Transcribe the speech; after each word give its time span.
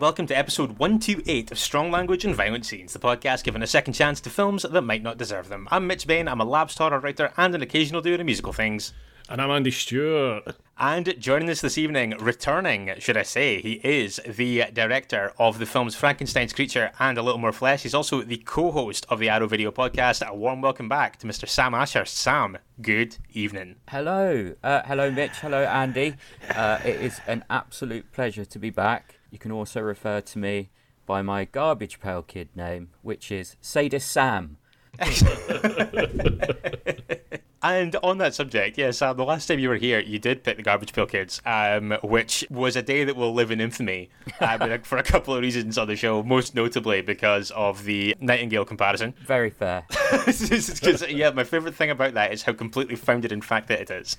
And 0.00 0.04
welcome 0.06 0.26
to 0.28 0.38
episode 0.38 0.78
128 0.78 1.52
of 1.52 1.58
Strong 1.58 1.90
Language 1.90 2.24
and 2.24 2.34
Violent 2.34 2.64
Scenes, 2.64 2.94
the 2.94 2.98
podcast 2.98 3.44
giving 3.44 3.62
a 3.62 3.66
second 3.66 3.92
chance 3.92 4.18
to 4.22 4.30
films 4.30 4.62
that 4.62 4.80
might 4.80 5.02
not 5.02 5.18
deserve 5.18 5.50
them. 5.50 5.68
I'm 5.70 5.86
Mitch 5.86 6.06
Bain, 6.06 6.26
I'm 6.26 6.40
a 6.40 6.44
labs 6.46 6.78
horror 6.78 7.00
writer 7.00 7.34
and 7.36 7.54
an 7.54 7.60
occasional 7.60 8.00
doer 8.00 8.14
of 8.14 8.24
musical 8.24 8.54
things. 8.54 8.94
And 9.28 9.42
I'm 9.42 9.50
Andy 9.50 9.70
Stewart. 9.70 10.56
And 10.78 11.14
joining 11.20 11.50
us 11.50 11.60
this 11.60 11.76
evening, 11.76 12.14
returning, 12.18 12.94
should 12.98 13.18
I 13.18 13.24
say, 13.24 13.60
he 13.60 13.74
is 13.84 14.18
the 14.26 14.64
director 14.72 15.34
of 15.38 15.58
the 15.58 15.66
films 15.66 15.94
Frankenstein's 15.94 16.54
Creature 16.54 16.92
and 16.98 17.18
A 17.18 17.22
Little 17.22 17.38
More 17.38 17.52
Flesh. 17.52 17.82
He's 17.82 17.92
also 17.92 18.22
the 18.22 18.38
co 18.38 18.72
host 18.72 19.04
of 19.10 19.18
the 19.18 19.28
Arrow 19.28 19.48
Video 19.48 19.70
podcast. 19.70 20.26
A 20.26 20.34
warm 20.34 20.62
welcome 20.62 20.88
back 20.88 21.18
to 21.18 21.26
Mr. 21.26 21.46
Sam 21.46 21.74
Ashurst. 21.74 22.16
Sam, 22.16 22.56
good 22.80 23.18
evening. 23.34 23.76
Hello. 23.90 24.54
Uh, 24.64 24.80
hello, 24.86 25.10
Mitch. 25.10 25.40
Hello, 25.40 25.62
Andy. 25.62 26.14
Uh, 26.54 26.78
it 26.86 27.02
is 27.02 27.20
an 27.26 27.44
absolute 27.50 28.10
pleasure 28.12 28.46
to 28.46 28.58
be 28.58 28.70
back. 28.70 29.19
You 29.30 29.38
can 29.38 29.52
also 29.52 29.80
refer 29.80 30.20
to 30.20 30.38
me 30.38 30.70
by 31.06 31.22
my 31.22 31.44
Garbage 31.44 32.00
Pail 32.00 32.22
Kid 32.22 32.48
name, 32.54 32.90
which 33.02 33.32
is 33.32 33.56
Sadist 33.60 34.10
Sam. 34.10 34.56
And 37.62 37.94
on 38.02 38.18
that 38.18 38.34
subject, 38.34 38.78
yeah, 38.78 38.90
Sam, 38.90 39.16
the 39.16 39.24
last 39.24 39.46
time 39.46 39.58
you 39.58 39.68
were 39.68 39.76
here, 39.76 40.00
you 40.00 40.18
did 40.18 40.42
pick 40.42 40.56
the 40.56 40.62
Garbage 40.62 40.94
Pail 40.94 41.06
Kids, 41.06 41.42
um, 41.44 41.96
which 42.02 42.44
was 42.48 42.74
a 42.74 42.82
day 42.82 43.04
that 43.04 43.16
will 43.16 43.34
live 43.34 43.50
in 43.50 43.60
infamy 43.60 44.08
uh, 44.40 44.78
for 44.82 44.96
a 44.96 45.02
couple 45.02 45.34
of 45.34 45.42
reasons 45.42 45.76
on 45.76 45.86
the 45.86 45.96
show, 45.96 46.22
most 46.22 46.54
notably 46.54 47.02
because 47.02 47.50
of 47.50 47.84
the 47.84 48.16
Nightingale 48.18 48.64
comparison. 48.64 49.14
Very 49.26 49.50
fair. 49.50 49.84
yeah, 51.10 51.30
my 51.30 51.44
favourite 51.44 51.74
thing 51.74 51.90
about 51.90 52.14
that 52.14 52.32
is 52.32 52.42
how 52.42 52.54
completely 52.54 52.96
founded 52.96 53.30
in 53.30 53.42
fact 53.42 53.68
that 53.68 53.80
it 53.80 53.90
is. 53.90 54.16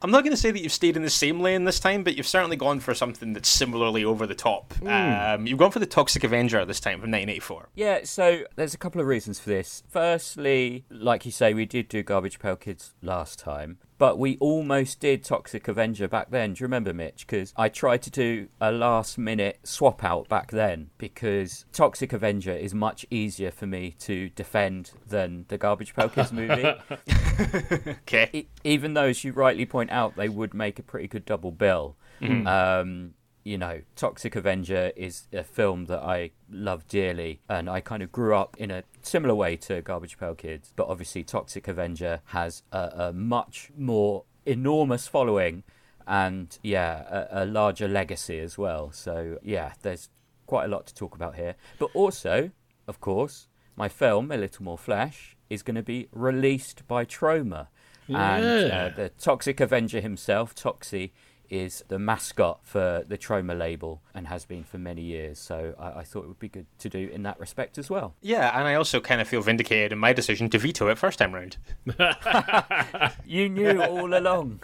I'm 0.00 0.10
not 0.10 0.22
going 0.22 0.32
to 0.32 0.36
say 0.36 0.50
that 0.50 0.60
you've 0.60 0.72
stayed 0.72 0.96
in 0.96 1.02
the 1.02 1.10
same 1.10 1.40
lane 1.40 1.64
this 1.64 1.80
time, 1.80 2.04
but 2.04 2.16
you've 2.16 2.26
certainly 2.26 2.56
gone 2.56 2.78
for 2.78 2.94
something 2.94 3.32
that's 3.32 3.48
similarly 3.48 4.04
over 4.04 4.26
the 4.26 4.34
top. 4.34 4.74
Mm. 4.74 5.34
Um, 5.34 5.46
you've 5.46 5.58
gone 5.58 5.72
for 5.72 5.80
the 5.80 5.86
Toxic 5.86 6.22
Avenger 6.22 6.64
this 6.64 6.78
time 6.78 7.00
from 7.00 7.10
1984. 7.10 7.70
Yeah, 7.74 8.00
so 8.04 8.42
there's 8.54 8.74
a 8.74 8.78
couple 8.78 9.00
of 9.00 9.06
reasons 9.08 9.40
for 9.40 9.50
this. 9.50 9.82
Firstly, 9.88 10.84
like 10.90 11.26
you 11.26 11.32
say, 11.32 11.52
we 11.52 11.66
did 11.66 11.88
do 11.88 12.02
Garbage 12.02 12.38
Pail 12.38 12.56
Kids 12.56 12.94
last 13.02 13.38
time, 13.40 13.78
but 13.98 14.18
we 14.18 14.36
almost 14.38 15.00
did 15.00 15.24
Toxic 15.24 15.66
Avenger 15.68 16.08
back 16.08 16.30
then. 16.30 16.54
Do 16.54 16.62
you 16.62 16.64
remember, 16.66 16.94
Mitch? 16.94 17.26
Because 17.26 17.52
I 17.56 17.68
tried 17.68 18.02
to 18.02 18.10
do 18.10 18.48
a 18.60 18.70
last 18.70 19.18
minute 19.18 19.58
swap 19.64 20.04
out 20.04 20.28
back 20.28 20.52
then 20.52 20.90
because 20.98 21.64
Toxic 21.72 22.12
Avenger 22.12 22.52
is 22.52 22.72
much 22.72 23.04
easier 23.10 23.50
for 23.50 23.66
me 23.66 23.96
to 24.00 24.30
defend 24.30 24.92
than 25.06 25.44
the 25.48 25.58
Garbage 25.58 25.94
Pail 25.94 26.08
Kids 26.08 26.32
movie. 26.32 26.64
okay. 27.90 28.46
Even 28.62 28.94
though, 28.94 29.06
as 29.06 29.24
you 29.24 29.32
rightly 29.32 29.66
point 29.66 29.90
out, 29.90 30.16
they 30.16 30.28
would 30.28 30.54
make 30.54 30.78
a 30.78 30.82
pretty 30.82 31.08
good 31.08 31.24
double 31.24 31.50
bill. 31.50 31.96
Mm-hmm. 32.20 32.46
Um, 32.46 33.14
you 33.44 33.58
know, 33.58 33.80
Toxic 33.96 34.36
Avenger 34.36 34.92
is 34.96 35.26
a 35.32 35.42
film 35.42 35.86
that 35.86 36.00
I 36.00 36.30
love 36.50 36.86
dearly, 36.88 37.40
and 37.48 37.68
I 37.68 37.80
kind 37.80 38.02
of 38.02 38.12
grew 38.12 38.34
up 38.34 38.56
in 38.58 38.70
a 38.70 38.84
similar 39.02 39.34
way 39.34 39.56
to 39.56 39.80
Garbage 39.82 40.18
Pail 40.18 40.34
Kids. 40.34 40.72
But 40.76 40.88
obviously, 40.88 41.24
Toxic 41.24 41.66
Avenger 41.68 42.20
has 42.26 42.62
a, 42.72 42.90
a 42.96 43.12
much 43.12 43.70
more 43.76 44.24
enormous 44.44 45.08
following, 45.08 45.64
and 46.06 46.58
yeah, 46.62 47.26
a, 47.30 47.44
a 47.44 47.46
larger 47.46 47.88
legacy 47.88 48.38
as 48.40 48.58
well. 48.58 48.92
So 48.92 49.38
yeah, 49.42 49.72
there's 49.82 50.08
quite 50.46 50.64
a 50.64 50.68
lot 50.68 50.86
to 50.86 50.94
talk 50.94 51.14
about 51.14 51.36
here. 51.36 51.54
But 51.78 51.90
also, 51.94 52.50
of 52.86 53.00
course, 53.00 53.48
my 53.76 53.88
film 53.88 54.32
A 54.32 54.36
Little 54.36 54.64
More 54.64 54.78
Flesh 54.78 55.36
is 55.48 55.62
going 55.62 55.76
to 55.76 55.82
be 55.82 56.08
released 56.12 56.86
by 56.88 57.04
Troma. 57.04 57.68
Yeah. 58.08 58.36
And 58.36 58.72
uh, 58.72 58.88
the 58.96 59.10
Toxic 59.10 59.60
Avenger 59.60 60.00
himself, 60.00 60.54
Toxie, 60.54 61.12
is 61.50 61.84
the 61.88 61.98
mascot 61.98 62.60
for 62.62 63.04
the 63.06 63.16
Troma 63.18 63.56
label 63.56 64.02
and 64.14 64.26
has 64.28 64.44
been 64.44 64.64
for 64.64 64.78
many 64.78 65.02
years. 65.02 65.38
So 65.38 65.74
I, 65.78 66.00
I, 66.00 66.04
thought 66.04 66.24
it 66.24 66.28
would 66.28 66.38
be 66.38 66.48
good 66.48 66.66
to 66.78 66.88
do 66.88 67.08
in 67.12 67.22
that 67.22 67.38
respect 67.40 67.78
as 67.78 67.88
well. 67.88 68.14
Yeah, 68.20 68.56
and 68.58 68.66
I 68.66 68.74
also 68.74 69.00
kind 69.00 69.20
of 69.20 69.28
feel 69.28 69.40
vindicated 69.40 69.92
in 69.92 69.98
my 69.98 70.12
decision 70.12 70.48
to 70.50 70.58
veto 70.58 70.88
it 70.88 70.98
first 70.98 71.18
time 71.18 71.34
round. 71.34 71.56
you 73.24 73.48
knew 73.48 73.82
all 73.82 74.16
along. 74.16 74.60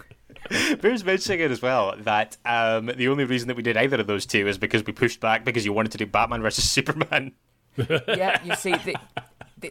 Bears 0.81 1.03
mentioning 1.03 1.39
it 1.39 1.51
as 1.51 1.61
well 1.61 1.95
that 1.99 2.37
um, 2.45 2.91
the 2.95 3.07
only 3.07 3.25
reason 3.25 3.47
that 3.47 3.57
we 3.57 3.63
did 3.63 3.77
either 3.77 3.99
of 3.99 4.07
those 4.07 4.25
two 4.25 4.47
is 4.47 4.57
because 4.57 4.85
we 4.85 4.93
pushed 4.93 5.19
back 5.19 5.43
because 5.43 5.65
you 5.65 5.73
wanted 5.73 5.91
to 5.93 5.97
do 5.97 6.05
Batman 6.05 6.41
versus 6.41 6.69
Superman. 6.69 7.33
yeah, 7.77 8.41
you 8.43 8.55
see, 8.55 8.75
the, 8.75 8.95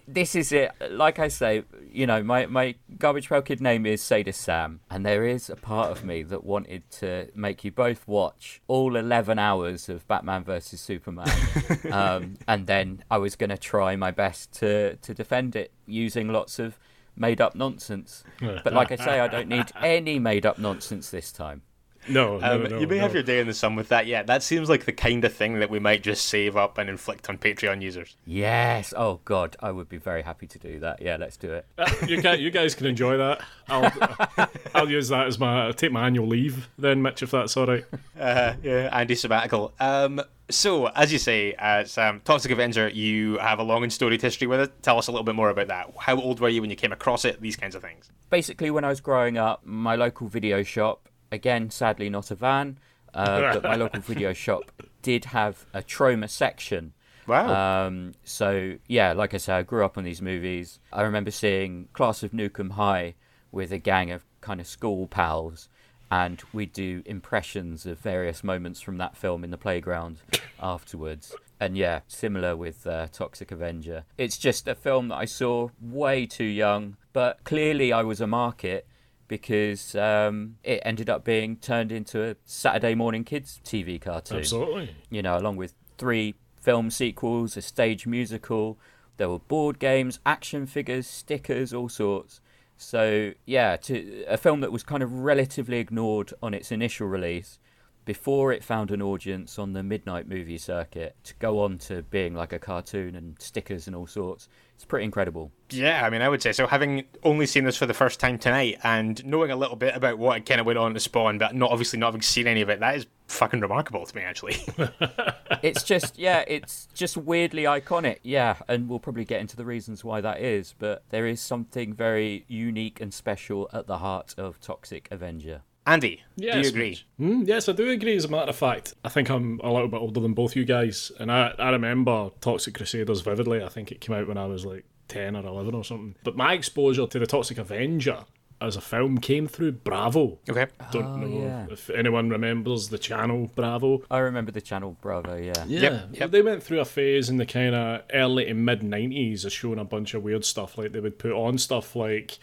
this 0.06 0.34
is 0.34 0.52
it. 0.52 0.72
Like 0.90 1.18
I 1.18 1.28
say, 1.28 1.64
you 1.90 2.06
know, 2.06 2.22
my, 2.22 2.46
my 2.46 2.74
Garbage 2.98 3.28
Pail 3.28 3.42
Kid 3.42 3.60
name 3.60 3.86
is 3.86 4.02
Sadist 4.02 4.40
Sam, 4.40 4.80
and 4.90 5.04
there 5.04 5.24
is 5.24 5.50
a 5.50 5.56
part 5.56 5.90
of 5.90 6.04
me 6.04 6.22
that 6.24 6.44
wanted 6.44 6.90
to 6.92 7.28
make 7.34 7.64
you 7.64 7.70
both 7.70 8.06
watch 8.06 8.60
all 8.68 8.96
11 8.96 9.38
hours 9.38 9.88
of 9.88 10.06
Batman 10.06 10.44
versus 10.44 10.80
Superman. 10.80 11.30
um, 11.92 12.36
and 12.46 12.66
then 12.66 13.04
I 13.10 13.18
was 13.18 13.36
going 13.36 13.50
to 13.50 13.58
try 13.58 13.96
my 13.96 14.10
best 14.10 14.52
to, 14.54 14.96
to 14.96 15.14
defend 15.14 15.56
it 15.56 15.72
using 15.86 16.28
lots 16.28 16.58
of 16.58 16.78
made 17.16 17.40
up 17.40 17.54
nonsense. 17.54 18.24
But 18.40 18.72
like 18.72 18.92
I 18.92 18.96
say, 18.96 19.20
I 19.20 19.28
don't 19.28 19.48
need 19.48 19.66
any 19.82 20.18
made 20.18 20.46
up 20.46 20.58
nonsense 20.58 21.10
this 21.10 21.32
time. 21.32 21.62
No, 22.08 22.38
no, 22.38 22.54
um, 22.54 22.62
no 22.64 22.78
you 22.78 22.86
may 22.86 22.96
no. 22.96 23.02
have 23.02 23.14
your 23.14 23.22
day 23.22 23.40
in 23.40 23.46
the 23.46 23.54
sun 23.54 23.76
with 23.76 23.88
that. 23.88 24.06
Yeah, 24.06 24.22
that 24.24 24.42
seems 24.42 24.68
like 24.68 24.84
the 24.84 24.92
kind 24.92 25.24
of 25.24 25.32
thing 25.32 25.58
that 25.60 25.70
we 25.70 25.78
might 25.78 26.02
just 26.02 26.26
save 26.26 26.56
up 26.56 26.78
and 26.78 26.90
inflict 26.90 27.28
on 27.28 27.38
Patreon 27.38 27.82
users. 27.82 28.16
Yes. 28.26 28.92
Oh 28.96 29.20
God, 29.24 29.56
I 29.60 29.70
would 29.70 29.88
be 29.88 29.96
very 29.96 30.22
happy 30.22 30.46
to 30.46 30.58
do 30.58 30.80
that. 30.80 31.00
Yeah, 31.00 31.16
let's 31.16 31.36
do 31.36 31.52
it. 31.52 31.66
Uh, 31.78 31.90
you 32.06 32.20
can, 32.20 32.40
you 32.40 32.50
guys 32.50 32.74
can 32.74 32.86
enjoy 32.86 33.16
that. 33.16 33.42
I'll, 33.68 34.48
I'll 34.74 34.90
use 34.90 35.08
that 35.08 35.26
as 35.26 35.38
my 35.38 35.66
I'll 35.66 35.74
take 35.74 35.92
my 35.92 36.06
annual 36.06 36.26
leave 36.26 36.68
then, 36.78 37.02
Mitch, 37.02 37.22
if 37.22 37.30
that's 37.30 37.56
all 37.56 37.66
right. 37.66 37.84
Uh, 38.18 38.54
yeah, 38.62 38.88
Andy 38.92 39.14
sabbatical. 39.14 39.72
Um, 39.80 40.20
so 40.50 40.86
as 40.88 41.12
you 41.12 41.18
say, 41.18 41.54
uh, 41.54 41.84
Sam, 41.84 42.20
Toxic 42.24 42.50
Avenger, 42.50 42.88
you 42.88 43.38
have 43.38 43.58
a 43.58 43.62
long 43.62 43.82
and 43.82 43.92
storied 43.92 44.20
history 44.20 44.46
with 44.46 44.60
it. 44.60 44.82
Tell 44.82 44.98
us 44.98 45.06
a 45.06 45.10
little 45.10 45.24
bit 45.24 45.34
more 45.34 45.50
about 45.50 45.68
that. 45.68 45.92
How 45.98 46.20
old 46.20 46.40
were 46.40 46.48
you 46.48 46.60
when 46.60 46.70
you 46.70 46.76
came 46.76 46.92
across 46.92 47.24
it? 47.24 47.40
These 47.40 47.56
kinds 47.56 47.74
of 47.74 47.82
things. 47.82 48.10
Basically, 48.30 48.70
when 48.70 48.84
I 48.84 48.88
was 48.88 49.00
growing 49.00 49.38
up, 49.38 49.64
my 49.64 49.96
local 49.96 50.28
video 50.28 50.62
shop 50.62 51.08
again, 51.34 51.70
sadly 51.70 52.08
not 52.08 52.30
a 52.30 52.34
van, 52.34 52.78
uh, 53.12 53.54
but 53.54 53.62
my 53.62 53.76
local 53.76 54.00
video 54.00 54.32
shop 54.32 54.72
did 55.02 55.26
have 55.26 55.66
a 55.74 55.82
Troma 55.82 56.28
section. 56.28 56.94
Wow. 57.26 57.86
Um, 57.86 58.14
so 58.24 58.76
yeah, 58.86 59.12
like 59.12 59.34
I 59.34 59.38
said, 59.38 59.56
I 59.56 59.62
grew 59.62 59.84
up 59.84 59.96
on 59.96 60.04
these 60.04 60.22
movies. 60.22 60.80
I 60.92 61.02
remember 61.02 61.30
seeing 61.30 61.88
Class 61.92 62.22
of 62.22 62.32
Nuke 62.32 62.60
'Em 62.60 62.70
High 62.70 63.14
with 63.50 63.72
a 63.72 63.78
gang 63.78 64.10
of 64.10 64.24
kind 64.40 64.60
of 64.60 64.66
school 64.66 65.06
pals, 65.06 65.68
and 66.10 66.42
we'd 66.52 66.72
do 66.72 67.02
impressions 67.06 67.86
of 67.86 67.98
various 67.98 68.44
moments 68.44 68.80
from 68.80 68.98
that 68.98 69.16
film 69.16 69.42
in 69.44 69.50
the 69.50 69.56
playground 69.58 70.18
afterwards. 70.60 71.34
And 71.60 71.76
yeah, 71.78 72.00
similar 72.08 72.56
with 72.56 72.86
uh, 72.86 73.06
Toxic 73.12 73.50
Avenger. 73.50 74.04
It's 74.18 74.36
just 74.36 74.68
a 74.68 74.74
film 74.74 75.08
that 75.08 75.16
I 75.16 75.24
saw 75.24 75.68
way 75.80 76.26
too 76.26 76.44
young, 76.44 76.96
but 77.12 77.42
clearly 77.44 77.92
I 77.92 78.02
was 78.02 78.20
a 78.20 78.26
market 78.26 78.86
because 79.28 79.94
um, 79.94 80.56
it 80.62 80.80
ended 80.84 81.08
up 81.08 81.24
being 81.24 81.56
turned 81.56 81.92
into 81.92 82.22
a 82.22 82.36
Saturday 82.44 82.94
morning 82.94 83.24
kids 83.24 83.60
TV 83.64 84.00
cartoon. 84.00 84.38
Absolutely. 84.38 84.90
You 85.10 85.22
know, 85.22 85.36
along 85.38 85.56
with 85.56 85.74
three 85.98 86.34
film 86.60 86.90
sequels, 86.90 87.56
a 87.56 87.62
stage 87.62 88.06
musical. 88.06 88.78
There 89.16 89.28
were 89.28 89.38
board 89.38 89.78
games, 89.78 90.18
action 90.26 90.66
figures, 90.66 91.06
stickers, 91.06 91.72
all 91.72 91.88
sorts. 91.88 92.40
So 92.76 93.32
yeah, 93.46 93.76
to 93.76 94.24
a 94.26 94.36
film 94.36 94.60
that 94.60 94.72
was 94.72 94.82
kind 94.82 95.02
of 95.02 95.12
relatively 95.12 95.78
ignored 95.78 96.32
on 96.42 96.54
its 96.54 96.72
initial 96.72 97.06
release 97.06 97.58
before 98.04 98.52
it 98.52 98.62
found 98.62 98.90
an 98.90 99.00
audience 99.00 99.58
on 99.58 99.72
the 99.72 99.82
midnight 99.82 100.28
movie 100.28 100.58
circuit 100.58 101.16
to 101.24 101.34
go 101.38 101.60
on 101.60 101.78
to 101.78 102.02
being 102.02 102.34
like 102.34 102.52
a 102.52 102.58
cartoon 102.58 103.14
and 103.14 103.40
stickers 103.40 103.86
and 103.86 103.96
all 103.96 104.06
sorts. 104.06 104.48
It's 104.74 104.84
pretty 104.84 105.04
incredible. 105.04 105.52
Yeah, 105.70 106.04
I 106.04 106.10
mean, 106.10 106.20
I 106.20 106.28
would 106.28 106.42
say 106.42 106.52
so. 106.52 106.66
Having 106.66 107.04
only 107.22 107.46
seen 107.46 107.64
this 107.64 107.76
for 107.76 107.86
the 107.86 107.94
first 107.94 108.18
time 108.18 108.38
tonight 108.38 108.78
and 108.82 109.24
knowing 109.24 109.50
a 109.50 109.56
little 109.56 109.76
bit 109.76 109.94
about 109.96 110.18
what 110.18 110.44
kind 110.44 110.60
of 110.60 110.66
went 110.66 110.78
on 110.78 110.94
to 110.94 111.00
Spawn, 111.00 111.38
but 111.38 111.54
not 111.54 111.70
obviously 111.70 111.98
not 111.98 112.08
having 112.08 112.22
seen 112.22 112.46
any 112.46 112.60
of 112.60 112.68
it, 112.68 112.80
that 112.80 112.96
is 112.96 113.06
fucking 113.28 113.60
remarkable 113.60 114.04
to 114.04 114.16
me, 114.16 114.22
actually. 114.22 114.56
it's 115.62 115.84
just 115.84 116.18
yeah, 116.18 116.44
it's 116.48 116.88
just 116.92 117.16
weirdly 117.16 117.62
iconic. 117.62 118.18
Yeah, 118.22 118.56
and 118.68 118.88
we'll 118.88 118.98
probably 118.98 119.24
get 119.24 119.40
into 119.40 119.56
the 119.56 119.64
reasons 119.64 120.04
why 120.04 120.20
that 120.20 120.40
is, 120.40 120.74
but 120.78 121.04
there 121.10 121.26
is 121.26 121.40
something 121.40 121.94
very 121.94 122.44
unique 122.48 123.00
and 123.00 123.14
special 123.14 123.70
at 123.72 123.86
the 123.86 123.98
heart 123.98 124.34
of 124.36 124.60
Toxic 124.60 125.08
Avenger. 125.10 125.62
Andy, 125.86 126.22
yes, 126.36 126.54
do 126.54 126.60
you 126.62 126.68
agree? 126.68 127.02
Mm, 127.20 127.46
yes, 127.46 127.68
I 127.68 127.72
do 127.72 127.88
agree. 127.90 128.16
As 128.16 128.24
a 128.24 128.28
matter 128.28 128.50
of 128.50 128.56
fact, 128.56 128.94
I 129.04 129.08
think 129.10 129.28
I'm 129.28 129.60
a 129.62 129.70
little 129.70 129.88
bit 129.88 129.98
older 130.00 130.20
than 130.20 130.32
both 130.32 130.56
you 130.56 130.64
guys, 130.64 131.12
and 131.20 131.30
I, 131.30 131.54
I 131.58 131.70
remember 131.70 132.30
Toxic 132.40 132.74
Crusaders 132.74 133.20
vividly. 133.20 133.62
I 133.62 133.68
think 133.68 133.92
it 133.92 134.00
came 134.00 134.16
out 134.16 134.26
when 134.26 134.38
I 134.38 134.46
was 134.46 134.64
like 134.64 134.84
10 135.08 135.36
or 135.36 135.44
11 135.46 135.74
or 135.74 135.84
something. 135.84 136.14
But 136.24 136.36
my 136.36 136.54
exposure 136.54 137.06
to 137.06 137.18
the 137.18 137.26
Toxic 137.26 137.58
Avenger 137.58 138.20
as 138.62 138.76
a 138.76 138.80
film 138.80 139.18
came 139.18 139.46
through 139.46 139.72
Bravo. 139.72 140.38
Okay. 140.48 140.66
Don't 140.90 141.04
Oh, 141.04 141.16
know 141.16 141.42
yeah. 141.42 141.66
if 141.70 141.90
anyone 141.90 142.30
remembers 142.30 142.88
the 142.88 142.96
channel 142.96 143.50
Bravo. 143.54 144.02
I 144.10 144.20
remember 144.20 144.52
the 144.52 144.62
channel 144.62 144.96
Bravo. 145.02 145.36
Yeah. 145.36 145.52
Yeah, 145.66 145.80
Yep, 145.80 146.08
yep. 146.12 146.30
they 146.30 146.40
went 146.40 146.62
through 146.62 146.80
a 146.80 146.86
phase 146.86 147.28
in 147.28 147.36
the 147.36 147.44
kind 147.44 147.74
of 147.74 148.02
early 148.14 148.46
to 148.46 148.54
mid 148.54 148.80
'90s 148.80 149.44
of 149.44 149.52
showing 149.52 149.78
a 149.80 149.84
bunch 149.84 150.14
of 150.14 150.22
weird 150.22 150.46
stuff. 150.46 150.78
Like 150.78 150.92
they 150.92 151.00
would 151.00 151.18
put 151.18 151.32
on 151.32 151.58
stuff 151.58 151.94
like, 151.94 152.38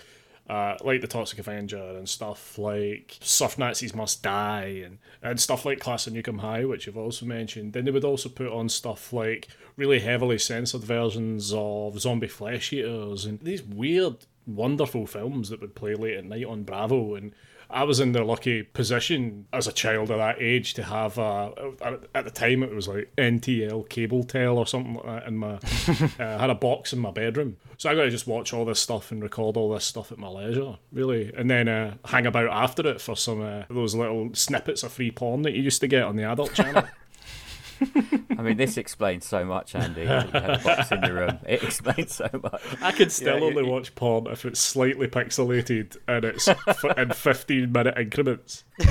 uh, 0.52 0.76
like 0.84 1.00
the 1.00 1.08
Toxic 1.08 1.40
Avenger 1.40 1.96
and 1.98 2.10
stuff 2.10 2.58
like 2.58 3.18
Surf 3.22 3.58
Nazis 3.58 3.96
Must 3.96 4.22
Die 4.22 4.82
and 4.84 4.98
and 5.24 5.40
stuff 5.40 5.66
like 5.66 5.80
Class 5.80 6.08
of 6.08 6.14
Nuke 6.14 6.28
'Em 6.28 6.40
High, 6.40 6.66
which 6.66 6.86
you've 6.86 6.98
also 6.98 7.26
mentioned. 7.26 7.72
Then 7.72 7.86
they 7.86 7.92
would 7.92 8.04
also 8.04 8.28
put 8.28 8.52
on 8.52 8.68
stuff 8.68 9.14
like 9.14 9.48
really 9.78 10.02
heavily 10.02 10.38
censored 10.38 10.84
versions 10.84 11.54
of 11.56 12.02
Zombie 12.02 12.28
Flesh 12.28 12.74
Eaters 12.74 13.26
and 13.26 13.40
these 13.40 13.64
weird, 13.64 14.26
wonderful 14.46 15.08
films 15.08 15.48
that 15.48 15.62
would 15.62 15.74
play 15.74 15.96
late 15.96 16.18
at 16.18 16.26
night 16.26 16.46
on 16.46 16.64
Bravo 16.64 17.16
and. 17.16 17.34
I 17.72 17.84
was 17.84 18.00
in 18.00 18.12
the 18.12 18.24
lucky 18.24 18.64
position 18.64 19.48
as 19.54 19.68
a 19.68 19.72
child 19.72 20.12
of 20.12 20.18
that 20.18 20.42
age 20.42 20.74
to 20.76 20.84
have 20.84 21.18
a, 21.18 21.74
at 22.14 22.26
the 22.26 22.32
time 22.32 22.64
it 22.64 22.74
was 22.74 22.88
like 22.88 23.12
NTL 23.18 23.88
cable 23.90 24.24
tel 24.24 24.58
or 24.58 24.68
something 24.68 24.96
like 24.96 25.06
that 25.06 25.28
in 25.28 25.38
my 25.38 25.54
uh, 26.20 26.38
I 26.38 26.38
had 26.38 26.50
a 26.50 26.56
box 26.56 26.94
in 26.94 27.00
my 27.00 27.12
bedroom. 27.12 27.58
So 27.78 27.90
I 27.90 27.96
got 27.96 28.04
to 28.04 28.10
just 28.10 28.28
watch 28.28 28.54
all 28.54 28.66
this 28.66 28.80
stuff 28.80 29.12
and 29.12 29.24
record 29.24 29.58
all 29.58 29.74
this 29.74 29.86
stuff 29.86 30.12
at 30.12 30.18
my 30.18 30.28
leisure 30.28 30.78
really. 30.92 31.32
And 31.36 31.50
then 31.50 31.68
uh, 31.68 31.96
hang 32.06 32.26
about 32.26 32.50
after 32.50 32.88
it 32.88 33.02
for 33.02 33.16
some 33.16 33.42
uh, 33.42 33.64
those 33.70 33.96
little 33.96 34.30
snippets 34.34 34.84
of 34.84 34.92
free 34.92 35.12
porn 35.12 35.42
that 35.44 35.54
you 35.54 35.62
used 35.62 35.82
to 35.82 35.88
get 35.88 36.04
on 36.04 36.16
the 36.16 36.24
adult 36.24 36.54
channel 36.54 36.84
I 38.38 38.42
mean, 38.44 38.58
this 38.58 38.78
explains 38.78 39.26
so 39.26 39.44
much, 39.46 39.74
Andy. 39.76 40.02
You 40.02 40.08
had 40.08 40.36
a 40.36 40.62
box 40.64 40.92
in 40.92 41.04
your 41.04 41.14
room. 41.16 41.40
It 41.48 41.64
explains 41.64 42.14
so 42.16 42.30
much. 42.42 42.62
I 42.82 42.92
could 42.92 43.12
still 43.12 43.40
Yeah, 43.40 43.44
only 43.46 43.64
watch 43.64 43.96
porn 43.96 44.28
if 44.28 44.46
it's 44.46 44.60
slightly 44.60 45.08
pixelated 45.08 45.98
and 46.08 46.24
it's 46.26 46.48
f- 46.48 46.98
in 46.98 47.12
15 47.12 47.72
minute 47.72 47.98
increments 47.98 48.64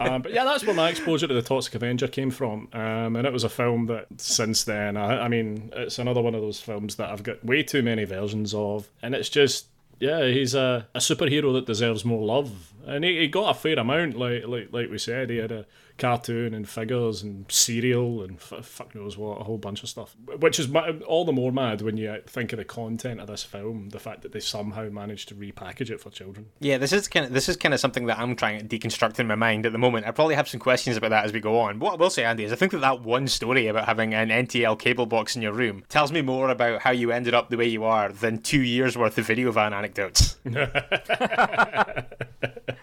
um, 0.00 0.22
but 0.22 0.32
yeah, 0.32 0.44
that's 0.44 0.64
where 0.66 0.74
my 0.74 0.88
exposure 0.90 1.26
to 1.26 1.34
the 1.34 1.42
Toxic 1.42 1.74
Avenger 1.74 2.08
came 2.08 2.30
from, 2.30 2.68
um, 2.72 3.16
and 3.16 3.26
it 3.26 3.32
was 3.32 3.44
a 3.44 3.48
film 3.48 3.86
that 3.86 4.06
since 4.18 4.64
then, 4.64 4.96
I, 4.96 5.22
I 5.24 5.28
mean, 5.28 5.70
it's 5.74 5.98
another 5.98 6.20
one 6.20 6.34
of 6.34 6.40
those 6.40 6.60
films 6.60 6.96
that 6.96 7.10
I've 7.10 7.22
got 7.22 7.44
way 7.44 7.62
too 7.62 7.82
many 7.82 8.04
versions 8.04 8.54
of, 8.54 8.88
and 9.02 9.14
it's 9.14 9.28
just, 9.28 9.66
yeah, 10.00 10.26
he's 10.26 10.54
a, 10.54 10.86
a 10.94 10.98
superhero 10.98 11.52
that 11.54 11.66
deserves 11.66 12.04
more 12.04 12.24
love, 12.24 12.72
and 12.88 13.04
he, 13.04 13.18
he 13.18 13.28
got 13.28 13.54
a 13.54 13.58
fair 13.58 13.78
amount, 13.78 14.16
like 14.16 14.46
like 14.46 14.68
like 14.72 14.90
we 14.90 14.98
said, 14.98 15.30
he 15.30 15.36
had 15.36 15.52
a 15.52 15.66
cartoon 15.98 16.54
and 16.54 16.68
figures 16.68 17.22
and 17.22 17.50
cereal 17.50 18.22
and 18.22 18.36
f- 18.36 18.64
fuck 18.64 18.94
knows 18.94 19.18
what, 19.18 19.40
a 19.40 19.44
whole 19.44 19.58
bunch 19.58 19.82
of 19.82 19.88
stuff, 19.88 20.16
which 20.38 20.58
is 20.58 20.68
ma- 20.68 20.90
all 21.06 21.24
the 21.24 21.32
more 21.32 21.52
mad 21.52 21.82
when 21.82 21.96
you 21.96 22.22
think 22.26 22.52
of 22.52 22.58
the 22.58 22.64
content 22.64 23.20
of 23.20 23.26
this 23.26 23.42
film, 23.42 23.90
the 23.90 23.98
fact 23.98 24.22
that 24.22 24.32
they 24.32 24.40
somehow 24.40 24.88
managed 24.88 25.28
to 25.28 25.34
repackage 25.34 25.90
it 25.90 26.00
for 26.00 26.10
children. 26.10 26.46
Yeah, 26.60 26.78
this 26.78 26.92
is 26.92 27.08
kind 27.08 27.26
of 27.26 27.32
this 27.32 27.48
is 27.48 27.56
kind 27.56 27.74
of 27.74 27.80
something 27.80 28.06
that 28.06 28.18
I'm 28.18 28.36
trying 28.36 28.66
to 28.66 28.78
deconstruct 28.78 29.18
in 29.18 29.26
my 29.26 29.34
mind 29.34 29.66
at 29.66 29.72
the 29.72 29.78
moment. 29.78 30.06
I 30.06 30.12
probably 30.12 30.36
have 30.36 30.48
some 30.48 30.60
questions 30.60 30.96
about 30.96 31.10
that 31.10 31.24
as 31.24 31.32
we 31.32 31.40
go 31.40 31.58
on. 31.58 31.80
What 31.80 31.94
I 31.94 31.96
will 31.96 32.10
say, 32.10 32.24
Andy, 32.24 32.44
is 32.44 32.52
I 32.52 32.56
think 32.56 32.72
that 32.72 32.78
that 32.78 33.02
one 33.02 33.28
story 33.28 33.66
about 33.66 33.86
having 33.86 34.14
an 34.14 34.28
NTL 34.28 34.78
cable 34.78 35.06
box 35.06 35.36
in 35.36 35.42
your 35.42 35.52
room 35.52 35.84
tells 35.88 36.12
me 36.12 36.22
more 36.22 36.48
about 36.48 36.82
how 36.82 36.92
you 36.92 37.10
ended 37.10 37.34
up 37.34 37.50
the 37.50 37.56
way 37.56 37.66
you 37.66 37.84
are 37.84 38.10
than 38.10 38.40
two 38.40 38.62
years 38.62 38.96
worth 38.96 39.18
of 39.18 39.26
video 39.26 39.50
van 39.50 39.74
anecdotes. 39.74 40.36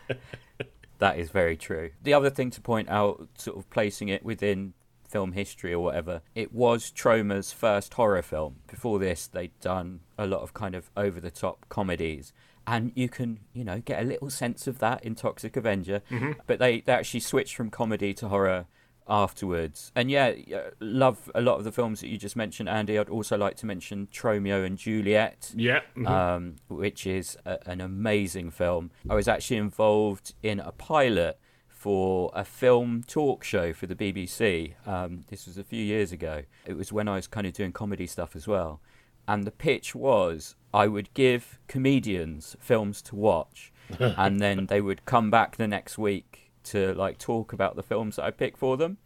That 1.00 1.20
is 1.20 1.30
very 1.30 1.58
true. 1.58 1.92
The 2.02 2.14
other 2.14 2.30
thing 2.30 2.52
to 2.52 2.62
point 2.62 2.90
out, 2.90 3.28
sort 3.38 3.58
of 3.58 3.70
placing 3.70 4.10
it 4.10 4.24
within 4.24 4.74
film 5.08 5.34
history 5.34 5.74
or 5.74 5.80
whatever, 5.80 6.22
it 6.34 6.54
was 6.54 6.92
Troma's 6.92 7.52
first 7.52 7.94
horror 7.94 8.22
film. 8.22 8.58
Before 8.68 9.00
this, 9.00 9.28
they'd 9.28 9.58
done 9.60 10.02
a 10.18 10.26
lot 10.26 10.42
of 10.42 10.54
kind 10.54 10.76
of 10.76 10.90
over 10.98 11.20
the 11.20 11.32
top 11.32 11.66
comedies. 11.70 12.34
And 12.68 12.92
you 12.96 13.10
can, 13.10 13.40
you 13.54 13.64
know, 13.64 13.80
get 13.80 14.02
a 14.02 14.06
little 14.06 14.30
sense 14.30 14.66
of 14.66 14.80
that 14.80 15.04
in 15.04 15.14
Toxic 15.16 15.56
Avenger. 15.56 16.02
Mm-hmm. 16.10 16.32
But 16.48 16.60
they, 16.60 16.82
they 16.82 16.94
actually 16.94 17.20
switched 17.20 17.56
from 17.56 17.70
comedy 17.70 18.14
to 18.16 18.28
horror 18.28 18.66
afterwards. 19.08 19.92
And 19.96 20.10
yeah, 20.10 20.34
love 20.80 21.32
a 21.36 21.42
lot 21.42 21.58
of 21.58 21.64
the 21.64 21.72
films 21.72 22.02
that 22.02 22.08
you 22.10 22.18
just 22.18 22.36
mentioned, 22.36 22.70
Andy. 22.70 22.98
I'd 22.98 23.10
also 23.10 23.38
like 23.38 23.56
to 23.58 23.66
mention 23.66 24.08
Tromeo 24.12 24.66
and 24.66 24.78
Juliet 24.78 25.52
Yeah. 25.56 25.82
mhm. 25.96 26.08
um, 26.08 26.56
which 26.68 27.06
is 27.06 27.38
a, 27.46 27.58
an 27.70 27.82
amazing 27.82 28.52
film. 28.52 28.92
I 29.10 29.16
was 29.16 29.28
actually 29.28 29.58
involved 29.58 30.34
in 30.42 30.60
a 30.60 30.72
pilot 30.72 31.40
for 31.68 32.32
a 32.34 32.44
film 32.44 33.04
talk 33.06 33.44
show 33.44 33.72
for 33.74 33.86
the 33.86 33.96
BBC. 33.96 34.74
Um, 34.88 35.24
this 35.30 35.46
was 35.46 35.58
a 35.58 35.64
few 35.64 35.84
years 35.84 36.12
ago. 36.12 36.44
It 36.66 36.76
was 36.76 36.92
when 36.92 37.08
I 37.08 37.16
was 37.16 37.28
kind 37.28 37.46
of 37.46 37.54
doing 37.54 37.72
comedy 37.72 38.08
stuff 38.08 38.36
as 38.36 38.48
well. 38.48 38.82
And 39.28 39.44
the 39.44 39.52
pitch 39.52 39.94
was 39.96 40.56
I 40.74 40.88
would 40.88 41.14
give 41.14 41.60
comedians 41.68 42.56
films 42.60 43.02
to 43.04 43.16
watch, 43.16 43.72
and 44.00 44.40
then 44.40 44.66
they 44.66 44.82
would 44.82 45.06
come 45.06 45.30
back 45.32 45.58
the 45.58 45.68
next 45.68 45.98
week 45.98 46.45
to 46.66 46.94
like 46.94 47.18
talk 47.18 47.54
about 47.54 47.76
the 47.76 47.84
films 47.84 48.18
that 48.18 48.26
I 48.26 48.32
picked 48.32 48.58
for 48.58 48.78
them. 48.78 48.98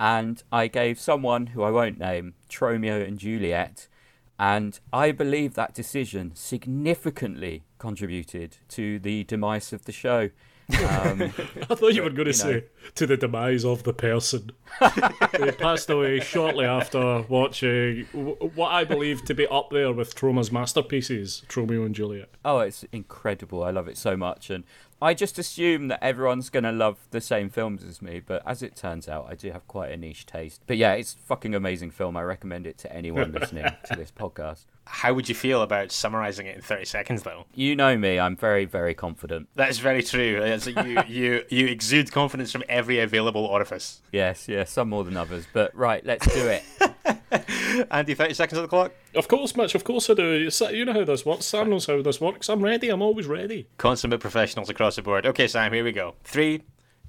And 0.00 0.42
I 0.50 0.66
gave 0.66 0.98
someone 0.98 1.48
who 1.48 1.62
I 1.62 1.70
won't 1.70 1.98
name 1.98 2.34
Tromeo 2.48 3.06
and 3.06 3.18
Juliet, 3.18 3.86
and 4.38 4.80
I 4.92 5.12
believe 5.12 5.54
that 5.54 5.74
decision 5.74 6.32
significantly 6.34 7.62
contributed 7.78 8.56
to 8.70 8.98
the 8.98 9.22
demise 9.22 9.72
of 9.72 9.84
the 9.84 9.92
show. 9.92 10.30
Um, 10.70 11.22
I 11.70 11.74
thought 11.74 11.94
you 11.94 12.02
were 12.02 12.10
going 12.10 12.26
to 12.26 12.32
say 12.32 12.52
know. 12.52 12.62
to 12.96 13.06
the 13.06 13.16
demise 13.16 13.64
of 13.64 13.84
the 13.84 13.92
person. 13.92 14.50
they 15.32 15.52
passed 15.52 15.90
away 15.90 16.20
shortly 16.20 16.64
after 16.64 17.22
watching 17.28 18.04
what 18.54 18.72
I 18.72 18.82
believe 18.84 19.24
to 19.26 19.34
be 19.34 19.46
up 19.46 19.70
there 19.70 19.92
with 19.92 20.14
Troma's 20.14 20.50
masterpieces, 20.50 21.44
Tromeo 21.48 21.86
and 21.86 21.94
Juliet. 21.94 22.30
oh, 22.44 22.60
it's 22.60 22.84
incredible. 22.90 23.62
I 23.62 23.70
love 23.70 23.86
it 23.86 23.96
so 23.96 24.16
much. 24.16 24.50
And 24.50 24.64
I 25.02 25.14
just 25.14 25.36
assume 25.36 25.88
that 25.88 26.02
everyone's 26.02 26.48
going 26.48 26.62
to 26.62 26.70
love 26.70 26.96
the 27.10 27.20
same 27.20 27.50
films 27.50 27.82
as 27.82 28.00
me, 28.00 28.20
but 28.24 28.40
as 28.46 28.62
it 28.62 28.76
turns 28.76 29.08
out, 29.08 29.26
I 29.28 29.34
do 29.34 29.50
have 29.50 29.66
quite 29.66 29.90
a 29.90 29.96
niche 29.96 30.26
taste. 30.26 30.62
But 30.68 30.76
yeah, 30.76 30.92
it's 30.92 31.14
a 31.14 31.18
fucking 31.26 31.56
amazing 31.56 31.90
film. 31.90 32.16
I 32.16 32.22
recommend 32.22 32.68
it 32.68 32.78
to 32.78 32.92
anyone 32.94 33.32
listening 33.40 33.64
to 33.64 33.96
this 33.96 34.12
podcast. 34.12 34.66
How 34.84 35.12
would 35.12 35.28
you 35.28 35.34
feel 35.34 35.62
about 35.62 35.90
summarizing 35.90 36.46
it 36.46 36.54
in 36.54 36.62
30 36.62 36.84
seconds, 36.84 37.24
though? 37.24 37.46
You 37.52 37.74
know 37.74 37.98
me, 37.98 38.20
I'm 38.20 38.36
very, 38.36 38.64
very 38.64 38.94
confident. 38.94 39.48
That 39.56 39.70
is 39.70 39.80
very 39.80 40.04
true. 40.04 40.40
You, 40.44 41.02
you, 41.08 41.44
you 41.48 41.66
exude 41.66 42.12
confidence 42.12 42.52
from 42.52 42.62
every 42.68 43.00
available 43.00 43.44
orifice. 43.44 44.02
Yes, 44.12 44.46
yes, 44.46 44.70
some 44.70 44.88
more 44.88 45.02
than 45.02 45.16
others. 45.16 45.46
But 45.52 45.74
right, 45.74 46.06
let's 46.06 46.32
do 46.32 46.46
it. 46.46 46.62
Andy, 47.90 48.14
30 48.14 48.34
seconds 48.34 48.58
on 48.58 48.62
the 48.62 48.68
clock. 48.68 48.92
Of 49.14 49.28
course, 49.28 49.56
Mitch, 49.56 49.74
of 49.74 49.84
course 49.84 50.08
I 50.10 50.14
do. 50.14 50.32
You 50.32 50.68
You 50.70 50.84
know 50.84 50.92
how 50.92 51.04
this 51.04 51.24
works. 51.24 51.46
Sam 51.46 51.70
knows 51.70 51.86
how 51.86 52.02
this 52.02 52.20
works. 52.20 52.48
I'm 52.48 52.62
ready. 52.62 52.88
I'm 52.88 53.02
always 53.02 53.26
ready. 53.26 53.68
Consummate 53.78 54.20
professionals 54.20 54.68
across 54.68 54.96
the 54.96 55.02
board. 55.02 55.26
Okay, 55.26 55.48
Sam, 55.48 55.72
here 55.72 55.84
we 55.84 55.92
go. 55.92 56.14
Three, 56.24 56.62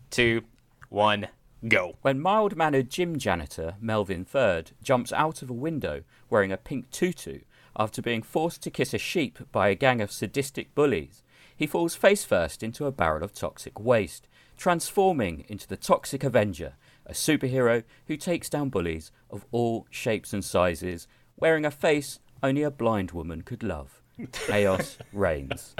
two, 0.09 0.43
one, 0.89 1.27
go. 1.67 1.97
When 2.01 2.21
mild 2.21 2.55
mannered 2.55 2.89
gym 2.89 3.17
janitor 3.17 3.75
Melvin 3.81 4.25
Ferd 4.25 4.71
jumps 4.81 5.11
out 5.11 5.41
of 5.41 5.49
a 5.49 5.53
window 5.53 6.03
wearing 6.29 6.51
a 6.51 6.57
pink 6.57 6.89
tutu 6.91 7.39
after 7.75 8.01
being 8.01 8.21
forced 8.21 8.61
to 8.63 8.71
kiss 8.71 8.93
a 8.93 8.97
sheep 8.97 9.39
by 9.51 9.69
a 9.69 9.75
gang 9.75 10.01
of 10.01 10.11
sadistic 10.11 10.73
bullies, 10.75 11.23
he 11.55 11.67
falls 11.67 11.95
face 11.95 12.23
first 12.23 12.63
into 12.63 12.85
a 12.85 12.91
barrel 12.91 13.23
of 13.23 13.33
toxic 13.33 13.79
waste, 13.79 14.27
transforming 14.57 15.45
into 15.47 15.67
the 15.67 15.77
Toxic 15.77 16.23
Avenger, 16.23 16.73
a 17.05 17.13
superhero 17.13 17.83
who 18.07 18.17
takes 18.17 18.49
down 18.49 18.69
bullies 18.69 19.11
of 19.29 19.45
all 19.51 19.85
shapes 19.89 20.33
and 20.33 20.43
sizes, 20.43 21.07
wearing 21.37 21.65
a 21.65 21.71
face 21.71 22.19
only 22.41 22.63
a 22.63 22.71
blind 22.71 23.11
woman 23.11 23.41
could 23.41 23.63
love. 23.63 24.01
Chaos 24.31 24.97
reigns. 25.13 25.75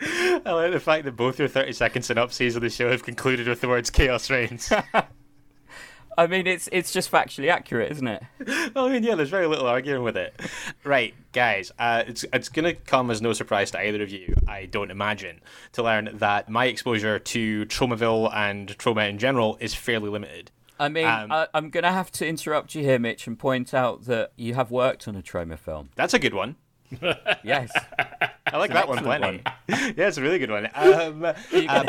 I 0.00 0.52
like 0.52 0.72
the 0.72 0.80
fact 0.80 1.04
that 1.04 1.16
both 1.16 1.38
your 1.38 1.48
30 1.48 1.72
second 1.72 2.02
synopses 2.02 2.56
of 2.56 2.62
the 2.62 2.70
show 2.70 2.90
have 2.90 3.02
concluded 3.02 3.48
with 3.48 3.60
the 3.60 3.68
words 3.68 3.90
chaos 3.90 4.30
reigns. 4.30 4.72
I 6.18 6.26
mean, 6.26 6.48
it's 6.48 6.68
it's 6.72 6.92
just 6.92 7.12
factually 7.12 7.48
accurate, 7.48 7.92
isn't 7.92 8.08
it? 8.08 8.22
I 8.76 8.88
mean, 8.90 9.04
yeah, 9.04 9.14
there's 9.14 9.30
very 9.30 9.46
little 9.46 9.68
arguing 9.68 10.02
with 10.02 10.16
it. 10.16 10.38
Right, 10.82 11.14
guys, 11.32 11.70
uh, 11.78 12.02
it's 12.08 12.24
it's 12.32 12.48
gonna 12.48 12.74
come 12.74 13.10
as 13.12 13.22
no 13.22 13.32
surprise 13.32 13.70
to 13.70 13.80
either 13.80 14.02
of 14.02 14.10
you, 14.10 14.34
I 14.48 14.66
don't 14.66 14.90
imagine, 14.90 15.40
to 15.74 15.82
learn 15.84 16.10
that 16.14 16.48
my 16.48 16.66
exposure 16.66 17.20
to 17.20 17.66
Tromaville 17.66 18.34
and 18.34 18.76
Troma 18.78 19.08
in 19.08 19.18
general 19.18 19.56
is 19.60 19.74
fairly 19.74 20.10
limited. 20.10 20.50
I 20.80 20.88
mean, 20.88 21.06
Um, 21.06 21.30
I, 21.30 21.46
I'm 21.54 21.70
going 21.70 21.82
to 21.84 21.90
have 21.92 22.10
to 22.12 22.26
interrupt 22.26 22.74
you 22.74 22.82
here, 22.82 22.98
Mitch, 22.98 23.26
and 23.26 23.38
point 23.38 23.72
out 23.72 24.04
that 24.06 24.32
you 24.36 24.54
have 24.54 24.70
worked 24.70 25.08
on 25.08 25.16
a 25.16 25.22
Troma 25.22 25.58
film. 25.58 25.90
That's 25.96 26.14
a 26.14 26.18
good 26.20 26.34
one. 26.34 26.54
Yes. 27.42 27.70
I 28.46 28.56
like 28.56 28.72
that 28.72 28.88
one 28.88 28.98
plenty. 28.98 29.42
yeah, 29.68 29.92
it's 30.08 30.16
a 30.18 30.22
really 30.22 30.38
good 30.38 30.50
one. 30.50 30.68
Um, 30.74 31.24
um, 31.24 31.86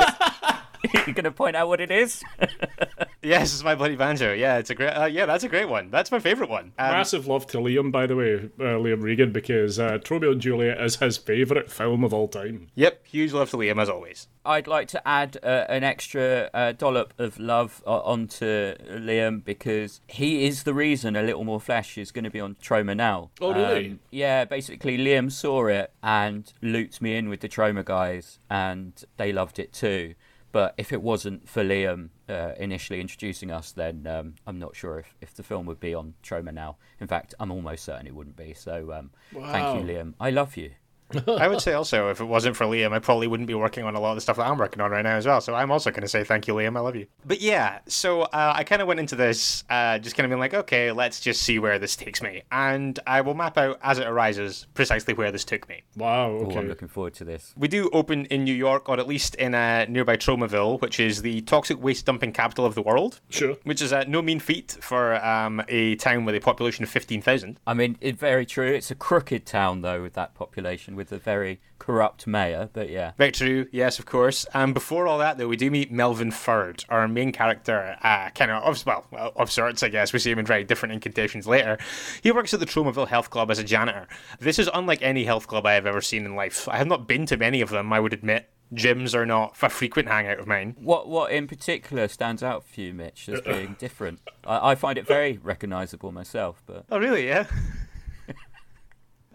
You're 0.93 1.13
going 1.13 1.23
to 1.23 1.31
point 1.31 1.55
out 1.55 1.67
what 1.67 1.81
it 1.81 1.91
is? 1.91 2.23
yes, 3.21 3.53
it's 3.53 3.63
my 3.63 3.75
bloody 3.75 3.95
banjo. 3.95 4.33
Yeah, 4.33 4.57
it's 4.57 4.69
a 4.69 4.75
great. 4.75 4.89
Uh, 4.89 5.05
yeah, 5.05 5.25
that's 5.25 5.43
a 5.43 5.49
great 5.49 5.67
one. 5.67 5.89
That's 5.89 6.11
my 6.11 6.19
favorite 6.19 6.49
one. 6.49 6.73
Um, 6.77 6.91
Massive 6.91 7.27
love 7.27 7.47
to 7.47 7.57
Liam, 7.57 7.91
by 7.91 8.07
the 8.07 8.15
way, 8.15 8.35
uh, 8.35 8.77
Liam 8.79 9.01
Regan, 9.01 9.31
because 9.31 9.79
uh, 9.79 9.97
Tromeo 9.99 10.31
and 10.31 10.41
Juliet 10.41 10.81
is 10.81 10.95
his 10.97 11.17
favourite 11.17 11.71
film 11.71 12.03
of 12.03 12.13
all 12.13 12.27
time. 12.27 12.67
Yep, 12.75 13.07
huge 13.07 13.33
love 13.33 13.49
to 13.51 13.57
Liam 13.57 13.81
as 13.81 13.89
always. 13.89 14.27
I'd 14.45 14.67
like 14.67 14.87
to 14.89 15.07
add 15.07 15.37
uh, 15.43 15.65
an 15.67 15.83
extra 15.83 16.49
uh, 16.53 16.71
dollop 16.71 17.13
of 17.19 17.37
love 17.39 17.83
uh, 17.85 17.99
onto 17.99 18.73
Liam 18.89 19.43
because 19.43 20.01
he 20.07 20.45
is 20.45 20.63
the 20.63 20.73
reason 20.73 21.15
A 21.15 21.21
Little 21.21 21.43
More 21.43 21.59
Flesh 21.59 21.97
is 21.97 22.11
going 22.11 22.23
to 22.23 22.31
be 22.31 22.39
on 22.39 22.55
Troma 22.55 22.95
now. 22.95 23.31
Oh, 23.41 23.53
really? 23.53 23.99
yeah, 24.11 24.45
basically, 24.45 24.97
Liam 24.97 25.31
saw 25.31 25.67
it 25.67 25.91
and 26.01 26.51
looped 26.61 27.01
me 27.01 27.15
in 27.15 27.27
with 27.29 27.41
the 27.41 27.49
Troma 27.49 27.83
guys, 27.83 28.39
and 28.49 29.03
they 29.17 29.33
loved 29.33 29.59
it 29.59 29.73
too. 29.73 30.15
But 30.51 30.73
if 30.77 30.91
it 30.91 31.01
wasn't 31.01 31.47
for 31.47 31.63
Liam 31.63 32.09
uh, 32.27 32.53
initially 32.57 32.99
introducing 32.99 33.51
us, 33.51 33.71
then 33.71 34.07
um, 34.07 34.35
I'm 34.47 34.57
not 34.57 34.75
sure 34.75 34.99
if, 34.99 35.15
if 35.21 35.33
the 35.33 35.43
film 35.43 35.65
would 35.67 35.79
be 35.79 35.93
on 35.93 36.15
Troma 36.23 36.53
now. 36.53 36.77
In 36.99 37.07
fact, 37.07 37.35
I'm 37.39 37.51
almost 37.51 37.83
certain 37.83 38.07
it 38.07 38.15
wouldn't 38.15 38.35
be. 38.35 38.53
So 38.53 38.91
um, 38.93 39.11
thank 39.31 39.79
you, 39.87 39.93
Liam. 39.93 40.13
I 40.19 40.31
love 40.31 40.57
you. 40.57 40.71
I 41.27 41.47
would 41.47 41.61
say 41.61 41.73
also, 41.73 42.09
if 42.09 42.19
it 42.21 42.25
wasn't 42.25 42.55
for 42.55 42.65
Liam, 42.65 42.91
I 42.91 42.99
probably 42.99 43.27
wouldn't 43.27 43.47
be 43.47 43.53
working 43.55 43.83
on 43.83 43.95
a 43.95 43.99
lot 43.99 44.11
of 44.11 44.17
the 44.17 44.21
stuff 44.21 44.37
that 44.37 44.45
I'm 44.47 44.57
working 44.57 44.81
on 44.81 44.91
right 44.91 45.03
now 45.03 45.15
as 45.15 45.25
well. 45.25 45.41
So 45.41 45.55
I'm 45.55 45.71
also 45.71 45.89
going 45.91 46.01
to 46.03 46.07
say 46.07 46.23
thank 46.23 46.47
you, 46.47 46.53
Liam. 46.53 46.77
I 46.77 46.81
love 46.81 46.95
you. 46.95 47.07
But 47.25 47.41
yeah, 47.41 47.79
so 47.87 48.21
uh, 48.23 48.53
I 48.55 48.63
kind 48.63 48.81
of 48.81 48.87
went 48.87 48.99
into 48.99 49.15
this 49.15 49.63
uh, 49.69 49.97
just 49.99 50.15
kind 50.15 50.25
of 50.25 50.29
being 50.29 50.39
like, 50.39 50.53
okay, 50.53 50.91
let's 50.91 51.19
just 51.19 51.41
see 51.41 51.57
where 51.59 51.79
this 51.79 51.95
takes 51.95 52.21
me. 52.21 52.43
And 52.51 52.99
I 53.07 53.21
will 53.21 53.33
map 53.33 53.57
out 53.57 53.79
as 53.81 53.97
it 53.99 54.07
arises 54.07 54.67
precisely 54.73 55.13
where 55.13 55.31
this 55.31 55.43
took 55.45 55.67
me. 55.67 55.83
Wow, 55.95 56.29
Oh, 56.29 56.45
okay. 56.45 56.59
I'm 56.59 56.67
looking 56.67 56.87
forward 56.87 57.13
to 57.15 57.23
this. 57.23 57.53
We 57.57 57.67
do 57.67 57.89
open 57.91 58.25
in 58.25 58.43
New 58.43 58.53
York, 58.53 58.87
or 58.89 58.99
at 58.99 59.07
least 59.07 59.35
in 59.35 59.55
uh, 59.55 59.85
nearby 59.89 60.17
Tromaville, 60.17 60.79
which 60.81 60.99
is 60.99 61.21
the 61.21 61.41
toxic 61.41 61.81
waste 61.81 62.05
dumping 62.05 62.33
capital 62.33 62.65
of 62.65 62.75
the 62.75 62.81
world, 62.81 63.19
Sure. 63.29 63.55
which 63.63 63.81
is 63.81 63.91
uh, 63.93 64.03
no 64.07 64.21
mean 64.21 64.39
feat 64.39 64.77
for 64.81 65.15
um, 65.25 65.61
a 65.69 65.95
town 65.95 66.25
with 66.25 66.35
a 66.35 66.39
population 66.39 66.83
of 66.83 66.89
15,000. 66.89 67.59
I 67.65 67.73
mean, 67.73 67.97
it's 68.01 68.19
very 68.19 68.45
true. 68.45 68.71
It's 68.73 68.91
a 68.91 68.95
crooked 68.95 69.45
town, 69.45 69.81
though, 69.81 70.01
with 70.01 70.13
that 70.13 70.35
population, 70.35 70.95
with 70.99 71.11
a 71.11 71.17
very 71.17 71.59
corrupt 71.79 72.27
mayor. 72.27 72.69
But 72.71 72.89
yeah, 72.89 73.13
Very 73.17 73.31
true, 73.31 73.67
yes, 73.71 73.97
of 73.97 74.05
course. 74.05 74.45
And 74.53 74.73
before 74.73 75.07
all 75.07 75.17
that, 75.19 75.37
though, 75.37 75.47
we 75.47 75.55
do 75.55 75.71
meet 75.71 75.91
Melvin 75.91 76.29
Ferd, 76.29 76.83
our 76.89 77.07
main 77.07 77.31
character, 77.31 77.95
uh, 78.03 78.29
kind 78.31 78.51
of, 78.51 78.63
of, 78.63 78.85
well, 78.85 79.05
well, 79.09 79.31
of 79.37 79.49
sorts, 79.49 79.81
I 79.81 79.89
guess. 79.89 80.13
We 80.13 80.19
see 80.19 80.29
him 80.31 80.39
in 80.39 80.45
very 80.45 80.63
different 80.65 80.93
incantations 80.93 81.47
later. 81.47 81.77
He 82.21 82.31
works 82.31 82.53
at 82.53 82.59
the 82.59 82.65
Tromaville 82.67 83.07
Health 83.07 83.29
Club 83.29 83.49
as 83.49 83.57
a 83.57 83.63
janitor. 83.63 84.07
This 84.39 84.59
is 84.59 84.69
unlike 84.73 85.01
any 85.01 85.23
health 85.23 85.47
club 85.47 85.65
I 85.65 85.73
have 85.73 85.85
ever 85.87 86.01
seen 86.01 86.25
in 86.25 86.35
life. 86.35 86.67
I 86.67 86.77
have 86.77 86.87
not 86.87 87.07
been 87.07 87.25
to 87.27 87.37
many 87.37 87.61
of 87.61 87.69
them, 87.69 87.91
I 87.93 87.99
would 87.99 88.13
admit. 88.13 88.49
Gyms 88.71 89.15
are 89.15 89.25
not 89.25 89.55
a 89.63 89.69
frequent 89.69 90.09
hangout 90.09 90.37
of 90.39 90.45
mine. 90.45 90.75
what 90.79 91.07
what 91.07 91.31
in 91.31 91.47
particular 91.47 92.07
stands 92.07 92.43
out 92.43 92.63
for 92.63 92.81
you, 92.81 92.93
Mitch, 92.93 93.27
as 93.27 93.41
being 93.41 93.75
different? 93.79 94.19
I, 94.45 94.71
I 94.71 94.75
find 94.75 94.99
it 94.99 95.07
very 95.07 95.39
recognisable 95.41 96.11
myself. 96.11 96.61
But 96.67 96.85
Oh, 96.91 96.99
really? 96.99 97.25
Yeah. 97.27 97.47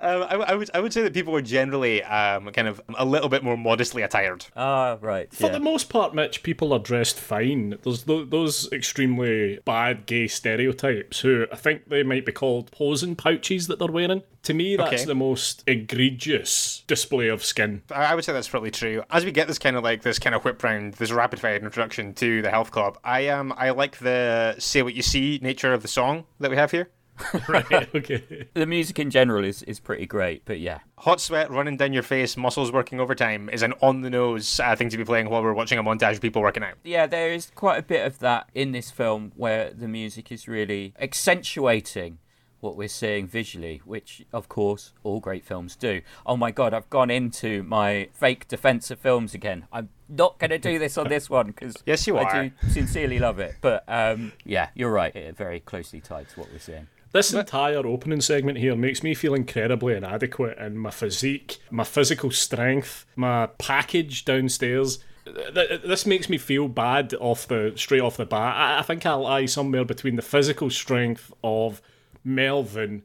Um, 0.04 0.23
I, 0.23 0.34
I 0.34 0.54
would 0.54 0.70
I 0.75 0.80
would 0.80 0.92
say 0.92 1.02
that 1.02 1.14
people 1.14 1.32
were 1.32 1.42
generally 1.42 2.02
um, 2.02 2.50
kind 2.52 2.68
of 2.68 2.80
a 2.99 3.04
little 3.04 3.28
bit 3.28 3.42
more 3.42 3.56
modestly 3.56 4.02
attired. 4.02 4.46
ah, 4.56 4.99
right. 5.00 5.32
For 5.32 5.46
yeah. 5.46 5.52
the 5.52 5.61
most 5.61 5.88
part, 5.88 6.14
Mitch, 6.14 6.42
people 6.42 6.73
are 6.73 6.78
dressed 6.78 7.18
fine. 7.18 7.78
There's 7.82 8.04
tho- 8.04 8.25
those 8.25 8.70
extremely 8.73 9.61
bad 9.64 10.06
gay 10.06 10.26
stereotypes 10.26 11.20
who 11.20 11.46
I 11.50 11.56
think 11.56 11.88
they 11.88 12.02
might 12.02 12.26
be 12.26 12.32
called 12.32 12.70
posing 12.70 13.16
pouches 13.16 13.66
that 13.68 13.78
they're 13.78 13.88
wearing. 13.88 14.23
To 14.44 14.52
me, 14.52 14.76
that's 14.76 14.92
Okay. 14.92 15.04
the 15.06 15.14
most 15.14 15.64
egregious 15.66 16.82
display 16.87 17.28
of 17.28 17.42
skin. 17.44 17.82
I 17.90 18.04
I 18.04 18.14
would 18.14 18.25
say 18.25 18.32
that's 18.32 18.49
probably 18.49 18.70
true. 18.70 19.02
As 19.11 19.25
we 19.25 19.32
get 19.32 19.49
this 19.49 19.58
kind 19.58 19.75
of 19.76 19.82
like 19.82 20.02
this 20.02 20.18
kind 20.18 20.34
of 20.34 20.44
whip 20.44 20.62
round, 20.62 20.94
this 20.94 21.11
rapid 21.11 21.40
fire 21.40 21.56
introduction 21.56 22.12
to 22.14 22.42
the 22.42 22.50
health 22.50 22.70
club, 22.70 22.99
I 23.02 23.28
um 23.28 23.54
I 23.56 23.70
like 23.70 23.99
the 23.99 24.54
say 24.58 24.82
what 24.82 24.94
you 24.94 25.02
see 25.02 25.38
nature 25.42 25.73
of 25.73 25.82
the 25.82 25.88
song 25.88 26.25
that 26.40 26.50
we 26.50 26.56
have 26.56 26.70
here. 26.70 26.88
right, 27.49 27.88
okay. 27.94 28.49
the 28.54 28.66
music 28.66 28.99
in 28.99 29.11
general 29.11 29.44
is, 29.44 29.62
is 29.64 29.78
pretty 29.80 30.06
great. 30.06 30.42
But 30.44 30.61
yeah, 30.61 30.80
Hot 30.99 31.21
sweat 31.21 31.50
running 31.50 31.76
down 31.76 31.92
your 31.92 32.02
face, 32.02 32.37
muscles 32.37 32.73
working 32.73 32.99
overtime 33.00 33.49
is 33.50 33.62
an 33.62 33.75
on 33.80 34.00
the 34.00 34.11
nose 34.11 34.59
uh, 34.61 34.75
thing 34.75 34.88
to 34.88 34.97
be 34.97 35.04
playing 35.04 35.28
while 35.30 35.42
we're 35.42 35.52
watching 35.54 35.78
a 35.78 35.83
montage 35.83 36.14
of 36.14 36.21
people 36.21 36.42
working 36.42 36.62
out. 36.62 36.75
yeah, 36.85 37.06
there 37.06 37.33
is 37.33 37.50
quite 37.54 37.78
a 37.78 37.83
bit 37.83 38.06
of 38.06 38.18
that 38.21 38.49
in 38.54 38.73
this 38.73 38.90
film 38.90 39.33
where 39.37 39.71
the 39.71 39.88
music 39.88 40.33
is 40.33 40.49
really 40.49 40.94
accentuating 40.99 42.18
what 42.61 42.76
we're 42.78 42.88
seeing 42.88 43.26
visually, 43.26 43.83
which 43.85 44.25
of 44.33 44.49
course 44.49 44.94
all 45.02 45.21
great 45.21 45.44
films 45.44 45.76
do. 45.76 46.00
Oh 46.25 46.37
my 46.37 46.50
god, 46.50 46.73
I've 46.73 46.88
gone 46.88 47.11
into 47.11 47.62
my 47.62 48.09
fake 48.14 48.49
defense 48.49 48.90
of 48.90 48.99
films 48.99 49.35
again. 49.35 49.66
I'm 49.71 49.90
not 50.09 50.38
going 50.38 50.49
to 50.50 50.59
do 50.59 50.78
this 50.78 50.97
on 50.97 51.09
this 51.09 51.28
one 51.28 51.49
because 51.49 51.75
Yes, 51.87 52.06
you 52.06 52.16
I 52.16 52.23
are. 52.23 52.49
do 52.49 52.68
sincerely 52.71 53.18
love 53.18 53.38
it. 53.38 53.56
But 53.61 53.85
um, 53.87 54.33
yeah, 54.47 54.71
you're 54.75 54.90
right. 54.90 55.14
It 55.14 55.37
very 55.37 55.61
closely 55.61 56.00
tied 56.00 56.30
to 56.30 56.40
what 56.40 56.50
we're 56.50 56.59
seeing. 56.59 56.87
This 57.14 57.33
entire 57.33 57.87
opening 57.87 58.21
segment 58.21 58.59
here 58.59 58.75
makes 58.75 59.04
me 59.04 59.14
feel 59.14 59.35
incredibly 59.35 59.94
inadequate 59.94 60.59
in 60.59 60.76
my 60.76 60.90
physique, 60.90 61.59
my 61.71 61.85
physical 61.85 62.33
strength, 62.33 63.06
my 63.14 63.47
package 63.56 64.25
downstairs. 64.25 64.99
Th- 65.25 65.54
th- 65.54 65.83
This 65.83 66.06
makes 66.06 66.28
me 66.28 66.38
feel 66.38 66.66
bad 66.66 67.14
off 67.21 67.47
the 67.47 67.73
straight 67.76 68.00
off 68.00 68.16
the 68.16 68.26
bat. 68.26 68.80
I 68.80 68.83
think 68.83 69.06
I'll 69.06 69.21
lie 69.21 69.47
somewhere 69.47 69.85
between 69.85 70.16
the 70.16 70.23
physical 70.23 70.71
strength 70.71 71.33
of 71.44 71.80
Melvin 72.25 73.04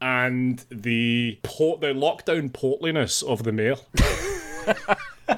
and 0.00 0.64
the 0.70 1.38
port, 1.42 1.82
the 1.82 1.88
lockdown 1.88 2.50
portliness 2.50 3.22
of 3.22 3.42
the 3.44 3.52
mayor. 3.52 3.76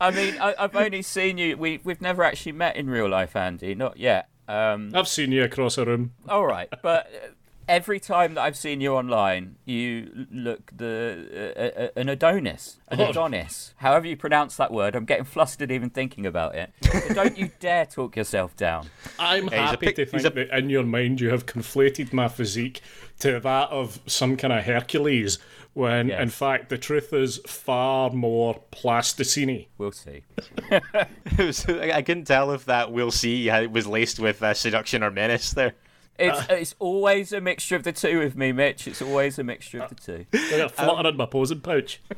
I 0.00 0.10
mean, 0.10 0.34
I, 0.40 0.56
I've 0.58 0.74
only 0.74 1.02
seen 1.02 1.38
you. 1.38 1.56
We 1.56 1.78
we've 1.84 2.00
never 2.00 2.24
actually 2.24 2.52
met 2.52 2.74
in 2.74 2.90
real 2.90 3.08
life, 3.08 3.36
Andy. 3.36 3.76
Not 3.76 3.96
yet. 3.96 4.28
Um, 4.50 4.90
I've 4.94 5.08
seen 5.08 5.32
you 5.32 5.44
across 5.44 5.78
a 5.78 5.84
room. 5.84 6.12
all 6.28 6.44
right, 6.46 6.68
but 6.82 7.06
uh, 7.06 7.28
every 7.68 8.00
time 8.00 8.34
that 8.34 8.40
I've 8.42 8.56
seen 8.56 8.80
you 8.80 8.94
online, 8.94 9.56
you 9.64 10.26
look 10.32 10.72
the 10.76 11.52
uh, 11.56 11.82
uh, 11.82 11.88
an 12.00 12.08
Adonis, 12.08 12.78
an 12.88 13.00
Adonis, 13.00 13.74
however 13.76 14.08
you 14.08 14.16
pronounce 14.16 14.56
that 14.56 14.72
word. 14.72 14.96
I'm 14.96 15.04
getting 15.04 15.24
flustered 15.24 15.70
even 15.70 15.88
thinking 15.90 16.26
about 16.26 16.56
it. 16.56 16.72
So 16.82 17.14
don't 17.14 17.38
you 17.38 17.50
dare 17.60 17.86
talk 17.86 18.16
yourself 18.16 18.56
down. 18.56 18.88
I'm 19.18 19.44
he's 19.44 19.52
happy 19.52 19.86
pic- 19.86 19.96
to 19.96 20.02
he's 20.04 20.22
think 20.22 20.34
that 20.34 20.58
in 20.58 20.68
your 20.68 20.82
mind 20.84 21.20
you 21.20 21.30
have 21.30 21.46
conflated 21.46 22.12
my 22.12 22.26
physique 22.28 22.80
to 23.20 23.38
that 23.38 23.70
of 23.70 24.00
some 24.06 24.36
kind 24.36 24.52
of 24.52 24.64
Hercules, 24.64 25.38
when 25.74 26.08
Yes. 26.08 26.20
in 26.22 26.28
fact 26.30 26.68
the 26.68 26.78
truth 26.78 27.12
is 27.12 27.38
far 27.46 28.10
more 28.10 28.60
plasticine. 28.70 29.66
We'll 29.78 29.92
see. 29.92 30.22
Was, 31.38 31.66
I 31.68 32.02
couldn't 32.02 32.24
tell 32.26 32.50
if 32.52 32.64
that 32.66 32.90
we'll 32.92 33.10
see 33.10 33.46
had- 33.46 33.72
was 33.74 33.86
laced 33.86 34.18
with 34.18 34.42
uh, 34.42 34.54
seduction 34.54 35.02
or 35.02 35.10
menace 35.10 35.52
there. 35.52 35.74
It's 36.18 36.40
it's 36.50 36.74
always 36.78 37.32
a 37.32 37.40
mixture 37.40 37.76
of 37.76 37.82
the 37.82 37.92
two 37.92 38.18
with 38.18 38.36
me, 38.36 38.52
Mitch. 38.52 38.86
It's 38.86 39.00
always 39.00 39.38
a 39.38 39.42
mixture 39.44 39.80
of 39.80 39.88
the 39.88 39.94
two. 39.94 40.26
I 40.34 40.50
got 40.58 40.66
a 40.66 40.68
flutter 40.68 41.08
in 41.08 41.16
my 41.16 41.26
posing 41.26 41.60
pouch. 41.60 42.00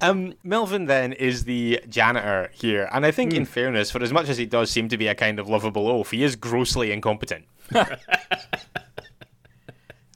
Um, 0.00 0.34
Melvin 0.42 0.86
then 0.86 1.12
is 1.12 1.44
the 1.44 1.80
janitor 1.88 2.50
here, 2.54 2.88
and 2.92 3.04
I 3.04 3.10
think, 3.10 3.32
Hmm. 3.32 3.38
in 3.38 3.44
fairness, 3.44 3.90
for 3.90 4.02
as 4.02 4.12
much 4.12 4.28
as 4.28 4.38
he 4.38 4.46
does 4.46 4.70
seem 4.70 4.88
to 4.88 4.96
be 4.96 5.06
a 5.06 5.14
kind 5.14 5.38
of 5.38 5.48
lovable 5.48 5.86
oaf, 5.88 6.10
he 6.12 6.22
is 6.22 6.34
grossly 6.36 6.92
incompetent. 6.92 7.44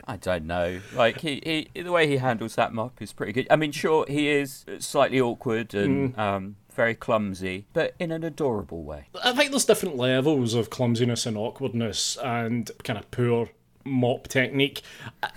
I 0.06 0.16
don't 0.16 0.46
know. 0.46 0.80
Like 0.94 1.20
he, 1.20 1.68
he, 1.74 1.82
the 1.82 1.92
way 1.92 2.06
he 2.06 2.16
handles 2.16 2.54
that 2.56 2.72
mop 2.72 3.00
is 3.00 3.12
pretty 3.12 3.32
good. 3.32 3.46
I 3.50 3.56
mean, 3.56 3.72
sure, 3.72 4.04
he 4.08 4.28
is 4.28 4.64
slightly 4.78 5.20
awkward 5.20 5.74
and 5.74 6.18
um, 6.18 6.56
very 6.72 6.94
clumsy, 6.94 7.66
but 7.72 7.94
in 7.98 8.10
an 8.10 8.24
adorable 8.24 8.82
way. 8.82 9.08
I 9.22 9.32
think 9.32 9.50
there's 9.50 9.64
different 9.64 9.96
levels 9.96 10.54
of 10.54 10.70
clumsiness 10.70 11.26
and 11.26 11.36
awkwardness 11.36 12.16
and 12.22 12.70
kind 12.84 12.98
of 12.98 13.10
poor 13.10 13.50
mop 13.84 14.28
technique. 14.28 14.82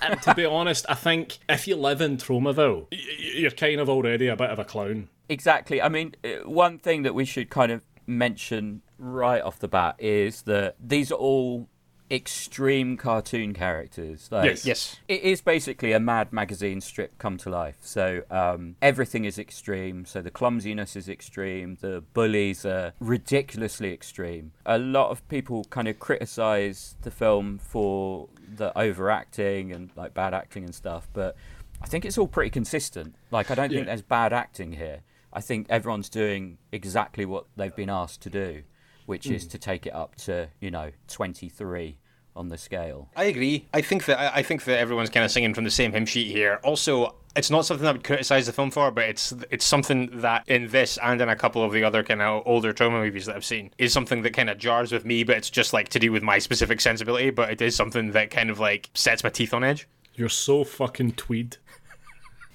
And 0.01 0.21
to 0.23 0.33
be 0.33 0.45
honest, 0.45 0.85
I 0.89 0.95
think 0.95 1.39
if 1.49 1.67
you 1.67 1.75
live 1.75 2.01
in 2.01 2.17
Tromaville, 2.17 2.87
you're 2.91 3.51
kind 3.51 3.79
of 3.79 3.89
already 3.89 4.27
a 4.27 4.35
bit 4.35 4.49
of 4.49 4.59
a 4.59 4.65
clown. 4.65 5.09
Exactly. 5.29 5.81
I 5.81 5.89
mean, 5.89 6.15
uh, 6.23 6.47
one 6.49 6.77
thing 6.77 7.03
that 7.03 7.15
we 7.15 7.25
should 7.25 7.49
kind 7.49 7.71
of 7.71 7.81
mention 8.07 8.81
right 8.97 9.41
off 9.41 9.59
the 9.59 9.67
bat 9.67 9.95
is 9.99 10.43
that 10.43 10.75
these 10.79 11.11
are 11.11 11.15
all 11.15 11.67
extreme 12.09 12.97
cartoon 12.97 13.53
characters. 13.53 14.29
Like, 14.31 14.45
Yes. 14.45 14.65
Yes. 14.65 14.95
It 15.07 15.21
is 15.21 15.41
basically 15.41 15.91
a 15.91 15.99
Mad 15.99 16.31
magazine 16.31 16.81
strip 16.81 17.17
come 17.17 17.37
to 17.37 17.49
life. 17.49 17.77
So 17.81 18.21
um, 18.29 18.75
everything 18.81 19.25
is 19.25 19.39
extreme. 19.39 20.05
So 20.05 20.21
the 20.21 20.31
clumsiness 20.31 20.95
is 20.95 21.09
extreme. 21.09 21.77
The 21.81 22.03
bullies 22.13 22.65
are 22.65 22.93
ridiculously 22.99 23.91
extreme. 23.91 24.51
A 24.65 24.77
lot 24.77 25.09
of 25.09 25.27
people 25.29 25.63
kind 25.65 25.87
of 25.87 25.99
criticize 25.99 26.95
the 27.01 27.11
film 27.11 27.57
for 27.57 28.29
the 28.55 28.77
overacting 28.77 29.71
and 29.71 29.89
like 29.95 30.13
bad 30.13 30.33
acting 30.33 30.63
and 30.63 30.75
stuff, 30.75 31.07
but 31.13 31.35
I 31.81 31.87
think 31.87 32.05
it's 32.05 32.17
all 32.17 32.27
pretty 32.27 32.49
consistent. 32.51 33.15
Like 33.31 33.51
I 33.51 33.55
don't 33.55 33.69
think 33.69 33.85
there's 33.87 34.01
bad 34.01 34.33
acting 34.33 34.73
here. 34.73 35.01
I 35.33 35.41
think 35.41 35.67
everyone's 35.69 36.09
doing 36.09 36.57
exactly 36.71 37.25
what 37.25 37.45
they've 37.57 37.75
been 37.75 37.89
asked 37.89 38.21
to 38.21 38.29
do, 38.29 38.63
which 39.05 39.27
is 39.27 39.43
hmm. 39.43 39.49
to 39.49 39.57
take 39.57 39.85
it 39.85 39.93
up 39.93 40.15
to 40.15 40.47
you 40.59 40.71
know 40.71 40.91
23 41.07 41.97
on 42.35 42.49
the 42.49 42.57
scale. 42.57 43.09
I 43.15 43.25
agree. 43.25 43.67
I 43.73 43.81
think 43.81 44.05
that 44.05 44.19
I 44.19 44.39
I 44.39 44.43
think 44.43 44.65
that 44.65 44.79
everyone's 44.79 45.09
kind 45.09 45.23
of 45.23 45.31
singing 45.31 45.53
from 45.53 45.63
the 45.63 45.71
same 45.71 45.91
hymn 45.91 46.05
sheet 46.05 46.31
here. 46.31 46.59
Also, 46.63 47.15
it's 47.35 47.49
not 47.49 47.65
something 47.65 47.87
I 47.87 47.91
would 47.91 48.03
criticize 48.03 48.45
the 48.45 48.53
film 48.53 48.71
for, 48.71 48.91
but 48.91 49.05
it's 49.05 49.33
it's 49.49 49.65
something 49.65 50.09
that 50.21 50.47
in 50.47 50.67
this 50.69 50.97
and 51.01 51.21
in 51.21 51.29
a 51.29 51.35
couple 51.35 51.63
of 51.63 51.71
the 51.71 51.83
other 51.83 52.03
kind 52.03 52.21
of 52.21 52.43
older 52.45 52.73
Troma 52.73 53.03
movies 53.03 53.25
that 53.25 53.35
I've 53.35 53.45
seen 53.45 53.71
is 53.77 53.93
something 53.93 54.21
that 54.23 54.31
kind 54.31 54.49
of 54.49 54.57
jars 54.57 54.91
with 54.91 55.05
me. 55.05 55.23
But 55.23 55.37
it's 55.37 55.49
just 55.49 55.73
like 55.73 55.89
to 55.89 55.99
do 55.99 56.11
with 56.11 56.23
my 56.23 56.39
specific 56.39 56.81
sensibility. 56.81 57.29
But 57.29 57.51
it 57.51 57.61
is 57.61 57.75
something 57.75 58.11
that 58.11 58.31
kind 58.31 58.49
of 58.49 58.59
like 58.59 58.89
sets 58.93 59.23
my 59.23 59.29
teeth 59.29 59.53
on 59.53 59.63
edge. 59.63 59.87
You're 60.13 60.29
so 60.29 60.63
fucking 60.63 61.13
tweed. 61.13 61.57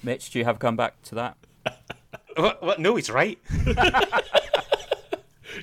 Mitch, 0.03 0.31
do 0.31 0.39
you 0.39 0.45
have 0.45 0.57
come 0.59 0.75
back 0.75 1.01
to 1.03 1.15
that? 1.15 1.37
What? 2.37 2.63
what? 2.63 2.79
No, 2.79 2.95
he's 2.95 3.09
right. 3.09 3.37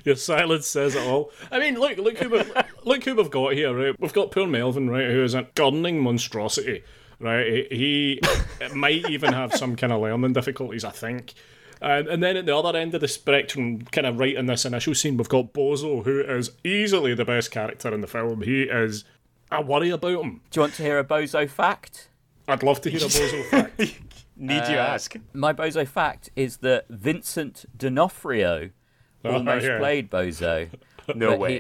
Your 0.05 0.17
silence 0.17 0.67
says 0.67 0.95
it 0.95 1.07
all. 1.07 1.31
I 1.51 1.59
mean, 1.59 1.79
look, 1.79 1.99
look 1.99 2.19
who 2.19 2.29
we've, 2.29 2.53
look 2.85 3.05
who 3.05 3.15
we've 3.15 3.31
got 3.31 3.55
here, 3.55 3.75
right? 3.75 3.95
We've 3.99 4.13
got 4.13 4.31
poor 4.31 4.47
Melvin, 4.47 4.91
right, 4.91 5.11
who 5.11 5.23
is 5.23 5.35
a 5.35 5.49
gardening 5.55 6.01
monstrosity, 6.01 6.83
right? 7.21 7.67
He, 7.71 8.21
he 8.61 8.75
might 8.75 9.09
even 9.09 9.33
have 9.33 9.55
some 9.55 9.77
kind 9.77 9.93
of 9.93 10.01
learning 10.01 10.33
difficulties, 10.33 10.85
I 10.85 10.91
think. 10.91 11.35
And, 11.81 12.09
and 12.09 12.23
then 12.23 12.37
at 12.37 12.47
the 12.47 12.57
other 12.57 12.77
end 12.77 12.95
of 12.95 13.01
the 13.01 13.09
spectrum, 13.09 13.83
kind 13.83 14.07
of 14.07 14.19
right 14.19 14.35
in 14.35 14.47
this 14.47 14.65
initial 14.65 14.95
scene, 14.95 15.17
we've 15.17 15.29
got 15.29 15.53
Bozo, 15.53 16.05
who 16.05 16.21
is 16.21 16.53
easily 16.65 17.15
the 17.15 17.25
best 17.25 17.51
character 17.51 17.93
in 17.95 18.01
the 18.01 18.07
film. 18.07 18.43
He 18.43 18.63
is. 18.63 19.05
I 19.51 19.63
worry 19.63 19.91
about 19.91 20.25
him. 20.25 20.41
Do 20.51 20.59
you 20.59 20.63
want 20.63 20.75
to 20.75 20.83
hear 20.83 20.99
a 20.99 21.05
bozo 21.05 21.49
fact? 21.49 22.09
I'd 22.47 22.63
love 22.63 22.81
to 22.83 22.91
hear 22.91 23.01
a 23.01 23.05
Bozo 23.05 23.45
fact. 23.47 23.79
Need 24.37 24.69
you 24.69 24.77
uh, 24.77 24.93
ask? 24.93 25.17
My 25.33 25.53
bozo 25.53 25.87
fact 25.87 26.31
is 26.37 26.59
that 26.59 26.87
Vincent 26.89 27.65
D'Onofrio 27.77 28.71
almost 29.25 29.67
yeah. 29.67 29.79
played 29.79 30.11
Bozo. 30.11 30.69
No 31.15 31.31
But 31.31 31.39
way. 31.39 31.53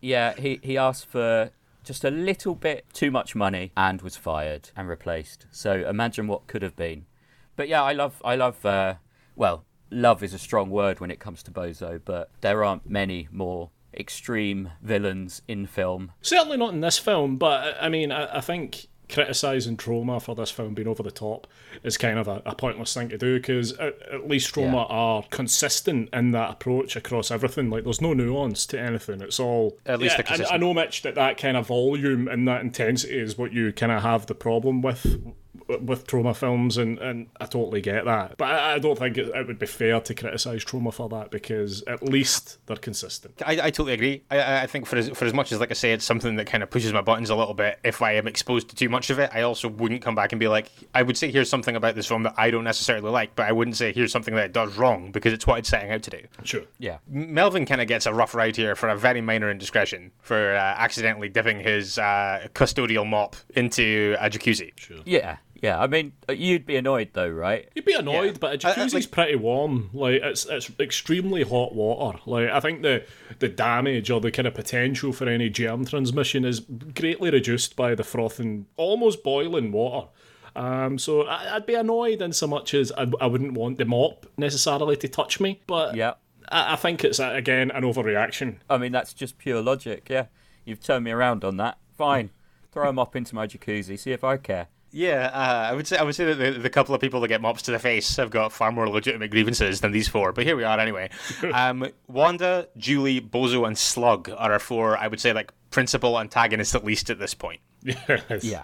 He, 0.00 0.08
yeah, 0.08 0.34
he, 0.34 0.58
he 0.64 0.76
asked 0.76 1.06
for 1.06 1.52
just 1.84 2.04
a 2.04 2.10
little 2.10 2.56
bit 2.56 2.84
too 2.92 3.12
much 3.12 3.36
money 3.36 3.70
and 3.76 4.02
was 4.02 4.16
fired 4.16 4.70
and 4.74 4.88
replaced. 4.88 5.46
So 5.52 5.88
imagine 5.88 6.26
what 6.26 6.48
could 6.48 6.62
have 6.62 6.74
been. 6.74 7.06
But 7.54 7.68
yeah, 7.68 7.84
I 7.84 7.92
love 7.92 8.20
I 8.24 8.34
love 8.34 8.66
uh, 8.66 8.94
well, 9.36 9.64
love 9.90 10.22
is 10.24 10.34
a 10.34 10.38
strong 10.38 10.70
word 10.70 10.98
when 10.98 11.12
it 11.12 11.20
comes 11.20 11.42
to 11.44 11.52
Bozo, 11.52 12.00
but 12.04 12.30
there 12.40 12.64
aren't 12.64 12.90
many 12.90 13.28
more 13.30 13.70
extreme 13.94 14.72
villains 14.82 15.40
in 15.48 15.66
film. 15.66 16.12
Certainly 16.20 16.58
not 16.58 16.74
in 16.74 16.80
this 16.80 16.98
film, 16.98 17.36
but 17.36 17.76
I 17.80 17.88
mean, 17.88 18.12
I, 18.12 18.38
I 18.38 18.40
think 18.40 18.88
criticising 19.08 19.76
Troma 19.76 20.20
for 20.20 20.34
this 20.34 20.50
film 20.50 20.74
being 20.74 20.88
over 20.88 21.02
the 21.02 21.10
top 21.10 21.46
is 21.82 21.96
kind 21.96 22.18
of 22.18 22.26
a, 22.28 22.42
a 22.44 22.54
pointless 22.54 22.92
thing 22.94 23.08
to 23.10 23.18
do 23.18 23.38
because 23.38 23.72
at, 23.72 24.00
at 24.12 24.28
least 24.28 24.54
Troma 24.54 24.72
Yeah. 24.72 24.94
are 24.94 25.22
consistent 25.30 26.08
in 26.12 26.32
that 26.32 26.50
approach 26.50 26.96
across 26.96 27.30
everything. 27.30 27.70
Like, 27.70 27.84
there's 27.84 28.00
no 28.00 28.14
nuance 28.14 28.66
to 28.66 28.80
anything. 28.80 29.20
It's 29.20 29.38
all 29.40 29.78
At 29.86 30.00
least 30.00 30.18
Yeah, 30.18 30.32
and 30.34 30.46
I 30.46 30.56
know, 30.56 30.74
Mitch, 30.74 31.02
that 31.02 31.14
that 31.14 31.38
kind 31.38 31.56
of 31.56 31.66
volume 31.66 32.28
and 32.28 32.46
that 32.48 32.62
intensity 32.62 33.18
is 33.18 33.38
what 33.38 33.52
you 33.52 33.72
kind 33.72 33.92
of 33.92 34.02
have 34.02 34.26
the 34.26 34.34
problem 34.34 34.82
with 34.82 35.22
with 35.68 36.06
Troma 36.06 36.34
films, 36.36 36.76
and, 36.78 36.98
and 36.98 37.26
I 37.40 37.46
totally 37.46 37.80
get 37.80 38.04
that. 38.04 38.36
But 38.36 38.44
I, 38.50 38.74
I 38.74 38.78
don't 38.78 38.98
think 38.98 39.18
it, 39.18 39.28
it 39.34 39.46
would 39.46 39.58
be 39.58 39.66
fair 39.66 40.00
to 40.00 40.14
criticise 40.14 40.64
Troma 40.64 40.92
for 40.92 41.08
that 41.08 41.30
because 41.30 41.82
at 41.82 42.02
least 42.02 42.58
they're 42.66 42.76
consistent. 42.76 43.42
I, 43.44 43.52
I 43.54 43.70
totally 43.70 43.92
agree. 43.94 44.22
I- 44.30 44.36
I, 44.46 44.62
I 44.62 44.66
think 44.66 44.86
for 44.86 44.96
as, 44.96 45.08
for 45.10 45.24
as 45.24 45.32
much 45.34 45.50
as, 45.50 45.58
like 45.60 45.70
I 45.70 45.74
say, 45.74 45.92
it's 45.92 46.04
something 46.04 46.36
that 46.36 46.46
kind 46.46 46.62
of 46.62 46.70
pushes 46.70 46.92
my 46.92 47.00
buttons 47.00 47.30
a 47.30 47.34
little 47.36 47.54
bit, 47.54 47.78
if 47.84 48.02
I 48.02 48.12
am 48.12 48.26
exposed 48.28 48.68
to 48.68 48.76
too 48.76 48.88
much 48.88 49.10
of 49.10 49.18
it, 49.18 49.30
I 49.32 49.42
also 49.42 49.68
wouldn't 49.68 50.02
come 50.02 50.14
back 50.14 50.32
and 50.32 50.38
be 50.38 50.46
like, 50.48 50.70
I 50.94 51.02
would 51.02 51.16
say 51.16 51.30
here's 51.30 51.48
something 51.50 51.74
about 51.74 51.94
this 51.94 52.06
film 52.06 52.22
that 52.24 52.34
I 52.36 52.50
don't 52.50 52.64
necessarily 52.64 53.10
like, 53.10 53.34
but 53.34 53.46
I 53.46 53.52
wouldn't 53.52 53.76
say 53.76 53.92
here's 53.92 54.12
something 54.12 54.34
that 54.34 54.44
it 54.44 54.52
does 54.52 54.76
wrong 54.76 55.10
because 55.10 55.32
it's 55.32 55.46
what 55.46 55.58
it's 55.58 55.68
setting 55.68 55.90
out 55.90 56.02
to 56.04 56.10
do. 56.10 56.20
Sure. 56.44 56.62
Yeah. 56.78 56.98
Melvin 57.08 57.66
kind 57.66 57.80
of 57.80 57.88
gets 57.88 58.06
a 58.06 58.14
rough 58.14 58.34
ride 58.34 58.56
here 58.56 58.76
for 58.76 58.88
a 58.88 58.96
very 58.96 59.20
minor 59.20 59.50
indiscretion 59.50 60.12
for 60.20 60.54
uh, 60.54 60.58
accidentally 60.58 61.28
dipping 61.28 61.58
his 61.60 61.98
uh, 61.98 62.46
custodial 62.54 63.06
mop 63.08 63.36
into 63.54 64.16
a 64.20 64.28
jacuzzi. 64.30 64.72
Sure. 64.76 64.98
Yeah. 65.04 65.38
Yeah. 65.62 65.80
I 65.80 65.86
mean, 65.86 66.12
you'd 66.28 66.66
be 66.66 66.76
annoyed 66.76 67.10
though, 67.12 67.28
right? 67.28 67.68
You'd 67.74 67.84
be 67.84 67.94
annoyed, 67.94 68.32
Yeah. 68.32 68.38
but 68.40 68.64
a 68.64 68.68
I- 68.68 68.70
I 68.72 68.74
jacuzzi's 68.74 68.94
like- 68.94 69.10
pretty 69.10 69.36
warm. 69.36 69.90
Like 69.92 70.20
it's 70.22 70.44
it's 70.46 70.70
extremely 70.78 71.42
hot 71.42 71.74
water. 71.74 72.18
Like 72.26 72.48
I 72.50 72.60
think 72.60 72.82
the 72.82 73.04
the 73.38 73.48
damage 73.48 74.10
or 74.10 74.20
the 74.20 74.30
kind 74.30 74.46
of 74.46 74.54
potential 74.54 75.12
for 75.12 75.28
any 75.28 75.48
germ 75.48 75.84
transmission 75.84 76.44
is 76.44 76.60
greatly 76.94 77.30
reduced 77.30 77.76
by 77.76 77.94
the 77.94 78.04
frothing, 78.04 78.66
almost 78.76 79.22
boiling 79.24 79.72
water. 79.72 80.08
Um, 80.54 80.98
so 80.98 81.22
I, 81.26 81.56
I'd 81.56 81.66
be 81.66 81.74
annoyed 81.74 82.22
in 82.22 82.32
so 82.32 82.46
much 82.46 82.72
as 82.72 82.90
I, 82.92 83.06
I 83.20 83.26
wouldn't 83.26 83.52
want 83.52 83.76
the 83.76 83.84
mop 83.84 84.24
necessarily 84.38 84.96
to 84.96 85.08
touch 85.08 85.38
me. 85.38 85.60
But 85.66 85.94
Yeah. 85.96 86.14
I, 86.48 86.72
I 86.72 86.76
think 86.76 87.04
it's 87.04 87.20
uh, 87.20 87.32
again 87.34 87.70
an 87.72 87.82
overreaction. 87.82 88.56
I 88.70 88.78
mean, 88.78 88.92
that's 88.92 89.12
just 89.12 89.36
pure 89.36 89.60
logic. 89.60 90.08
Yeah. 90.08 90.26
You've 90.64 90.80
turned 90.82 91.04
me 91.04 91.10
around 91.10 91.44
on 91.44 91.56
that. 91.58 91.78
Fine. 91.98 92.30
Throw 92.72 92.88
him 92.88 92.98
up 92.98 93.14
into 93.16 93.34
my 93.34 93.46
jacuzzi. 93.46 93.98
See 93.98 94.12
if 94.12 94.24
I 94.24 94.36
care. 94.38 94.68
Yeah, 94.92 95.30
uh, 95.32 95.68
I 95.70 95.74
would 95.74 95.86
say 95.86 95.96
I 95.98 96.02
would 96.02 96.14
say 96.14 96.24
that 96.26 96.34
the, 96.36 96.58
the 96.58 96.70
couple 96.70 96.94
of 96.94 97.00
people 97.00 97.20
that 97.20 97.28
get 97.28 97.40
mops 97.40 97.62
to 97.62 97.70
the 97.70 97.78
face 97.78 98.16
have 98.16 98.30
got 98.30 98.52
far 98.52 98.72
more 98.72 98.88
legitimate 98.88 99.30
grievances 99.30 99.80
than 99.80 99.92
these 99.92 100.08
four. 100.08 100.32
But 100.32 100.44
here 100.44 100.56
we 100.56 100.64
are 100.64 100.78
anyway. 100.78 101.10
um, 101.52 101.88
Wanda, 102.06 102.68
Julie, 102.76 103.20
Bozo, 103.20 103.66
and 103.66 103.76
Slug 103.76 104.30
are 104.30 104.52
our 104.52 104.58
four. 104.58 104.96
I 104.96 105.08
would 105.08 105.20
say 105.20 105.32
like 105.32 105.52
principal 105.70 106.18
antagonists 106.18 106.74
at 106.74 106.84
least 106.84 107.10
at 107.10 107.18
this 107.18 107.34
point. 107.34 107.60
Yes. 108.42 108.44
Yeah. 108.44 108.62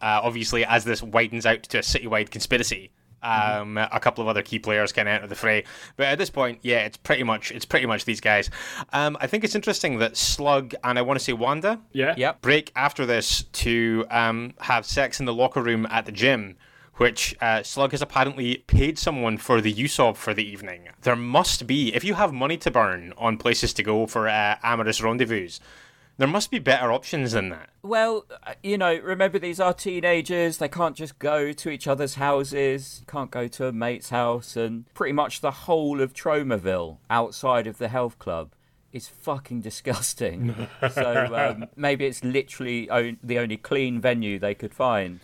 Uh, 0.00 0.20
obviously, 0.22 0.64
as 0.64 0.84
this 0.84 1.02
widens 1.02 1.46
out 1.46 1.62
to 1.62 1.78
a 1.78 1.82
citywide 1.82 2.30
conspiracy, 2.30 2.90
um, 3.22 3.78
a 3.78 4.00
couple 4.00 4.22
of 4.22 4.28
other 4.28 4.42
key 4.42 4.58
players 4.58 4.92
can 4.92 5.06
enter 5.08 5.26
the 5.26 5.34
fray. 5.34 5.64
But 5.96 6.06
at 6.06 6.18
this 6.18 6.30
point, 6.30 6.58
yeah, 6.62 6.80
it's 6.84 6.96
pretty 6.96 7.22
much 7.22 7.50
it's 7.52 7.64
pretty 7.64 7.86
much 7.86 8.04
these 8.04 8.20
guys. 8.20 8.50
Um, 8.92 9.16
I 9.20 9.26
think 9.26 9.44
it's 9.44 9.54
interesting 9.54 9.98
that 9.98 10.16
Slug 10.16 10.74
and 10.84 10.98
I 10.98 11.02
want 11.02 11.18
to 11.18 11.24
say 11.24 11.32
Wanda 11.32 11.80
Yeah. 11.92 12.14
Yep. 12.16 12.42
break 12.42 12.72
after 12.76 13.06
this 13.06 13.44
to 13.44 14.06
um, 14.10 14.54
have 14.60 14.84
sex 14.86 15.20
in 15.20 15.26
the 15.26 15.34
locker 15.34 15.62
room 15.62 15.86
at 15.90 16.06
the 16.06 16.12
gym, 16.12 16.56
which 16.96 17.34
uh, 17.40 17.62
Slug 17.62 17.92
has 17.92 18.02
apparently 18.02 18.58
paid 18.66 18.98
someone 18.98 19.38
for 19.38 19.60
the 19.60 19.70
use 19.70 19.98
of 19.98 20.18
for 20.18 20.34
the 20.34 20.44
evening. 20.44 20.88
There 21.02 21.16
must 21.16 21.66
be, 21.66 21.94
if 21.94 22.04
you 22.04 22.14
have 22.14 22.32
money 22.32 22.56
to 22.58 22.70
burn 22.70 23.12
on 23.16 23.38
places 23.38 23.72
to 23.74 23.82
go 23.82 24.06
for 24.06 24.28
uh, 24.28 24.56
amorous 24.62 25.02
rendezvous, 25.02 25.48
there 26.22 26.28
must 26.28 26.52
be 26.52 26.60
better 26.60 26.92
options 26.92 27.32
than 27.32 27.48
that. 27.48 27.70
Well, 27.82 28.26
uh, 28.46 28.54
you 28.62 28.78
know, 28.78 28.96
remember 28.96 29.40
these 29.40 29.58
are 29.58 29.74
teenagers. 29.74 30.58
They 30.58 30.68
can't 30.68 30.94
just 30.94 31.18
go 31.18 31.50
to 31.52 31.68
each 31.68 31.88
other's 31.88 32.14
houses, 32.14 33.02
can't 33.08 33.32
go 33.32 33.48
to 33.48 33.66
a 33.66 33.72
mate's 33.72 34.10
house, 34.10 34.54
and 34.54 34.84
pretty 34.94 35.14
much 35.14 35.40
the 35.40 35.50
whole 35.50 36.00
of 36.00 36.12
Tromaville 36.14 36.98
outside 37.10 37.66
of 37.66 37.78
the 37.78 37.88
health 37.88 38.20
club 38.20 38.52
is 38.92 39.08
fucking 39.08 39.60
disgusting. 39.68 40.68
so 40.92 41.34
um, 41.34 41.66
maybe 41.76 42.06
it's 42.06 42.22
literally 42.22 42.88
o- 42.88 43.16
the 43.20 43.40
only 43.40 43.56
clean 43.56 44.00
venue 44.00 44.38
they 44.38 44.54
could 44.54 44.72
find. 44.72 45.18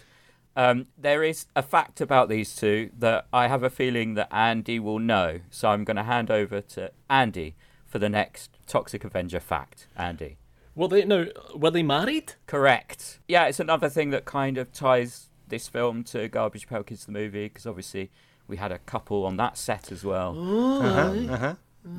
Um, 0.56 0.88
there 0.98 1.22
is 1.22 1.46
a 1.54 1.62
fact 1.62 2.00
about 2.00 2.28
these 2.28 2.56
two 2.56 2.90
that 2.98 3.28
I 3.32 3.46
have 3.46 3.62
a 3.62 3.70
feeling 3.70 4.14
that 4.14 4.34
Andy 4.34 4.80
will 4.80 4.98
know. 4.98 5.38
So 5.48 5.68
I'm 5.68 5.84
going 5.84 5.96
to 5.96 6.02
hand 6.02 6.28
over 6.28 6.60
to 6.60 6.90
Andy 7.08 7.54
for 7.86 8.00
the 8.00 8.08
next 8.08 8.58
Toxic 8.66 9.04
Avenger 9.04 9.38
fact. 9.38 9.86
Andy. 9.96 10.38
Were 10.78 10.86
they 10.86 11.04
now? 11.04 11.24
Were 11.56 11.72
they 11.72 11.82
married? 11.82 12.34
Correct. 12.46 13.18
Yeah, 13.26 13.46
it's 13.46 13.58
another 13.58 13.88
thing 13.88 14.10
that 14.10 14.24
kind 14.26 14.58
of 14.58 14.70
ties 14.70 15.26
this 15.48 15.66
film 15.66 16.04
to 16.04 16.28
Garbage 16.28 16.68
Pail 16.68 16.84
Kids 16.84 17.04
the 17.04 17.10
movie 17.10 17.48
because 17.48 17.66
obviously 17.66 18.12
we 18.46 18.58
had 18.58 18.70
a 18.70 18.78
couple 18.78 19.26
on 19.26 19.36
that 19.38 19.58
set 19.58 19.90
as 19.90 20.04
well. 20.04 20.38
Uh 20.38 21.36
huh. 21.36 21.54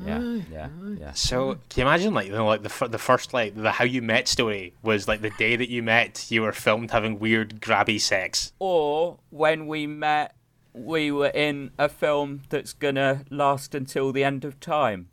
Yeah, 0.06 0.40
yeah, 0.50 0.68
yeah. 0.98 1.12
So 1.12 1.58
can 1.68 1.82
you 1.82 1.82
imagine, 1.82 2.14
like, 2.14 2.28
you 2.28 2.32
know, 2.32 2.46
like 2.46 2.62
the 2.62 2.70
fir- 2.70 2.88
the 2.88 2.98
first 2.98 3.34
like 3.34 3.54
the 3.54 3.70
how 3.70 3.84
you 3.84 4.00
met 4.00 4.28
story 4.28 4.72
was 4.82 5.06
like 5.06 5.20
the 5.20 5.30
day 5.30 5.56
that 5.56 5.68
you 5.68 5.82
met, 5.82 6.30
you 6.30 6.40
were 6.40 6.52
filmed 6.52 6.90
having 6.90 7.18
weird 7.18 7.60
grabby 7.60 8.00
sex. 8.00 8.54
Or 8.60 9.18
when 9.28 9.66
we 9.66 9.86
met, 9.86 10.34
we 10.72 11.10
were 11.12 11.32
in 11.34 11.72
a 11.78 11.90
film 11.90 12.44
that's 12.48 12.72
gonna 12.72 13.26
last 13.28 13.74
until 13.74 14.10
the 14.10 14.24
end 14.24 14.46
of 14.46 14.58
time. 14.58 15.10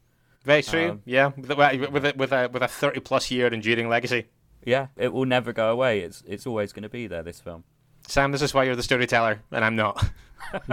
Very 0.48 0.64
true. 0.64 0.92
Um, 0.92 1.02
yeah, 1.04 1.32
with 1.36 1.52
a, 1.52 1.88
with 1.92 2.06
a 2.06 2.14
with 2.16 2.32
a 2.32 2.50
with 2.54 2.64
a 2.64 2.70
thirty 2.70 3.02
plus 3.02 3.30
year 3.30 3.48
enduring 3.48 3.90
legacy. 3.90 4.28
Yeah, 4.64 4.88
it 4.96 5.12
will 5.12 5.26
never 5.26 5.52
go 5.52 5.72
away. 5.72 6.00
It's 6.00 6.24
it's 6.26 6.48
always 6.48 6.72
going 6.72 6.84
to 6.84 6.90
be 6.90 7.06
there. 7.06 7.22
This 7.22 7.42
film. 7.42 7.66
Sam, 8.08 8.32
this 8.32 8.42
is 8.42 8.54
why 8.54 8.64
you're 8.64 8.78
the 8.78 8.82
storyteller, 8.82 9.42
and 9.52 9.66
I'm 9.66 9.76
not. 9.76 10.10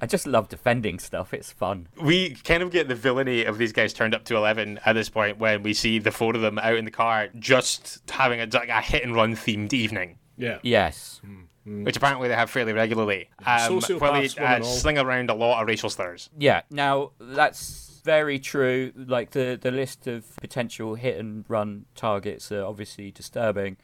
I 0.00 0.06
just 0.06 0.26
love 0.26 0.48
defending 0.48 0.98
stuff. 0.98 1.34
It's 1.34 1.52
fun. 1.52 1.88
We 2.00 2.30
kind 2.36 2.62
of 2.62 2.70
get 2.70 2.88
the 2.88 2.94
villainy 2.94 3.44
of 3.44 3.58
these 3.58 3.74
guys 3.74 3.92
turned 3.92 4.14
up 4.14 4.24
to 4.24 4.36
eleven 4.36 4.80
at 4.86 4.94
this 4.94 5.10
point 5.10 5.38
when 5.38 5.62
we 5.62 5.74
see 5.74 5.98
the 5.98 6.10
four 6.10 6.34
of 6.34 6.40
them 6.40 6.58
out 6.58 6.76
in 6.76 6.86
the 6.86 6.90
car 6.90 7.28
just 7.38 8.00
having 8.08 8.40
a, 8.40 8.46
like 8.50 8.70
a 8.70 8.80
hit 8.80 9.04
and 9.04 9.14
run 9.14 9.36
themed 9.36 9.74
evening. 9.74 10.18
Yeah. 10.38 10.60
Yes. 10.62 11.20
Which 11.66 11.98
apparently 11.98 12.28
they 12.28 12.34
have 12.34 12.48
fairly 12.48 12.72
regularly. 12.72 13.28
Um, 13.40 13.80
Sociopaths, 13.80 14.00
where 14.00 14.28
they 14.28 14.42
one 14.42 14.62
uh, 14.62 14.64
sling 14.64 14.98
around 14.98 15.28
a 15.28 15.34
lot 15.34 15.60
of 15.60 15.68
racial 15.68 15.90
slurs. 15.90 16.30
Yeah. 16.38 16.62
Now 16.70 17.10
that's 17.20 17.85
very 18.06 18.38
true. 18.38 18.92
Like 18.94 19.32
the 19.32 19.58
the 19.60 19.72
list 19.72 20.06
of 20.06 20.24
potential 20.36 20.94
hit 20.94 21.18
and 21.18 21.44
run 21.48 21.86
targets 21.96 22.52
are 22.52 22.64
obviously 22.64 23.10
disturbing. 23.10 23.76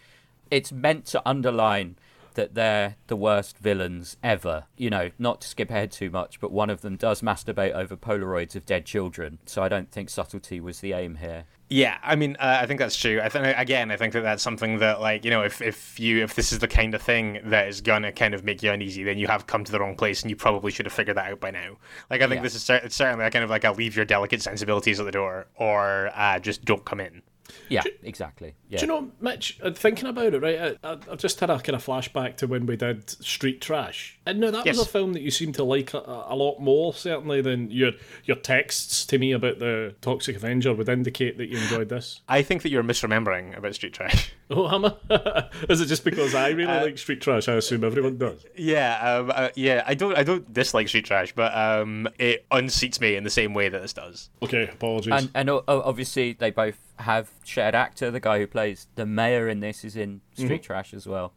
It's 0.51 0.71
meant 0.71 1.07
to 1.07 1.23
underline 1.27 1.97
that 2.35 2.55
they're 2.55 2.97
the 3.07 3.17
worst 3.17 3.59
villains 3.59 4.17
ever. 4.23 4.65
You 4.77 4.91
know, 4.91 5.11
not 5.19 5.41
to 5.43 5.49
skip 5.49 5.71
ahead 5.71 5.93
too 5.93 6.11
much, 6.11 6.41
but 6.41 6.53
one 6.53 6.71
of 6.71 6.81
them 6.81 6.97
does 6.97 7.21
masturbate 7.23 7.73
over 7.73 7.97
Polaroids 7.97 8.55
of 8.57 8.67
dead 8.67 8.87
children. 8.87 9.39
So 9.47 9.63
I 9.63 9.69
don't 9.69 9.91
think 9.91 10.11
subtlety 10.11 10.61
was 10.61 10.81
the 10.81 10.93
aim 10.93 11.17
here. 11.17 11.45
Yeah, 11.69 11.97
I 12.03 12.17
mean, 12.17 12.37
uh, 12.39 12.59
I 12.61 12.67
think 12.67 12.81
that's 12.81 12.97
true. 12.97 13.19
I 13.23 13.31
think 13.31 13.47
again, 13.57 13.91
I 13.91 13.97
think 13.97 14.13
that 14.13 14.21
that's 14.21 14.43
something 14.43 14.81
that, 14.81 15.01
like, 15.01 15.25
you 15.25 15.31
know, 15.31 15.43
if, 15.43 15.63
if 15.63 15.99
you 15.99 16.23
if 16.23 16.35
this 16.35 16.53
is 16.53 16.59
the 16.59 16.69
kind 16.69 16.95
of 16.95 17.01
thing 17.01 17.41
that 17.45 17.67
is 17.67 17.81
gonna 17.81 18.13
kind 18.13 18.35
of 18.35 18.45
make 18.45 18.63
you 18.63 18.71
uneasy, 18.71 19.05
then 19.05 19.17
you 19.17 19.27
have 19.29 19.47
come 19.47 19.65
to 19.65 19.73
the 19.73 19.81
wrong 19.81 19.97
place, 19.97 20.21
and 20.21 20.29
you 20.29 20.37
probably 20.37 20.71
should 20.71 20.85
have 20.85 20.93
figured 20.93 21.17
that 21.17 21.33
out 21.33 21.41
by 21.41 21.51
now. 21.51 21.79
Like, 22.11 22.21
I 22.21 22.27
think 22.27 22.41
Yeah. 22.41 22.43
this 22.43 22.55
is 22.57 22.63
cer- 22.63 22.83
it's 22.85 22.95
certainly 22.95 23.25
a 23.25 23.31
kind 23.31 23.43
of 23.43 23.49
like 23.49 23.65
a 23.65 23.73
leave 23.73 23.97
your 23.97 24.05
delicate 24.05 24.43
sensibilities 24.43 25.01
at 25.01 25.07
the 25.07 25.13
door, 25.13 25.47
or 25.55 26.11
uh, 26.15 26.39
just 26.41 26.63
don't 26.67 26.85
come 26.85 27.01
in. 27.01 27.23
Yeah, 27.69 27.83
exactly. 28.03 28.55
Yeah. 28.69 28.79
Do 28.79 28.87
you 28.87 28.93
know, 28.93 29.11
Mitch, 29.21 29.59
uh, 29.63 29.71
thinking 29.73 30.07
about 30.09 30.35
it, 30.35 30.43
right, 30.43 30.79
I, 30.83 30.89
I, 30.89 30.93
I've 31.11 31.19
just 31.19 31.41
had 31.41 31.51
a 31.51 31.59
kind 31.59 31.77
of 31.77 31.85
flashback 31.85 32.37
to 32.39 32.47
when 32.47 32.67
we 32.67 32.77
did 32.77 33.09
Street 33.09 33.61
Trash. 33.61 34.19
And 34.25 34.39
no, 34.39 34.51
that 34.53 34.65
Yes. 34.65 34.79
was 34.79 34.87
a 34.87 34.91
film 34.91 35.15
that 35.15 35.23
you 35.23 35.33
seem 35.33 35.53
to 35.55 35.65
like 35.65 35.95
a, 35.95 35.99
a 36.29 36.37
lot 36.37 36.61
more, 36.61 36.95
certainly, 36.95 37.41
than 37.41 37.71
your 37.73 37.91
your 38.25 38.37
texts 38.37 39.05
to 39.07 39.19
me 39.19 39.33
about 39.33 39.59
the 39.59 39.95
Toxic 40.01 40.37
Avenger 40.37 40.73
would 40.75 40.89
indicate 40.89 41.39
that 41.39 41.49
you 41.49 41.59
enjoyed 41.59 41.89
this. 41.89 42.21
I 42.29 42.43
think 42.43 42.63
that 42.63 42.71
you're 42.71 42.85
misremembering 42.85 43.57
about 43.59 43.75
Street 43.75 43.93
Trash. 43.93 44.33
Oh, 44.55 44.69
am 44.69 44.85
I? 44.85 45.49
Is 45.71 45.81
it 45.81 45.87
just 45.87 46.05
because 46.05 46.35
I 46.35 46.51
really 46.51 46.71
Uh, 46.71 46.83
like 46.85 46.99
Street 46.99 47.23
Trash? 47.23 47.49
I 47.49 47.55
assume 47.55 47.83
everyone 47.85 48.19
does. 48.19 48.45
yeah, 48.55 48.99
um, 49.01 49.33
uh, 49.35 49.49
yeah. 49.55 49.83
I 49.87 49.95
don't 49.95 50.15
I 50.19 50.23
don't 50.25 50.53
dislike 50.53 50.89
Street 50.89 51.07
Trash, 51.07 51.33
but 51.35 51.57
um, 51.57 52.07
it 52.19 52.45
unseats 52.51 53.01
me 53.01 53.17
in 53.17 53.25
the 53.25 53.31
same 53.31 53.55
way 53.55 53.71
that 53.71 53.81
this 53.81 53.95
does. 53.95 54.29
Okay, 54.43 54.69
apologies. 54.71 55.15
And, 55.15 55.31
and 55.35 55.49
o- 55.49 55.65
o- 55.67 55.81
obviously, 55.81 56.35
they 56.35 56.51
both 56.51 56.79
have 56.97 57.31
shared 57.45 57.75
actor. 57.75 58.11
The 58.11 58.21
guy 58.21 58.41
who 58.41 58.47
plays 58.47 58.89
the 58.95 59.07
mayor 59.07 59.49
in 59.49 59.61
this 59.61 59.87
is 59.87 59.97
in 59.97 60.21
Street 60.35 60.63
Trash 60.65 60.93
as 60.93 61.07
well. 61.07 61.33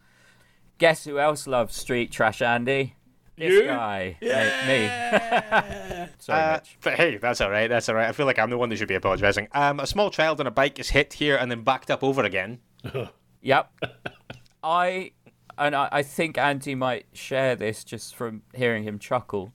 Guess 0.78 1.06
who 1.06 1.20
else 1.20 1.48
loves 1.48 1.76
Street 1.76 2.12
Trash, 2.12 2.42
Andy? 2.42 2.96
This 3.38 3.52
You? 3.52 3.66
guy. 3.66 4.18
Mate, 4.22 4.68
me. 4.68 6.08
Sorry, 6.20 6.42
Uh, 6.42 6.54
Mitch. 6.56 6.78
but 6.82 6.94
hey, 6.94 7.18
that's 7.18 7.42
all 7.42 7.50
right. 7.50 7.68
That's 7.70 7.88
all 7.90 7.96
right. 7.96 8.08
I 8.08 8.12
feel 8.14 8.26
like 8.26 8.40
I'm 8.40 8.50
the 8.50 8.58
one 8.58 8.70
that 8.70 8.78
should 8.78 8.88
be 8.88 8.96
apologising. 8.96 9.48
Um, 9.54 9.80
a 9.80 9.88
small 9.88 10.10
child 10.10 10.40
on 10.40 10.48
a 10.48 10.52
bike 10.52 10.80
is 10.80 10.90
hit 10.90 11.14
here 11.14 11.36
and 11.36 11.50
then 11.52 11.64
backed 11.64 11.92
up 11.92 12.04
over 12.04 12.24
again. 12.24 12.60
Yep. 13.42 13.72
I 14.64 15.12
and 15.56 15.76
I, 15.76 15.88
I 15.92 16.02
think 16.02 16.36
Andy 16.40 16.74
might 16.74 17.06
share 17.14 17.56
this 17.56 17.84
just 17.84 18.16
from 18.16 18.42
hearing 18.56 18.84
him 18.84 18.98
chuckle. 18.98 19.54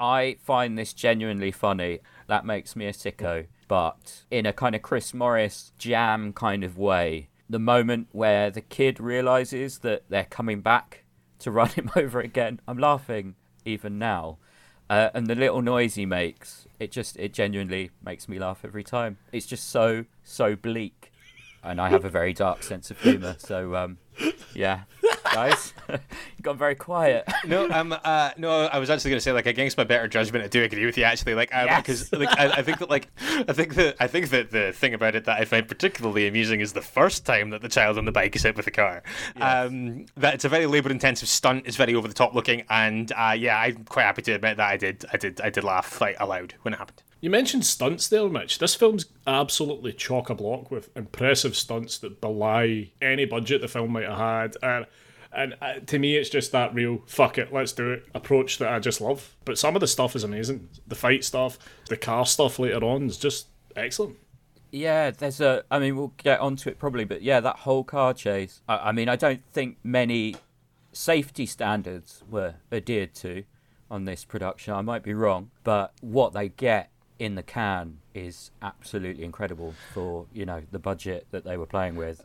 I 0.00 0.36
find 0.40 0.76
this 0.76 0.92
genuinely 0.92 1.52
funny. 1.52 2.00
That 2.26 2.44
makes 2.44 2.74
me 2.74 2.86
a 2.86 2.92
sicko, 2.92 3.46
but 3.68 4.24
in 4.32 4.46
a 4.46 4.52
kind 4.52 4.74
of 4.74 4.82
Chris 4.82 5.14
Morris 5.14 5.70
jam 5.78 6.32
kind 6.32 6.64
of 6.64 6.76
way. 6.76 7.28
The 7.54 7.60
moment 7.60 8.08
where 8.10 8.50
the 8.50 8.60
kid 8.60 8.98
realizes 8.98 9.78
that 9.78 10.02
they're 10.08 10.24
coming 10.24 10.60
back 10.60 11.04
to 11.38 11.52
run 11.52 11.68
him 11.78 11.88
over 11.94 12.18
again, 12.18 12.58
I'm 12.66 12.78
laughing 12.78 13.36
even 13.64 13.96
now. 13.96 14.38
Uh, 14.90 15.10
and 15.14 15.28
the 15.28 15.36
little 15.36 15.62
noise 15.62 15.94
he 15.94 16.04
makes, 16.04 16.66
it 16.80 16.90
just 16.90 17.16
it 17.16 17.32
genuinely 17.32 17.92
makes 18.04 18.28
me 18.28 18.40
laugh 18.40 18.64
every 18.64 18.82
time. 18.82 19.18
It's 19.30 19.46
just 19.46 19.70
so 19.70 20.06
so 20.24 20.56
bleak 20.56 21.12
and 21.62 21.80
I 21.80 21.90
have 21.90 22.04
a 22.04 22.10
very 22.10 22.32
dark 22.32 22.64
sense 22.64 22.90
of 22.90 22.98
humour. 22.98 23.36
So, 23.38 23.76
um, 23.76 23.98
yeah, 24.52 24.80
guys, 25.24 25.72
you've 25.88 26.00
gone 26.42 26.58
very 26.58 26.74
quiet. 26.74 27.28
No, 27.46 27.68
um, 27.70 27.94
uh, 28.04 28.30
no, 28.38 28.50
I 28.66 28.78
was 28.78 28.88
actually 28.88 29.10
going 29.10 29.18
to 29.18 29.22
say 29.22 29.32
like 29.32 29.44
against 29.46 29.76
my 29.76 29.84
better 29.84 30.08
judgment, 30.08 30.44
I 30.44 30.48
do 30.48 30.62
agree 30.62 30.86
with 30.86 30.96
you 30.96 31.04
actually. 31.04 31.34
Like, 31.34 31.54
um, 31.54 31.66
Yes. 31.66 31.82
because 31.82 32.12
like 32.12 32.38
I, 32.38 32.50
I 32.52 32.62
think 32.62 32.78
that 32.78 32.88
like 32.88 33.08
I 33.20 33.52
think 33.52 33.74
that 33.74 33.96
I 34.00 34.06
think 34.06 34.30
that 34.30 34.50
the 34.50 34.72
thing 34.72 34.94
about 34.94 35.14
it 35.14 35.24
that 35.26 35.38
I 35.38 35.44
find 35.44 35.68
particularly 35.68 36.26
amusing 36.26 36.60
is 36.60 36.72
the 36.72 36.80
first 36.80 37.26
time 37.26 37.50
that 37.50 37.60
the 37.60 37.68
child 37.68 37.98
on 37.98 38.06
the 38.06 38.12
bike 38.12 38.34
is 38.34 38.42
hit 38.42 38.56
with 38.56 38.64
the 38.64 38.70
car. 38.70 39.02
Um, 39.40 40.06
that 40.16 40.34
it's 40.34 40.44
a 40.44 40.48
very 40.48 40.66
labour-intensive 40.66 41.28
stunt. 41.28 41.64
It's 41.66 41.76
very 41.76 41.94
over 41.94 42.08
the 42.08 42.14
top 42.14 42.34
looking, 42.34 42.64
and 42.70 43.12
uh, 43.12 43.34
yeah, 43.36 43.58
I'm 43.58 43.84
quite 43.84 44.04
happy 44.04 44.22
to 44.22 44.32
admit 44.32 44.56
that 44.56 44.68
I 44.70 44.76
did, 44.76 45.04
I 45.12 45.16
did, 45.18 45.40
I 45.42 45.50
did 45.50 45.64
laugh 45.64 46.00
like 46.00 46.16
aloud 46.18 46.54
when 46.62 46.72
it 46.74 46.78
happened. 46.78 47.02
You 47.20 47.30
mentioned 47.30 47.64
stunts 47.64 48.08
there, 48.08 48.28
Mitch. 48.28 48.58
This 48.58 48.74
film's 48.74 49.06
absolutely 49.26 49.92
chock 49.92 50.28
a 50.30 50.34
block 50.34 50.70
with 50.70 50.94
impressive 50.96 51.56
stunts 51.56 51.98
that 51.98 52.20
belie 52.20 52.90
any 53.00 53.24
budget 53.24 53.60
the 53.62 53.68
film 53.68 53.92
might 53.92 54.04
have 54.08 54.18
had. 54.18 54.56
And, 54.62 54.86
and 55.34 55.54
uh, 55.60 55.74
to 55.86 55.98
me, 55.98 56.16
it's 56.16 56.30
just 56.30 56.52
that 56.52 56.74
real 56.74 57.02
fuck 57.06 57.38
it, 57.38 57.52
let's 57.52 57.72
do 57.72 57.92
it 57.92 58.06
approach 58.14 58.58
that 58.58 58.72
I 58.72 58.78
just 58.78 59.00
love. 59.00 59.36
But 59.44 59.58
some 59.58 59.74
of 59.74 59.80
the 59.80 59.86
stuff 59.86 60.16
is 60.16 60.24
amazing. 60.24 60.68
The 60.86 60.94
fight 60.94 61.24
stuff, 61.24 61.58
the 61.88 61.96
car 61.96 62.26
stuff 62.26 62.58
later 62.58 62.84
on 62.84 63.06
is 63.06 63.18
just 63.18 63.48
excellent. 63.76 64.16
Yeah, 64.70 65.10
there's 65.12 65.40
a. 65.40 65.64
I 65.70 65.78
mean, 65.78 65.96
we'll 65.96 66.14
get 66.18 66.40
onto 66.40 66.68
it 66.68 66.78
probably, 66.78 67.04
but 67.04 67.22
yeah, 67.22 67.40
that 67.40 67.58
whole 67.58 67.84
car 67.84 68.12
chase. 68.12 68.60
I, 68.68 68.88
I 68.88 68.92
mean, 68.92 69.08
I 69.08 69.16
don't 69.16 69.42
think 69.52 69.78
many 69.84 70.36
safety 70.92 71.46
standards 71.46 72.22
were 72.30 72.54
adhered 72.72 73.14
to 73.14 73.44
on 73.90 74.04
this 74.04 74.24
production. 74.24 74.74
I 74.74 74.80
might 74.80 75.02
be 75.02 75.14
wrong, 75.14 75.50
but 75.62 75.92
what 76.00 76.32
they 76.32 76.48
get 76.48 76.90
in 77.18 77.36
the 77.36 77.42
can 77.42 77.98
is 78.14 78.50
absolutely 78.62 79.24
incredible 79.24 79.74
for 79.92 80.26
you 80.32 80.44
know 80.44 80.62
the 80.72 80.78
budget 80.78 81.26
that 81.30 81.44
they 81.44 81.56
were 81.56 81.66
playing 81.66 81.96
with. 81.96 82.24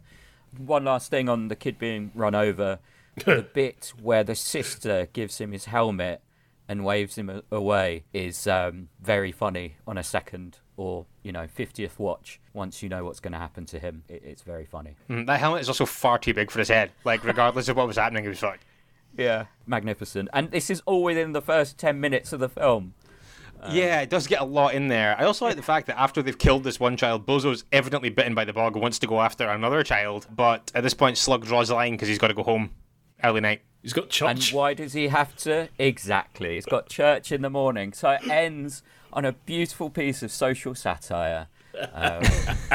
One 0.57 0.85
last 0.85 1.11
thing 1.11 1.29
on 1.29 1.47
the 1.47 1.55
kid 1.55 1.77
being 1.77 2.11
run 2.15 2.33
over, 2.33 2.79
the 3.25 3.45
bit 3.53 3.93
where 4.01 4.23
the 4.23 4.35
sister 4.35 5.07
gives 5.13 5.39
him 5.39 5.51
his 5.51 5.65
helmet 5.65 6.21
and 6.67 6.85
waves 6.85 7.17
him 7.17 7.41
away 7.51 8.03
is 8.13 8.45
um, 8.45 8.89
very 9.01 9.31
funny 9.31 9.75
on 9.87 9.97
a 9.97 10.03
second 10.03 10.59
or 10.77 11.05
you 11.23 11.31
know 11.31 11.47
50th 11.57 11.97
watch. 11.97 12.39
Once 12.53 12.83
you 12.83 12.89
know 12.89 13.03
what's 13.03 13.19
going 13.19 13.33
to 13.33 13.39
happen 13.39 13.65
to 13.65 13.79
him 13.79 14.03
it, 14.07 14.23
it's 14.23 14.43
very 14.43 14.65
funny. 14.65 14.95
Mm, 15.09 15.25
that 15.27 15.39
helmet 15.39 15.61
is 15.61 15.67
also 15.67 15.85
far 15.85 16.17
too 16.19 16.33
big 16.33 16.51
for 16.51 16.59
his 16.59 16.69
head. 16.69 16.91
Like, 17.03 17.23
regardless 17.23 17.69
of 17.69 17.77
what 17.77 17.87
was 17.87 17.97
happening, 17.97 18.23
he 18.23 18.29
was 18.29 18.43
like 18.43 18.59
yeah. 19.17 19.45
Magnificent. 19.65 20.29
And 20.33 20.51
this 20.51 20.69
is 20.69 20.81
all 20.85 21.03
within 21.03 21.33
the 21.33 21.41
first 21.41 21.77
10 21.77 21.99
minutes 21.99 22.33
of 22.33 22.39
the 22.39 22.49
film. 22.49 22.93
Yeah, 23.71 23.99
it 23.99 24.09
does 24.09 24.25
get 24.25 24.39
a 24.39 24.45
lot 24.45 24.73
in 24.73 24.87
there. 24.87 25.17
I 25.19 25.25
also 25.25 25.43
like 25.43 25.57
the 25.57 25.61
fact 25.61 25.87
that 25.87 25.99
after 25.99 26.21
they've 26.21 26.37
killed 26.37 26.63
this 26.63 26.79
one 26.79 26.95
child, 26.95 27.25
Bozo's 27.25 27.65
evidently 27.73 28.09
bitten 28.09 28.33
by 28.33 28.45
the 28.45 28.53
bug, 28.53 28.77
wants 28.77 28.99
to 28.99 29.07
go 29.07 29.19
after 29.19 29.49
another 29.49 29.83
child, 29.83 30.27
but 30.33 30.71
at 30.73 30.81
this 30.81 30.93
point, 30.93 31.17
Slug 31.17 31.45
draws 31.45 31.67
the 31.67 31.75
line 31.75 31.91
because 31.91 32.07
he's 32.07 32.17
got 32.17 32.29
to 32.29 32.33
go 32.33 32.43
home 32.43 32.69
early 33.23 33.41
night. 33.41 33.61
He's 33.81 33.93
got 33.93 34.09
church. 34.09 34.29
and 34.29 34.43
why 34.55 34.73
does 34.73 34.91
he 34.91 35.07
have 35.07 35.35
to 35.37 35.69
exactly 35.77 36.55
He's 36.55 36.65
got 36.65 36.89
church 36.89 37.31
in 37.31 37.41
the 37.41 37.49
morning 37.49 37.93
so 37.93 38.09
it 38.09 38.27
ends 38.29 38.83
on 39.13 39.23
a 39.23 39.31
beautiful 39.31 39.89
piece 39.89 40.21
of 40.21 40.31
social 40.31 40.75
satire 40.75 41.47
um, 41.93 42.21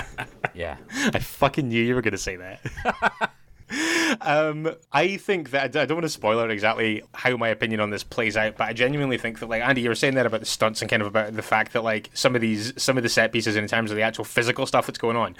yeah 0.54 0.78
I 1.12 1.18
fucking 1.18 1.68
knew 1.68 1.82
you 1.82 1.94
were 1.94 2.00
going 2.00 2.12
to 2.12 2.18
say 2.18 2.36
that. 2.36 3.30
um, 4.20 4.74
I 4.92 5.16
think 5.16 5.50
that 5.50 5.76
I 5.76 5.84
don't 5.84 5.96
want 5.96 6.04
to 6.04 6.08
spoil 6.08 6.38
out 6.38 6.50
exactly 6.50 7.02
how 7.12 7.36
my 7.36 7.48
opinion 7.48 7.80
on 7.80 7.90
this 7.90 8.04
plays 8.04 8.36
out, 8.36 8.56
but 8.56 8.68
I 8.68 8.72
genuinely 8.72 9.18
think 9.18 9.40
that, 9.40 9.48
like 9.48 9.62
Andy, 9.62 9.82
you 9.82 9.88
were 9.88 9.94
saying 9.94 10.14
there 10.14 10.26
about 10.26 10.40
the 10.40 10.46
stunts 10.46 10.80
and 10.80 10.90
kind 10.90 11.02
of 11.02 11.08
about 11.08 11.34
the 11.34 11.42
fact 11.42 11.72
that 11.72 11.84
like 11.84 12.10
some 12.14 12.34
of 12.34 12.40
these, 12.40 12.72
some 12.82 12.96
of 12.96 13.02
the 13.02 13.08
set 13.08 13.32
pieces 13.32 13.56
in 13.56 13.66
terms 13.66 13.90
of 13.90 13.96
the 13.96 14.02
actual 14.02 14.24
physical 14.24 14.66
stuff 14.66 14.86
that's 14.86 14.98
going 14.98 15.16
on, 15.16 15.36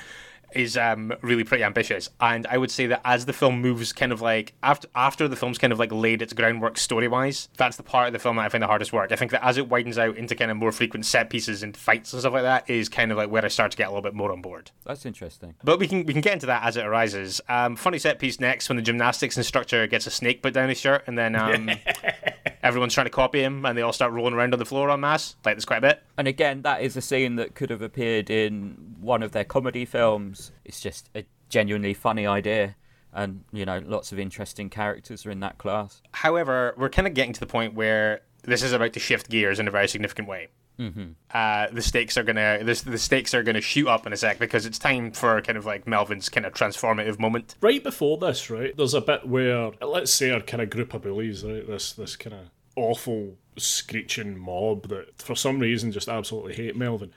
is 0.54 0.76
um, 0.76 1.12
really 1.22 1.44
pretty 1.44 1.64
ambitious. 1.64 2.10
And 2.20 2.46
I 2.46 2.58
would 2.58 2.70
say 2.70 2.86
that 2.86 3.00
as 3.04 3.26
the 3.26 3.32
film 3.32 3.60
moves, 3.60 3.92
kind 3.92 4.12
of 4.12 4.20
like 4.20 4.54
after 4.62 4.88
after 4.94 5.28
the 5.28 5.36
film's 5.36 5.58
kind 5.58 5.72
of 5.72 5.78
like 5.78 5.92
laid 5.92 6.22
its 6.22 6.32
groundwork 6.32 6.78
story 6.78 7.08
wise, 7.08 7.48
that's 7.56 7.76
the 7.76 7.82
part 7.82 8.08
of 8.08 8.12
the 8.12 8.18
film 8.18 8.36
that 8.36 8.42
I 8.42 8.48
find 8.48 8.62
the 8.62 8.66
hardest 8.68 8.92
work. 8.92 9.12
I 9.12 9.16
think 9.16 9.30
that 9.32 9.44
as 9.44 9.58
it 9.58 9.68
widens 9.68 9.98
out 9.98 10.16
into 10.16 10.34
kind 10.34 10.50
of 10.50 10.56
more 10.56 10.72
frequent 10.72 11.06
set 11.06 11.30
pieces 11.30 11.62
and 11.62 11.76
fights 11.76 12.12
and 12.12 12.20
stuff 12.20 12.32
like 12.32 12.42
that, 12.42 12.68
is 12.68 12.88
kind 12.88 13.10
of 13.10 13.18
like 13.18 13.30
where 13.30 13.44
I 13.44 13.48
start 13.48 13.70
to 13.72 13.76
get 13.76 13.88
a 13.88 13.90
little 13.90 14.02
bit 14.02 14.14
more 14.14 14.32
on 14.32 14.42
board. 14.42 14.70
that's 14.84 15.06
interesting 15.06 15.54
But 15.62 15.78
we 15.78 15.88
can 15.88 16.06
we 16.06 16.12
can 16.12 16.22
get 16.22 16.34
into 16.34 16.46
that 16.46 16.62
as 16.64 16.76
it 16.76 16.84
arises. 16.84 17.40
Um, 17.48 17.76
funny 17.76 17.98
set 17.98 18.18
piece 18.18 18.40
next 18.40 18.68
when 18.68 18.76
the 18.76 18.82
gymnastics 18.82 19.36
instructor 19.36 19.86
gets 19.86 20.06
a 20.06 20.10
snake 20.10 20.42
put 20.42 20.54
down 20.54 20.68
his 20.68 20.78
shirt, 20.78 21.04
and 21.06 21.16
then 21.18 21.34
um, 21.36 21.70
everyone's 22.64 22.94
trying 22.94 23.06
to 23.06 23.10
copy 23.10 23.40
him, 23.40 23.64
and 23.64 23.78
they 23.78 23.82
all 23.82 23.92
start 23.92 24.12
rolling 24.12 24.34
around 24.34 24.54
on 24.54 24.58
the 24.58 24.64
floor 24.64 24.90
en 24.90 25.00
masse. 25.00 25.36
Like 25.44 25.54
there's 25.54 25.64
quite 25.64 25.78
a 25.78 25.82
bit. 25.82 26.02
And 26.18 26.26
again, 26.26 26.62
that 26.62 26.80
is 26.80 26.96
a 26.96 27.00
scene 27.00 27.36
that 27.36 27.54
could 27.54 27.70
have 27.70 27.82
appeared 27.82 28.30
in 28.30 28.96
one 29.00 29.22
of 29.22 29.30
their 29.30 29.44
comedy 29.44 29.84
films. 29.84 30.50
It's 30.64 30.80
just 30.80 31.10
a 31.14 31.24
genuinely 31.50 31.94
funny 31.94 32.26
idea. 32.26 32.74
And, 33.12 33.44
you 33.52 33.64
know, 33.64 33.80
lots 33.84 34.10
of 34.10 34.18
interesting 34.18 34.70
characters 34.70 35.24
are 35.24 35.30
in 35.30 35.40
that 35.40 35.58
class. 35.58 36.02
However, 36.10 36.74
we're 36.76 36.88
kind 36.88 37.06
of 37.06 37.14
getting 37.14 37.32
to 37.34 37.40
the 37.40 37.46
point 37.46 37.74
where 37.74 38.22
this 38.42 38.62
is 38.62 38.72
about 38.72 38.94
to 38.94 39.00
shift 39.00 39.28
gears 39.28 39.60
in 39.60 39.68
a 39.68 39.70
very 39.70 39.86
significant 39.86 40.26
way. 40.26 40.48
Mm-hmm. 40.78 41.12
Uh, 41.32 41.66
the 41.72 41.82
stakes 41.82 42.16
are 42.16 42.24
gonna 42.24 42.60
this, 42.62 42.82
the 42.82 42.98
stakes 42.98 43.32
are 43.34 43.42
gonna 43.42 43.60
shoot 43.60 43.86
up 43.86 44.06
in 44.06 44.12
a 44.12 44.16
sec 44.16 44.38
because 44.38 44.66
it's 44.66 44.78
time 44.78 45.12
for 45.12 45.40
kind 45.40 45.56
of 45.56 45.64
like 45.64 45.86
Melvin's 45.86 46.28
kind 46.28 46.44
of 46.44 46.52
transformative 46.52 47.18
moment. 47.18 47.54
Right 47.60 47.82
before 47.82 48.18
this, 48.18 48.50
right, 48.50 48.76
there's 48.76 48.94
a 48.94 49.00
bit 49.00 49.26
where 49.26 49.70
let's 49.80 50.12
say 50.12 50.30
our 50.30 50.40
kind 50.40 50.62
of 50.62 50.70
group 50.70 50.92
of 50.94 51.02
bullies, 51.02 51.44
right, 51.44 51.66
this 51.66 51.92
this 51.92 52.16
kind 52.16 52.34
of 52.34 52.40
awful 52.76 53.36
screeching 53.56 54.36
mob 54.36 54.88
that 54.88 55.22
for 55.22 55.36
some 55.36 55.60
reason 55.60 55.92
just 55.92 56.08
absolutely 56.08 56.54
hate 56.54 56.76
Melvin, 56.76 57.12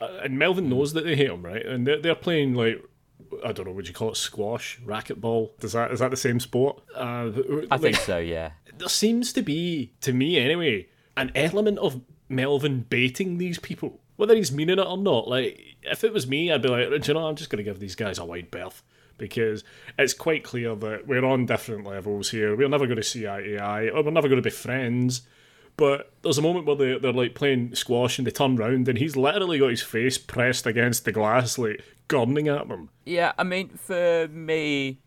uh, 0.00 0.20
and 0.22 0.38
Melvin 0.38 0.70
knows 0.70 0.94
that 0.94 1.04
they 1.04 1.16
hate 1.16 1.30
him, 1.30 1.42
right, 1.42 1.66
and 1.66 1.86
they're, 1.86 2.00
they're 2.00 2.14
playing 2.14 2.54
like. 2.54 2.82
I 3.42 3.52
don't 3.52 3.64
know. 3.66 3.72
Would 3.72 3.88
you 3.88 3.94
call 3.94 4.10
it 4.10 4.16
squash, 4.18 4.78
racquetball? 4.84 5.58
Does 5.58 5.72
that 5.72 5.90
is 5.90 6.00
that 6.00 6.10
the 6.10 6.18
same 6.18 6.38
sport? 6.38 6.82
Uh, 6.94 7.30
I 7.70 7.78
think 7.78 7.96
so, 7.96 8.18
yeah. 8.18 8.50
there 8.76 8.88
seems 8.88 9.32
to 9.34 9.42
be, 9.42 9.92
to 10.02 10.12
me 10.12 10.38
anyway, 10.38 10.88
an 11.16 11.30
element 11.34 11.78
of 11.78 12.00
Melvin 12.32 12.80
baiting 12.88 13.38
these 13.38 13.58
people, 13.58 14.00
whether 14.16 14.34
he's 14.34 14.50
meaning 14.52 14.78
it 14.78 14.86
or 14.86 14.98
not. 14.98 15.28
Like, 15.28 15.60
if 15.82 16.02
it 16.04 16.12
was 16.12 16.26
me, 16.26 16.50
I'd 16.50 16.62
be 16.62 16.68
like, 16.68 16.88
do 16.88 17.00
you 17.08 17.14
know, 17.14 17.26
I'm 17.26 17.36
just 17.36 17.50
going 17.50 17.64
to 17.64 17.70
give 17.70 17.78
these 17.80 17.94
guys 17.94 18.18
a 18.18 18.24
wide 18.24 18.50
berth. 18.50 18.82
because 19.18 19.62
it's 19.98 20.14
quite 20.14 20.42
clear 20.42 20.74
that 20.74 21.06
we're 21.06 21.24
on 21.24 21.46
different 21.46 21.86
levels 21.86 22.30
here. 22.30 22.56
We're 22.56 22.68
never 22.68 22.86
going 22.86 22.96
to 22.96 23.02
see 23.02 23.28
eye 23.28 23.42
to 23.42 23.58
eye, 23.58 23.88
or 23.88 24.02
we're 24.02 24.10
never 24.10 24.28
going 24.28 24.42
to 24.42 24.46
be 24.46 24.50
friends. 24.50 25.22
But 25.76 26.12
there's 26.22 26.38
a 26.38 26.42
moment 26.42 26.66
where 26.66 26.76
they, 26.76 26.98
they're 26.98 27.12
like 27.12 27.34
playing 27.34 27.74
squash 27.74 28.18
and 28.18 28.26
they 28.26 28.30
turn 28.30 28.56
round 28.56 28.88
and 28.88 28.98
he's 28.98 29.16
literally 29.16 29.58
got 29.58 29.70
his 29.70 29.82
face 29.82 30.18
pressed 30.18 30.66
against 30.66 31.04
the 31.04 31.12
glass, 31.12 31.56
like 31.56 31.82
gurning 32.08 32.54
at 32.54 32.68
them. 32.68 32.90
Yeah, 33.06 33.32
I 33.38 33.44
mean, 33.44 33.68
for 33.70 34.28
me, 34.28 34.98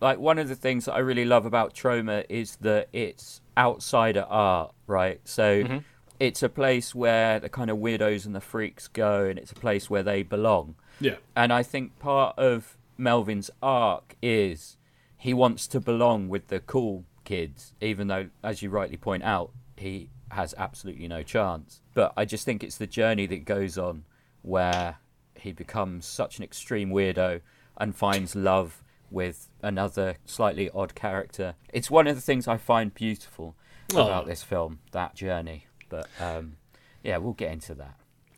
like 0.00 0.18
one 0.18 0.38
of 0.38 0.48
the 0.48 0.56
things 0.56 0.84
that 0.84 0.92
I 0.92 0.98
really 0.98 1.24
love 1.24 1.46
about 1.46 1.74
Troma 1.74 2.26
is 2.28 2.56
that 2.56 2.88
it's 2.92 3.40
outsider 3.56 4.26
art, 4.28 4.74
right? 4.86 5.20
So 5.24 5.62
Mm-hmm. 5.62 5.78
It's 6.20 6.42
a 6.42 6.48
place 6.50 6.94
where 6.94 7.40
the 7.40 7.48
kind 7.48 7.70
of 7.70 7.78
weirdos 7.78 8.26
and 8.26 8.34
the 8.34 8.40
freaks 8.40 8.86
go, 8.86 9.24
and 9.24 9.38
it's 9.38 9.50
a 9.50 9.56
place 9.56 9.88
where 9.88 10.02
they 10.02 10.22
belong. 10.22 10.76
Yeah. 11.00 11.16
And 11.34 11.52
I 11.52 11.62
think 11.62 11.98
part 11.98 12.38
of 12.38 12.76
Melvin's 12.98 13.50
arc 13.62 14.14
is 14.22 14.76
he 15.16 15.32
wants 15.32 15.66
to 15.68 15.80
belong 15.80 16.28
with 16.28 16.48
the 16.48 16.60
cool 16.60 17.04
kids, 17.24 17.72
even 17.80 18.08
though, 18.08 18.28
as 18.44 18.60
you 18.62 18.68
rightly 18.68 18.98
point 18.98 19.22
out, 19.22 19.50
he 19.76 20.10
has 20.30 20.54
absolutely 20.58 21.08
no 21.08 21.22
chance. 21.22 21.80
But 21.94 22.12
I 22.16 22.26
just 22.26 22.44
think 22.44 22.62
it's 22.62 22.76
the 22.76 22.86
journey 22.86 23.26
that 23.26 23.46
goes 23.46 23.78
on 23.78 24.04
where 24.42 24.98
he 25.34 25.52
becomes 25.52 26.04
such 26.04 26.36
an 26.36 26.44
extreme 26.44 26.90
weirdo 26.90 27.40
and 27.78 27.96
finds 27.96 28.36
love 28.36 28.82
with 29.10 29.48
another 29.62 30.16
slightly 30.26 30.70
odd 30.70 30.94
character. 30.94 31.54
It's 31.72 31.90
one 31.90 32.06
of 32.06 32.14
the 32.14 32.22
things 32.22 32.46
I 32.46 32.58
find 32.58 32.94
beautiful 32.94 33.56
oh. 33.94 34.04
about 34.04 34.24
Aw. 34.24 34.26
this 34.26 34.42
film, 34.42 34.80
that 34.92 35.14
journey. 35.14 35.66
But 35.90 36.08
um, 36.18 36.56
yeah, 37.02 37.18
we'll 37.18 37.34
get 37.34 37.52
into 37.52 37.74
that. 37.74 37.96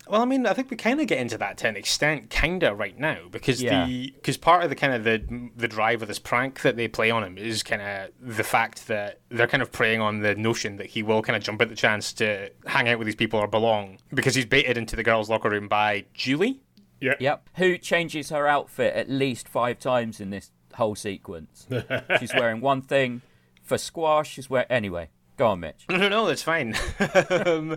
Well, 0.09 0.21
I 0.21 0.25
mean, 0.25 0.47
I 0.47 0.53
think 0.53 0.69
we 0.69 0.77
kind 0.77 1.01
of 1.01 1.07
get 1.07 1.19
into 1.19 1.39
that 1.39 1.59
to 1.59 1.69
an 1.69 1.77
extent, 1.77 2.29
kind 2.29 2.65
of 2.65 2.77
right 2.77 2.99
now, 2.99 3.29
because 3.31 3.63
Yeah. 3.63 3.87
the 3.87 4.11
because 4.11 4.37
part 4.37 4.65
of 4.65 4.69
the 4.69 4.75
kind 4.75 4.93
of 4.93 5.05
the 5.05 5.51
the 5.57 5.69
drive 5.69 6.03
of 6.03 6.09
this 6.09 6.19
prank 6.19 6.63
that 6.63 6.77
they 6.77 6.89
play 6.89 7.09
on 7.13 7.23
him 7.23 7.39
is 7.39 7.63
kind 7.63 7.81
of 7.81 8.11
the 8.21 8.43
fact 8.43 8.89
that 8.89 9.21
they're 9.29 9.47
kind 9.47 9.63
of 9.63 9.71
preying 9.71 10.01
on 10.01 10.19
the 10.19 10.35
notion 10.35 10.77
that 10.79 10.87
he 10.87 11.05
will 11.05 11.23
kind 11.23 11.37
of 11.37 11.43
jump 11.45 11.63
at 11.63 11.69
the 11.69 11.77
chance 11.77 12.13
to 12.15 12.51
hang 12.67 12.89
out 12.89 12.99
with 12.99 13.07
these 13.07 13.15
people 13.15 13.39
or 13.39 13.47
belong 13.47 13.99
because 14.13 14.35
he's 14.35 14.45
baited 14.45 14.77
into 14.77 14.97
the 14.97 15.05
girls' 15.05 15.31
locker 15.31 15.49
room 15.51 15.69
by 15.69 16.05
Julie. 16.15 16.61
Yeah. 17.01 17.15
Yep. 17.21 17.49
Who 17.57 17.79
changes 17.79 18.31
her 18.31 18.49
outfit 18.49 18.95
at 18.95 19.09
least 19.09 19.49
five 19.49 19.79
times 19.79 20.21
in 20.21 20.31
this 20.31 20.51
whole 20.75 20.97
sequence? 20.97 21.69
she's 22.19 22.35
wearing 22.35 22.61
one 22.61 22.83
thing 22.83 23.23
for 23.63 23.79
squash. 23.79 24.31
She's 24.33 24.51
wearing 24.51 24.67
anyway. 24.69 25.11
Go 25.39 25.49
on, 25.49 25.61
Mitch. 25.61 25.87
No, 25.89 25.97
no, 25.97 26.09
no, 26.09 26.27
that's 26.27 26.43
fine. 26.43 26.75
um, 27.47 27.77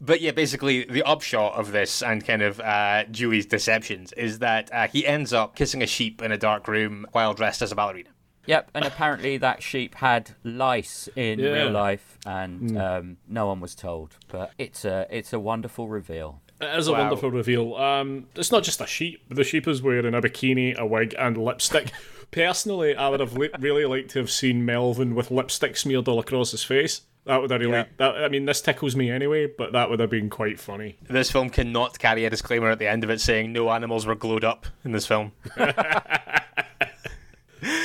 but 0.00 0.20
yeah, 0.20 0.32
basically, 0.32 0.84
the 0.84 1.02
upshot 1.04 1.54
of 1.54 1.72
this 1.72 2.02
and 2.02 2.26
kind 2.26 2.42
of 2.42 2.60
uh, 2.60 3.04
Julie's 3.10 3.46
deceptions 3.46 4.12
is 4.14 4.40
that 4.40 4.72
uh, 4.72 4.88
he 4.88 5.06
ends 5.06 5.32
up 5.32 5.54
kissing 5.54 5.80
a 5.82 5.86
sheep 5.86 6.20
in 6.22 6.32
a 6.32 6.36
dark 6.38 6.66
room 6.68 7.06
while 7.12 7.34
dressed 7.34 7.62
as 7.62 7.70
a 7.72 7.76
ballerina. 7.76 8.10
Yep. 8.46 8.70
And 8.74 8.84
apparently 8.84 9.36
that 9.36 9.62
sheep 9.62 9.94
had 9.96 10.30
lice 10.42 11.08
in 11.14 11.38
Yeah. 11.38 11.50
real 11.50 11.70
life, 11.70 12.18
and 12.26 12.76
um, 12.78 13.16
no 13.28 13.46
one 13.46 13.60
was 13.60 13.74
told. 13.74 14.16
But 14.28 14.52
it's 14.58 14.84
a 14.84 15.06
it's 15.10 15.32
a 15.32 15.38
wonderful 15.38 15.86
reveal. 15.88 16.40
It 16.60 16.76
is 16.78 16.88
a 16.88 16.92
Wow. 16.92 17.00
wonderful 17.00 17.30
reveal. 17.30 17.74
Um, 17.76 18.26
it's 18.34 18.50
not 18.50 18.64
just 18.64 18.80
a 18.80 18.86
sheep. 18.86 19.22
The 19.28 19.44
sheep 19.44 19.68
is 19.68 19.82
wearing 19.82 20.14
a 20.14 20.20
bikini, 20.20 20.76
a 20.76 20.84
wig, 20.86 21.14
and 21.18 21.36
lipstick. 21.36 21.92
Personally, 22.30 22.94
I 22.94 23.08
would 23.08 23.20
have 23.20 23.34
li- 23.36 23.50
really 23.58 23.84
liked 23.84 24.10
to 24.10 24.18
have 24.18 24.30
seen 24.30 24.64
Melvin 24.64 25.14
with 25.14 25.30
lipstick 25.30 25.76
smeared 25.76 26.08
all 26.08 26.18
across 26.18 26.50
his 26.50 26.62
face. 26.64 27.02
That 27.24 27.40
would 27.42 27.50
have 27.50 27.60
really. 27.60 27.72
Yeah. 27.72 27.84
That, 27.98 28.16
I 28.16 28.28
mean, 28.28 28.46
this 28.46 28.60
tickles 28.62 28.96
me 28.96 29.10
anyway, 29.10 29.46
but 29.46 29.72
that 29.72 29.90
would 29.90 30.00
have 30.00 30.10
been 30.10 30.30
quite 30.30 30.58
funny. 30.58 30.96
This 31.08 31.30
film 31.30 31.50
cannot 31.50 31.98
carry 31.98 32.24
a 32.24 32.30
disclaimer 32.30 32.70
at 32.70 32.78
the 32.78 32.86
end 32.86 33.04
of 33.04 33.10
it 33.10 33.20
saying 33.20 33.52
no 33.52 33.70
animals 33.70 34.06
were 34.06 34.14
glowed 34.14 34.44
up 34.44 34.66
in 34.84 34.92
this 34.92 35.06
film. 35.06 35.32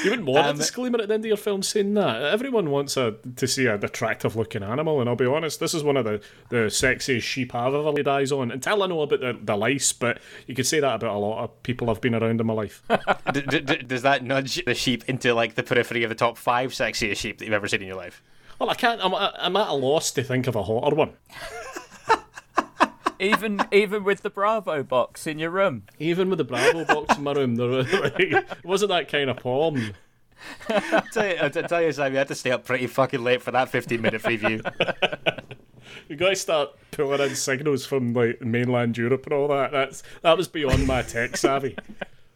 You 0.03 0.09
wouldn't 0.09 0.27
want 0.27 0.47
Um, 0.47 0.55
a 0.55 0.59
disclaimer 0.59 0.99
at 1.01 1.07
the 1.07 1.13
end 1.13 1.23
of 1.23 1.27
your 1.27 1.37
film 1.37 1.63
saying 1.63 1.93
that. 1.93 2.21
Everyone 2.23 2.69
wants 2.69 2.97
a, 2.97 3.15
to 3.35 3.47
see 3.47 3.67
an 3.67 3.83
attractive 3.83 4.35
looking 4.35 4.63
animal, 4.63 4.99
and 4.99 5.09
I'll 5.09 5.15
be 5.15 5.25
honest, 5.25 5.59
this 5.59 5.73
is 5.73 5.83
one 5.83 5.97
of 5.97 6.05
the, 6.05 6.21
the 6.49 6.67
sexiest 6.67 7.21
sheep 7.23 7.55
I've 7.55 7.73
ever 7.73 7.91
laid 7.91 8.07
eyes 8.07 8.31
on. 8.31 8.51
Until 8.51 8.83
I 8.83 8.87
know 8.87 9.01
about 9.01 9.19
the, 9.21 9.37
the 9.41 9.55
lice, 9.55 9.93
but 9.93 10.19
you 10.47 10.55
could 10.55 10.67
say 10.67 10.79
that 10.79 10.95
about 10.95 11.15
a 11.15 11.17
lot 11.17 11.43
of 11.43 11.63
people 11.63 11.89
I've 11.89 12.01
been 12.01 12.15
around 12.15 12.41
in 12.41 12.47
my 12.47 12.53
life. 12.53 12.83
d- 13.33 13.41
d- 13.41 13.59
d- 13.61 13.75
does 13.77 14.01
that 14.01 14.23
nudge 14.23 14.63
the 14.65 14.75
sheep 14.75 15.03
into 15.07 15.33
like 15.33 15.55
the 15.55 15.63
periphery 15.63 16.03
of 16.03 16.09
the 16.09 16.15
top 16.15 16.37
five 16.37 16.71
sexiest 16.71 17.17
sheep 17.17 17.37
that 17.37 17.45
you've 17.45 17.53
ever 17.53 17.67
seen 17.67 17.81
in 17.81 17.87
your 17.87 17.97
life? 17.97 18.21
well, 18.59 18.69
I 18.69 18.75
can't. 18.75 19.03
I'm, 19.03 19.13
I'm 19.13 19.55
at 19.57 19.67
a 19.67 19.73
loss 19.73 20.11
to 20.11 20.23
think 20.23 20.47
of 20.47 20.55
a 20.55 20.63
hotter 20.63 20.95
one. 20.95 21.13
Even 23.19 23.62
even 23.71 24.04
with 24.04 24.21
the 24.21 24.30
Bravo 24.30 24.84
box 24.84 25.26
in 25.28 25.39
your 25.39 25.49
room. 25.49 25.84
Even 25.99 26.30
with 26.30 26.38
the 26.38 26.43
Bravo 26.43 26.86
box 26.86 27.17
in 27.17 27.23
my 27.23 27.34
room, 27.34 27.56
there 27.56 27.67
was, 27.67 27.91
like, 27.93 28.19
it 28.19 28.45
wasn't 28.63 28.89
that 28.89 29.08
kind 29.10 29.30
of 29.30 29.38
porn. 29.38 29.93
I 30.69 31.04
tell 31.13 31.28
you, 31.28 31.38
I 31.41 31.49
tell 31.49 31.82
you, 31.82 31.91
Sam, 31.93 32.12
you 32.12 32.17
had 32.17 32.28
to 32.28 32.36
stay 32.36 32.52
up 32.52 32.65
pretty 32.65 32.88
fucking 32.88 33.23
late 33.23 33.41
for 33.41 33.52
that 33.52 33.69
15 33.69 34.02
minute 34.02 34.21
preview. 34.21 34.62
You 36.10 36.15
got 36.15 36.30
to 36.30 36.36
start 36.36 36.69
pulling 36.91 37.21
in 37.21 37.36
signals 37.36 37.86
from 37.86 38.13
like 38.13 38.41
mainland 38.41 38.97
Europe 38.97 39.26
and 39.26 39.34
all 39.34 39.47
that. 39.49 39.71
That's 39.71 40.02
that 40.21 40.36
was 40.38 40.47
beyond 40.47 40.88
my 40.88 41.02
tech 41.02 41.38
savvy. 41.38 41.78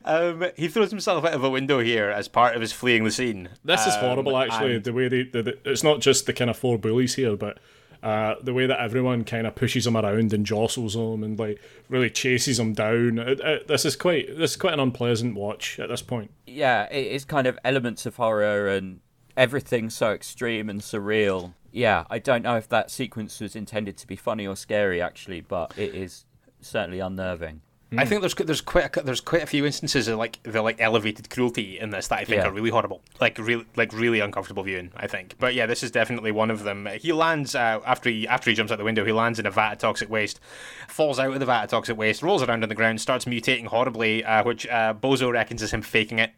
Um, 0.06 0.46
he 0.56 0.68
throws 0.68 0.90
himself 0.92 1.26
out 1.26 1.34
of 1.34 1.44
a 1.44 1.50
window 1.50 1.80
here 1.80 2.10
as 2.10 2.28
part 2.28 2.56
of 2.56 2.62
his 2.62 2.72
fleeing 2.72 3.04
the 3.04 3.12
scene. 3.12 3.50
This 3.66 3.86
is 3.88 3.96
Um, 3.96 4.02
horrible, 4.02 4.38
actually. 4.38 4.76
and- 4.76 4.84
The 4.84 4.94
way 4.94 5.08
they, 5.08 5.24
the, 5.24 5.44
the, 5.44 5.58
it's 5.66 5.84
not 5.84 6.02
just 6.02 6.28
the 6.28 6.34
kind 6.34 6.50
of 6.50 6.58
four 6.58 6.78
bullies 6.78 7.16
here, 7.16 7.36
but 7.36 7.58
uh, 8.04 8.36
the 8.42 8.54
way 8.54 8.66
that 8.68 8.80
everyone 8.80 9.24
kind 9.24 9.48
of 9.48 9.56
pushes 9.56 9.88
him 9.88 9.98
around 9.98 10.34
and 10.34 10.46
jostles 10.46 10.96
him 10.96 11.24
and 11.24 11.38
like 11.38 11.62
really 11.90 12.10
chases 12.10 12.60
him 12.60 12.74
down. 12.74 13.20
It, 13.20 13.40
it, 13.40 13.68
this 13.68 13.86
is 13.86 13.96
quite 13.96 14.38
this 14.38 14.52
is 14.52 14.58
quite 14.58 14.74
an 14.74 14.80
unpleasant 14.80 15.36
watch 15.36 15.80
at 15.80 15.90
this 15.90 16.02
point. 16.02 16.32
yeah, 16.46 16.88
it 16.92 17.08
is 17.08 17.26
kind 17.26 17.48
of 17.48 17.58
elements 17.64 18.06
of 18.06 18.16
horror 18.16 18.68
and 18.68 19.00
everything 19.36 19.90
so 19.90 20.12
extreme 20.12 20.70
and 20.70 20.82
surreal. 20.82 21.54
Yeah, 21.72 22.06
I 22.10 22.20
don't 22.20 22.42
know 22.42 22.58
if 22.58 22.68
that 22.70 22.90
sequence 22.90 23.40
was 23.40 23.56
intended 23.56 23.98
to 23.98 24.08
be 24.08 24.16
funny 24.16 24.48
or 24.48 24.56
scary, 24.56 25.02
actually, 25.02 25.42
but 25.42 25.78
it 25.78 25.94
is 25.94 26.26
certainly 26.60 27.00
unnerving. 27.00 27.62
I 27.96 28.04
think 28.06 28.22
there's 28.22 28.36
there's 28.36 28.60
quite 28.62 28.98
a, 28.98 29.02
there's 29.02 29.22
quite 29.22 29.44
a 29.44 29.46
few 29.46 29.66
instances 29.66 30.08
of 30.10 30.18
like 30.18 30.40
the 30.44 30.62
like 30.62 30.76
elevated 30.82 31.30
cruelty 31.30 31.80
in 31.80 31.92
this 31.92 32.08
that 32.08 32.20
I 32.20 32.26
think 32.26 32.42
Yeah. 32.42 32.48
are 32.48 32.52
really 32.52 32.70
horrible, 32.70 33.02
like 33.22 33.38
really 33.38 33.66
like 33.78 33.94
really 33.94 34.20
uncomfortable 34.20 34.64
viewing. 34.64 34.92
I 34.98 35.08
think, 35.08 35.36
but 35.40 35.54
yeah, 35.54 35.66
this 35.68 35.84
is 35.84 35.92
definitely 35.92 36.32
one 36.32 36.52
of 36.52 36.64
them. 36.64 36.88
He 37.00 37.14
lands 37.14 37.56
uh, 37.56 37.80
after 37.86 38.10
he 38.10 38.28
after 38.28 38.50
he 38.50 38.56
jumps 38.56 38.72
out 38.74 38.78
the 38.78 38.84
window. 38.84 39.06
He 39.06 39.14
lands 39.14 39.40
in 39.40 39.46
a 39.46 39.52
vat 39.52 39.74
of 39.74 39.78
toxic 39.78 40.10
waste, 40.10 40.42
falls 40.90 41.18
out 41.18 41.32
of 41.32 41.40
the 41.40 41.46
vat 41.46 41.64
of 41.64 41.70
toxic 41.70 41.98
waste, 41.98 42.22
rolls 42.22 42.44
around 42.44 42.64
on 42.64 42.70
the 42.70 42.76
ground, 42.76 43.00
starts 43.00 43.24
mutating 43.26 43.68
horribly, 43.68 44.24
uh, 44.26 44.44
which 44.44 44.68
uh, 44.68 44.94
Bozo 44.94 45.32
reckons 45.32 45.62
is 45.62 45.72
him 45.72 45.82
faking 45.82 46.20
it. 46.20 46.32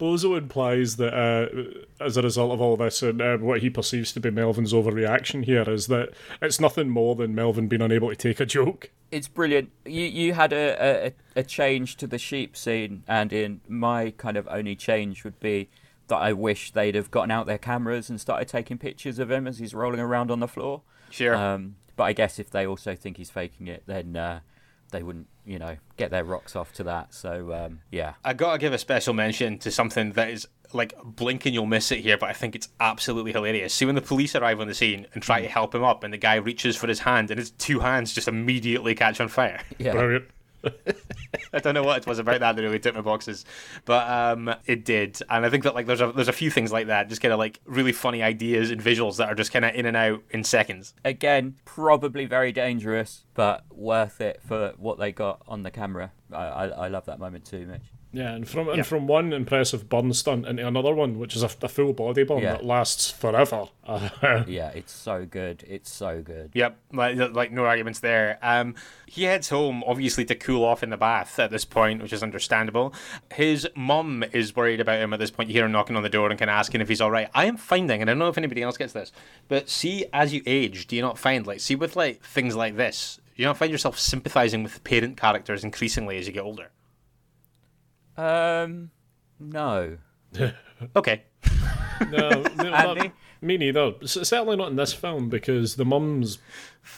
Bozo 0.00 0.38
implies 0.38 0.96
that 0.96 1.12
uh, 1.12 2.02
as 2.04 2.16
a 2.16 2.22
result 2.22 2.52
of 2.52 2.60
all 2.60 2.76
this 2.76 3.02
and 3.02 3.20
uh, 3.20 3.36
what 3.38 3.60
he 3.60 3.68
perceives 3.68 4.12
to 4.12 4.20
be 4.20 4.30
Melvin's 4.30 4.72
overreaction 4.72 5.44
here 5.44 5.68
is 5.68 5.88
that 5.88 6.10
it's 6.40 6.60
nothing 6.60 6.88
more 6.88 7.14
than 7.14 7.34
Melvin 7.34 7.68
being 7.68 7.82
unable 7.82 8.08
to 8.08 8.16
take 8.16 8.40
a 8.40 8.46
joke. 8.46 8.90
It's 9.10 9.28
brilliant. 9.28 9.70
You 9.84 10.02
you 10.02 10.32
had 10.32 10.52
a, 10.52 10.76
a, 10.80 10.93
a 11.36 11.42
change 11.42 11.96
to 11.96 12.06
the 12.06 12.18
sheep 12.18 12.56
scene, 12.56 13.04
and 13.06 13.32
in 13.32 13.60
my 13.68 14.12
kind 14.16 14.36
of 14.36 14.48
only 14.48 14.76
change 14.76 15.24
would 15.24 15.40
be 15.40 15.68
that 16.08 16.16
I 16.16 16.32
wish 16.32 16.70
they'd 16.72 16.94
have 16.94 17.10
gotten 17.10 17.30
out 17.30 17.46
their 17.46 17.58
cameras 17.58 18.10
and 18.10 18.20
started 18.20 18.48
taking 18.48 18.78
pictures 18.78 19.18
of 19.18 19.30
him 19.30 19.46
as 19.46 19.58
he's 19.58 19.74
rolling 19.74 20.00
around 20.00 20.30
on 20.30 20.40
the 20.40 20.48
floor. 20.48 20.82
Sure. 21.10 21.34
Um, 21.34 21.76
but 21.96 22.04
I 22.04 22.12
guess 22.12 22.38
if 22.38 22.50
they 22.50 22.66
also 22.66 22.94
think 22.94 23.16
he's 23.16 23.30
faking 23.30 23.68
it, 23.68 23.84
then 23.86 24.16
uh, 24.16 24.40
they 24.90 25.02
wouldn't, 25.02 25.28
you 25.46 25.58
know, 25.58 25.76
get 25.96 26.10
their 26.10 26.24
rocks 26.24 26.56
off 26.56 26.72
to 26.74 26.84
that. 26.84 27.14
So 27.14 27.52
um, 27.52 27.80
yeah, 27.90 28.14
I 28.24 28.34
gotta 28.34 28.58
give 28.58 28.72
a 28.72 28.78
special 28.78 29.14
mention 29.14 29.58
to 29.58 29.70
something 29.70 30.12
that 30.12 30.28
is 30.30 30.46
like 30.72 30.94
blink 31.04 31.46
and 31.46 31.54
you'll 31.54 31.66
miss 31.66 31.92
it 31.92 32.00
here, 32.00 32.18
but 32.18 32.28
I 32.28 32.32
think 32.32 32.54
it's 32.54 32.68
absolutely 32.80 33.32
hilarious. 33.32 33.72
See 33.72 33.86
when 33.86 33.94
the 33.94 34.02
police 34.02 34.34
arrive 34.34 34.60
on 34.60 34.66
the 34.66 34.74
scene 34.74 35.06
and 35.14 35.22
try 35.22 35.40
to 35.40 35.48
help 35.48 35.74
him 35.74 35.84
up, 35.84 36.04
and 36.04 36.12
the 36.12 36.18
guy 36.18 36.34
reaches 36.34 36.76
for 36.76 36.88
his 36.88 37.00
hand, 37.00 37.30
and 37.30 37.38
his 37.38 37.50
two 37.50 37.80
hands 37.80 38.12
just 38.12 38.28
immediately 38.28 38.94
catch 38.94 39.20
on 39.20 39.28
fire. 39.28 39.60
yeah. 39.78 39.92
Brilliant. 39.92 40.24
I 41.52 41.58
don't 41.58 41.74
know 41.74 41.82
what 41.82 41.98
it 41.98 42.06
was 42.06 42.18
about 42.18 42.40
that 42.40 42.56
that 42.56 42.62
really 42.62 42.78
took 42.78 42.94
my 42.94 43.00
boxes, 43.00 43.44
but 43.84 44.08
um, 44.08 44.54
it 44.66 44.84
did, 44.84 45.20
and 45.30 45.44
I 45.44 45.50
think 45.50 45.64
that 45.64 45.74
like 45.74 45.86
there's 45.86 46.00
a 46.00 46.12
there's 46.12 46.28
a 46.28 46.32
few 46.32 46.50
things 46.50 46.72
like 46.72 46.88
that, 46.88 47.08
just 47.08 47.20
kind 47.20 47.32
of 47.32 47.38
like 47.38 47.60
really 47.64 47.92
funny 47.92 48.22
ideas 48.22 48.70
and 48.70 48.80
visuals 48.80 49.16
that 49.18 49.28
are 49.28 49.34
just 49.34 49.52
kind 49.52 49.64
of 49.64 49.74
in 49.74 49.86
and 49.86 49.96
out 49.96 50.22
in 50.30 50.44
seconds. 50.44 50.94
Again, 51.04 51.56
probably 51.64 52.26
very 52.26 52.52
dangerous, 52.52 53.24
but 53.34 53.64
worth 53.70 54.20
it 54.20 54.40
for 54.46 54.74
what 54.76 54.98
they 54.98 55.12
got 55.12 55.42
on 55.46 55.62
the 55.62 55.70
camera. 55.70 56.12
I 56.32 56.44
I, 56.44 56.66
I 56.66 56.88
love 56.88 57.06
that 57.06 57.18
moment 57.18 57.44
too, 57.44 57.66
Mitch. 57.66 57.92
Yeah, 58.14 58.32
and 58.32 58.48
from 58.48 58.68
and 58.68 58.86
from 58.86 59.06
one 59.06 59.32
impressive 59.32 59.88
burn 59.88 60.12
stunt 60.14 60.46
into 60.46 60.66
another 60.66 60.94
one, 60.94 61.18
which 61.18 61.34
is 61.34 61.42
a, 61.42 61.50
a 61.62 61.68
full 61.68 61.92
body 61.92 62.22
burn 62.22 62.38
Yeah. 62.42 62.52
that 62.52 62.64
lasts 62.64 63.10
forever. 63.10 63.68
Yeah, 64.46 64.68
it's 64.70 64.92
so 64.92 65.26
good. 65.26 65.64
It's 65.68 65.90
so 65.90 66.22
good. 66.22 66.50
Yep, 66.54 66.78
like, 66.92 67.16
like 67.34 67.52
no 67.52 67.66
arguments 67.66 67.98
there. 68.00 68.38
Um, 68.40 68.74
he 69.06 69.24
heads 69.24 69.48
home, 69.50 69.82
obviously, 69.86 70.24
to 70.26 70.34
cool 70.34 70.64
off 70.64 70.82
in 70.82 70.90
the 70.90 70.96
bath 70.96 71.38
at 71.38 71.50
this 71.50 71.64
point, 71.64 72.00
which 72.02 72.12
is 72.12 72.22
understandable. 72.22 72.94
His 73.34 73.68
mum 73.76 74.24
is 74.32 74.56
worried 74.56 74.80
about 74.80 75.00
him 75.00 75.12
at 75.12 75.18
this 75.18 75.30
point. 75.30 75.48
You 75.48 75.54
hear 75.54 75.66
him 75.66 75.72
knocking 75.72 75.96
on 75.96 76.02
the 76.02 76.08
door 76.08 76.30
and 76.30 76.38
kind 76.38 76.50
of 76.50 76.54
asking 76.54 76.80
if 76.80 76.88
he's 76.88 77.00
all 77.00 77.10
right. 77.10 77.28
I 77.34 77.44
am 77.46 77.56
finding, 77.56 78.00
and 78.00 78.08
I 78.08 78.12
don't 78.12 78.18
know 78.20 78.28
if 78.28 78.38
anybody 78.38 78.62
else 78.62 78.76
gets 78.78 78.92
this, 78.94 79.12
but 79.48 79.68
see, 79.68 80.06
as 80.12 80.32
you 80.32 80.40
age, 80.46 80.86
do 80.86 80.96
you 80.96 81.02
not 81.02 81.18
find, 81.18 81.46
like, 81.46 81.60
see, 81.60 81.74
with 81.74 81.96
like 81.96 82.22
things 82.22 82.54
like 82.56 82.76
this, 82.76 83.18
you 83.34 83.38
do 83.38 83.42
you 83.42 83.48
not 83.48 83.56
find 83.58 83.72
yourself 83.72 83.98
sympathizing 83.98 84.62
with 84.62 84.82
parent 84.84 85.16
characters 85.16 85.64
increasingly 85.64 86.16
as 86.16 86.26
you 86.28 86.32
get 86.32 86.44
older? 86.44 86.70
Um, 88.16 88.90
No. 89.38 89.98
Okay. 90.96 91.22
No, 92.10 92.28
no, 92.56 92.70
not- 92.70 93.12
me 93.40 93.56
neither. 93.56 93.92
C- 94.04 94.24
Certainly 94.24 94.56
not 94.56 94.68
in 94.70 94.76
this 94.76 94.92
film 94.92 95.28
because 95.28 95.76
the 95.76 95.84
mum's 95.84 96.38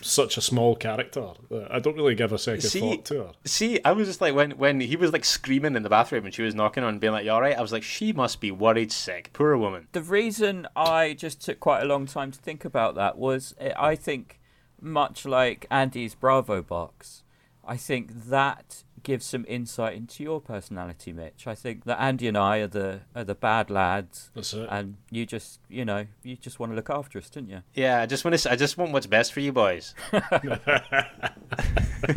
such 0.01 0.39
a 0.39 0.41
small 0.41 0.75
character. 0.75 1.29
that 1.51 1.69
I 1.71 1.81
don't 1.81 1.97
really 1.97 2.15
give 2.15 2.33
a 2.33 2.39
second 2.39 2.63
See- 2.63 2.81
thought 2.81 3.05
to 3.07 3.15
her. 3.25 3.33
See, 3.45 3.79
I 3.85 3.93
was 3.93 4.09
just 4.09 4.23
like 4.23 4.35
when 4.35 4.53
when 4.53 4.81
he 4.81 4.97
was 4.97 5.13
like 5.13 5.25
screaming 5.27 5.77
in 5.77 5.83
the 5.83 5.91
bathroom 5.91 6.25
and 6.25 6.33
she 6.35 6.43
was 6.43 6.55
knocking 6.55 6.83
on, 6.83 6.99
being 6.99 7.13
like, 7.13 7.27
"You 7.27 7.33
all 7.33 7.43
right?" 7.43 7.57
I 7.57 7.61
was 7.61 7.73
like, 7.73 7.83
"She 7.83 8.13
must 8.15 8.41
be 8.41 8.51
worried 8.51 8.91
sick, 8.91 9.31
poor 9.35 9.55
woman." 9.59 9.87
The 9.93 10.01
reason 10.03 10.67
I 10.75 11.13
just 11.13 11.45
took 11.45 11.61
quite 11.61 11.83
a 11.83 11.87
long 11.87 12.07
time 12.07 12.33
to 12.33 12.39
think 12.39 12.65
about 12.65 12.95
that 12.95 13.19
was 13.19 13.55
eh, 13.61 13.75
I 13.77 13.97
think, 13.97 14.41
much 14.81 15.27
like 15.27 15.67
Andy's 15.71 16.15
Bravo 16.15 16.63
box, 16.63 17.23
I 17.65 17.77
think 17.77 18.29
that 18.29 18.83
gives 19.07 19.25
some 19.25 19.45
insight 19.49 19.97
into 19.97 20.25
your 20.25 20.41
personality, 20.41 21.13
Mitch. 21.13 21.47
I 21.47 21.55
think 21.55 21.85
that 21.85 22.01
Andy 22.01 22.27
and 22.27 22.37
I 22.37 22.59
are 22.59 22.67
the 22.67 23.01
are 23.15 23.23
the 23.23 23.37
bad 23.37 23.71
lads, 23.71 24.31
That's 24.35 24.53
it. 24.53 24.67
and 24.69 24.97
you 25.13 25.25
just 25.25 25.61
you 25.69 25.85
know 25.85 26.07
you 26.25 26.35
just 26.37 26.59
want 26.59 26.73
to 26.73 26.77
look 26.77 26.91
after 26.91 27.19
us, 27.19 27.31
didn't 27.31 27.51
you? 27.51 27.63
Yeah, 27.73 28.03
I 28.03 28.07
just 28.07 28.25
want 28.25 28.37
to. 28.37 28.51
I 28.51 28.57
just 28.57 28.77
want 28.77 28.91
what's 28.93 29.07
best 29.07 29.33
for 29.33 29.41
you 29.41 29.53
boys. 29.53 29.95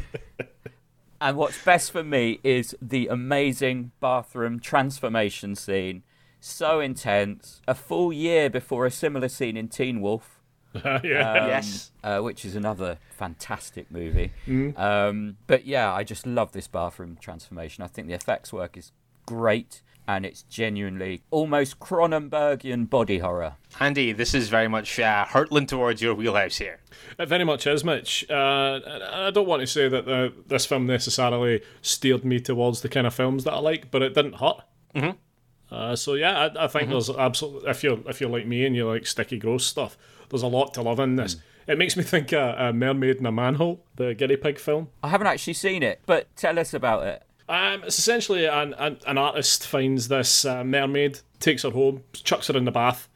And 1.22 1.36
what's 1.36 1.62
best 1.64 1.92
for 1.92 2.02
me 2.02 2.40
is 2.46 2.74
the 2.82 3.08
amazing 3.08 3.92
bathroom 4.00 4.62
transformation 4.62 5.54
scene. 5.54 6.04
So 6.40 6.80
intense. 6.80 7.62
A 7.68 7.76
full 7.76 8.14
year 8.14 8.50
before 8.50 8.86
a 8.86 8.92
similar 8.92 9.28
scene 9.28 9.58
in 9.58 9.68
Teen 9.68 10.00
Wolf. 10.00 10.39
yeah. 10.86 11.34
um, 11.34 11.48
Yes. 11.48 11.92
uh, 12.04 12.20
which 12.20 12.46
is 12.46 12.56
another 12.56 12.98
fantastic 13.12 13.90
movie. 13.92 14.32
Um, 14.78 15.38
but 15.48 15.66
yeah, 15.66 15.94
I 15.94 16.04
just 16.04 16.26
love 16.28 16.52
this 16.52 16.68
bathroom 16.68 17.18
transformation. 17.20 17.84
I 17.84 17.88
think 17.88 18.08
the 18.08 18.14
effects 18.14 18.54
work 18.54 18.78
is 18.78 18.92
great, 19.26 19.82
and 20.08 20.26
it's 20.26 20.44
genuinely 20.44 21.22
almost 21.32 21.80
Cronenbergian 21.80 22.90
body 22.90 23.20
horror. 23.20 23.56
Andy, 23.80 24.12
this 24.12 24.34
is 24.34 24.50
very 24.50 24.68
much 24.68 25.00
uh, 25.00 25.26
hurtling 25.26 25.66
towards 25.68 26.02
your 26.02 26.16
wheelhouse 26.16 26.58
here. 26.58 26.80
It 27.18 27.28
very 27.28 27.44
much 27.44 27.68
is, 27.68 27.84
Mitch. 27.84 28.26
Uh, 28.30 28.80
I 29.12 29.32
don't 29.32 29.48
want 29.48 29.62
to 29.62 29.68
say 29.68 29.88
that 29.88 30.06
the, 30.06 30.34
this 30.48 30.66
film 30.66 30.86
necessarily 30.88 31.62
steered 31.82 32.26
me 32.26 32.40
towards 32.40 32.82
the 32.82 32.90
kind 32.90 33.06
of 33.06 33.14
films 33.14 33.44
that 33.44 33.54
I 33.54 33.60
like, 33.60 33.92
but 33.92 34.02
it 34.02 34.14
didn't 34.16 34.36
hurt. 34.36 34.62
Mm-hmm. 34.96 35.18
Uh, 35.72 35.96
so 35.96 36.16
yeah, 36.16 36.50
I, 36.56 36.66
I 36.66 36.68
think 36.68 36.90
there's 36.90 37.12
absolutely 37.12 37.70
if 37.70 37.84
you're 37.84 38.00
if 38.08 38.20
you're 38.20 38.30
like 38.32 38.48
me 38.48 38.66
and 38.66 38.76
you 38.76 38.88
like 38.90 39.06
sticky 39.06 39.38
gross 39.38 39.68
stuff, 39.68 40.00
there's 40.30 40.44
a 40.44 40.48
lot 40.48 40.74
to 40.76 40.82
love 40.82 41.00
in 41.00 41.16
this. 41.16 41.38
It 41.68 41.78
makes 41.78 41.96
me 41.96 42.04
think 42.04 42.34
of 42.34 42.58
a 42.60 42.74
Mermaid 42.74 43.18
in 43.18 43.26
a 43.26 43.32
Manhole, 43.32 43.84
the 43.96 44.16
guinea 44.16 44.38
pig 44.38 44.58
film. 44.58 44.90
I 45.04 45.10
haven't 45.10 45.28
actually 45.28 45.54
seen 45.54 45.84
it, 45.84 46.02
but 46.06 46.28
tell 46.36 46.58
us 46.58 46.74
about 46.74 47.06
it. 47.06 47.24
Um, 47.48 47.84
it's 47.84 47.98
essentially 47.98 48.46
an, 48.46 48.76
an, 48.76 49.00
an 49.08 49.18
artist 49.18 49.66
finds 49.66 50.08
this 50.08 50.46
uh, 50.46 50.64
mermaid, 50.64 51.20
takes 51.40 51.64
her 51.64 51.72
home, 51.72 52.04
chucks 52.14 52.48
her 52.48 52.56
in 52.56 52.66
the 52.66 52.72
bath, 52.72 53.10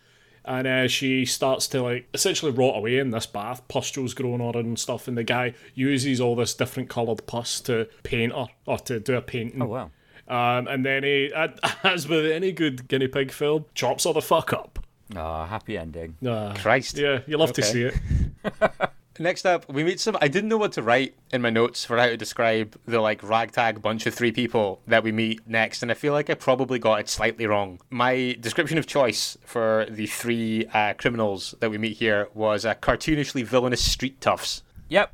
and 0.43 0.67
uh, 0.67 0.87
she 0.87 1.23
starts 1.25 1.67
to 1.67 1.83
like 1.83 2.07
essentially 2.13 2.51
rot 2.51 2.75
away 2.75 2.97
in 2.97 3.11
this 3.11 3.27
bath. 3.27 3.65
Pustules 3.67 4.15
growing 4.15 4.41
on 4.41 4.55
her 4.55 4.59
and 4.59 4.79
stuff, 4.79 5.07
and 5.07 5.15
the 5.15 5.23
guy 5.23 5.53
uses 5.75 6.19
all 6.19 6.35
this 6.35 6.55
different 6.55 6.89
coloured 6.89 7.25
pus 7.27 7.61
to 7.61 7.87
paint 8.01 8.33
her 8.33 8.47
or 8.65 8.79
to 8.79 8.99
do 8.99 9.15
a 9.15 9.21
painting. 9.21 9.61
Oh 9.61 9.67
wow. 9.67 9.91
Um, 10.27 10.67
and 10.67 10.85
then 10.85 11.03
he, 11.03 11.31
as 11.83 12.07
with 12.07 12.25
any 12.25 12.51
good 12.51 12.87
guinea 12.87 13.07
pig 13.07 13.31
film, 13.31 13.65
chops 13.75 14.05
her 14.05 14.13
the 14.13 14.21
fuck 14.21 14.51
up. 14.51 14.79
Ah, 15.15 15.45
happy 15.45 15.77
ending. 15.77 16.15
Uh, 16.25 16.53
Christ. 16.55 16.97
yeah, 16.97 17.19
you 17.27 17.37
love 17.37 17.53
to 17.53 17.61
Okay. 17.61 17.71
see 17.71 17.83
it. 17.83 17.95
Next 19.19 19.45
up, 19.45 19.71
we 19.71 19.83
meet 19.83 19.99
some. 19.99 20.17
I 20.21 20.27
didn't 20.27 20.49
know 20.49 20.57
what 20.57 20.71
to 20.71 20.81
write 20.81 21.13
in 21.31 21.43
my 21.43 21.51
notes 21.51 21.85
for 21.85 21.97
how 21.99 22.07
to 22.07 22.17
describe 22.17 22.75
the 22.87 22.99
like 22.99 23.21
ragtag 23.21 23.79
bunch 23.79 24.07
of 24.07 24.15
three 24.15 24.31
people 24.31 24.81
that 24.87 25.03
we 25.03 25.11
meet 25.11 25.47
next, 25.47 25.83
and 25.83 25.91
I 25.91 25.93
feel 25.93 26.13
like 26.13 26.31
I 26.31 26.33
probably 26.33 26.79
got 26.79 26.99
it 26.99 27.09
slightly 27.09 27.45
wrong. 27.45 27.79
My 27.91 28.35
description 28.39 28.79
of 28.79 28.87
choice 28.87 29.37
for 29.45 29.85
the 29.87 30.07
three 30.07 30.65
uh, 30.73 30.93
criminals 30.93 31.53
that 31.59 31.69
we 31.69 31.77
meet 31.77 31.97
here 31.97 32.27
was 32.33 32.65
uh, 32.65 32.73
cartoonishly 32.73 33.43
villainous 33.45 33.85
street 33.85 34.19
toughs. 34.19 34.63
Yep. 34.89 35.13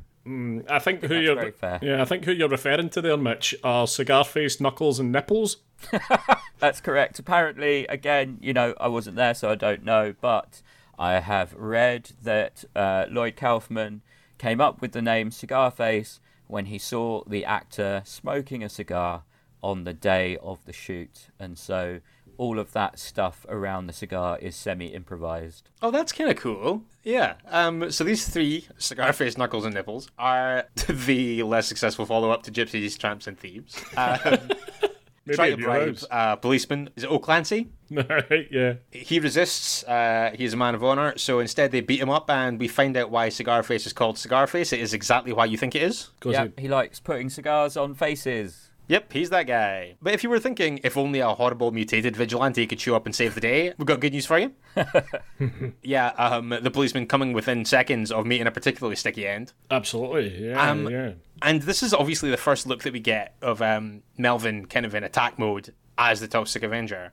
I 0.68 0.78
think 0.78 1.00
who 1.02 1.08
That's 1.08 1.22
you're 1.22 1.34
very 1.34 1.50
fair. 1.50 1.78
yeah, 1.82 2.00
I 2.00 2.04
think 2.06 2.24
who 2.24 2.32
you're 2.32 2.48
referring 2.48 2.88
to 2.90 3.02
there, 3.02 3.16
Mitch, 3.18 3.54
are 3.64 3.86
cigar 3.86 4.24
face, 4.24 4.60
knuckles, 4.60 4.98
and 4.98 5.12
nipples. 5.12 5.58
That's 6.60 6.80
correct. 6.80 7.18
Apparently, 7.18 7.86
again, 7.86 8.38
you 8.40 8.52
know, 8.52 8.74
I 8.78 8.88
wasn't 8.88 9.16
there, 9.16 9.34
so 9.34 9.50
I 9.50 9.54
don't 9.54 9.84
know, 9.84 10.14
but 10.20 10.62
I 10.98 11.20
have 11.20 11.54
read 11.54 12.12
that 12.22 12.64
uh, 12.76 13.06
Lloyd 13.10 13.34
Kaufman 13.36 14.02
came 14.38 14.60
up 14.60 14.80
with 14.80 14.92
the 14.92 15.02
name 15.02 15.30
Cigar 15.30 15.70
Face 15.70 16.20
when 16.46 16.66
he 16.66 16.78
saw 16.78 17.22
the 17.26 17.44
actor 17.44 18.02
smoking 18.04 18.62
a 18.62 18.68
cigar 18.68 19.22
on 19.62 19.84
the 19.84 19.94
day 19.94 20.36
of 20.42 20.64
the 20.66 20.72
shoot, 20.72 21.28
and 21.38 21.58
so 21.58 22.00
all 22.36 22.58
of 22.58 22.72
that 22.72 22.98
stuff 22.98 23.44
around 23.48 23.86
the 23.86 23.92
cigar 23.92 24.38
is 24.38 24.56
semi-improvised. 24.56 25.68
Oh, 25.82 25.90
that's 25.90 26.12
kind 26.12 26.30
of 26.30 26.36
cool. 26.36 26.82
Yeah. 27.04 27.34
Um. 27.46 27.90
So 27.90 28.04
these 28.04 28.28
three, 28.28 28.66
cigar 28.78 29.12
face, 29.12 29.36
knuckles, 29.36 29.64
and 29.64 29.74
nipples, 29.74 30.08
are 30.18 30.64
the 30.88 31.42
less 31.42 31.66
successful 31.66 32.06
follow-up 32.06 32.42
to 32.44 32.50
Gypsies, 32.50 32.98
Tramps, 32.98 33.26
and 33.26 33.38
Thieves. 33.38 33.82
Um, 33.96 34.18
Maybe 35.30 35.36
try 35.36 35.50
to 35.50 35.56
bribe 35.56 35.88
ours. 35.88 36.04
uh, 36.10 36.36
policeman. 36.36 36.90
Is 36.96 37.04
it 37.04 37.10
O'Clancy? 37.10 37.68
right, 37.90 38.46
yeah. 38.50 38.74
He 38.90 39.18
resists. 39.20 39.82
Uh, 39.84 40.30
he's 40.34 40.52
a 40.54 40.56
man 40.56 40.74
of 40.74 40.82
honor. 40.84 41.14
So 41.18 41.40
instead, 41.40 41.72
they 41.72 41.80
beat 41.80 42.00
him 42.00 42.10
up, 42.10 42.30
and 42.30 42.58
we 42.58 42.68
find 42.68 42.96
out 42.96 43.10
why 43.10 43.28
Cigar 43.28 43.62
Face 43.62 43.86
is 43.86 43.92
called 43.92 44.16
Cigar 44.18 44.46
Face. 44.46 44.72
It 44.72 44.80
is 44.80 44.94
exactly 44.94 45.32
why 45.32 45.44
you 45.46 45.56
think 45.56 45.74
it 45.74 45.82
is. 45.82 46.10
Yeah, 46.24 46.44
it- 46.44 46.54
he 46.58 46.68
likes 46.68 47.00
putting 47.00 47.28
cigars 47.30 47.76
on 47.76 47.94
faces. 47.94 48.69
Yep, 48.90 49.12
he's 49.12 49.30
that 49.30 49.46
guy. 49.46 49.94
But 50.02 50.14
if 50.14 50.24
you 50.24 50.30
were 50.30 50.40
thinking, 50.40 50.80
if 50.82 50.96
only 50.96 51.20
a 51.20 51.28
horrible 51.28 51.70
mutated 51.70 52.16
vigilante 52.16 52.66
could 52.66 52.80
show 52.80 52.96
up 52.96 53.06
and 53.06 53.14
save 53.14 53.36
the 53.36 53.40
day, 53.40 53.72
we've 53.78 53.86
got 53.86 54.00
good 54.00 54.12
news 54.12 54.26
for 54.26 54.36
you. 54.36 54.52
yeah, 55.84 56.08
um, 56.18 56.48
the 56.60 56.72
policeman 56.72 57.06
coming 57.06 57.32
within 57.32 57.64
seconds 57.64 58.10
of 58.10 58.26
meeting 58.26 58.48
a 58.48 58.50
particularly 58.50 58.96
sticky 58.96 59.28
end. 59.28 59.52
absolutely, 59.70 60.48
yeah, 60.48 60.70
Um, 60.70 60.88
yeah. 60.88 61.12
And 61.40 61.62
this 61.62 61.84
is 61.84 61.94
obviously 61.94 62.30
the 62.30 62.36
first 62.36 62.66
look 62.66 62.82
that 62.82 62.92
we 62.92 62.98
get 62.98 63.36
of 63.40 63.62
um, 63.62 64.02
Melvin 64.18 64.66
kind 64.66 64.84
of 64.84 64.92
in 64.96 65.04
attack 65.04 65.38
mode 65.38 65.72
as 65.96 66.18
the 66.18 66.26
Toxic 66.26 66.64
Avenger. 66.64 67.12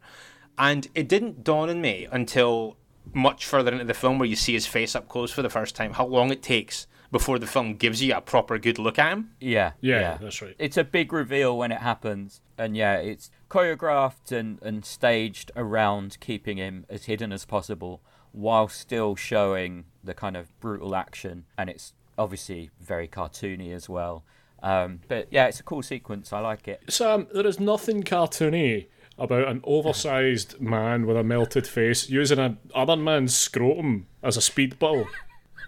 And 0.57 0.87
it 0.95 1.07
didn't 1.07 1.43
dawn 1.43 1.69
on 1.69 1.79
me 1.79 2.07
until 2.11 2.77
much 3.13 3.45
further 3.45 3.71
into 3.71 3.85
the 3.85 3.93
film 3.93 4.17
where 4.17 4.27
you 4.27 4.35
see 4.35 4.53
his 4.53 4.65
face 4.65 4.95
up 4.95 5.07
close 5.09 5.31
for 5.31 5.43
the 5.43 5.49
first 5.49 5.75
time 5.75 5.93
how 5.93 6.07
long 6.07 6.31
it 6.31 6.41
takes 6.41 6.87
before 7.11 7.39
the 7.39 7.47
film 7.47 7.75
gives 7.75 8.01
you 8.01 8.15
a 8.15 8.21
proper 8.21 8.57
good 8.57 8.79
look 8.79 8.99
at 8.99 9.13
him. 9.13 9.31
Yeah, 9.39 9.71
Yeah, 9.81 10.17
that's 10.19 10.41
right. 10.41 10.55
It's 10.59 10.77
a 10.77 10.83
big 10.83 11.13
reveal 11.13 11.57
when 11.57 11.71
it 11.71 11.79
happens, 11.81 12.41
and 12.57 12.75
yeah, 12.75 12.95
it's 12.95 13.29
choreographed 13.49 14.31
and, 14.31 14.61
and 14.61 14.85
staged 14.85 15.51
around 15.55 16.17
keeping 16.19 16.57
him 16.57 16.85
as 16.89 17.05
hidden 17.05 17.31
as 17.31 17.45
possible 17.45 18.01
while 18.31 18.67
still 18.67 19.15
showing 19.15 19.85
the 20.03 20.13
kind 20.13 20.37
of 20.37 20.57
brutal 20.59 20.95
action, 20.95 21.45
and 21.57 21.69
it's 21.69 21.93
obviously 22.17 22.69
very 22.79 23.07
cartoony 23.07 23.73
as 23.73 23.87
well. 23.87 24.23
Um, 24.61 25.01
but 25.07 25.27
yeah, 25.31 25.47
it's 25.47 25.59
a 25.59 25.63
cool 25.63 25.83
sequence. 25.83 26.33
I 26.33 26.39
like 26.39 26.67
it. 26.67 26.81
Sam, 26.89 27.27
there 27.33 27.45
is 27.45 27.59
nothing 27.59 28.03
cartoony 28.03 28.87
about 29.17 29.47
an 29.47 29.61
oversized 29.63 30.59
man 30.61 31.05
with 31.05 31.17
a 31.17 31.23
melted 31.23 31.67
face 31.67 32.09
using 32.09 32.39
an 32.39 32.57
other 32.73 32.95
man's 32.95 33.35
scrotum 33.35 34.07
as 34.23 34.37
a 34.37 34.41
speed 34.41 34.77
speedball. 34.79 35.05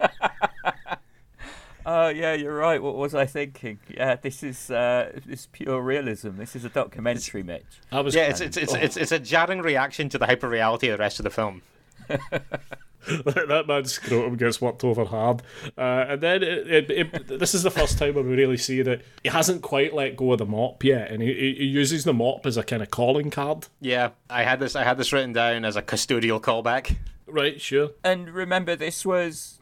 Oh 1.86 2.08
yeah, 2.08 2.34
you're 2.34 2.56
right. 2.56 2.82
What 2.82 2.96
was 2.96 3.14
I 3.14 3.26
thinking? 3.26 3.78
Yeah, 3.88 4.16
this 4.16 4.42
is 4.42 4.70
uh, 4.70 5.12
this 5.26 5.40
is 5.40 5.46
pure 5.46 5.80
realism. 5.80 6.36
This 6.36 6.54
is 6.56 6.64
a 6.64 6.68
documentary, 6.68 7.42
Mitch. 7.42 7.64
I 7.90 8.00
was 8.00 8.14
Yeah, 8.14 8.28
it's 8.28 8.40
it's 8.40 8.56
it's, 8.56 8.74
it's, 8.74 8.96
it's 8.96 9.12
a 9.12 9.18
jarring 9.18 9.62
reaction 9.62 10.08
to 10.10 10.18
the 10.18 10.26
hyper 10.26 10.48
reality 10.48 10.88
of 10.88 10.98
the 10.98 11.02
rest 11.02 11.18
of 11.18 11.24
the 11.24 11.30
film. 11.30 11.62
that 12.08 13.64
man's 13.66 13.92
scrotum 13.92 14.36
gets 14.36 14.60
worked 14.60 14.84
over 14.84 15.04
hard, 15.04 15.42
uh, 15.78 16.06
and 16.08 16.20
then 16.20 16.42
it, 16.42 16.70
it, 16.70 16.90
it, 16.90 17.38
this 17.38 17.54
is 17.54 17.62
the 17.62 17.70
first 17.70 17.98
time 17.98 18.14
where 18.14 18.24
we 18.24 18.34
really 18.34 18.56
see 18.56 18.82
that 18.82 19.02
he 19.22 19.28
hasn't 19.28 19.62
quite 19.62 19.94
let 19.94 20.16
go 20.16 20.32
of 20.32 20.38
the 20.38 20.46
mop 20.46 20.82
yet, 20.84 21.10
and 21.10 21.22
he, 21.22 21.32
he 21.32 21.54
he 21.54 21.64
uses 21.64 22.04
the 22.04 22.12
mop 22.12 22.44
as 22.46 22.56
a 22.56 22.62
kind 22.62 22.82
of 22.82 22.90
calling 22.90 23.30
card. 23.30 23.68
Yeah, 23.80 24.10
I 24.28 24.42
had 24.42 24.60
this 24.60 24.76
I 24.76 24.84
had 24.84 24.98
this 24.98 25.12
written 25.12 25.32
down 25.32 25.64
as 25.64 25.76
a 25.76 25.82
custodial 25.82 26.40
callback. 26.40 26.96
Right, 27.30 27.60
sure. 27.60 27.90
And 28.02 28.30
remember, 28.30 28.76
this 28.76 29.06
was, 29.06 29.59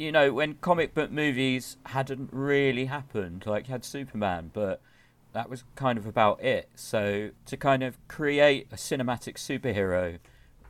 you 0.00 0.10
know, 0.10 0.32
when 0.32 0.54
comic 0.54 0.94
book 0.94 1.10
movies 1.10 1.76
hadn't 1.84 2.30
really 2.32 2.86
happened. 2.86 3.44
Like, 3.44 3.68
you 3.68 3.72
had 3.72 3.84
Superman, 3.84 4.50
but 4.54 4.80
that 5.34 5.50
was 5.50 5.62
kind 5.74 5.98
of 5.98 6.06
about 6.06 6.42
it. 6.42 6.70
So, 6.74 7.30
to 7.44 7.56
kind 7.58 7.82
of 7.82 7.98
create 8.08 8.66
a 8.72 8.76
cinematic 8.76 9.34
superhero 9.34 10.18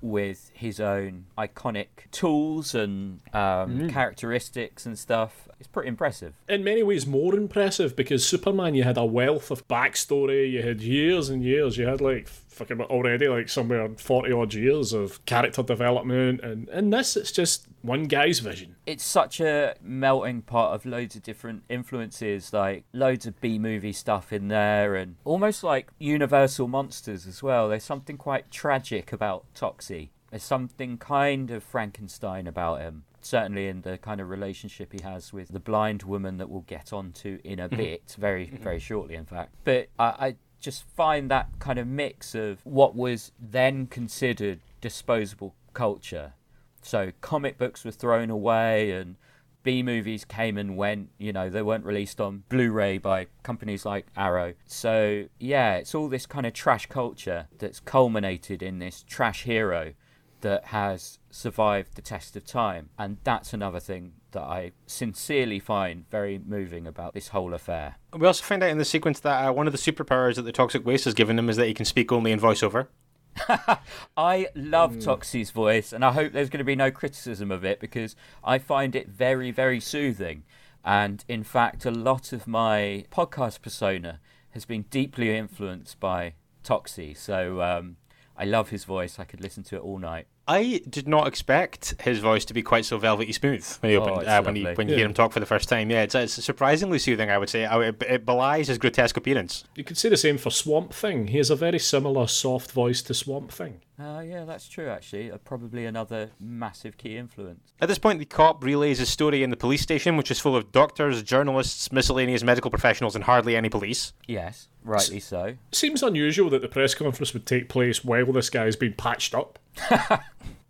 with 0.03 0.51
his 0.53 0.81
own 0.81 1.27
iconic 1.39 2.11
tools 2.11 2.75
and 2.75 3.21
um, 3.33 3.89
characteristics 3.89 4.85
and 4.85 4.99
stuff, 4.99 5.49
it's 5.61 5.69
pretty 5.69 5.89
impressive. 5.89 6.35
in 6.49 6.65
many 6.65 6.83
ways 6.83 7.07
more 7.07 7.37
impressive 7.37 7.95
because 7.95 8.27
Superman, 8.27 8.75
you 8.75 8.83
had 8.83 8.97
a 8.97 9.05
wealth 9.05 9.53
of 9.53 9.69
backstory, 9.69 10.51
you 10.51 10.63
had 10.63 10.81
years 10.81 11.29
and 11.29 11.45
years, 11.45 11.77
you 11.77 11.87
had 11.87 12.01
like 12.01 12.27
fucking 12.61 12.81
already 12.83 13.29
like 13.29 13.49
somewhere 13.49 13.89
forty 13.97 14.33
odd 14.33 14.55
years 14.55 14.93
of 14.93 15.25
character 15.25 15.63
development, 15.63 16.41
and 16.43 16.69
in 16.69 16.91
this 16.91 17.17
it's 17.17 17.33
just 17.33 17.67
one 17.83 18.05
guy's 18.05 18.41
vision. 18.41 18.77
It's 18.87 19.05
such 19.05 19.41
a 19.41 19.75
melting 19.83 20.43
pot 20.43 20.75
of 20.75 20.85
loads 20.85 21.17
of 21.17 21.23
different 21.23 21.65
influences, 21.69 22.53
like 22.53 22.85
loads 22.93 23.27
of 23.27 23.41
B 23.41 23.59
movie 23.59 23.93
stuff 23.93 24.33
in 24.33 24.49
there, 24.49 24.95
and 24.95 25.17
almost 25.25 25.65
like 25.65 25.89
Universal 25.99 26.69
monsters 26.69 27.27
as 27.27 27.43
well. 27.43 27.69
There's 27.69 27.85
something 27.85 28.17
quite 28.17 28.51
tragic 28.51 29.13
about 29.13 29.47
Toxie. 29.55 30.11
There's 30.31 30.43
something 30.45 30.99
kind 30.99 31.51
of 31.51 31.65
Frankenstein 31.65 32.47
about 32.47 32.81
him 32.81 33.05
certainly 33.23 33.69
in 33.69 33.83
the 33.83 33.99
kind 33.99 34.21
of 34.21 34.31
relationship 34.31 34.93
he 34.93 35.03
has 35.03 35.31
with 35.31 35.49
the 35.49 35.61
blind 35.61 36.03
woman 36.03 36.39
that 36.39 36.49
we'll 36.49 36.63
get 36.63 36.91
onto 36.91 37.39
in 37.45 37.61
a 37.61 37.69
mm-hmm. 37.69 37.77
bit, 37.77 38.17
very, 38.19 38.47
mm-hmm. 38.47 38.63
very 38.63 38.79
shortly, 38.79 39.15
in 39.15 39.27
fact. 39.27 39.55
But 39.65 39.89
I, 39.99 40.05
I 40.05 40.37
just 40.61 40.85
find 40.85 41.31
that 41.31 41.49
kind 41.59 41.79
of 41.79 41.87
mix 41.87 42.35
of 42.35 42.61
what 42.65 42.95
was 42.95 43.33
then 43.39 43.87
considered 43.87 44.61
disposable 44.81 45.55
culture. 45.73 46.35
So 46.83 47.13
comic 47.21 47.59
books 47.59 47.85
were 47.85 47.91
thrown 47.91 48.31
away 48.31 48.91
and 48.93 49.17
B 49.63 49.83
movies 49.83 50.25
came 50.25 50.57
and 50.57 50.77
went, 50.77 51.11
you 51.19 51.33
know, 51.33 51.51
they 51.51 51.63
weren't 51.63 51.85
released 51.85 52.21
on 52.21 52.45
Blu 52.49 52.71
ray 52.71 52.99
by 52.99 53.27
companies 53.43 53.85
like 53.85 54.07
Arrow. 54.17 54.55
So, 54.67 55.27
yeah, 55.39 55.75
it's 55.77 55.95
all 55.95 56.09
this 56.09 56.27
kind 56.27 56.47
of 56.47 56.55
trash 56.55 56.87
culture 56.87 57.49
that's 57.59 57.81
culminated 57.81 58.63
in 58.63 58.79
this 58.79 59.05
trash 59.07 59.43
hero 59.43 59.93
that 60.41 60.67
has 60.67 61.19
survived 61.31 61.95
the 61.95 62.03
test 62.03 62.37
of 62.37 62.45
time. 62.45 62.91
And 62.99 63.19
that's 63.25 63.53
another 63.53 63.81
thing 63.81 64.13
that 64.33 64.43
I 64.43 64.73
sincerely 64.87 65.59
find 65.59 66.09
very 66.11 66.41
moving 66.45 66.87
about 66.87 67.15
this 67.15 67.29
whole 67.29 67.55
affair. 67.55 67.97
We 68.17 68.27
also 68.27 68.45
find 68.45 68.63
out 68.63 68.71
in 68.71 68.79
the 68.79 68.85
sequence 68.85 69.21
that 69.21 69.49
uh, 69.49 69.53
one 69.53 69.67
of 69.67 69.73
the 69.73 69.79
superpowers 69.79 70.37
that 70.37 70.43
the 70.43 70.53
toxic 70.53 70.85
waste 70.85 71.05
has 71.05 71.15
given 71.15 71.39
him 71.39 71.49
is 71.49 71.57
that 71.57 71.67
he 71.67 71.75
can 71.75 71.85
speak 71.85 72.13
only 72.13 72.33
in 72.33 72.41
voiceover. 72.41 72.89
I 74.17 74.49
love 74.55 74.95
mm. 74.95 75.05
Toxie's 75.05 75.51
voice, 75.51 75.93
and 75.93 76.05
I 76.05 76.13
hope 76.13 76.33
there's 76.33 76.51
going 76.51 76.59
to 76.59 76.65
be 76.65 76.77
no 76.77 76.91
criticism 76.91 77.51
of 77.51 77.65
it 77.65 77.81
because 77.81 78.17
I 78.43 78.59
find 78.59 78.97
it 78.97 79.09
very, 79.09 79.51
very 79.51 79.81
soothing. 79.81 80.43
And 80.85 81.25
in 81.29 81.45
fact, 81.45 81.85
a 81.85 81.91
lot 81.91 82.33
of 82.33 82.47
my 82.47 83.05
podcast 83.11 83.63
persona 83.63 84.21
has 84.51 84.65
been 84.65 84.83
deeply 84.91 85.37
influenced 85.37 86.01
by 86.01 86.35
Toxie. 86.65 87.17
So 87.17 87.63
um, 87.63 87.97
I 88.37 88.45
love 88.45 88.71
his 88.71 88.85
voice. 88.85 89.19
I 89.19 89.25
could 89.25 89.41
listen 89.41 89.63
to 89.65 89.77
it 89.77 89.83
all 89.83 89.99
night. 89.99 90.27
I 90.49 90.81
did 90.89 91.07
not 91.07 91.29
expect 91.29 91.95
his 92.01 92.19
voice 92.19 92.45
to 92.47 92.55
be 92.55 92.63
quite 92.63 92.85
so 92.85 92.99
velvety 92.99 93.33
smooth 93.33 93.65
when 93.81 93.91
he 93.91 93.97
oh, 93.97 94.03
opened, 94.03 94.29
uh, 94.29 94.43
when 94.43 94.57
you 94.57 94.69
when 94.75 94.89
you 94.89 94.95
yeah. 94.95 94.99
hear 94.99 95.07
him 95.07 95.15
talk 95.15 95.33
for 95.33 95.41
the 95.41 95.47
first 95.47 95.69
time. 95.69 95.91
Yeah, 95.91 96.03
it's, 96.03 96.15
it's 96.15 96.45
surprisingly 96.45 96.99
soothing. 96.99 97.31
I 97.31 97.39
would 97.39 97.49
say 97.49 97.65
it, 97.65 98.03
it 98.03 98.27
belies 98.27 98.69
his 98.69 98.79
grotesque 98.79 99.17
appearance. 99.17 99.65
You 99.77 99.85
could 99.85 99.97
say 99.97 100.09
the 100.09 100.17
same 100.17 100.39
for 100.39 100.51
Swamp 100.51 100.93
Thing. 100.93 101.29
He 101.29 101.39
has 101.39 101.51
a 101.51 101.57
very 101.57 101.79
similar 101.79 102.27
soft 102.27 102.73
voice 102.73 103.03
to 103.03 103.15
Swamp 103.15 103.53
Thing. 103.53 103.81
Uh, 104.01 104.21
yeah, 104.21 104.45
that's 104.45 104.67
true, 104.67 104.89
actually. 104.89 105.31
Uh, 105.31 105.37
probably 105.37 105.85
another 105.85 106.31
massive 106.41 106.97
key 106.97 107.19
influence. 107.19 107.75
At 107.83 107.89
this 107.89 107.99
point, 107.99 108.19
the 108.19 108.25
cop 108.25 108.65
relays 108.65 108.99
his 108.99 109.11
story 109.11 109.43
in 109.43 109.51
the 109.51 109.59
police 109.59 109.83
station, 109.83 110.17
which 110.17 110.31
is 110.31 110.41
full 110.41 110.57
of 110.57 110.73
doctors, 110.73 111.23
journalists, 111.23 111.93
miscellaneous 111.93 112.43
medical 112.43 112.71
professionals, 112.71 113.15
and 113.15 113.25
hardly 113.25 113.57
any 113.57 113.69
police. 113.69 114.15
Yes, 114.27 114.69
rightly 114.85 115.21
so. 115.21 115.57
Seems 115.71 116.03
unusual 116.03 116.49
that 116.51 116.63
the 116.63 116.69
press 116.69 116.95
conference 116.95 117.35
would 117.35 117.45
take 117.45 117.69
place 117.69 118.03
while 118.03 118.33
this 118.33 118.49
guy's 118.49 118.77
been 118.77 118.95
patched 118.95 119.35
up. 119.35 119.59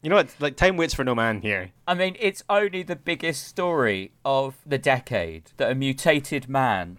you 0.03 0.11
know 0.11 0.17
what? 0.17 0.35
Like, 0.39 0.57
time 0.57 0.77
waits 0.77 0.95
for 0.95 1.05
no 1.05 1.15
man 1.15 1.41
here. 1.41 1.73
I 1.87 1.95
mean, 1.95 2.17
it's 2.19 2.43
only 2.49 2.83
the 2.83 2.97
biggest 2.97 3.47
story 3.47 4.13
of 4.25 4.57
the 4.67 4.79
decade 4.79 5.51
that 5.57 5.71
a 5.71 5.75
mutated 5.75 6.49
man 6.49 6.99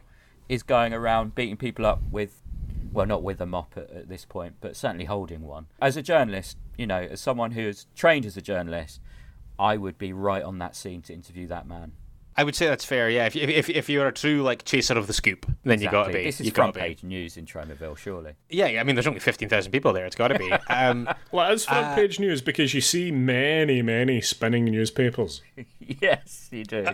is 0.49 0.64
going 0.64 0.93
around 0.93 1.36
beating 1.36 1.57
people 1.57 1.86
up 1.86 2.01
with 2.12 2.41
well, 2.91 3.05
not 3.05 3.24
with 3.24 3.39
a 3.39 3.45
mop 3.45 3.74
at, 3.78 3.89
at, 3.89 4.09
this 4.09 4.26
point, 4.26 4.55
but 4.59 4.76
certainly 4.76 5.05
holding 5.05 5.41
one. 5.41 5.68
As 5.82 5.95
a 5.95 6.01
journalist, 6.01 6.57
you 6.78 6.86
know, 6.86 6.99
as 6.99 7.22
someone 7.22 7.51
who 7.51 7.62
is 7.62 7.86
trained 7.95 8.26
as 8.26 8.36
a 8.36 8.41
journalist, 8.41 8.99
I 9.57 9.78
would 9.78 9.97
be 9.97 10.12
right 10.12 10.43
on 10.43 10.59
that 10.59 10.76
scene 10.76 11.01
to 11.03 11.14
interview 11.14 11.47
that 11.47 11.68
man. 11.68 11.93
I 12.38 12.43
would 12.43 12.55
say 12.55 12.67
that's 12.67 12.86
fair. 12.86 13.09
Yeah, 13.09 13.25
if 13.25 13.36
if 13.36 13.69
if 13.69 13.89
you're 13.89 14.07
a 14.07 14.13
true 14.13 14.41
like 14.41 14.63
chaser 14.63 14.97
of 14.97 15.07
the 15.07 15.13
scoop, 15.13 15.45
then 15.63 15.73
exactly. 15.73 15.86
you 15.86 15.91
got 15.91 16.07
to 16.07 16.13
be. 16.13 16.23
This 16.23 16.39
is 16.39 16.45
you 16.45 16.51
front 16.51 16.75
page 16.75 17.03
news 17.03 17.38
in 17.38 17.45
Tromaville, 17.45 17.97
surely. 17.97 18.34
Yeah, 18.49 18.65
I 18.65 18.84
mean, 18.84 18.95
there's 18.95 19.07
only 19.07 19.19
fifteen 19.19 19.49
thousand 19.49 19.71
people 19.71 19.91
there. 19.93 20.05
It's 20.05 20.15
got 20.15 20.29
to 20.29 20.39
be. 20.39 20.51
Um, 20.69 21.09
well, 21.32 21.51
it's 21.51 21.65
front 21.65 21.88
uh, 21.88 21.95
page 21.95 22.19
news 22.19 22.41
because 22.41 22.73
you 22.73 22.82
see 22.82 23.11
many, 23.11 23.82
many 23.82 24.21
spinning 24.21 24.65
newspapers. 24.65 25.41
yes, 25.79 26.47
you 26.51 26.63
do. 26.63 26.86
Uh, 26.86 26.93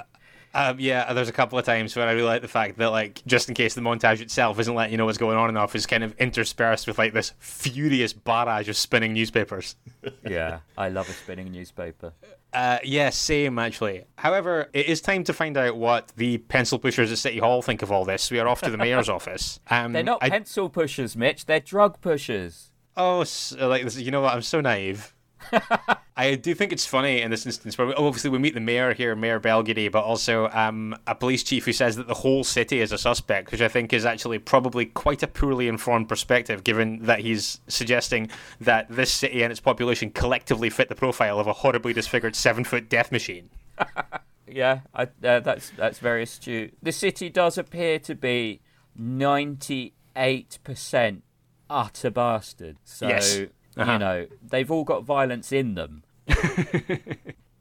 um, 0.54 0.80
yeah, 0.80 1.14
there's 1.14 1.30
a 1.30 1.34
couple 1.34 1.60
of 1.60 1.66
times 1.66 1.96
where 1.96 2.08
I 2.08 2.12
really 2.14 2.26
like 2.26 2.42
the 2.42 2.48
fact 2.48 2.78
that, 2.78 2.88
like, 2.88 3.22
just 3.28 3.48
in 3.48 3.54
case 3.54 3.76
the 3.76 3.82
montage 3.82 4.22
itself 4.22 4.60
isn't 4.60 4.74
letting 4.74 4.92
you 4.92 4.98
know 4.98 5.06
what's 5.06 5.20
going 5.20 5.38
on 5.38 5.50
enough, 5.50 5.76
is 5.76 5.86
kind 5.86 6.04
of 6.04 6.16
interspersed 6.18 6.88
with 6.88 6.98
like 6.98 7.14
this 7.14 7.34
furious 7.38 8.14
barrage 8.14 8.68
of 8.68 8.76
spinning 8.76 9.14
newspapers. 9.14 9.76
yeah, 10.28 10.60
I 10.76 10.90
love 10.90 11.10
a 11.10 11.14
spinning 11.14 11.52
newspaper. 11.52 12.14
Uh, 12.54 12.80
yeah, 12.84 13.10
same 13.10 13.60
actually. 13.60 14.06
However, 14.18 14.70
it 14.74 14.88
is 14.88 15.02
time 15.02 15.24
to 15.26 15.34
find 15.34 15.58
out 15.58 15.78
what 15.78 16.12
the 16.16 16.38
pencil 16.38 16.80
pushers 16.80 17.12
at 17.12 17.18
City 17.18 17.40
Hall 17.40 17.62
think 17.62 17.82
of 17.82 17.92
all 17.92 18.06
this. 18.06 18.32
We 18.32 18.40
are 18.40 18.48
off 18.48 18.62
to 18.62 18.72
the 18.72 18.78
mayor's 18.78 19.10
office. 19.18 19.60
Um, 19.70 19.94
They're 19.94 20.04
not 20.04 20.20
I... 20.22 20.30
pencil 20.30 20.70
pushers, 20.70 21.16
Mitch. 21.16 21.46
They're 21.46 21.60
drug 21.60 22.02
pushers. 22.02 22.72
Oh, 22.96 23.24
so, 23.26 23.68
like 23.68 23.84
this 23.84 23.98
you 23.98 24.12
know 24.12 24.22
what? 24.22 24.34
I'm 24.34 24.42
so 24.42 24.62
naive. 24.62 25.14
I 26.18 26.36
do 26.36 26.56
think 26.56 26.72
it's 26.72 26.86
funny 26.86 27.22
in 27.22 27.30
this 27.30 27.46
instance 27.46 27.78
where 27.78 27.88
we, 27.88 27.94
obviously 27.94 28.30
we 28.30 28.40
meet 28.40 28.54
the 28.54 28.60
mayor 28.60 28.94
here, 28.94 29.16
Mayor 29.16 29.40
Belgoody, 29.40 29.92
but 29.92 30.04
also 30.04 30.50
um, 30.50 30.96
a 31.06 31.14
police 31.14 31.44
chief 31.44 31.66
who 31.66 31.74
says 31.74 31.96
that 31.96 32.08
the 32.08 32.16
whole 32.16 32.44
city 32.44 32.82
is 32.82 32.92
a 32.92 32.98
suspect, 32.98 33.52
which 33.52 33.62
I 33.62 33.68
think 33.68 33.94
is 33.94 34.06
actually 34.06 34.40
probably 34.40 34.86
quite 34.86 35.22
a 35.22 35.28
poorly 35.28 35.68
informed 35.68 36.10
perspective, 36.10 36.64
given 36.64 37.04
that 37.04 37.20
he's 37.20 37.60
suggesting 37.68 38.30
that 38.62 38.88
this 38.90 39.12
city 39.12 39.44
and 39.44 39.52
its 39.52 39.60
population 39.60 40.10
collectively 40.10 40.70
fit 40.70 40.90
the 40.90 40.96
profile 40.96 41.40
of 41.40 41.48
a 41.48 41.54
horribly 41.54 41.94
disfigured 41.94 42.36
seven 42.36 42.64
foot 42.64 42.90
death 42.90 43.12
machine. 43.12 43.50
yeah, 44.48 44.80
I, 44.94 45.04
uh, 45.04 45.40
that's 45.40 45.70
that's 45.72 46.00
very 46.00 46.24
astute. 46.24 46.74
The 46.82 46.92
city 46.92 47.30
does 47.30 47.58
appear 47.58 48.00
to 48.00 48.16
be 48.16 48.62
ninety 48.96 49.94
eight 50.16 50.58
percent 50.64 51.24
utter 51.70 52.10
bastard. 52.10 52.78
So 52.84 53.08
yes. 53.08 53.42
Uh-huh. 53.78 53.92
you 53.92 54.00
know 54.00 54.28
they've 54.42 54.72
all 54.72 54.84
got 54.84 55.04
violence 55.04 55.52
in 55.52 55.76
them. 55.76 56.04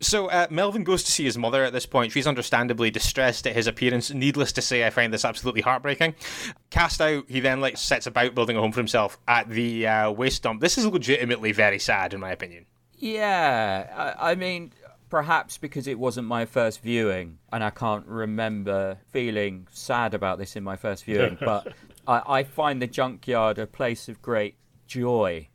So 0.01 0.27
uh, 0.27 0.47
Melvin 0.51 0.85
goes 0.85 1.03
to 1.05 1.11
see 1.11 1.25
his 1.25 1.39
mother 1.39 1.65
at 1.65 1.73
this 1.73 1.87
point. 1.87 2.13
She's 2.13 2.27
understandably 2.27 2.91
distressed 2.91 3.47
at 3.47 3.55
his 3.55 3.67
appearance. 3.67 4.13
Needless 4.13 4.53
to 4.53 4.63
say, 4.63 4.87
I 4.87 4.91
find 4.91 5.13
this 5.13 5.25
absolutely 5.25 5.63
heartbreaking. 5.63 6.15
Cast 6.69 7.01
out, 7.01 7.25
he 7.29 7.41
then 7.41 7.63
like 7.63 7.79
sets 7.79 8.07
about 8.07 8.35
building 8.35 8.59
a 8.59 8.61
home 8.61 8.73
for 8.73 8.81
himself 8.81 9.19
at 9.27 9.49
the 9.49 9.87
uh, 9.87 10.11
waste 10.11 10.43
dump. 10.43 10.61
This 10.61 10.77
is 10.77 10.87
legitimately 10.87 11.53
very 11.53 11.79
sad, 11.79 12.13
in 12.13 12.21
my 12.21 12.31
opinion. 12.31 12.67
Yeah, 12.99 14.15
I, 14.19 14.33
I 14.33 14.35
mean, 14.35 14.73
perhaps 15.09 15.57
because 15.57 15.87
it 15.87 15.99
wasn't 15.99 16.29
my 16.29 16.45
first 16.45 16.83
viewing, 16.83 17.39
and 17.51 17.65
I 17.65 17.71
can't 17.71 18.07
remember 18.07 18.99
feeling 19.13 19.67
sad 19.73 20.13
about 20.13 20.39
this 20.39 20.57
in 20.57 20.65
my 20.65 20.77
first 20.77 21.05
viewing. 21.05 21.39
but 21.45 21.73
I, 22.07 22.23
I, 22.27 22.43
find 22.45 22.83
the 22.83 22.87
junkyard 22.87 23.59
a 23.59 23.67
place 23.67 24.09
of 24.09 24.21
great 24.21 24.57
joy. 24.87 25.49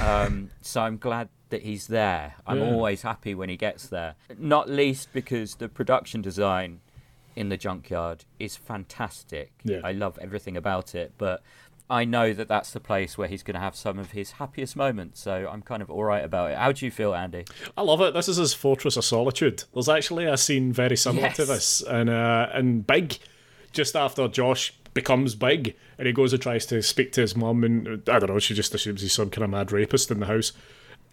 Um, 0.00 0.50
so 0.60 0.82
I'm 0.82 0.98
glad 0.98 1.28
that 1.50 1.62
he's 1.62 1.86
there. 1.86 2.34
I'm 2.46 2.58
yeah. 2.58 2.70
always 2.70 3.02
happy 3.02 3.34
when 3.34 3.48
he 3.48 3.56
gets 3.56 3.88
there. 3.88 4.14
Not 4.38 4.68
least 4.68 5.12
because 5.12 5.56
the 5.56 5.68
production 5.68 6.22
design 6.22 6.80
in 7.36 7.48
the 7.48 7.56
junkyard 7.56 8.24
is 8.38 8.56
fantastic. 8.56 9.52
Yeah. 9.64 9.80
I 9.84 9.92
love 9.92 10.18
everything 10.20 10.56
about 10.56 10.94
it, 10.94 11.12
but 11.18 11.42
I 11.90 12.04
know 12.04 12.34
that 12.34 12.48
that's 12.48 12.72
the 12.72 12.80
place 12.80 13.16
where 13.16 13.28
he's 13.28 13.42
going 13.42 13.54
to 13.54 13.60
have 13.60 13.74
some 13.74 13.98
of 13.98 14.10
his 14.10 14.32
happiest 14.32 14.76
moments. 14.76 15.20
So 15.20 15.48
I'm 15.50 15.62
kind 15.62 15.80
of 15.80 15.90
all 15.90 16.04
right 16.04 16.24
about 16.24 16.50
it. 16.50 16.58
How 16.58 16.72
do 16.72 16.84
you 16.84 16.90
feel, 16.90 17.14
Andy? 17.14 17.44
I 17.76 17.82
love 17.82 18.00
it. 18.00 18.12
This 18.12 18.28
is 18.28 18.36
his 18.36 18.52
Fortress 18.52 18.96
of 18.96 19.04
Solitude. 19.04 19.64
There's 19.72 19.88
actually 19.88 20.26
a 20.26 20.36
scene 20.36 20.72
very 20.72 20.96
similar 20.96 21.28
yes. 21.28 21.36
to 21.36 21.44
this, 21.46 21.80
and 21.82 22.10
uh, 22.10 22.48
and 22.52 22.86
Big, 22.86 23.18
just 23.72 23.96
after 23.96 24.28
Josh 24.28 24.74
becomes 24.94 25.34
big 25.34 25.76
and 25.96 26.06
he 26.06 26.12
goes 26.12 26.32
and 26.32 26.42
tries 26.42 26.66
to 26.66 26.82
speak 26.82 27.12
to 27.12 27.20
his 27.20 27.36
mum 27.36 27.64
and 27.64 28.08
I 28.08 28.18
don't 28.18 28.28
know 28.28 28.38
she 28.38 28.54
just 28.54 28.74
assumes 28.74 29.02
he's 29.02 29.12
some 29.12 29.30
kind 29.30 29.44
of 29.44 29.50
mad 29.50 29.72
rapist 29.72 30.10
in 30.10 30.20
the 30.20 30.26
house 30.26 30.52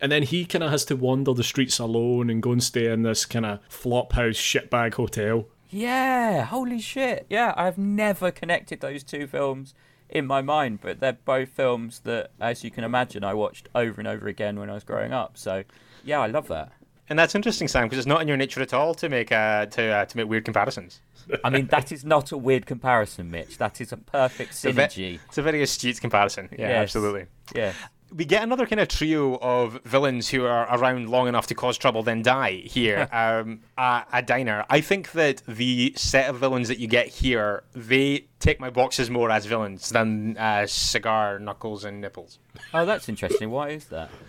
and 0.01 0.11
then 0.11 0.23
he 0.23 0.45
kind 0.45 0.63
of 0.63 0.71
has 0.71 0.85
to 0.85 0.95
wander 0.95 1.33
the 1.33 1.43
streets 1.43 1.79
alone 1.79 2.29
and 2.29 2.41
go 2.41 2.51
and 2.51 2.63
stay 2.63 2.91
in 2.91 3.03
this 3.03 3.25
kind 3.25 3.45
of 3.45 3.59
flop 3.69 4.13
house 4.13 4.35
shitbag 4.35 4.95
hotel. 4.95 5.47
Yeah, 5.69 6.43
holy 6.45 6.79
shit. 6.79 7.25
Yeah, 7.29 7.53
I've 7.55 7.77
never 7.77 8.31
connected 8.31 8.81
those 8.81 9.03
two 9.03 9.27
films 9.27 9.73
in 10.09 10.25
my 10.25 10.41
mind, 10.41 10.79
but 10.81 10.99
they're 10.99 11.13
both 11.13 11.49
films 11.49 11.99
that, 11.99 12.31
as 12.39 12.63
you 12.63 12.71
can 12.71 12.83
imagine, 12.83 13.23
I 13.23 13.33
watched 13.33 13.69
over 13.73 13.99
and 13.99 14.07
over 14.07 14.27
again 14.27 14.59
when 14.59 14.69
I 14.69 14.73
was 14.73 14.83
growing 14.83 15.13
up. 15.13 15.37
So, 15.37 15.63
yeah, 16.03 16.19
I 16.19 16.27
love 16.27 16.47
that. 16.49 16.71
And 17.09 17.19
that's 17.19 17.35
interesting, 17.35 17.67
Sam, 17.67 17.85
because 17.85 17.99
it's 17.99 18.07
not 18.07 18.21
in 18.21 18.27
your 18.27 18.37
nature 18.37 18.61
at 18.61 18.73
all 18.73 18.95
to 18.95 19.09
make 19.09 19.31
uh, 19.31 19.67
to 19.67 19.83
uh, 19.83 20.05
to 20.05 20.17
make 20.17 20.27
weird 20.27 20.45
comparisons. 20.45 21.01
I 21.43 21.49
mean, 21.49 21.67
that 21.67 21.91
is 21.91 22.05
not 22.05 22.31
a 22.31 22.37
weird 22.37 22.65
comparison, 22.65 23.31
Mitch. 23.31 23.57
That 23.57 23.81
is 23.81 23.91
a 23.91 23.97
perfect 23.97 24.53
synergy. 24.53 24.69
It's 24.69 24.95
a, 24.95 24.99
ve- 24.99 25.19
it's 25.27 25.37
a 25.37 25.41
very 25.41 25.61
astute 25.63 25.99
comparison. 26.01 26.49
Yeah, 26.51 26.69
yes. 26.69 26.83
absolutely. 26.83 27.25
Yeah 27.55 27.73
we 28.15 28.23
get 28.23 28.43
another 28.43 28.65
kind 28.65 28.79
of 28.79 28.87
trio 28.87 29.37
of 29.41 29.81
villains 29.83 30.29
who 30.29 30.45
are 30.45 30.67
around 30.73 31.09
long 31.09 31.27
enough 31.27 31.47
to 31.47 31.55
cause 31.55 31.77
trouble 31.77 32.03
then 32.03 32.21
die 32.21 32.61
here 32.65 33.09
um, 33.11 33.61
at 33.77 34.07
a 34.13 34.21
diner. 34.21 34.65
I 34.69 34.81
think 34.81 35.11
that 35.13 35.41
the 35.47 35.93
set 35.97 36.29
of 36.29 36.37
villains 36.37 36.67
that 36.67 36.79
you 36.79 36.87
get 36.87 37.07
here, 37.07 37.63
they 37.73 38.27
take 38.39 38.59
my 38.59 38.69
boxes 38.69 39.09
more 39.09 39.31
as 39.31 39.45
villains 39.45 39.89
than 39.89 40.37
uh, 40.37 40.65
Cigar, 40.67 41.39
Knuckles, 41.39 41.83
and 41.83 41.99
Nipples. 41.99 42.39
Oh, 42.73 42.85
that's 42.85 43.09
interesting. 43.09 43.49
Why 43.49 43.69
is 43.69 43.85
that? 43.85 44.09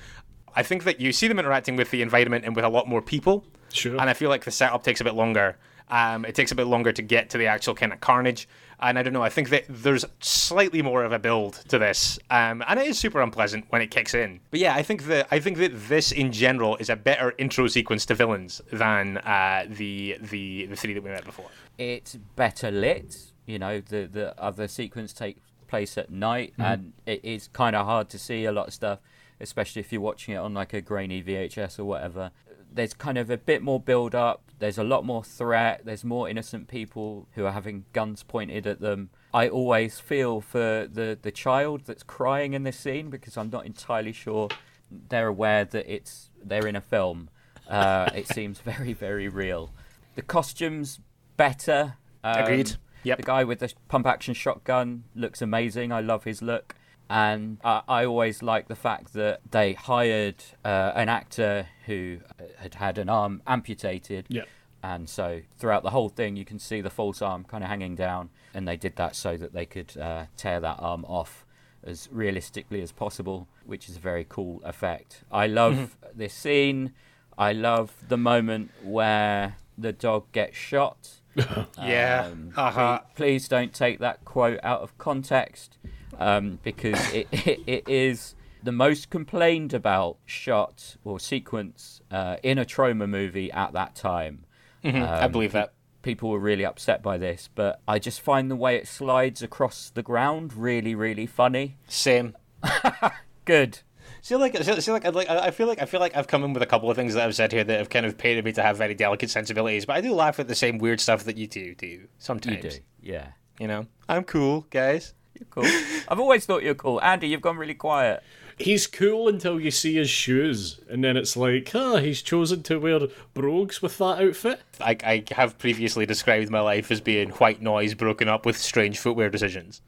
I 0.56 0.62
think 0.62 0.84
that 0.84 1.00
you 1.00 1.12
see 1.12 1.28
them 1.28 1.38
interacting 1.38 1.76
with 1.76 1.90
the 1.90 2.02
environment 2.02 2.44
and 2.44 2.56
with 2.56 2.64
a 2.64 2.68
lot 2.68 2.88
more 2.88 3.02
people. 3.02 3.44
Sure. 3.72 3.92
And 3.92 4.10
I 4.10 4.14
feel 4.14 4.30
like 4.30 4.44
the 4.44 4.50
setup 4.50 4.82
takes 4.82 5.00
a 5.00 5.04
bit 5.04 5.14
longer. 5.14 5.56
Um, 5.88 6.24
it 6.24 6.34
takes 6.34 6.50
a 6.50 6.54
bit 6.54 6.66
longer 6.66 6.92
to 6.92 7.02
get 7.02 7.30
to 7.30 7.38
the 7.38 7.46
actual 7.46 7.74
kind 7.74 7.92
of 7.92 8.00
carnage. 8.00 8.48
And 8.80 8.98
I 8.98 9.02
don't 9.02 9.12
know, 9.12 9.22
I 9.22 9.28
think 9.28 9.50
that 9.50 9.64
there's 9.68 10.04
slightly 10.20 10.82
more 10.82 11.04
of 11.04 11.12
a 11.12 11.18
build 11.18 11.54
to 11.68 11.78
this. 11.78 12.18
Um, 12.28 12.62
and 12.66 12.80
it 12.80 12.86
is 12.86 12.98
super 12.98 13.22
unpleasant 13.22 13.66
when 13.70 13.80
it 13.80 13.90
kicks 13.90 14.14
in. 14.14 14.40
But 14.50 14.60
yeah, 14.60 14.74
I 14.74 14.82
think 14.82 15.04
that 15.04 15.28
I 15.30 15.38
think 15.38 15.58
that 15.58 15.88
this 15.88 16.12
in 16.12 16.32
general 16.32 16.76
is 16.76 16.90
a 16.90 16.96
better 16.96 17.34
intro 17.38 17.68
sequence 17.68 18.04
to 18.06 18.14
villains 18.14 18.60
than 18.72 19.18
uh, 19.18 19.66
the, 19.68 20.18
the 20.20 20.66
the 20.66 20.76
three 20.76 20.94
that 20.94 21.02
we 21.02 21.10
met 21.10 21.24
before. 21.24 21.46
It's 21.78 22.16
better 22.34 22.70
lit. 22.70 23.16
You 23.46 23.58
know, 23.58 23.80
the 23.80 24.08
the 24.12 24.38
other 24.38 24.68
sequence 24.68 25.12
takes 25.12 25.40
place 25.68 25.96
at 25.98 26.10
night, 26.10 26.54
and 26.58 26.92
it 27.06 27.24
is 27.24 27.48
kind 27.48 27.74
of 27.76 27.86
hard 27.86 28.08
to 28.10 28.18
see 28.18 28.44
a 28.44 28.52
lot 28.52 28.68
of 28.68 28.74
stuff, 28.74 28.98
especially 29.40 29.80
if 29.80 29.92
you're 29.92 30.00
watching 30.00 30.34
it 30.34 30.38
on 30.38 30.54
like 30.54 30.72
a 30.72 30.80
grainy 30.80 31.22
VHS 31.22 31.78
or 31.78 31.84
whatever. 31.84 32.30
There's 32.72 32.94
kind 32.94 33.16
of 33.16 33.30
a 33.30 33.38
bit 33.38 33.62
more 33.62 33.80
build 33.80 34.14
up. 34.14 34.50
There's 34.58 34.78
a 34.78 34.84
lot 34.84 35.04
more 35.04 35.24
threat. 35.24 35.82
There's 35.84 36.04
more 36.04 36.28
innocent 36.28 36.68
people 36.68 37.28
who 37.32 37.44
are 37.44 37.52
having 37.52 37.84
guns 37.92 38.22
pointed 38.22 38.66
at 38.66 38.80
them. 38.80 39.10
I 39.32 39.48
always 39.48 40.00
feel 40.00 40.40
for 40.40 40.88
the 40.90 41.18
the 41.20 41.30
child 41.30 41.82
that's 41.86 42.02
crying 42.02 42.54
in 42.54 42.62
this 42.64 42.78
scene 42.78 43.10
because 43.10 43.36
I'm 43.36 43.50
not 43.50 43.66
entirely 43.66 44.12
sure 44.12 44.48
they're 44.90 45.28
aware 45.28 45.64
that 45.64 45.92
it's 45.92 46.30
they're 46.42 46.66
in 46.66 46.76
a 46.76 46.80
film. 46.80 47.30
Uh, 47.68 48.10
it 48.14 48.28
seems 48.28 48.60
very 48.60 48.92
very 48.92 49.28
real. 49.28 49.70
The 50.14 50.22
costumes 50.22 51.00
better. 51.36 51.94
Um, 52.24 52.42
Agreed. 52.42 52.72
Yep. 53.04 53.18
The 53.18 53.22
guy 53.22 53.44
with 53.44 53.60
the 53.60 53.72
pump 53.88 54.06
action 54.06 54.34
shotgun 54.34 55.04
looks 55.14 55.40
amazing. 55.40 55.92
I 55.92 56.00
love 56.00 56.24
his 56.24 56.42
look. 56.42 56.74
And 57.08 57.58
uh, 57.62 57.82
I 57.88 58.04
always 58.04 58.42
like 58.42 58.68
the 58.68 58.76
fact 58.76 59.12
that 59.12 59.40
they 59.50 59.74
hired 59.74 60.42
uh, 60.64 60.92
an 60.94 61.08
actor 61.08 61.68
who 61.86 62.18
had 62.58 62.74
had 62.74 62.98
an 62.98 63.08
arm 63.08 63.42
amputated. 63.46 64.26
Yeah. 64.28 64.44
And 64.82 65.08
so 65.08 65.42
throughout 65.58 65.82
the 65.82 65.90
whole 65.90 66.08
thing, 66.08 66.36
you 66.36 66.44
can 66.44 66.58
see 66.58 66.80
the 66.80 66.90
false 66.90 67.22
arm 67.22 67.44
kind 67.44 67.62
of 67.62 67.70
hanging 67.70 67.94
down. 67.94 68.30
And 68.54 68.66
they 68.66 68.76
did 68.76 68.96
that 68.96 69.14
so 69.14 69.36
that 69.36 69.52
they 69.52 69.66
could 69.66 69.96
uh, 69.96 70.26
tear 70.36 70.60
that 70.60 70.76
arm 70.78 71.04
off 71.04 71.44
as 71.84 72.08
realistically 72.10 72.82
as 72.82 72.90
possible, 72.90 73.46
which 73.64 73.88
is 73.88 73.96
a 73.96 74.00
very 74.00 74.26
cool 74.28 74.60
effect. 74.64 75.22
I 75.30 75.46
love 75.46 75.96
this 76.14 76.34
scene. 76.34 76.92
I 77.38 77.52
love 77.52 77.92
the 78.08 78.16
moment 78.16 78.70
where 78.82 79.56
the 79.78 79.92
dog 79.92 80.32
gets 80.32 80.56
shot. 80.56 81.20
Yeah. 81.78 82.28
Um, 82.32 82.52
uh-huh. 82.56 83.00
please, 83.14 83.42
please 83.42 83.48
don't 83.48 83.74
take 83.74 83.98
that 83.98 84.24
quote 84.24 84.58
out 84.62 84.80
of 84.80 84.96
context 84.96 85.76
um, 86.18 86.58
because 86.62 87.12
it, 87.12 87.28
it, 87.32 87.60
it 87.66 87.88
is 87.88 88.34
the 88.62 88.72
most 88.72 89.10
complained 89.10 89.72
about 89.74 90.16
shot 90.24 90.96
or 91.04 91.20
sequence 91.20 92.00
uh, 92.10 92.36
in 92.42 92.58
a 92.58 92.64
Troma 92.64 93.08
movie 93.08 93.50
at 93.52 93.72
that 93.74 93.94
time. 93.94 94.44
I 94.84 94.88
Um, 95.24 95.32
believe 95.32 95.52
that. 95.52 95.72
People 96.02 96.30
were 96.30 96.38
really 96.38 96.64
upset 96.64 97.02
by 97.02 97.18
this, 97.18 97.48
but 97.56 97.80
I 97.88 97.98
just 97.98 98.20
find 98.20 98.48
the 98.48 98.54
way 98.54 98.76
it 98.76 98.86
slides 98.86 99.42
across 99.42 99.90
the 99.90 100.04
ground 100.04 100.54
really, 100.54 100.94
really 100.94 101.26
funny. 101.26 101.78
Same. 101.88 102.36
Good. 103.44 103.80
See, 104.22 104.36
like, 104.36 104.56
see, 104.56 104.92
like, 104.92 105.04
I 105.04 105.08
like, 105.10 105.28
I 105.28 105.50
feel 105.50 105.66
like, 105.66 105.82
I 105.82 105.84
feel 105.84 105.98
like 105.98 106.16
I've 106.16 106.28
come 106.28 106.44
in 106.44 106.52
with 106.52 106.62
a 106.62 106.66
couple 106.66 106.88
of 106.90 106.96
things 106.96 107.14
that 107.14 107.24
I've 107.24 107.34
said 107.34 107.50
here 107.50 107.64
that 107.64 107.78
have 107.78 107.90
kind 107.90 108.06
of 108.06 108.16
painted 108.18 108.44
me 108.44 108.52
to 108.52 108.62
have 108.62 108.76
very 108.76 108.94
delicate 108.94 109.30
sensibilities. 109.30 109.84
But 109.84 109.96
I 109.96 110.00
do 110.00 110.12
laugh 110.12 110.38
at 110.38 110.46
the 110.46 110.54
same 110.54 110.78
weird 110.78 111.00
stuff 111.00 111.24
that 111.24 111.36
you 111.36 111.48
do 111.48 111.74
do 111.74 112.06
sometimes. 112.18 112.62
You 112.64 112.70
do. 112.70 112.76
Yeah. 113.02 113.28
You 113.58 113.66
know, 113.66 113.86
I'm 114.08 114.22
cool, 114.22 114.66
guys. 114.70 115.12
You're 115.38 115.46
cool. 115.50 115.64
I've 116.08 116.20
always 116.20 116.46
thought 116.46 116.62
you're 116.62 116.74
cool. 116.74 117.00
Andy, 117.02 117.28
you've 117.28 117.42
gone 117.42 117.58
really 117.58 117.74
quiet. 117.74 118.22
He's 118.58 118.86
cool 118.86 119.28
until 119.28 119.60
you 119.60 119.70
see 119.70 119.96
his 119.96 120.08
shoes, 120.08 120.80
and 120.88 121.04
then 121.04 121.14
it's 121.18 121.36
like, 121.36 121.70
huh, 121.70 121.96
he's 121.96 122.22
chosen 122.22 122.62
to 122.64 122.78
wear 122.78 123.00
brogues 123.34 123.82
with 123.82 123.98
that 123.98 124.22
outfit. 124.22 124.62
I, 124.80 124.96
I 125.04 125.24
have 125.34 125.58
previously 125.58 126.06
described 126.06 126.50
my 126.50 126.60
life 126.60 126.90
as 126.90 127.02
being 127.02 127.30
white 127.30 127.60
noise 127.60 127.92
broken 127.92 128.28
up 128.28 128.46
with 128.46 128.56
strange 128.56 128.98
footwear 128.98 129.28
decisions. 129.28 129.82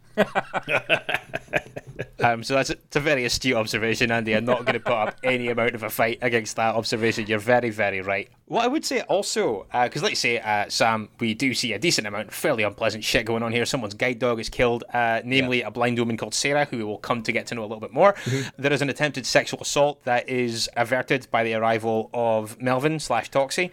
Um, 2.21 2.43
so 2.43 2.55
that's 2.55 2.71
a, 2.71 2.75
it's 2.75 2.97
a 2.97 3.01
very 3.01 3.25
astute 3.25 3.55
observation, 3.55 4.11
Andy. 4.11 4.35
I'm 4.35 4.45
not 4.45 4.65
going 4.65 4.75
to 4.75 4.81
put 4.81 4.93
up 4.93 5.17
any 5.25 5.49
amount 5.49 5.75
of 5.75 5.83
a 5.83 5.91
fight 5.91 6.19
against 6.23 6.57
that 6.57 6.75
observation. 6.75 7.27
You're 7.27 7.39
very, 7.39 7.71
very 7.71 8.01
right. 8.01 8.29
What 8.47 8.65
I 8.65 8.69
would 8.69 8.85
say 8.85 9.03
also, 9.03 9.67
because 9.73 10.03
like 10.03 10.13
you 10.13 10.17
say, 10.17 10.39
uh, 10.41 10.69
Sam, 10.69 11.11
we 11.21 11.35
do 11.35 11.53
see 11.53 11.75
a 11.75 11.79
decent 11.79 12.07
amount 12.07 12.29
of 12.29 12.35
fairly 12.35 12.63
unpleasant 12.63 13.05
shit 13.05 13.27
going 13.27 13.43
on 13.43 13.53
here. 13.53 13.67
Someone's 13.67 13.95
guide 13.95 14.19
dog 14.19 14.41
is 14.41 14.49
killed, 14.49 14.85
uh, 14.93 15.21
namely 15.25 15.63
a 15.63 15.71
blind 15.71 15.99
woman 15.99 16.17
called 16.17 16.35
Sarah, 16.35 16.65
who 16.65 16.79
we 16.79 16.85
will 16.85 16.99
come 16.99 17.23
to 17.25 17.33
get 17.33 17.47
to 17.49 17.55
know 17.55 17.63
a 17.63 17.69
little 17.69 17.81
bit 17.81 17.93
more. 17.93 18.15
There 18.57 18.73
is 18.73 18.81
an 18.81 18.89
attempted 18.89 19.27
sexual 19.27 19.61
assault 19.61 20.03
that 20.05 20.29
is 20.29 20.69
averted 20.77 21.31
by 21.31 21.45
the 21.45 21.55
arrival 21.55 22.11
of 22.15 22.61
Melvin 22.61 23.01
slash 23.01 23.31
Toxie. 23.31 23.71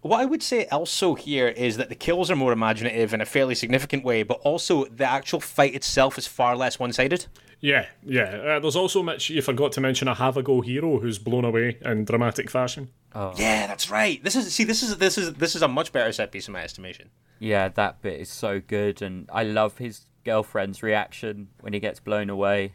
What 0.00 0.20
I 0.20 0.24
would 0.24 0.42
say 0.42 0.66
also 0.66 1.14
here 1.14 1.48
is 1.48 1.76
that 1.76 1.88
the 1.88 1.94
kills 1.94 2.30
are 2.30 2.36
more 2.36 2.52
imaginative 2.52 3.12
in 3.12 3.20
a 3.20 3.26
fairly 3.26 3.54
significant 3.54 4.04
way, 4.04 4.22
but 4.22 4.38
also 4.40 4.84
the 4.86 5.04
actual 5.04 5.40
fight 5.40 5.74
itself 5.74 6.16
is 6.18 6.26
far 6.26 6.56
less 6.56 6.78
one 6.78 6.92
sided. 6.92 7.26
Yeah, 7.60 7.86
yeah. 8.04 8.22
Uh, 8.36 8.60
there's 8.60 8.76
also 8.76 9.02
Mitch. 9.02 9.30
You 9.30 9.42
forgot 9.42 9.72
to 9.72 9.80
mention 9.80 10.06
a 10.06 10.14
have 10.14 10.36
a 10.36 10.42
go 10.44 10.60
hero 10.60 11.00
who's 11.00 11.18
blown 11.18 11.44
away 11.44 11.78
in 11.84 12.04
dramatic 12.04 12.48
fashion. 12.50 12.90
Yeah, 13.36 13.66
that's 13.66 13.90
right. 13.90 14.22
This 14.22 14.36
is 14.36 14.54
see, 14.54 14.62
this 14.62 14.82
is 14.84 14.98
this 14.98 15.18
is 15.18 15.34
this 15.34 15.56
is 15.56 15.62
a 15.62 15.68
much 15.68 15.90
better 15.92 16.12
set 16.12 16.30
piece 16.30 16.46
in 16.46 16.52
my 16.52 16.62
estimation. 16.62 17.10
Yeah, 17.40 17.66
that 17.70 18.00
bit 18.00 18.20
is 18.20 18.28
so 18.28 18.60
good, 18.60 19.02
and 19.02 19.28
I 19.32 19.42
love 19.42 19.78
his 19.78 20.02
girlfriend's 20.24 20.82
reaction 20.84 21.48
when 21.60 21.72
he 21.72 21.80
gets 21.80 21.98
blown 21.98 22.30
away. 22.30 22.74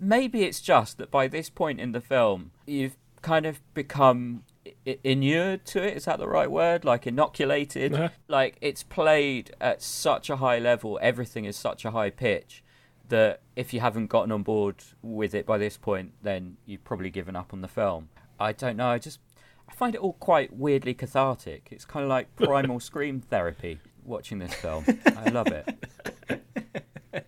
Maybe 0.00 0.42
it's 0.42 0.60
just 0.60 0.98
that 0.98 1.12
by 1.12 1.28
this 1.28 1.48
point 1.48 1.78
in 1.80 1.92
the 1.92 2.00
film, 2.00 2.50
you've 2.66 2.96
kind 3.22 3.46
of 3.46 3.60
become 3.74 4.42
i- 4.48 4.53
inured 4.84 5.64
to 5.66 5.82
it. 5.82 5.96
Is 5.96 6.04
that 6.06 6.18
the 6.18 6.28
right 6.28 6.50
word? 6.50 6.84
Like 6.84 7.06
inoculated. 7.06 7.92
Like 8.28 8.56
it's 8.60 8.82
played 8.82 9.54
at 9.60 9.82
such 9.82 10.30
a 10.30 10.36
high 10.36 10.58
level. 10.58 10.98
Everything 11.02 11.44
is 11.44 11.56
such 11.56 11.84
a 11.84 11.90
high 11.90 12.10
pitch 12.10 12.62
that 13.08 13.40
if 13.54 13.74
you 13.74 13.80
haven't 13.80 14.06
gotten 14.06 14.32
on 14.32 14.42
board 14.42 14.76
with 15.02 15.34
it 15.34 15.46
by 15.46 15.58
this 15.58 15.76
point, 15.76 16.12
then 16.22 16.56
you've 16.66 16.84
probably 16.84 17.10
given 17.10 17.36
up 17.36 17.52
on 17.52 17.60
the 17.60 17.68
film. 17.68 18.08
I 18.40 18.52
don't 18.52 18.76
know. 18.76 18.88
I 18.88 18.98
just 18.98 19.20
I 19.68 19.72
find 19.74 19.94
it 19.94 20.00
all 20.00 20.14
quite 20.14 20.54
weirdly 20.54 20.94
cathartic. 20.94 21.68
It's 21.70 21.84
kind 21.84 22.04
of 22.04 22.08
like 22.08 22.34
primal 22.36 22.80
scream 22.80 23.20
therapy 23.20 23.80
watching 24.04 24.38
this 24.38 24.54
film. 24.54 24.84
I 25.06 25.30
love 25.30 25.48
it. 25.48 25.86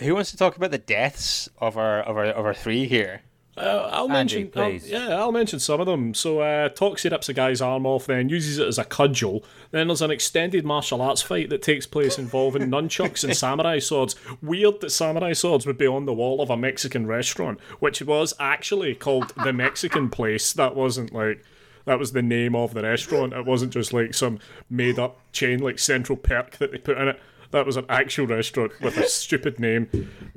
Who 0.00 0.14
wants 0.14 0.30
to 0.30 0.36
talk 0.36 0.56
about 0.56 0.70
the 0.70 0.78
deaths 0.78 1.48
of 1.58 1.76
our 1.76 2.00
of 2.00 2.16
our 2.16 2.26
of 2.26 2.46
our 2.46 2.54
three 2.54 2.86
here? 2.86 3.22
Uh, 3.56 3.88
I'll 3.92 4.10
Andy, 4.12 4.44
mention, 4.44 4.50
I'll- 4.54 4.72
yeah, 4.72 5.16
I'll 5.20 5.32
mention 5.32 5.58
some 5.58 5.80
of 5.80 5.86
them. 5.86 6.14
So, 6.14 6.40
uh, 6.40 6.68
Toxie 6.70 7.10
rips 7.10 7.28
a 7.28 7.34
guy's 7.34 7.60
arm 7.60 7.84
off, 7.84 8.06
then 8.06 8.28
uses 8.28 8.58
it 8.58 8.66
as 8.66 8.78
a 8.78 8.84
cudgel. 8.84 9.42
Then 9.70 9.88
there's 9.88 10.00
an 10.02 10.10
extended 10.10 10.64
martial 10.64 11.02
arts 11.02 11.20
fight 11.20 11.50
that 11.50 11.60
takes 11.60 11.84
place 11.86 12.18
involving 12.18 12.62
nunchucks 12.70 13.24
and 13.24 13.36
samurai 13.36 13.78
swords. 13.80 14.14
Weird 14.40 14.80
that 14.80 14.90
samurai 14.90 15.32
swords 15.32 15.66
would 15.66 15.76
be 15.78 15.86
on 15.86 16.06
the 16.06 16.12
wall 16.14 16.40
of 16.40 16.48
a 16.48 16.56
Mexican 16.56 17.06
restaurant, 17.06 17.58
which 17.80 18.00
was 18.02 18.32
actually 18.40 18.94
called 18.94 19.32
the 19.44 19.52
Mexican 19.52 20.08
Place. 20.10 20.52
That 20.52 20.74
wasn't 20.76 21.12
like 21.12 21.44
that 21.86 21.98
was 21.98 22.12
the 22.12 22.22
name 22.22 22.54
of 22.54 22.72
the 22.72 22.82
restaurant. 22.82 23.32
It 23.32 23.46
wasn't 23.46 23.72
just 23.72 23.92
like 23.92 24.14
some 24.14 24.38
made 24.70 24.98
up 24.98 25.18
chain 25.32 25.58
like 25.58 25.78
Central 25.78 26.16
Perk 26.16 26.56
that 26.58 26.70
they 26.72 26.78
put 26.78 26.96
in 26.98 27.08
it. 27.08 27.20
That 27.50 27.66
was 27.66 27.76
an 27.76 27.86
actual 27.88 28.28
restaurant 28.28 28.72
with 28.80 28.96
a 28.96 29.08
stupid 29.08 29.58
name. 29.58 29.88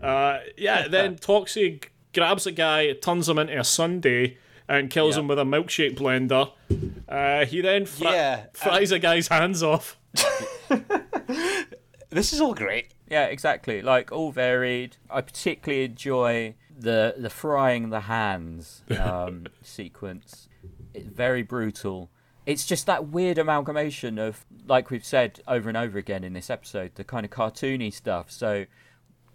Uh, 0.01 0.39
yeah, 0.57 0.87
then 0.87 1.15
Toxie 1.19 1.81
g- 1.81 1.87
grabs 2.13 2.45
a 2.45 2.51
guy, 2.51 2.93
turns 2.93 3.27
him 3.29 3.39
into 3.39 3.59
a 3.59 3.63
sundae, 3.63 4.37
and 4.67 4.89
kills 4.89 5.15
Yeah. 5.15 5.21
him 5.21 5.27
with 5.27 5.39
a 5.39 5.43
milkshake 5.43 5.97
blender. 5.97 6.51
Uh, 7.07 7.45
he 7.45 7.61
then 7.61 7.85
fri- 7.85 8.07
Yeah, 8.07 8.45
fries 8.53 8.91
a 8.91 8.99
guy's 8.99 9.27
hands 9.27 9.61
off. 9.63 9.97
This 12.09 12.31
is 12.31 12.39
all 12.41 12.53
great. 12.53 12.93
Yeah, 13.09 13.25
exactly. 13.25 13.81
Like 13.81 14.11
all 14.11 14.31
varied. 14.31 14.97
I 15.09 15.21
particularly 15.21 15.85
enjoy 15.85 16.53
the 16.77 17.15
the 17.17 17.29
frying 17.31 17.89
the 17.89 18.01
hands 18.01 18.83
um, 18.99 19.47
sequence. 19.63 20.47
It's 20.93 21.07
very 21.07 21.41
brutal. 21.41 22.11
It's 22.45 22.67
just 22.67 22.85
that 22.85 23.07
weird 23.07 23.39
amalgamation 23.39 24.19
of, 24.19 24.45
like 24.67 24.91
we've 24.91 25.05
said 25.05 25.39
over 25.47 25.69
and 25.69 25.77
over 25.77 25.97
again 25.97 26.23
in 26.23 26.33
this 26.33 26.51
episode, 26.51 26.91
the 26.95 27.03
kind 27.03 27.25
of 27.25 27.31
cartoony 27.31 27.91
stuff. 27.91 28.29
So 28.29 28.65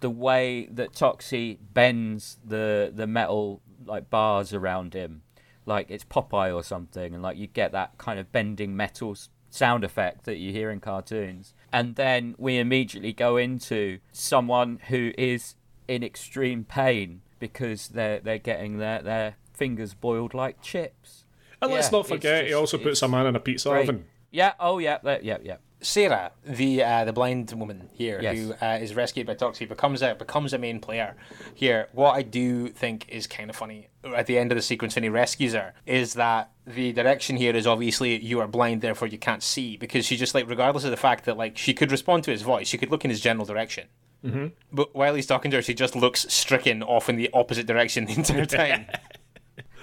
the 0.01 0.11
way 0.11 0.67
that 0.67 0.93
Toxie 0.93 1.59
bends 1.73 2.39
the 2.45 2.93
the 2.95 3.07
metal 3.07 3.63
like 3.87 4.11
bars 4.11 4.53
around 4.53 4.95
him, 4.95 5.23
like 5.67 5.91
it's 5.91 6.05
Popeye 6.05 6.55
or 6.55 6.63
something, 6.63 7.15
and 7.15 7.23
like 7.23 7.37
you 7.37 7.47
get 7.47 7.73
that 7.73 7.99
kind 7.99 8.19
of 8.19 8.31
bending 8.33 8.77
metal 8.77 9.17
sound 9.51 9.85
effect 9.85 10.25
that 10.25 10.37
you 10.37 10.53
hear 10.53 10.71
in 10.71 10.81
cartoons. 10.81 11.55
And 11.73 11.97
then 11.97 12.35
we 12.39 12.59
immediately 12.59 13.13
go 13.13 13.37
into 13.37 13.99
someone 14.13 14.81
who 14.89 15.13
is 15.17 15.55
in 15.87 16.03
extreme 16.03 16.65
pain 16.65 17.23
because 17.39 17.89
they're 17.89 18.21
they're 18.21 18.39
getting 18.39 18.79
their 18.79 19.03
their 19.03 19.37
fingers 19.53 19.95
boiled 19.95 20.35
like 20.35 20.61
chips. 20.61 21.25
And 21.61 21.73
let's 21.73 21.91
not 21.91 22.07
forget, 22.07 22.47
he 22.47 22.55
also 22.55 22.79
puts 22.79 23.03
a 23.03 23.09
man 23.09 23.27
in 23.27 23.35
a 23.35 23.41
pizza 23.41 23.71
great. 23.71 23.89
oven. 23.89 24.05
Yeah. 24.31 24.53
Oh 24.61 24.79
yeah. 24.79 24.99
Yeah. 25.05 25.39
Yeah. 25.43 25.57
Sarah, 25.81 26.33
the 26.45 26.83
uh, 26.83 27.05
the 27.05 27.13
blind 27.13 27.53
woman 27.53 27.89
here 27.93 28.19
Yes. 28.21 28.37
who 28.37 28.53
uh, 28.61 28.79
is 28.81 28.95
rescued 28.97 29.27
by 29.27 29.35
Toxie, 29.35 29.69
becomes 29.69 30.03
a 30.03 30.15
becomes 30.15 30.53
a 30.53 30.59
main 30.59 30.81
player 30.81 31.15
here. 31.55 31.89
What 31.93 32.13
I 32.17 32.23
do 32.23 32.69
think 32.69 33.07
is 33.09 33.27
kind 33.27 33.49
of 33.49 33.57
funny 33.57 33.89
at 34.17 34.27
the 34.27 34.39
end 34.39 34.51
of 34.51 34.57
the 34.57 34.63
sequence 34.63 34.95
when 34.97 35.05
he 35.05 35.09
rescues 35.09 35.53
her 35.53 35.75
is 35.87 36.15
that 36.15 36.51
the 36.67 36.93
direction 36.93 37.37
here 37.37 37.55
is 37.55 37.67
obviously 37.67 38.19
you 38.19 38.41
are 38.41 38.49
blind, 38.49 38.81
therefore 38.81 39.07
you 39.09 39.19
can't 39.19 39.43
see 39.43 39.77
because 39.77 40.05
she 40.05 40.17
just 40.17 40.35
like 40.35 40.49
regardless 40.49 40.85
of 40.85 40.91
the 40.91 40.97
fact 40.97 41.25
that 41.27 41.37
like 41.37 41.57
she 41.57 41.73
could 41.75 41.93
respond 41.93 42.25
to 42.25 42.31
his 42.33 42.43
voice, 42.43 42.67
she 42.67 42.77
could 42.79 42.91
look 42.91 43.05
in 43.05 43.11
his 43.11 43.21
general 43.21 43.47
direction. 43.47 43.87
Mm-hmm. 44.25 44.47
But 44.73 44.97
while 44.97 45.15
he's 45.15 45.27
talking 45.27 45.53
to 45.53 45.59
her, 45.59 45.63
she 45.63 45.75
just 45.75 45.95
looks 45.95 46.27
stricken 46.29 46.83
off 46.83 47.09
in 47.09 47.15
the 47.15 47.31
opposite 47.33 47.67
direction 47.69 48.07
the 48.07 48.15
entire 48.15 48.47
time. 48.63 48.87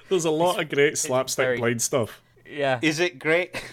There's 0.10 0.26
a 0.26 0.30
lot 0.32 0.60
of 0.62 0.68
great 0.70 0.98
slapstick 0.98 1.44
very- 1.46 1.58
blind 1.58 1.82
stuff. 1.82 2.22
Yeah. 2.46 2.80
is 2.82 3.00
it 3.00 3.18
great? 3.18 3.64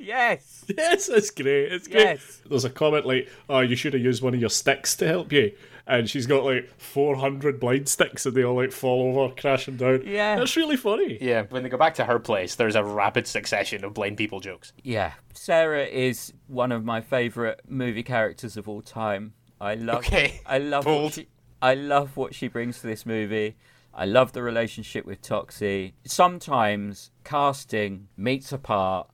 Yes. 0.00 0.64
Yes, 0.76 1.08
it's 1.08 1.30
great. 1.30 1.72
It's 1.72 1.88
great. 1.88 2.00
Yes. 2.04 2.42
There's 2.48 2.64
a 2.64 2.70
comment 2.70 3.06
like, 3.06 3.28
"Oh, 3.48 3.60
you 3.60 3.76
should 3.76 3.92
have 3.94 4.02
used 4.02 4.22
one 4.22 4.34
of 4.34 4.40
your 4.40 4.50
sticks 4.50 4.96
to 4.96 5.06
help 5.06 5.32
you," 5.32 5.52
and 5.86 6.08
she's 6.08 6.26
got 6.26 6.44
like 6.44 6.68
400 6.80 7.60
blind 7.60 7.88
sticks, 7.88 8.24
and 8.26 8.34
they 8.34 8.44
all 8.44 8.56
like 8.56 8.72
fall 8.72 9.18
over, 9.18 9.34
crashing 9.34 9.76
down. 9.76 10.02
Yeah. 10.06 10.36
that's 10.36 10.56
really 10.56 10.76
funny. 10.76 11.18
Yeah. 11.20 11.42
When 11.50 11.62
they 11.62 11.68
go 11.68 11.76
back 11.78 11.94
to 11.96 12.04
her 12.04 12.18
place, 12.18 12.54
there's 12.54 12.76
a 12.76 12.84
rapid 12.84 13.26
succession 13.26 13.84
of 13.84 13.94
blind 13.94 14.16
people 14.16 14.40
jokes. 14.40 14.72
Yeah. 14.82 15.12
Sarah 15.32 15.84
is 15.84 16.32
one 16.46 16.72
of 16.72 16.84
my 16.84 17.00
favorite 17.00 17.60
movie 17.68 18.02
characters 18.02 18.56
of 18.56 18.68
all 18.68 18.82
time. 18.82 19.34
I 19.60 19.74
love. 19.74 19.98
Okay, 19.98 20.40
I 20.46 20.58
love. 20.58 20.84
bold. 20.84 21.02
What 21.04 21.12
she, 21.14 21.28
I 21.60 21.74
love 21.74 22.16
what 22.16 22.34
she 22.34 22.48
brings 22.48 22.80
to 22.80 22.86
this 22.86 23.04
movie. 23.04 23.56
I 23.92 24.04
love 24.04 24.32
the 24.32 24.42
relationship 24.42 25.04
with 25.04 25.20
Toxie. 25.20 25.92
Sometimes 26.04 27.10
casting 27.24 28.06
meets 28.16 28.52
apart, 28.52 29.10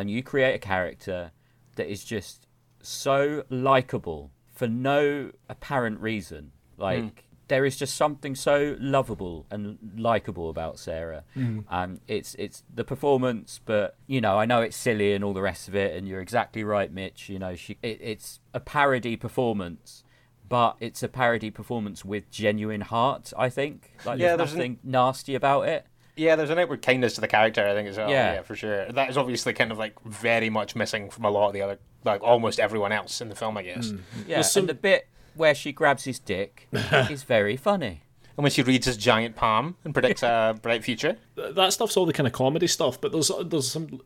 and 0.00 0.10
you 0.10 0.22
create 0.22 0.54
a 0.54 0.58
character 0.58 1.32
that 1.76 1.90
is 1.90 2.04
just 2.04 2.46
so 2.80 3.44
likable 3.50 4.30
for 4.54 4.66
no 4.68 5.30
apparent 5.48 6.00
reason. 6.00 6.52
Like 6.78 7.24
there 7.48 7.64
is 7.64 7.76
just 7.76 7.94
something 7.96 8.34
so 8.34 8.76
lovable 8.80 9.46
and 9.50 9.78
likable 9.96 10.50
about 10.50 10.78
Sarah. 10.78 11.22
Um, 11.68 12.00
it's 12.08 12.34
it's 12.36 12.64
the 12.74 12.84
performance, 12.84 13.60
but 13.64 13.96
you 14.06 14.20
know 14.20 14.38
I 14.38 14.46
know 14.46 14.60
it's 14.62 14.76
silly 14.76 15.12
and 15.14 15.22
all 15.24 15.32
the 15.34 15.42
rest 15.42 15.68
of 15.68 15.74
it. 15.74 15.96
And 15.96 16.06
you're 16.08 16.20
exactly 16.20 16.64
right, 16.64 16.92
Mitch. 16.92 17.28
You 17.28 17.38
know 17.38 17.54
she 17.54 17.78
it, 17.82 17.98
it's 18.00 18.40
a 18.54 18.60
parody 18.60 19.16
performance. 19.16 20.02
But 20.48 20.76
it's 20.78 21.02
a 21.02 21.08
parody 21.08 21.50
performance 21.50 22.04
with 22.04 22.30
genuine 22.30 22.82
heart, 22.82 23.32
I 23.36 23.48
think. 23.48 23.90
Like, 24.04 24.20
Yeah, 24.20 24.36
there's 24.36 24.50
there's 24.50 24.52
an- 24.52 24.58
nothing 24.58 24.78
nasty 24.84 25.34
about 25.34 25.62
it. 25.68 25.86
Yeah, 26.16 26.34
there's 26.36 26.50
an 26.50 26.58
outward 26.58 26.82
kindness 26.82 27.14
to 27.14 27.20
the 27.20 27.28
character, 27.28 27.66
I 27.66 27.74
think, 27.74 27.88
as 27.88 27.98
well. 27.98 28.08
Yeah. 28.10 28.34
Yeah. 28.34 28.42
for 28.42 28.56
sure. 28.56 28.90
That 28.90 29.10
is 29.10 29.16
obviously 29.16 29.52
kind 29.52 29.70
of 29.70 29.78
like 29.78 30.00
very 30.04 30.48
much 30.50 30.74
missing 30.74 31.10
from 31.10 31.24
a 31.24 31.30
lot 31.30 31.48
of 31.48 31.52
the 31.52 31.62
other, 31.62 31.78
like 32.04 32.22
almost 32.22 32.58
everyone 32.58 32.92
else 32.92 33.20
in 33.20 33.28
the 33.28 33.34
film, 33.36 33.56
I 33.56 33.62
guess. 33.62 33.88
Mm. 33.88 34.00
Yeah, 34.26 34.36
There's 34.36 34.50
some- 34.50 34.62
and 34.62 34.68
the 34.70 34.74
bit 34.74 35.08
where 35.34 35.54
she 35.54 35.72
grabs 35.72 36.04
his 36.04 36.18
dick 36.18 36.68
is 36.72 37.22
very 37.22 37.56
funny. 37.56 38.02
And 38.38 38.42
when 38.42 38.52
she 38.52 38.62
reads 38.62 38.84
his 38.86 38.98
giant 38.98 39.34
palm 39.34 39.76
and 39.84 39.94
predicts 39.94 40.22
a 40.22 40.54
bright 40.62 40.84
future. 40.84 41.16
That 41.36 41.72
stuff's 41.72 41.96
all 41.96 42.04
the 42.04 42.12
kind 42.12 42.26
of 42.26 42.34
comedy 42.34 42.66
stuff, 42.66 43.00
but 43.00 43.10
there's 43.12 43.30
there's 43.46 43.70
some, 43.72 44.02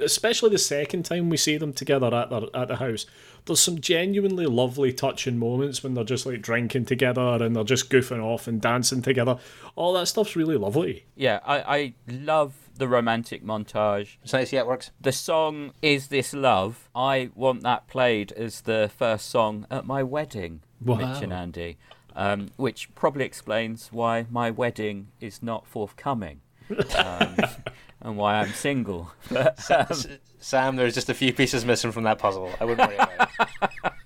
especially 0.00 0.48
the 0.50 0.58
second 0.58 1.02
time 1.04 1.28
we 1.28 1.36
see 1.36 1.58
them 1.58 1.72
together 1.74 2.06
at 2.14 2.30
the 2.30 2.48
at 2.54 2.68
the 2.68 2.76
house. 2.76 3.04
There's 3.46 3.60
some 3.60 3.80
genuinely 3.80 4.46
lovely, 4.46 4.92
touching 4.92 5.38
moments 5.38 5.82
when 5.82 5.92
they're 5.94 6.02
just 6.04 6.24
like 6.24 6.40
drinking 6.40 6.86
together 6.86 7.20
and 7.42 7.54
they're 7.54 7.62
just 7.64 7.90
goofing 7.90 8.22
off 8.24 8.46
and 8.48 8.60
dancing 8.60 9.02
together. 9.02 9.36
All 9.76 9.92
that 9.94 10.06
stuff's 10.06 10.34
really 10.34 10.56
lovely. 10.56 11.04
Yeah, 11.14 11.40
I, 11.44 11.58
I 11.76 11.94
love 12.08 12.54
the 12.76 12.88
romantic 12.88 13.44
montage. 13.44 14.16
It's 14.22 14.32
nice, 14.32 14.52
yeah, 14.52 14.60
it 14.60 14.66
works. 14.66 14.90
The 15.00 15.12
song 15.12 15.72
Is 15.82 16.08
This 16.08 16.32
Love? 16.32 16.88
I 16.94 17.30
want 17.34 17.62
that 17.62 17.86
played 17.86 18.32
as 18.32 18.62
the 18.62 18.90
first 18.96 19.28
song 19.28 19.66
at 19.70 19.84
my 19.84 20.02
wedding, 20.02 20.60
Wow. 20.82 20.96
Mitch 20.96 21.22
and 21.22 21.32
Andy. 21.32 21.76
Um, 22.16 22.50
which 22.56 22.94
probably 22.94 23.24
explains 23.24 23.88
why 23.90 24.26
my 24.30 24.50
wedding 24.50 25.08
is 25.20 25.42
not 25.42 25.66
forthcoming. 25.66 26.40
Um, 26.96 27.36
and 28.00 28.16
why 28.16 28.36
I'm 28.40 28.52
single. 28.52 29.12
But, 29.30 29.70
um, 29.70 29.86
S- 29.90 30.06
Sam, 30.44 30.76
there's 30.76 30.92
just 30.92 31.08
a 31.08 31.14
few 31.14 31.32
pieces 31.32 31.64
missing 31.64 31.90
from 31.90 32.04
that 32.04 32.18
puzzle. 32.18 32.50
I 32.60 32.66
wouldn't 32.66 32.86
worry 32.86 32.98
about 32.98 33.30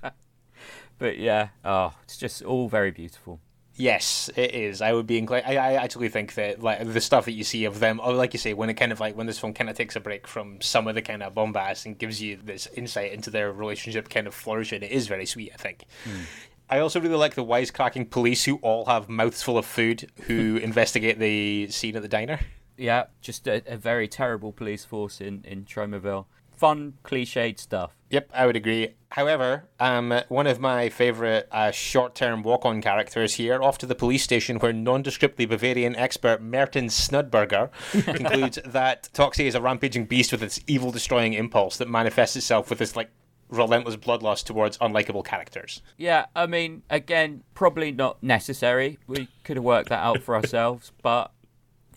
it. 0.04 0.12
but 0.98 1.18
yeah, 1.18 1.48
oh, 1.64 1.94
it's 2.04 2.16
just 2.16 2.44
all 2.44 2.68
very 2.68 2.92
beautiful. 2.92 3.40
Yes, 3.74 4.30
it 4.36 4.54
is. 4.54 4.80
I 4.80 4.92
would 4.92 5.08
be 5.08 5.18
inclined. 5.18 5.46
I, 5.48 5.56
I 5.56 5.72
actually 5.72 6.08
think 6.10 6.34
that 6.34 6.62
like 6.62 6.92
the 6.92 7.00
stuff 7.00 7.24
that 7.24 7.32
you 7.32 7.42
see 7.42 7.64
of 7.64 7.80
them, 7.80 8.00
or 8.00 8.12
like 8.12 8.34
you 8.34 8.38
say, 8.38 8.54
when 8.54 8.70
it 8.70 8.74
kind 8.74 8.92
of 8.92 9.00
like 9.00 9.16
when 9.16 9.26
this 9.26 9.40
film 9.40 9.52
kind 9.52 9.68
of 9.68 9.76
takes 9.76 9.96
a 9.96 10.00
break 10.00 10.28
from 10.28 10.60
some 10.60 10.86
of 10.86 10.94
the 10.94 11.02
kind 11.02 11.24
of 11.24 11.34
bombast 11.34 11.86
and 11.86 11.98
gives 11.98 12.22
you 12.22 12.38
this 12.40 12.68
insight 12.68 13.12
into 13.12 13.30
their 13.30 13.52
relationship 13.52 14.08
kind 14.08 14.28
of 14.28 14.34
flourishing, 14.34 14.84
it 14.84 14.92
is 14.92 15.08
very 15.08 15.26
sweet. 15.26 15.50
I 15.52 15.56
think. 15.56 15.86
Hmm. 16.04 16.20
I 16.70 16.78
also 16.78 17.00
really 17.00 17.16
like 17.16 17.34
the 17.34 17.44
wisecracking 17.44 18.10
police 18.10 18.44
who 18.44 18.58
all 18.58 18.84
have 18.84 19.08
mouths 19.08 19.42
full 19.42 19.58
of 19.58 19.66
food 19.66 20.08
who 20.28 20.56
investigate 20.62 21.18
the 21.18 21.68
scene 21.70 21.96
at 21.96 22.02
the 22.02 22.08
diner. 22.08 22.38
Yeah, 22.78 23.06
just 23.20 23.46
a, 23.46 23.62
a 23.66 23.76
very 23.76 24.08
terrible 24.08 24.52
police 24.52 24.84
force 24.84 25.20
in, 25.20 25.42
in 25.44 25.64
Tromaville. 25.64 26.26
Fun, 26.56 26.94
cliched 27.04 27.58
stuff. 27.58 27.96
Yep, 28.10 28.30
I 28.34 28.46
would 28.46 28.56
agree. 28.56 28.94
However, 29.10 29.68
um, 29.78 30.12
one 30.28 30.46
of 30.46 30.58
my 30.58 30.88
favourite 30.88 31.44
uh, 31.52 31.70
short-term 31.70 32.42
walk-on 32.42 32.82
characters 32.82 33.34
here, 33.34 33.62
off 33.62 33.78
to 33.78 33.86
the 33.86 33.94
police 33.94 34.22
station 34.22 34.58
where 34.58 34.72
nondescriptly 34.72 35.48
Bavarian 35.48 35.94
expert 35.94 36.42
Merton 36.42 36.86
Snudberger 36.86 37.70
concludes 38.04 38.58
that 38.64 39.08
Toxie 39.12 39.46
is 39.46 39.54
a 39.54 39.60
rampaging 39.60 40.06
beast 40.06 40.32
with 40.32 40.42
its 40.42 40.60
evil 40.66 40.90
destroying 40.90 41.34
impulse 41.34 41.76
that 41.76 41.88
manifests 41.88 42.36
itself 42.36 42.70
with 42.70 42.80
this 42.80 42.96
like 42.96 43.10
relentless 43.50 43.96
bloodlust 43.96 44.44
towards 44.44 44.78
unlikable 44.78 45.24
characters. 45.24 45.82
Yeah, 45.96 46.26
I 46.34 46.46
mean, 46.46 46.82
again, 46.90 47.44
probably 47.54 47.92
not 47.92 48.22
necessary. 48.22 48.98
We 49.06 49.28
could 49.44 49.56
have 49.56 49.64
worked 49.64 49.88
that 49.90 50.02
out 50.02 50.22
for 50.22 50.34
ourselves, 50.36 50.92
but 51.02 51.32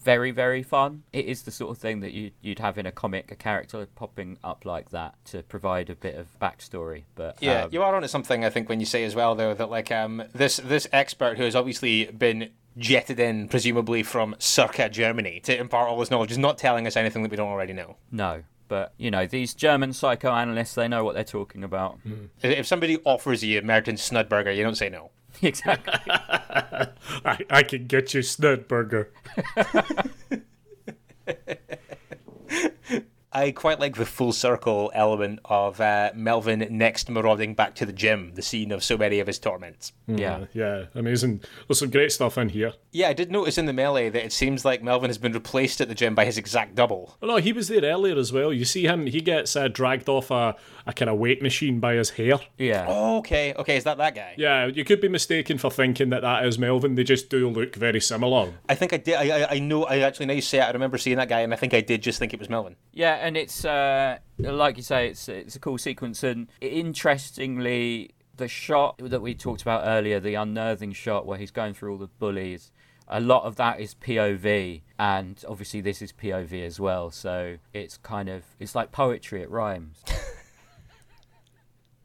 very, 0.04 0.32
very 0.32 0.64
fun. 0.64 1.04
It 1.14 1.26
is 1.26 1.44
the 1.44 1.52
sort 1.52 1.72
of 1.72 1.78
thing 1.78 2.00
that 2.02 2.12
you, 2.14 2.32
you'd 2.42 2.60
have 2.60 2.78
in 2.78 2.86
a 2.86 2.92
comic, 2.92 3.32
a 3.32 3.36
character 3.36 3.88
popping 3.96 4.38
up 4.44 4.66
like 4.66 4.90
that 4.90 5.16
to 5.26 5.44
provide 5.44 5.90
a 5.90 5.96
bit 5.96 6.16
of 6.16 6.28
backstory. 6.40 7.04
But 7.16 7.38
Yeah, 7.42 7.64
um, 7.64 7.70
you 7.72 7.84
are 7.84 7.96
onto 7.96 8.08
something 8.08 8.44
I 8.44 8.50
think 8.50 8.70
when 8.70 8.80
you 8.80 8.86
say 8.86 9.04
as 9.04 9.16
well 9.16 9.36
though 9.36 9.54
that 9.54 9.70
like 9.70 9.92
um 9.92 10.24
this 10.34 10.58
this 10.58 10.88
expert 10.92 11.38
who 11.38 11.44
has 11.44 11.56
obviously 11.56 12.06
been 12.06 12.50
jetted 12.78 13.20
in 13.20 13.48
presumably 13.48 14.02
from 14.04 14.36
circa 14.40 14.90
Germany 14.90 15.40
to 15.42 15.58
impart 15.58 15.90
all 15.90 16.00
this 16.00 16.10
knowledge 16.10 16.32
is 16.32 16.38
not 16.38 16.58
telling 16.58 16.88
us 16.88 16.96
anything 16.96 17.22
that 17.24 17.32
we 17.32 17.38
don't 17.38 17.50
already 17.50 17.74
know. 17.74 17.98
no. 18.12 18.44
But, 18.68 18.94
you 18.98 19.12
know, 19.12 19.28
these 19.28 19.54
German 19.54 19.92
psychoanalysts, 19.92 20.76
they 20.76 20.88
know 20.88 21.04
what 21.04 21.14
they're 21.14 21.26
talking 21.26 21.62
about. 21.62 22.00
If 22.42 22.66
somebody 22.66 23.00
offers 23.04 23.44
you 23.44 23.60
a 23.60 23.62
Merton 23.62 23.98
Snudberger, 23.98 24.56
you 24.56 24.64
don't 24.64 24.78
say 24.78 24.88
no. 24.88 25.12
Exactly. 25.42 25.94
I, 26.08 27.38
I 27.50 27.64
can 27.64 27.88
get 27.88 28.14
you 28.14 28.22
Snudburger. 28.22 29.08
I 33.34 33.52
quite 33.52 33.80
like 33.80 33.96
the 33.96 34.06
full 34.06 34.34
circle 34.34 34.92
element 34.94 35.40
of 35.46 35.80
uh, 35.80 36.12
Melvin 36.14 36.68
next 36.70 37.10
marauding 37.10 37.54
back 37.54 37.76
to 37.76 37.86
the 37.86 37.94
gym, 37.94 38.34
the 38.36 38.42
scene 38.42 38.72
of 38.72 38.84
so 38.84 38.98
many 38.98 39.20
of 39.20 39.28
his 39.28 39.40
torments. 39.40 39.94
Yeah. 40.08 40.46
Yeah, 40.54 40.86
amazing. 40.96 41.42
There's 41.68 41.80
some 41.80 41.90
great 41.90 42.12
stuff 42.12 42.38
in 42.38 42.50
here. 42.50 42.74
Yeah, 42.92 43.08
I 43.08 43.14
did 43.14 43.32
notice 43.32 43.58
in 43.58 43.68
the 43.68 43.74
melee 43.74 44.10
that 44.10 44.26
it 44.26 44.34
seems 44.34 44.66
like 44.66 44.84
Melvin 44.84 45.10
has 45.10 45.18
been 45.18 45.32
replaced 45.32 45.80
at 45.80 45.88
the 45.88 45.96
gym 45.96 46.14
by 46.14 46.26
his 46.26 46.38
exact 46.38 46.76
double. 46.76 47.18
Oh 47.22 47.28
no, 47.28 47.38
he 47.38 47.54
was 47.54 47.70
there 47.70 47.84
earlier 47.84 48.18
as 48.18 48.34
well. 48.34 48.52
You 48.52 48.66
see 48.66 48.86
him, 48.86 49.06
he 49.06 49.22
gets 49.22 49.56
uh, 49.56 49.70
dragged 49.70 50.10
off 50.10 50.30
a, 50.30 50.56
a 50.86 50.92
kind 50.92 51.10
of 51.10 51.18
weight 51.18 51.42
machine 51.42 51.80
by 51.80 51.94
his 51.94 52.10
hair. 52.10 52.40
Yeah. 52.58 52.86
Oh, 52.90 53.20
okay, 53.20 53.54
okay, 53.54 53.78
is 53.78 53.86
that 53.86 53.98
that 53.98 54.14
guy? 54.14 54.36
Yeah, 54.38 54.66
you 54.66 54.84
could 54.84 55.00
be 55.00 55.08
mistaken 55.08 55.58
for 55.58 55.72
thinking 55.72 56.10
that 56.10 56.22
that 56.22 56.46
is 56.46 56.60
Melvin. 56.60 56.96
They 56.96 57.06
just 57.06 57.30
do 57.30 57.50
look 57.50 57.76
very 57.76 58.02
similar. 58.02 58.54
I 58.68 58.76
think 58.76 58.92
I 58.92 58.98
did. 58.98 59.16
I, 59.16 59.44
I, 59.44 59.52
I 59.52 59.60
know. 59.60 59.86
I 59.86 60.00
actually 60.00 60.26
now 60.26 60.34
you 60.34 60.42
say 60.42 60.58
it. 60.58 60.64
I 60.64 60.72
remember 60.72 60.98
seeing 60.98 61.18
that 61.18 61.30
guy, 61.30 61.40
and 61.42 61.54
I 61.54 61.56
think 61.56 61.74
I 61.74 61.80
did 61.80 62.04
just 62.04 62.20
think 62.20 62.34
it 62.34 62.40
was 62.40 62.50
Melvin. 62.50 62.76
Yeah, 62.92 63.21
and 63.22 63.38
it's 63.38 63.64
uh, 63.64 64.18
like 64.40 64.78
you 64.78 64.84
say, 64.84 65.08
it's 65.08 65.30
it's 65.30 65.56
a 65.56 65.60
cool 65.60 65.78
sequence, 65.78 66.24
and 66.24 66.48
interestingly, 66.60 68.12
the 68.38 68.48
shot 68.48 68.98
that 69.00 69.22
we 69.22 69.36
talked 69.36 69.62
about 69.62 69.84
earlier, 69.86 70.20
the 70.20 70.36
unnerving 70.36 70.94
shot 70.94 71.26
where 71.26 71.38
he's 71.38 71.52
going 71.52 71.74
through 71.74 71.92
all 71.92 71.98
the 71.98 72.08
bullies, 72.08 72.72
a 73.08 73.20
lot 73.20 73.44
of 73.44 73.58
that 73.58 73.80
is 73.80 73.94
POV, 73.96 74.82
and 74.98 75.44
obviously 75.48 75.82
this 75.82 76.02
is 76.02 76.12
POV 76.12 76.66
as 76.66 76.80
well. 76.80 77.12
So 77.12 77.58
it's 77.74 77.98
kind 77.98 78.30
of 78.30 78.44
it's 78.60 78.76
like 78.76 78.92
poetry. 78.92 79.42
It 79.42 79.50
rhymes. 79.50 80.04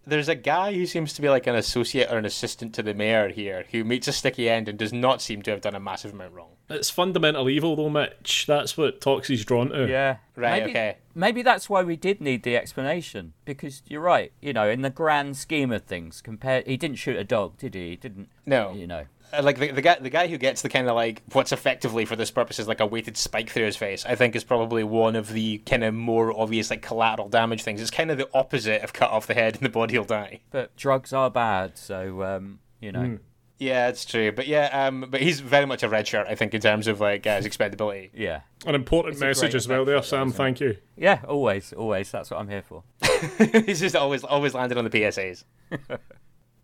There's 0.07 0.29
a 0.29 0.35
guy 0.35 0.73
who 0.73 0.87
seems 0.87 1.13
to 1.15 1.23
be 1.23 1.29
like 1.29 1.47
an 1.47 1.57
associate 1.57 2.11
or 2.11 2.19
an 2.19 2.25
assistant 2.25 2.75
to 2.75 2.83
the 2.83 2.95
mayor 2.95 3.29
here, 3.29 3.65
who 3.73 3.83
meets 3.83 4.07
a 4.07 4.13
sticky 4.13 4.49
end 4.49 4.69
and 4.69 4.79
does 4.79 4.93
not 4.93 5.21
seem 5.21 5.43
to 5.43 5.51
have 5.51 5.61
done 5.61 5.75
a 5.75 5.81
massive 5.81 6.13
amount 6.13 6.35
wrong. 6.35 6.51
It's 6.69 6.91
fundamental 6.91 7.49
evil 7.49 7.77
though, 7.77 7.91
Mitch. 7.91 8.45
That's 8.47 8.77
what 8.77 9.01
Toxie's 9.01 9.45
drawn 9.45 9.71
to. 9.71 9.89
Yeah. 9.89 10.17
Right, 10.37 10.63
Maybe, 10.63 10.71
okay. 10.71 10.97
Maybe 11.15 11.43
that's 11.43 11.71
why 11.71 11.83
we 11.83 11.97
did 11.97 12.21
need 12.21 12.43
the 12.43 12.57
explanation 12.57 13.33
because 13.45 13.83
you're 13.87 14.01
right. 14.01 14.33
You 14.41 14.53
know, 14.53 14.69
in 14.69 14.83
the 14.83 14.91
grand 14.91 15.37
scheme 15.37 15.73
of 15.73 15.83
things, 15.85 16.21
compared, 16.21 16.67
he 16.67 16.77
didn't 16.77 16.99
shoot 16.99 17.17
a 17.17 17.25
dog, 17.25 17.57
did 17.59 17.75
he? 17.75 17.91
He 17.91 17.97
didn't. 17.97 18.29
No. 18.45 18.73
You 18.73 18.87
know. 18.87 19.05
Uh, 19.33 19.43
like 19.43 19.59
the, 19.59 19.71
the 19.73 19.83
guy 19.83 19.99
the 20.01 20.11
guy 20.11 20.27
who 20.29 20.39
gets 20.39 20.63
the 20.63 20.69
kind 20.69 20.89
of 20.89 20.95
like 20.95 21.23
what's 21.33 21.51
effectively 21.53 22.05
for 22.05 22.15
this 22.17 22.31
purpose 22.31 22.59
is 22.59 22.69
like 22.69 22.81
a 22.81 22.87
weighted 22.87 23.17
spike 23.17 23.51
through 23.51 23.65
his 23.65 23.77
face 23.77 24.07
i 24.07 24.15
think 24.15 24.37
is 24.37 24.45
probably 24.45 24.85
one 24.85 25.17
of 25.17 25.33
the 25.33 25.59
kind 25.59 25.83
of 25.83 25.93
more 25.95 26.39
obvious 26.39 26.71
like 26.71 26.81
collateral 26.83 27.29
damage 27.29 27.63
things 27.63 27.81
it's 27.81 27.91
kind 27.91 28.11
of 28.11 28.19
the 28.19 28.29
opposite 28.33 28.83
of 28.83 28.93
cut 28.93 29.11
off 29.11 29.27
the 29.27 29.35
head 29.35 29.55
and 29.57 29.63
the 29.65 29.69
body 29.69 29.99
will 29.99 30.05
die 30.05 30.41
But 30.51 30.77
drugs 30.77 31.13
are 31.13 31.31
bad, 31.31 31.77
so 31.77 32.23
um, 32.23 32.61
you 32.81 32.93
know. 32.93 33.19
yeah 33.59 33.89
it's 33.89 34.05
true 34.05 34.31
but 34.33 34.47
yeah 34.47 34.87
um 34.87 35.07
but 35.11 35.21
he's 35.21 35.41
very 35.41 35.67
much 35.67 35.83
a 35.83 35.89
red 35.89 36.07
shirt 36.07 36.27
i 36.29 36.35
think 36.35 36.55
in 36.55 36.61
terms 36.61 36.87
of 36.87 37.01
like 37.01 37.27
uh, 37.27 37.37
his 37.37 37.47
expendability 37.47 38.11
Yeah. 38.15 38.41
An 38.65 38.75
important 38.75 39.15
It's 39.15 39.21
message 39.21 39.55
as 39.55 39.67
well 39.69 39.85
there, 39.85 40.01
for 40.03 40.07
Sam. 40.09 40.33
Thank 40.33 40.59
you. 40.61 40.77
Yeah, 40.97 41.21
always, 41.29 41.73
always. 41.73 42.11
That's 42.11 42.31
what 42.31 42.41
I'm 42.41 42.49
here 42.49 42.63
for. 42.63 42.83
he's 43.65 43.79
just 43.81 43.95
always 43.95 44.25
always 44.25 44.55
landed 44.55 44.77
on 44.79 44.85
the 44.85 44.91
psas 44.91 45.45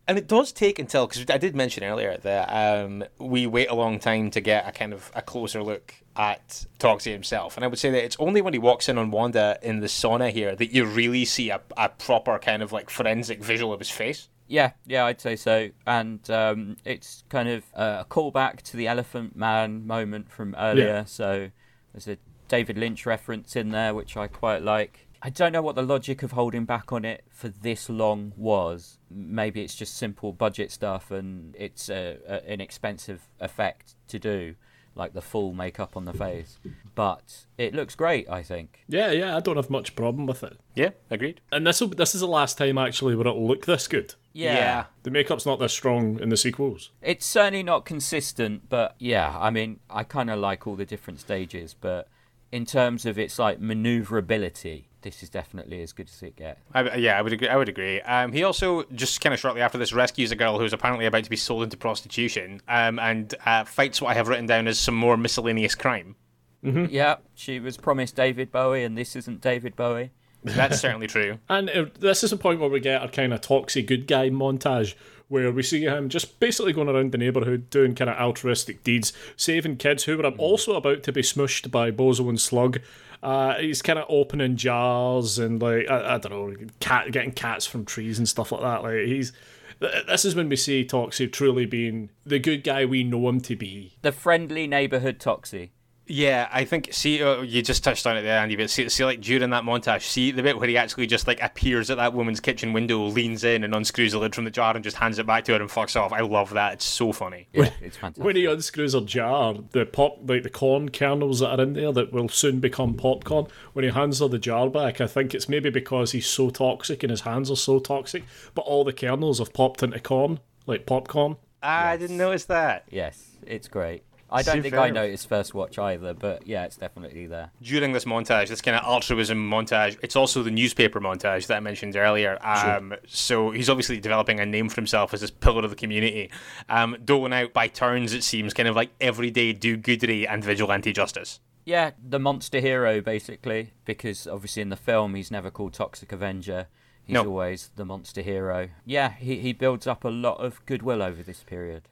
And 0.08 0.18
it 0.18 0.26
does 0.26 0.52
take 0.52 0.78
until 0.78 1.06
because 1.06 1.24
I 1.30 1.38
did 1.38 1.54
mention 1.54 1.84
earlier 1.84 2.16
that 2.18 2.48
um, 2.48 3.04
we 3.18 3.46
wait 3.46 3.70
a 3.70 3.74
long 3.74 4.00
time 4.00 4.30
to 4.32 4.40
get 4.40 4.68
a 4.68 4.72
kind 4.72 4.92
of 4.92 5.12
a 5.14 5.22
closer 5.22 5.62
look 5.62 5.94
at 6.16 6.66
Toxie 6.78 7.12
himself, 7.12 7.56
and 7.56 7.64
I 7.64 7.68
would 7.68 7.78
say 7.78 7.90
that 7.90 8.04
it's 8.04 8.16
only 8.18 8.42
when 8.42 8.52
he 8.52 8.58
walks 8.58 8.88
in 8.88 8.98
on 8.98 9.10
Wanda 9.10 9.58
in 9.62 9.80
the 9.80 9.86
sauna 9.86 10.30
here 10.30 10.56
that 10.56 10.72
you 10.72 10.84
really 10.84 11.24
see 11.24 11.50
a, 11.50 11.60
a 11.76 11.88
proper 11.88 12.38
kind 12.38 12.62
of 12.62 12.72
like 12.72 12.90
forensic 12.90 13.42
visual 13.42 13.72
of 13.72 13.78
his 13.78 13.90
face. 13.90 14.28
Yeah, 14.48 14.72
yeah, 14.86 15.06
I'd 15.06 15.20
say 15.20 15.36
so. 15.36 15.70
And 15.86 16.28
um, 16.30 16.76
it's 16.84 17.24
kind 17.30 17.48
of 17.48 17.64
uh, 17.74 17.98
a 18.00 18.04
callback 18.04 18.60
to 18.62 18.76
the 18.76 18.88
Elephant 18.88 19.34
Man 19.34 19.86
moment 19.86 20.30
from 20.30 20.54
earlier. 20.58 20.86
Yeah. 20.86 21.04
So 21.04 21.50
there's 21.94 22.08
a 22.08 22.18
David 22.48 22.76
Lynch 22.76 23.06
reference 23.06 23.56
in 23.56 23.70
there, 23.70 23.94
which 23.94 24.16
I 24.16 24.26
quite 24.26 24.62
like. 24.62 25.06
I 25.24 25.30
don't 25.30 25.52
know 25.52 25.62
what 25.62 25.76
the 25.76 25.82
logic 25.82 26.24
of 26.24 26.32
holding 26.32 26.64
back 26.64 26.92
on 26.92 27.04
it 27.04 27.24
for 27.30 27.48
this 27.48 27.88
long 27.88 28.32
was. 28.36 28.98
Maybe 29.08 29.62
it's 29.62 29.76
just 29.76 29.96
simple 29.96 30.32
budget 30.32 30.72
stuff 30.72 31.12
and 31.12 31.54
it's 31.56 31.88
a, 31.88 32.18
a, 32.26 32.50
an 32.50 32.60
expensive 32.60 33.28
effect 33.38 33.94
to 34.08 34.18
do, 34.18 34.56
like 34.96 35.12
the 35.12 35.22
full 35.22 35.52
makeup 35.52 35.96
on 35.96 36.06
the 36.06 36.12
face. 36.12 36.58
But 36.96 37.46
it 37.56 37.72
looks 37.72 37.94
great, 37.94 38.28
I 38.28 38.42
think. 38.42 38.80
Yeah, 38.88 39.12
yeah, 39.12 39.36
I 39.36 39.40
don't 39.40 39.54
have 39.54 39.70
much 39.70 39.94
problem 39.94 40.26
with 40.26 40.42
it. 40.42 40.58
Yeah, 40.74 40.90
agreed. 41.08 41.40
And 41.52 41.64
this 41.64 41.80
will 41.80 41.88
this 41.88 42.16
is 42.16 42.20
the 42.20 42.26
last 42.26 42.58
time 42.58 42.76
actually 42.76 43.14
where 43.14 43.28
it'll 43.28 43.46
look 43.46 43.64
this 43.64 43.86
good. 43.86 44.14
Yeah. 44.32 44.86
The 45.04 45.10
makeup's 45.12 45.46
not 45.46 45.60
this 45.60 45.72
strong 45.72 46.18
in 46.18 46.30
the 46.30 46.36
sequels. 46.36 46.90
It's 47.00 47.26
certainly 47.26 47.62
not 47.62 47.84
consistent, 47.84 48.68
but 48.68 48.96
yeah, 48.98 49.36
I 49.38 49.50
mean, 49.50 49.78
I 49.88 50.02
kind 50.02 50.30
of 50.30 50.40
like 50.40 50.66
all 50.66 50.74
the 50.74 50.84
different 50.84 51.20
stages, 51.20 51.76
but 51.80 52.08
in 52.50 52.66
terms 52.66 53.06
of 53.06 53.20
its 53.20 53.38
like 53.38 53.60
maneuverability, 53.60 54.88
this 55.02 55.22
is 55.22 55.28
definitely 55.28 55.82
as 55.82 55.92
good 55.92 56.08
as 56.08 56.22
it 56.22 56.36
gets. 56.36 56.60
I, 56.74 56.96
yeah, 56.96 57.18
I 57.18 57.22
would 57.22 57.32
agree. 57.32 57.48
I 57.48 57.56
would 57.56 57.68
agree. 57.68 58.00
Um, 58.02 58.32
he 58.32 58.44
also 58.44 58.84
just 58.94 59.20
kind 59.20 59.34
of 59.34 59.40
shortly 59.40 59.60
after 59.60 59.78
this 59.78 59.92
rescues 59.92 60.32
a 60.32 60.36
girl 60.36 60.58
who's 60.58 60.72
apparently 60.72 61.06
about 61.06 61.24
to 61.24 61.30
be 61.30 61.36
sold 61.36 61.64
into 61.64 61.76
prostitution, 61.76 62.60
um, 62.68 62.98
and 62.98 63.34
uh, 63.44 63.64
fights 63.64 64.00
what 64.00 64.10
I 64.10 64.14
have 64.14 64.28
written 64.28 64.46
down 64.46 64.66
as 64.68 64.78
some 64.78 64.94
more 64.94 65.16
miscellaneous 65.16 65.74
crime. 65.74 66.16
Yeah, 66.62 67.16
she 67.34 67.58
was 67.58 67.76
promised 67.76 68.14
David 68.14 68.52
Bowie, 68.52 68.84
and 68.84 68.96
this 68.96 69.16
isn't 69.16 69.40
David 69.40 69.74
Bowie. 69.74 70.12
That's 70.44 70.80
certainly 70.80 71.08
true. 71.08 71.38
And 71.48 71.70
uh, 71.70 71.86
this 71.98 72.22
is 72.24 72.32
a 72.32 72.36
point 72.36 72.60
where 72.60 72.70
we 72.70 72.80
get 72.80 73.02
our 73.02 73.08
kind 73.08 73.32
of 73.32 73.40
toxic 73.40 73.86
good 73.86 74.06
guy 74.06 74.28
montage 74.30 74.94
where 75.32 75.50
we 75.50 75.62
see 75.62 75.84
him 75.84 76.10
just 76.10 76.38
basically 76.40 76.74
going 76.74 76.90
around 76.90 77.10
the 77.10 77.16
neighbourhood 77.16 77.70
doing 77.70 77.94
kind 77.94 78.10
of 78.10 78.18
altruistic 78.18 78.84
deeds, 78.84 79.14
saving 79.34 79.78
kids 79.78 80.04
who 80.04 80.18
were 80.18 80.28
also 80.28 80.74
about 80.74 81.02
to 81.02 81.10
be 81.10 81.22
smushed 81.22 81.70
by 81.70 81.90
Bozo 81.90 82.28
and 82.28 82.38
Slug. 82.38 82.80
Uh, 83.22 83.54
he's 83.58 83.82
kind 83.82 83.98
of 83.98 84.06
opening 84.08 84.56
jars 84.56 85.38
and 85.38 85.62
like 85.62 85.88
I, 85.88 86.14
I 86.14 86.18
don't 86.18 86.32
know, 86.32 86.66
cat 86.80 87.12
getting 87.12 87.32
cats 87.32 87.66
from 87.66 87.84
trees 87.84 88.18
and 88.18 88.28
stuff 88.28 88.50
like 88.50 88.62
that. 88.62 88.82
Like 88.82 89.06
he's 89.06 89.32
this 89.78 90.24
is 90.24 90.34
when 90.34 90.48
we 90.48 90.56
see 90.56 90.84
Toxie 90.84 91.32
truly 91.32 91.66
being 91.66 92.10
the 92.24 92.38
good 92.38 92.64
guy 92.64 92.84
we 92.84 93.04
know 93.04 93.28
him 93.28 93.40
to 93.42 93.56
be. 93.56 93.96
The 94.02 94.12
friendly 94.12 94.66
neighborhood 94.66 95.18
Toxie. 95.18 95.70
Yeah, 96.06 96.48
I 96.52 96.64
think. 96.64 96.88
See, 96.92 97.22
uh, 97.22 97.42
you 97.42 97.62
just 97.62 97.84
touched 97.84 98.06
on 98.06 98.16
it 98.16 98.22
there, 98.22 98.38
Andy. 98.38 98.56
But 98.56 98.70
see, 98.70 98.88
see, 98.88 99.04
like 99.04 99.20
during 99.20 99.50
that 99.50 99.62
montage, 99.62 100.02
see 100.02 100.32
the 100.32 100.42
bit 100.42 100.58
where 100.58 100.68
he 100.68 100.76
actually 100.76 101.06
just 101.06 101.26
like 101.28 101.40
appears 101.40 101.90
at 101.90 101.96
that 101.98 102.12
woman's 102.12 102.40
kitchen 102.40 102.72
window, 102.72 103.06
leans 103.06 103.44
in, 103.44 103.62
and 103.62 103.74
unscrews 103.74 104.12
the 104.12 104.18
lid 104.18 104.34
from 104.34 104.44
the 104.44 104.50
jar, 104.50 104.74
and 104.74 104.82
just 104.82 104.96
hands 104.96 105.18
it 105.18 105.26
back 105.26 105.44
to 105.44 105.52
her 105.52 105.60
and 105.60 105.70
fucks 105.70 105.98
off. 105.98 106.12
I 106.12 106.20
love 106.20 106.50
that. 106.54 106.74
It's 106.74 106.84
so 106.84 107.12
funny. 107.12 107.48
Yeah, 107.52 107.70
it's 107.80 107.96
fantastic. 107.96 108.24
When 108.24 108.36
he 108.36 108.46
unscrews 108.46 108.94
a 108.94 109.00
jar, 109.00 109.54
the 109.70 109.86
pop 109.86 110.18
like 110.28 110.42
the 110.42 110.50
corn 110.50 110.88
kernels 110.88 111.40
that 111.40 111.58
are 111.58 111.62
in 111.62 111.74
there 111.74 111.92
that 111.92 112.12
will 112.12 112.28
soon 112.28 112.58
become 112.58 112.94
popcorn. 112.94 113.46
When 113.72 113.84
he 113.84 113.90
hands 113.92 114.18
her 114.18 114.28
the 114.28 114.38
jar 114.38 114.68
back, 114.68 115.00
I 115.00 115.06
think 115.06 115.34
it's 115.34 115.48
maybe 115.48 115.70
because 115.70 116.12
he's 116.12 116.26
so 116.26 116.50
toxic 116.50 117.02
and 117.04 117.10
his 117.10 117.20
hands 117.22 117.50
are 117.50 117.56
so 117.56 117.78
toxic, 117.78 118.24
but 118.54 118.62
all 118.62 118.82
the 118.84 118.92
kernels 118.92 119.38
have 119.38 119.52
popped 119.52 119.82
into 119.82 120.00
corn, 120.00 120.40
like 120.66 120.84
popcorn. 120.84 121.36
Ah, 121.62 121.90
I 121.90 121.96
didn't 121.96 122.16
notice 122.16 122.46
that. 122.46 122.84
Yes, 122.90 123.36
it's 123.46 123.68
great. 123.68 124.02
I 124.32 124.42
don't 124.42 124.62
think 124.62 124.74
I 124.74 124.90
noticed 124.90 125.28
first 125.28 125.54
watch 125.54 125.78
either, 125.78 126.14
but 126.14 126.46
yeah, 126.46 126.64
it's 126.64 126.76
definitely 126.76 127.26
there. 127.26 127.50
During 127.62 127.92
this 127.92 128.04
montage, 128.04 128.48
this 128.48 128.60
kind 128.60 128.76
of 128.76 128.82
altruism 128.84 129.38
montage, 129.50 129.98
it's 130.02 130.16
also 130.16 130.42
the 130.42 130.50
newspaper 130.50 131.00
montage 131.00 131.46
that 131.48 131.56
I 131.56 131.60
mentioned 131.60 131.96
earlier. 131.96 132.38
Um, 132.44 132.94
So 133.06 133.50
he's 133.50 133.68
obviously 133.68 134.00
developing 134.00 134.40
a 134.40 134.46
name 134.46 134.68
for 134.68 134.76
himself 134.76 135.12
as 135.14 135.20
this 135.20 135.30
pillar 135.30 135.62
of 135.64 135.70
the 135.70 135.76
community, 135.76 136.30
um, 136.68 136.96
doling 137.04 137.32
out 137.32 137.52
by 137.52 137.68
turns, 137.68 138.12
it 138.14 138.24
seems, 138.24 138.54
kind 138.54 138.68
of 138.68 138.74
like 138.76 138.90
everyday 139.00 139.52
do 139.52 139.76
goodery 139.76 140.26
and 140.28 140.42
vigilante 140.42 140.92
justice. 140.92 141.40
Yeah, 141.64 141.90
the 142.02 142.18
monster 142.18 142.58
hero 142.60 143.00
basically, 143.00 143.72
because 143.84 144.26
obviously 144.26 144.62
in 144.62 144.68
the 144.70 144.76
film 144.76 145.14
he's 145.14 145.30
never 145.30 145.50
called 145.50 145.74
Toxic 145.74 146.10
Avenger. 146.10 146.66
He's 147.04 147.14
No. 147.14 147.24
always 147.26 147.70
the 147.76 147.84
monster 147.84 148.22
hero. 148.22 148.70
Yeah, 148.84 149.10
he 149.12 149.38
he 149.38 149.52
builds 149.52 149.86
up 149.86 150.04
a 150.04 150.08
lot 150.08 150.38
of 150.38 150.64
goodwill 150.66 151.02
over 151.02 151.22
this 151.22 151.42
period. 151.42 151.88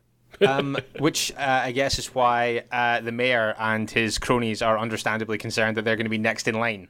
Um, 0.47 0.77
which 0.99 1.33
uh, 1.37 1.63
I 1.65 1.73
guess 1.73 1.99
is 1.99 2.15
why 2.15 2.65
uh, 2.71 3.01
the 3.01 3.13
mayor 3.13 3.55
and 3.59 3.91
his 3.91 4.19
cronies 4.19 4.63
are 4.63 4.79
understandably 4.79 5.39
concerned 5.39 5.77
that 5.77 5.85
they're 5.85 5.97
going 5.97 6.07
to 6.07 6.11
be 6.11 6.19
next 6.19 6.49
in 6.49 6.55
line. 6.55 6.89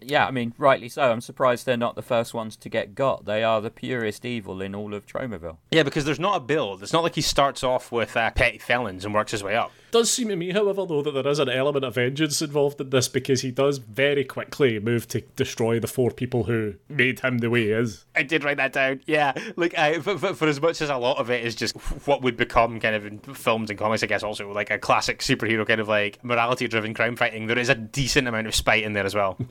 Yeah, 0.00 0.26
I 0.26 0.30
mean, 0.30 0.54
rightly 0.58 0.88
so. 0.88 1.10
I'm 1.10 1.20
surprised 1.20 1.66
they're 1.66 1.76
not 1.76 1.94
the 1.94 2.02
first 2.02 2.34
ones 2.34 2.56
to 2.56 2.68
get 2.68 2.94
got. 2.94 3.24
They 3.24 3.42
are 3.44 3.60
the 3.60 3.70
purest 3.70 4.24
evil 4.24 4.60
in 4.60 4.74
all 4.74 4.94
of 4.94 5.06
Tromaville. 5.06 5.58
Yeah, 5.70 5.82
because 5.82 6.04
there's 6.04 6.20
not 6.20 6.36
a 6.36 6.40
build. 6.40 6.82
It's 6.82 6.92
not 6.92 7.02
like 7.02 7.14
he 7.14 7.20
starts 7.20 7.62
off 7.62 7.92
with 7.92 8.16
uh, 8.16 8.30
petty 8.32 8.58
felons 8.58 9.04
and 9.04 9.14
works 9.14 9.32
his 9.32 9.42
way 9.42 9.56
up. 9.56 9.72
Does 9.92 10.10
seem 10.10 10.28
to 10.28 10.36
me, 10.36 10.50
however, 10.50 10.84
though, 10.84 11.02
that 11.02 11.12
there 11.12 11.28
is 11.28 11.38
an 11.38 11.48
element 11.48 11.84
of 11.84 11.94
vengeance 11.94 12.42
involved 12.42 12.80
in 12.80 12.90
this 12.90 13.08
because 13.08 13.42
he 13.42 13.52
does 13.52 13.78
very 13.78 14.24
quickly 14.24 14.80
move 14.80 15.06
to 15.08 15.20
destroy 15.36 15.78
the 15.78 15.86
four 15.86 16.10
people 16.10 16.44
who 16.44 16.74
made 16.88 17.20
him 17.20 17.38
the 17.38 17.50
way 17.50 17.66
he 17.66 17.70
is. 17.70 18.04
I 18.16 18.24
did 18.24 18.42
write 18.42 18.56
that 18.56 18.72
down. 18.72 19.02
Yeah, 19.06 19.32
like 19.56 19.78
I, 19.78 20.00
for, 20.00 20.18
for, 20.18 20.34
for 20.34 20.48
as 20.48 20.60
much 20.60 20.82
as 20.82 20.90
a 20.90 20.96
lot 20.96 21.18
of 21.18 21.30
it 21.30 21.44
is 21.44 21.54
just 21.54 21.76
what 22.06 22.22
would 22.22 22.36
become 22.36 22.80
kind 22.80 22.96
of 22.96 23.06
in 23.06 23.20
films 23.20 23.70
and 23.70 23.78
comics, 23.78 24.02
I 24.02 24.06
guess 24.06 24.24
also 24.24 24.50
like 24.52 24.70
a 24.70 24.78
classic 24.78 25.20
superhero 25.20 25.66
kind 25.66 25.80
of 25.80 25.88
like 25.88 26.24
morality-driven 26.24 26.94
crime 26.94 27.14
fighting. 27.14 27.46
There 27.46 27.58
is 27.58 27.68
a 27.68 27.76
decent 27.76 28.26
amount 28.26 28.48
of 28.48 28.54
spite 28.54 28.82
in 28.82 28.94
there 28.94 29.06
as 29.06 29.14
well. 29.14 29.38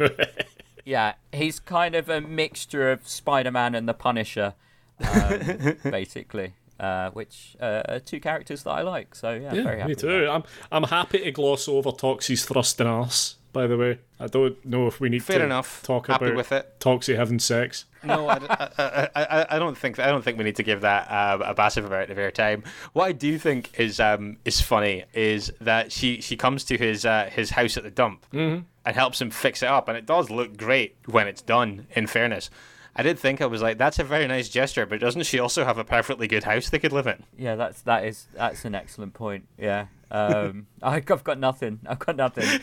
Yeah, 0.86 1.14
he's 1.32 1.60
kind 1.60 1.96
of 1.96 2.10
a 2.10 2.22
mixture 2.22 2.92
of 2.92 3.08
Spider-Man 3.08 3.76
and 3.76 3.88
the 3.88 3.94
Punisher, 3.94 4.56
um, 5.00 5.78
basically. 5.92 6.54
Uh, 6.82 7.11
which 7.11 7.55
uh, 7.61 7.84
are 7.88 7.99
two 7.99 8.19
characters 8.19 8.63
that 8.63 8.71
I 8.71 8.82
like. 8.82 9.13
So 9.13 9.32
yeah, 9.34 9.53
very 9.53 9.77
happy. 9.79 9.89
me 9.89 9.95
too. 9.95 10.27
I'm 10.27 10.43
I'm 10.71 10.84
happy 10.84 11.19
to 11.19 11.32
gloss 11.32 11.67
over 11.67 11.91
Toxie's 11.91 12.43
thrusting 12.43 12.88
ass. 12.88 13.36
By 13.53 13.67
the 13.67 13.77
way, 13.77 13.99
I 14.19 14.25
don't 14.27 14.63
know 14.65 14.88
if 14.88 14.99
we 14.99 15.09
need 15.09 15.23
Fair 15.23 15.39
to 15.39 15.43
enough. 15.45 15.84
talk 15.84 16.07
Happy 16.07 16.25
about 16.25 16.38
with 16.38 16.51
it. 16.53 16.79
Toxie 16.79 17.15
having 17.17 17.38
sex. 17.38 17.84
No, 18.01 18.27
I, 18.29 18.38
I, 18.49 18.69
I, 18.79 19.09
I, 19.15 19.45
I 19.55 19.59
don't 19.59 19.77
think 19.77 19.99
I 19.99 20.07
don't 20.07 20.23
think 20.23 20.39
we 20.39 20.43
need 20.43 20.55
to 20.55 20.63
give 20.63 20.82
that 20.82 21.11
uh, 21.11 21.38
a 21.45 21.53
massive 21.55 21.86
amount 21.86 22.09
of 22.09 22.17
airtime. 22.17 22.65
What 22.93 23.05
I 23.05 23.11
do 23.11 23.38
think 23.38 23.77
is 23.79 23.99
um 23.99 24.38
is 24.43 24.59
funny 24.59 25.03
is 25.13 25.51
that 25.61 25.91
she 25.91 26.19
she 26.21 26.36
comes 26.36 26.63
to 26.65 26.77
his 26.77 27.05
uh, 27.05 27.29
his 27.32 27.51
house 27.51 27.77
at 27.77 27.84
the 27.84 27.91
dump 27.91 28.25
and 28.32 28.65
helps 28.86 29.21
him 29.21 29.29
fix 29.29 29.61
it 29.61 29.67
up, 29.69 29.88
and 29.88 29.95
it 29.97 30.07
does 30.07 30.32
look 30.32 30.57
great 30.57 30.95
when 31.05 31.27
it's 31.27 31.41
done. 31.43 31.86
In 31.95 32.07
fairness, 32.07 32.49
I 32.96 33.04
did 33.04 33.18
think 33.18 33.42
I 33.42 33.46
was 33.46 33.62
like, 33.62 33.78
that's 33.78 34.00
a 34.00 34.04
very 34.04 34.28
nice 34.28 34.50
gesture, 34.50 34.86
but 34.86 35.00
doesn't 35.00 35.24
she 35.24 35.39
also 35.39 35.64
have 35.64 35.78
a 35.78 35.84
perfectly 35.84 36.28
good 36.28 36.44
house 36.44 36.70
they 36.70 36.80
could 36.80 36.92
live 36.92 37.08
in? 37.08 37.24
Yeah, 37.38 37.56
that's 37.56 37.82
that 37.84 38.06
is 38.06 38.28
that's 38.34 38.66
an 38.66 38.76
excellent 38.76 39.14
point. 39.14 39.48
Yeah, 39.58 39.88
um, 40.12 40.68
I've 40.84 41.05
got 41.05 41.39
nothing. 41.39 41.80
I've 41.88 41.99
got 41.99 42.18
nothing. 42.18 42.59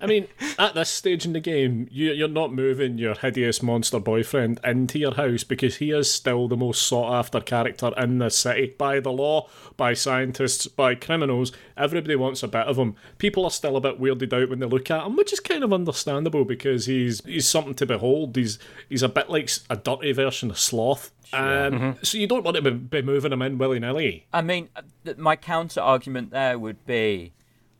I 0.00 0.06
mean, 0.06 0.26
at 0.58 0.74
this 0.74 0.88
stage 0.88 1.26
in 1.26 1.34
the 1.34 1.40
game, 1.40 1.86
you, 1.90 2.12
you're 2.12 2.28
not 2.28 2.52
moving 2.52 2.98
your 2.98 3.14
hideous 3.14 3.62
monster 3.62 4.00
boyfriend 4.00 4.58
into 4.64 4.98
your 4.98 5.14
house 5.14 5.44
because 5.44 5.76
he 5.76 5.90
is 5.90 6.12
still 6.12 6.48
the 6.48 6.56
most 6.56 6.82
sought 6.82 7.12
after 7.12 7.40
character 7.40 7.92
in 7.98 8.18
the 8.18 8.30
city 8.30 8.74
by 8.78 9.00
the 9.00 9.12
law, 9.12 9.48
by 9.76 9.92
scientists, 9.92 10.66
by 10.66 10.94
criminals. 10.94 11.52
Everybody 11.76 12.16
wants 12.16 12.42
a 12.42 12.48
bit 12.48 12.66
of 12.66 12.78
him. 12.78 12.96
People 13.18 13.44
are 13.44 13.50
still 13.50 13.76
a 13.76 13.80
bit 13.80 14.00
weirded 14.00 14.32
out 14.32 14.48
when 14.48 14.60
they 14.60 14.66
look 14.66 14.90
at 14.90 15.04
him, 15.04 15.16
which 15.16 15.32
is 15.32 15.40
kind 15.40 15.62
of 15.62 15.72
understandable 15.72 16.44
because 16.44 16.86
he's 16.86 17.24
he's 17.24 17.46
something 17.48 17.74
to 17.74 17.86
behold. 17.86 18.34
He's 18.34 18.58
he's 18.88 19.02
a 19.02 19.08
bit 19.08 19.28
like 19.28 19.50
a 19.68 19.76
dirty 19.76 20.12
version 20.12 20.50
of 20.50 20.58
Sloth. 20.58 21.12
Um, 21.32 21.96
So 22.02 22.18
you 22.18 22.26
don't 22.26 22.44
want 22.44 22.56
to 22.56 22.62
be, 22.62 22.70
be 22.70 23.02
moving 23.02 23.32
him 23.32 23.42
in 23.42 23.58
willy 23.58 23.78
nilly. 23.78 24.26
I 24.32 24.42
mean, 24.42 24.68
uh, 24.76 24.82
my 25.16 25.36
counter 25.36 25.80
argument 25.80 26.30
there 26.30 26.58
would 26.58 26.84
be, 26.86 27.32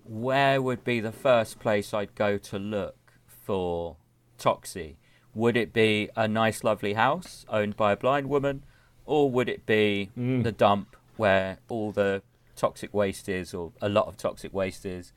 where 0.05 0.61
would 0.61 0.84
be 0.84 1.01
the 1.01 1.12
first 1.12 1.59
place 1.59 1.92
I'd 1.94 2.14
go 2.14 2.38
to 2.38 2.59
look 2.59 2.96
for 3.26 3.96
Toxie? 4.38 4.96
Would 5.34 5.57
it 5.57 5.72
be 5.72 6.11
a 6.16 6.26
nice, 6.26 6.64
lovely 6.64 6.94
house 6.94 7.44
owned 7.49 7.76
by 7.76 7.92
a 7.92 7.96
blind 7.96 8.28
woman, 8.28 8.64
or 9.07 9.30
would 9.30 9.49
it 9.49 9.66
be 9.66 10.11
the 10.16 10.53
dump 10.53 10.96
where 11.16 11.59
all 11.68 11.92
the 11.92 12.22
toxic 12.59 12.92
waste 12.92 13.28
is, 13.28 13.55
or 13.55 13.72
a 13.80 13.88
lot 13.88 14.07
of 14.09 14.16
toxic 14.16 14.53
waste 14.53 14.84
is. 14.84 15.12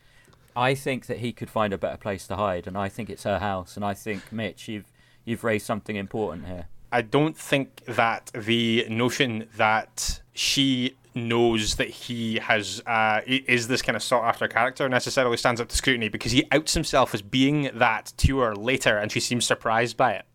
I 0.56 0.76
think 0.76 1.08
that 1.08 1.20
he 1.20 1.34
could 1.34 1.50
find 1.50 1.74
a 1.74 1.78
better 1.78 1.98
place 1.98 2.28
to 2.28 2.36
hide, 2.36 2.68
and 2.68 2.78
I 2.78 2.88
think 2.88 3.10
it's 3.10 3.24
her 3.24 3.40
house. 3.40 3.76
And 3.76 3.84
I 3.84 3.94
think 3.94 4.32
Mitch, 4.32 4.68
you've 4.68 4.92
you've 5.26 5.44
raised 5.44 5.66
something 5.66 5.96
important 5.96 6.48
here. 6.48 6.68
I 6.92 7.02
don't 7.02 7.38
think 7.38 7.84
that 7.86 8.32
the 8.34 8.86
notion 8.90 9.48
that 9.56 10.22
she 10.34 10.96
knows 11.14 11.76
that 11.76 11.90
he 11.90 12.36
has 12.40 12.82
uh, 12.86 13.22
is 13.26 13.68
this 13.68 13.82
kind 13.82 13.96
of 13.96 14.04
sought 14.04 14.24
after 14.24 14.48
character 14.48 14.88
necessarily 14.88 15.38
stands 15.38 15.60
up 15.60 15.68
to 15.70 15.76
scrutiny 15.76 16.10
because 16.10 16.32
he 16.32 16.48
outs 16.52 16.74
himself 16.74 17.14
as 17.14 17.22
being 17.22 17.70
that 17.74 18.14
to 18.18 18.40
her 18.40 18.56
later, 18.56 18.98
and 18.98 19.12
she 19.12 19.20
seems 19.20 19.46
surprised 19.46 19.98
by 19.98 20.14
it. 20.14 20.26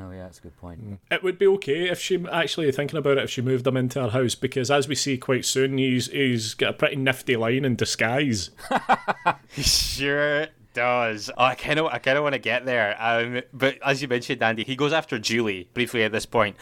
Oh 0.00 0.10
yeah, 0.12 0.24
that's 0.24 0.38
a 0.38 0.42
good 0.42 0.56
point. 0.56 1.00
It 1.10 1.24
would 1.24 1.38
be 1.38 1.46
okay 1.48 1.88
if 1.88 1.98
she 1.98 2.24
actually 2.30 2.70
thinking 2.70 2.98
about 2.98 3.18
it 3.18 3.24
if 3.24 3.30
she 3.30 3.42
moved 3.42 3.66
him 3.66 3.76
into 3.76 4.00
her 4.00 4.10
house 4.10 4.36
because 4.36 4.70
as 4.70 4.86
we 4.86 4.94
see 4.94 5.18
quite 5.18 5.44
soon 5.44 5.76
he's 5.76 6.06
he's 6.06 6.54
got 6.54 6.70
a 6.70 6.72
pretty 6.74 6.96
nifty 6.96 7.36
line 7.36 7.64
in 7.64 7.74
disguise. 7.74 8.50
sure 9.50 10.46
does. 10.78 11.30
Oh, 11.36 11.42
I 11.42 11.54
kind 11.56 11.78
of, 11.78 11.86
I 11.86 11.98
kind 11.98 12.16
of 12.16 12.22
want 12.22 12.34
to 12.34 12.38
get 12.38 12.64
there. 12.64 12.96
Um, 13.00 13.42
but 13.52 13.78
as 13.84 14.00
you 14.00 14.08
mentioned, 14.08 14.42
Andy, 14.42 14.64
he 14.64 14.76
goes 14.76 14.92
after 14.92 15.18
Julie 15.18 15.68
briefly 15.74 16.04
at 16.04 16.12
this 16.12 16.24
point. 16.24 16.56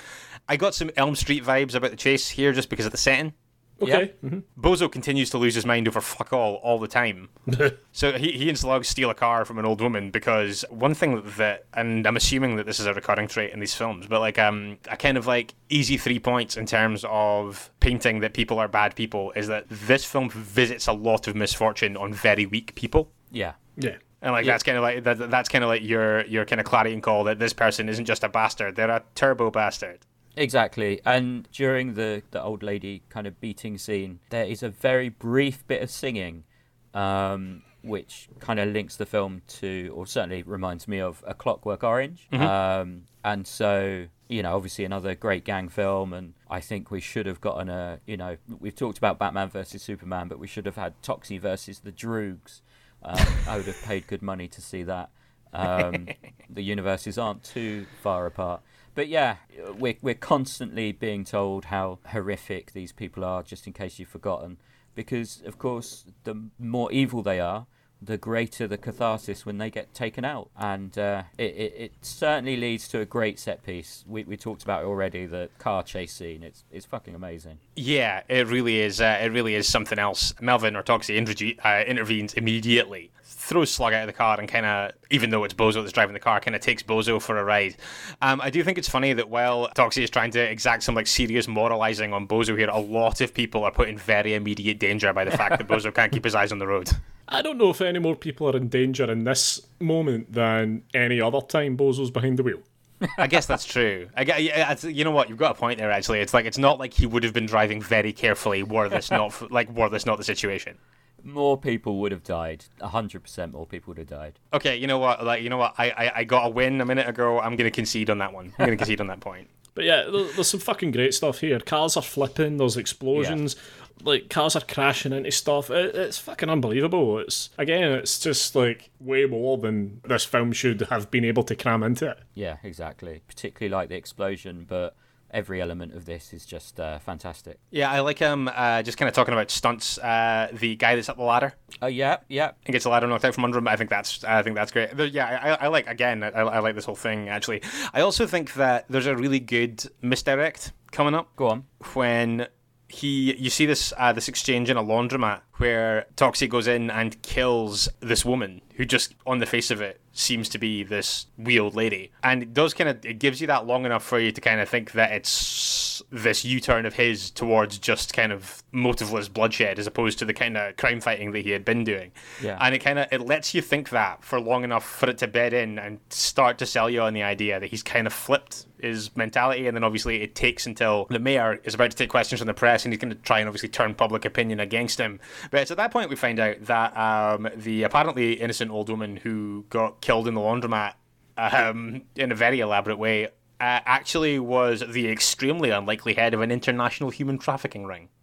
I 0.48 0.56
got 0.56 0.74
some 0.74 0.90
Elm 0.96 1.14
Street 1.14 1.44
vibes 1.44 1.74
about 1.74 1.90
the 1.90 1.96
chase 1.96 2.30
here, 2.30 2.52
just 2.52 2.70
because 2.70 2.86
of 2.86 2.92
the 2.92 2.98
setting. 2.98 3.34
Okay. 3.82 4.14
Mm-hmm. 4.24 4.38
Bozo 4.58 4.90
continues 4.90 5.28
to 5.30 5.38
lose 5.38 5.54
his 5.54 5.66
mind 5.66 5.86
over 5.86 6.00
fuck 6.00 6.32
all 6.32 6.54
all 6.56 6.78
the 6.78 6.88
time. 6.88 7.28
so 7.92 8.12
he, 8.12 8.32
he 8.32 8.48
and 8.48 8.58
Slug 8.58 8.86
steal 8.86 9.10
a 9.10 9.14
car 9.14 9.44
from 9.44 9.58
an 9.58 9.66
old 9.66 9.82
woman 9.82 10.10
because 10.10 10.64
one 10.70 10.94
thing 10.94 11.22
that, 11.36 11.66
and 11.74 12.06
I'm 12.06 12.16
assuming 12.16 12.56
that 12.56 12.64
this 12.64 12.80
is 12.80 12.86
a 12.86 12.94
recurring 12.94 13.28
trait 13.28 13.52
in 13.52 13.60
these 13.60 13.74
films, 13.74 14.06
but 14.06 14.20
like 14.20 14.38
um, 14.38 14.78
a 14.90 14.96
kind 14.96 15.18
of 15.18 15.26
like 15.26 15.54
easy 15.68 15.98
three 15.98 16.18
points 16.18 16.56
in 16.56 16.64
terms 16.64 17.04
of 17.06 17.70
painting 17.80 18.20
that 18.20 18.32
people 18.32 18.58
are 18.58 18.68
bad 18.68 18.96
people 18.96 19.32
is 19.32 19.46
that 19.48 19.66
this 19.68 20.06
film 20.06 20.30
visits 20.30 20.86
a 20.86 20.92
lot 20.94 21.28
of 21.28 21.36
misfortune 21.36 21.98
on 21.98 22.14
very 22.14 22.46
weak 22.46 22.74
people. 22.76 23.10
Yeah. 23.30 23.52
Yeah. 23.76 23.96
And 24.22 24.32
like 24.32 24.46
that's 24.46 24.62
kind 24.62 24.78
of 24.78 24.82
like 24.82 25.04
that, 25.04 25.30
that's 25.30 25.48
kind 25.48 25.62
of 25.62 25.68
like 25.68 25.82
your 25.82 26.24
your 26.24 26.44
kind 26.44 26.60
of 26.60 26.66
clarion 26.66 27.00
call 27.00 27.24
that 27.24 27.38
this 27.38 27.52
person 27.52 27.88
isn't 27.88 28.06
just 28.06 28.24
a 28.24 28.28
bastard; 28.28 28.76
they're 28.76 28.90
a 28.90 29.02
turbo 29.14 29.50
bastard. 29.50 30.06
Exactly. 30.36 31.00
And 31.04 31.48
during 31.50 31.94
the, 31.94 32.22
the 32.30 32.42
old 32.42 32.62
lady 32.62 33.02
kind 33.08 33.26
of 33.26 33.40
beating 33.40 33.78
scene, 33.78 34.20
there 34.30 34.44
is 34.44 34.62
a 34.62 34.68
very 34.68 35.08
brief 35.08 35.66
bit 35.66 35.82
of 35.82 35.90
singing, 35.90 36.44
um, 36.92 37.62
which 37.82 38.28
kind 38.38 38.60
of 38.60 38.68
links 38.68 38.96
the 38.96 39.06
film 39.06 39.42
to, 39.48 39.92
or 39.94 40.06
certainly 40.06 40.42
reminds 40.42 40.86
me 40.86 41.00
of 41.00 41.24
A 41.26 41.32
Clockwork 41.32 41.82
Orange. 41.82 42.28
Um, 42.32 43.04
and 43.24 43.46
so, 43.46 44.06
you 44.28 44.42
know, 44.42 44.54
obviously 44.54 44.84
another 44.84 45.14
great 45.14 45.44
gang 45.44 45.70
film. 45.70 46.12
And 46.12 46.34
I 46.50 46.60
think 46.60 46.90
we 46.90 47.00
should 47.00 47.24
have 47.24 47.40
gotten 47.40 47.70
a, 47.70 48.00
you 48.06 48.18
know, 48.18 48.36
we've 48.60 48.76
talked 48.76 48.98
about 48.98 49.18
Batman 49.18 49.48
versus 49.48 49.82
Superman, 49.82 50.28
but 50.28 50.38
we 50.38 50.46
should 50.46 50.66
have 50.66 50.76
had 50.76 51.00
Toxie 51.02 51.40
versus 51.40 51.78
the 51.80 51.92
Droogs. 51.92 52.60
Um, 53.06 53.26
I 53.48 53.56
would 53.56 53.66
have 53.66 53.80
paid 53.82 54.06
good 54.08 54.20
money 54.20 54.48
to 54.48 54.60
see 54.60 54.82
that. 54.82 55.10
Um, 55.52 56.08
the 56.50 56.62
universes 56.62 57.16
aren't 57.16 57.44
too 57.44 57.86
far 58.02 58.26
apart. 58.26 58.62
But 58.94 59.08
yeah, 59.08 59.36
we're, 59.78 59.96
we're 60.02 60.14
constantly 60.14 60.90
being 60.90 61.24
told 61.24 61.66
how 61.66 62.00
horrific 62.06 62.72
these 62.72 62.92
people 62.92 63.24
are, 63.24 63.42
just 63.42 63.66
in 63.66 63.72
case 63.72 63.98
you've 63.98 64.08
forgotten. 64.08 64.58
Because, 64.94 65.42
of 65.44 65.58
course, 65.58 66.06
the 66.24 66.48
more 66.58 66.90
evil 66.90 67.22
they 67.22 67.38
are, 67.38 67.66
the 68.02 68.18
greater 68.18 68.66
the 68.66 68.76
catharsis 68.76 69.46
when 69.46 69.58
they 69.58 69.70
get 69.70 69.94
taken 69.94 70.24
out. 70.24 70.50
And 70.56 70.96
uh, 70.98 71.22
it, 71.38 71.54
it, 71.54 71.74
it 71.76 71.92
certainly 72.02 72.56
leads 72.56 72.88
to 72.88 73.00
a 73.00 73.06
great 73.06 73.38
set 73.38 73.64
piece. 73.64 74.04
We, 74.06 74.24
we 74.24 74.36
talked 74.36 74.62
about 74.62 74.82
it 74.82 74.86
already, 74.86 75.26
the 75.26 75.48
car 75.58 75.82
chase 75.82 76.12
scene. 76.12 76.42
It's, 76.42 76.64
it's 76.70 76.86
fucking 76.86 77.14
amazing. 77.14 77.58
Yeah, 77.74 78.22
it 78.28 78.46
really 78.48 78.80
is. 78.80 79.00
Uh, 79.00 79.18
it 79.22 79.32
really 79.32 79.54
is 79.54 79.68
something 79.68 79.98
else. 79.98 80.34
Melvin 80.40 80.76
or 80.76 80.82
Toxie 80.82 81.18
introdu- 81.18 81.58
uh, 81.64 81.84
intervenes 81.86 82.34
immediately, 82.34 83.10
throws 83.24 83.70
Slug 83.70 83.92
out 83.92 84.02
of 84.02 84.06
the 84.06 84.12
car, 84.12 84.38
and 84.38 84.48
kind 84.48 84.66
of, 84.66 84.92
even 85.10 85.30
though 85.30 85.44
it's 85.44 85.54
Bozo 85.54 85.82
that's 85.82 85.92
driving 85.92 86.14
the 86.14 86.20
car, 86.20 86.40
kind 86.40 86.54
of 86.54 86.60
takes 86.60 86.82
Bozo 86.82 87.20
for 87.20 87.38
a 87.38 87.44
ride. 87.44 87.76
Um, 88.20 88.40
I 88.40 88.50
do 88.50 88.62
think 88.62 88.78
it's 88.78 88.88
funny 88.88 89.14
that 89.14 89.30
while 89.30 89.68
Toxie 89.74 90.02
is 90.02 90.10
trying 90.10 90.30
to 90.32 90.40
exact 90.40 90.82
some 90.82 90.94
like 90.94 91.06
serious 91.06 91.48
moralizing 91.48 92.12
on 92.12 92.28
Bozo 92.28 92.56
here, 92.58 92.68
a 92.68 92.78
lot 92.78 93.20
of 93.20 93.32
people 93.32 93.64
are 93.64 93.72
put 93.72 93.88
in 93.88 93.96
very 93.98 94.34
immediate 94.34 94.78
danger 94.78 95.12
by 95.12 95.24
the 95.24 95.30
fact 95.30 95.58
that 95.58 95.66
Bozo 95.66 95.94
can't 95.94 96.12
keep 96.12 96.24
his 96.24 96.34
eyes 96.34 96.52
on 96.52 96.58
the 96.58 96.66
road. 96.66 96.90
I 97.28 97.42
don't 97.42 97.58
know 97.58 97.70
if 97.70 97.80
any 97.80 97.98
more 97.98 98.14
people 98.14 98.48
are 98.48 98.56
in 98.56 98.68
danger 98.68 99.10
in 99.10 99.24
this 99.24 99.60
moment 99.80 100.32
than 100.32 100.82
any 100.94 101.20
other 101.20 101.40
time 101.40 101.76
Bozo's 101.76 102.10
behind 102.10 102.38
the 102.38 102.42
wheel. 102.42 102.62
I 103.18 103.26
guess 103.26 103.46
that's 103.46 103.64
true. 103.64 104.08
I 104.16 104.24
get, 104.24 104.42
yeah, 104.42 104.74
you 104.86 105.04
know 105.04 105.10
what? 105.10 105.28
You've 105.28 105.38
got 105.38 105.50
a 105.52 105.54
point 105.54 105.78
there. 105.78 105.90
Actually, 105.90 106.20
it's 106.20 106.32
like 106.32 106.46
it's 106.46 106.56
not 106.56 106.78
like 106.78 106.94
he 106.94 107.04
would 107.04 107.24
have 107.24 107.34
been 107.34 107.46
driving 107.46 107.82
very 107.82 108.12
carefully 108.12 108.62
were 108.62 108.88
this 108.88 109.10
not 109.10 109.26
f- 109.26 109.50
like 109.50 109.70
were 109.70 109.88
this 109.88 110.06
not 110.06 110.16
the 110.18 110.24
situation. 110.24 110.78
More 111.22 111.58
people 111.58 111.98
would 111.98 112.12
have 112.12 112.22
died. 112.22 112.64
100% 112.80 113.52
more 113.52 113.66
people 113.66 113.90
would 113.90 113.98
have 113.98 114.06
died. 114.06 114.38
Okay, 114.52 114.76
you 114.76 114.86
know 114.86 114.98
what? 114.98 115.24
Like, 115.24 115.42
you 115.42 115.50
know 115.50 115.56
what? 115.56 115.74
I, 115.76 115.90
I, 115.90 116.12
I 116.16 116.24
got 116.24 116.46
a 116.46 116.50
win 116.50 116.80
a 116.80 116.86
minute 116.86 117.08
ago. 117.08 117.40
I'm 117.40 117.56
gonna 117.56 117.70
concede 117.70 118.08
on 118.08 118.18
that 118.18 118.32
one. 118.32 118.54
I'm 118.58 118.66
gonna 118.66 118.76
concede 118.78 119.00
on 119.00 119.08
that 119.08 119.20
point. 119.20 119.48
But 119.74 119.84
yeah, 119.84 120.04
there's 120.10 120.48
some 120.48 120.60
fucking 120.60 120.92
great 120.92 121.12
stuff 121.12 121.40
here. 121.40 121.60
Cars 121.60 121.98
are 121.98 122.02
flipping, 122.02 122.56
there's 122.56 122.78
explosions, 122.78 123.56
like 124.02 124.28
cars 124.30 124.54
are 124.56 124.60
crashing 124.60 125.12
into 125.12 125.30
stuff. 125.30 125.70
It, 125.70 125.94
it's 125.94 126.18
fucking 126.18 126.48
unbelievable. 126.50 127.18
It's 127.18 127.50
again, 127.58 127.92
it's 127.92 128.18
just 128.18 128.54
like 128.54 128.90
way 129.00 129.26
more 129.26 129.58
than 129.58 130.00
this 130.04 130.24
film 130.24 130.52
should 130.52 130.82
have 130.82 131.10
been 131.10 131.24
able 131.24 131.42
to 131.44 131.56
cram 131.56 131.82
into 131.82 132.10
it. 132.10 132.18
Yeah, 132.34 132.56
exactly. 132.62 133.22
Particularly 133.26 133.74
like 133.74 133.88
the 133.88 133.96
explosion, 133.96 134.64
but 134.68 134.94
every 135.32 135.60
element 135.60 135.92
of 135.94 136.04
this 136.04 136.32
is 136.32 136.46
just 136.46 136.78
uh, 136.78 136.98
fantastic. 137.00 137.58
Yeah, 137.70 137.90
I 137.90 137.98
like 138.00 138.18
him. 138.18 138.48
Uh, 138.54 138.82
just 138.82 138.96
kind 138.96 139.08
of 139.08 139.14
talking 139.14 139.34
about 139.34 139.50
stunts. 139.50 139.98
Uh, 139.98 140.48
the 140.52 140.76
guy 140.76 140.94
that's 140.94 141.08
up 141.08 141.16
the 141.16 141.24
ladder 141.24 141.52
Oh, 141.82 141.88
yeah, 141.88 142.18
yeah. 142.28 142.52
and 142.64 142.72
gets 142.72 142.84
the 142.84 142.90
ladder 142.90 143.06
knocked 143.08 143.24
out 143.24 143.34
from 143.34 143.44
under 143.44 143.58
him. 143.58 143.66
I 143.68 143.76
think 143.76 143.90
that's 143.90 144.22
I 144.24 144.42
think 144.42 144.54
that's 144.56 144.70
great. 144.72 144.96
But 144.96 145.12
yeah, 145.12 145.56
I, 145.60 145.64
I 145.64 145.68
like 145.68 145.88
again. 145.88 146.22
I, 146.22 146.28
I 146.28 146.58
like 146.60 146.74
this 146.76 146.84
whole 146.84 146.94
thing 146.94 147.28
actually. 147.28 147.62
I 147.92 148.02
also 148.02 148.26
think 148.26 148.54
that 148.54 148.86
there's 148.88 149.06
a 149.06 149.16
really 149.16 149.40
good 149.40 149.84
misdirect 150.00 150.72
coming 150.92 151.14
up. 151.14 151.34
Go 151.36 151.48
on. 151.48 151.64
when 151.94 152.46
he 152.88 153.34
you 153.36 153.50
see 153.50 153.66
this 153.66 153.92
uh, 153.96 154.12
this 154.12 154.28
exchange 154.28 154.70
in 154.70 154.76
a 154.76 154.82
laundromat 154.82 155.40
where 155.54 156.06
Toxie 156.16 156.48
goes 156.48 156.66
in 156.68 156.90
and 156.90 157.20
kills 157.22 157.88
this 158.00 158.24
woman 158.24 158.60
who 158.76 158.84
just 158.84 159.14
on 159.26 159.38
the 159.38 159.46
face 159.46 159.70
of 159.70 159.80
it 159.80 160.00
seems 160.12 160.48
to 160.50 160.58
be 160.58 160.82
this 160.82 161.26
wee 161.38 161.58
old 161.58 161.74
lady 161.74 162.10
and 162.22 162.42
it 162.42 162.54
does 162.54 162.74
kind 162.74 162.88
of 162.88 163.04
it 163.04 163.18
gives 163.18 163.40
you 163.40 163.46
that 163.46 163.66
long 163.66 163.84
enough 163.84 164.04
for 164.04 164.18
you 164.20 164.30
to 164.30 164.40
kind 164.40 164.60
of 164.60 164.68
think 164.68 164.92
that 164.92 165.10
it's 165.12 166.02
this 166.12 166.44
u-turn 166.44 166.86
of 166.86 166.94
his 166.94 167.30
towards 167.30 167.78
just 167.78 168.12
kind 168.14 168.32
of 168.32 168.62
motiveless 168.72 169.32
bloodshed 169.32 169.78
as 169.78 169.86
opposed 169.86 170.18
to 170.18 170.24
the 170.24 170.34
kind 170.34 170.56
of 170.56 170.76
crime 170.76 171.00
fighting 171.00 171.32
that 171.32 171.40
he 171.40 171.50
had 171.50 171.64
been 171.64 171.84
doing 171.84 172.12
Yeah. 172.42 172.58
and 172.60 172.74
it 172.74 172.78
kind 172.78 172.98
of 172.98 173.08
it 173.10 173.20
lets 173.22 173.54
you 173.54 173.62
think 173.62 173.88
that 173.90 174.22
for 174.22 174.38
long 174.40 174.62
enough 174.62 174.84
for 174.88 175.08
it 175.10 175.18
to 175.18 175.26
bed 175.26 175.52
in 175.54 175.78
and 175.78 175.98
start 176.10 176.58
to 176.58 176.66
sell 176.66 176.88
you 176.88 177.00
on 177.02 177.14
the 177.14 177.22
idea 177.22 177.58
that 177.58 177.66
he's 177.70 177.82
kind 177.82 178.06
of 178.06 178.12
flipped 178.12 178.66
his 178.80 179.14
mentality 179.16 179.66
and 179.66 179.76
then 179.76 179.84
obviously 179.84 180.22
it 180.22 180.34
takes 180.34 180.66
until 180.66 181.06
the 181.10 181.18
mayor 181.18 181.60
is 181.64 181.74
about 181.74 181.90
to 181.90 181.96
take 181.96 182.10
questions 182.10 182.40
from 182.40 182.46
the 182.46 182.54
press 182.54 182.84
and 182.84 182.92
he's 182.92 183.00
going 183.00 183.12
to 183.12 183.20
try 183.22 183.38
and 183.38 183.48
obviously 183.48 183.68
turn 183.68 183.94
public 183.94 184.24
opinion 184.24 184.60
against 184.60 184.98
him 184.98 185.18
but 185.50 185.60
it's 185.60 185.70
at 185.70 185.76
that 185.76 185.90
point 185.90 186.10
we 186.10 186.16
find 186.16 186.38
out 186.38 186.56
that 186.62 186.96
um, 186.96 187.48
the 187.56 187.82
apparently 187.82 188.34
innocent 188.34 188.70
old 188.70 188.88
woman 188.88 189.16
who 189.16 189.64
got 189.70 190.00
killed 190.00 190.28
in 190.28 190.34
the 190.34 190.40
laundromat 190.40 190.94
um, 191.38 192.02
in 192.16 192.32
a 192.32 192.34
very 192.34 192.60
elaborate 192.60 192.98
way 192.98 193.26
uh, 193.26 193.30
actually 193.60 194.38
was 194.38 194.82
the 194.88 195.08
extremely 195.08 195.70
unlikely 195.70 196.14
head 196.14 196.34
of 196.34 196.40
an 196.40 196.50
international 196.50 197.10
human 197.10 197.38
trafficking 197.38 197.86
ring 197.86 198.08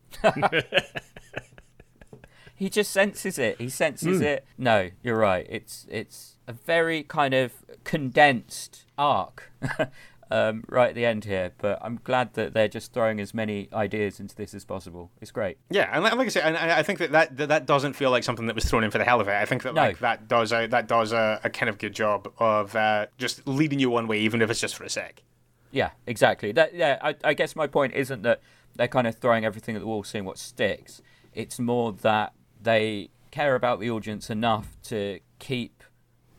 He 2.56 2.70
just 2.70 2.92
senses 2.92 3.38
it. 3.38 3.60
He 3.60 3.68
senses 3.68 4.22
it. 4.22 4.46
No, 4.58 4.90
you're 5.02 5.18
right. 5.18 5.46
It's 5.50 5.86
it's 5.90 6.38
a 6.48 6.54
very 6.54 7.04
kind 7.04 7.34
of 7.34 7.52
condensed 7.84 8.86
arc 8.98 9.52
um, 10.34 10.64
right 10.68 10.90
at 10.90 10.96
the 10.96 11.06
end 11.06 11.26
here. 11.26 11.52
But 11.60 11.80
I'm 11.82 12.00
glad 12.04 12.34
that 12.34 12.54
they're 12.54 12.68
just 12.68 12.92
throwing 12.94 13.20
as 13.22 13.34
many 13.34 13.70
ideas 13.72 14.20
into 14.20 14.36
this 14.36 14.54
as 14.54 14.66
possible. 14.66 15.12
It's 15.22 15.32
great. 15.32 15.58
Yeah, 15.70 15.90
and 15.94 16.04
like 16.04 16.14
I 16.14 16.28
say, 16.30 16.42
and 16.42 16.58
I 16.58 16.80
I 16.80 16.84
think 16.84 17.00
that 17.00 17.12
that, 17.12 17.38
that 17.38 17.48
that 17.50 17.66
doesn't 17.66 17.94
feel 17.94 18.12
like 18.12 18.24
something 18.24 18.48
that 18.48 18.56
was 18.56 18.66
thrown 18.66 18.84
in 18.84 18.92
for 18.92 18.98
the 18.98 19.06
hell 19.06 19.22
of 19.22 19.28
it. 19.28 19.34
I 19.36 19.46
think 19.46 19.64
that 19.64 19.74
No. 19.76 19.82
like 19.84 20.00
that 20.00 20.28
does 20.28 20.52
a, 20.52 20.68
that 20.68 20.88
does 20.88 21.14
a, 21.14 21.40
a 21.44 21.50
kind 21.50 21.70
of 21.70 21.78
good 21.78 21.94
job 21.94 22.32
of 22.40 22.76
uh, 22.76 23.06
just 23.18 23.48
leading 23.48 23.80
you 23.80 23.90
one 23.90 24.08
way, 24.08 24.20
even 24.20 24.42
if 24.42 24.50
it's 24.50 24.60
just 24.60 24.76
for 24.76 24.84
a 24.84 24.90
sec. 24.90 25.22
Yeah, 25.72 25.92
exactly. 26.08 26.52
That 26.52 26.74
yeah, 26.76 26.98
I, 27.02 27.16
I 27.24 27.34
guess 27.34 27.56
my 27.56 27.68
point 27.68 27.94
isn't 27.94 28.24
that 28.24 28.42
they're 28.76 28.88
kind 28.88 29.08
of 29.08 29.16
throwing 29.18 29.46
everything 29.46 29.76
at 29.76 29.82
the 29.82 29.88
wall, 29.88 30.04
seeing 30.04 30.26
what 30.26 30.38
sticks. 30.38 31.02
It's 31.34 31.60
more 31.60 31.94
that 31.94 32.34
they 32.62 33.10
care 33.32 33.56
about 33.56 33.80
the 33.80 33.90
audience 33.90 34.30
enough 34.30 34.78
to 34.84 35.20
keep 35.40 35.84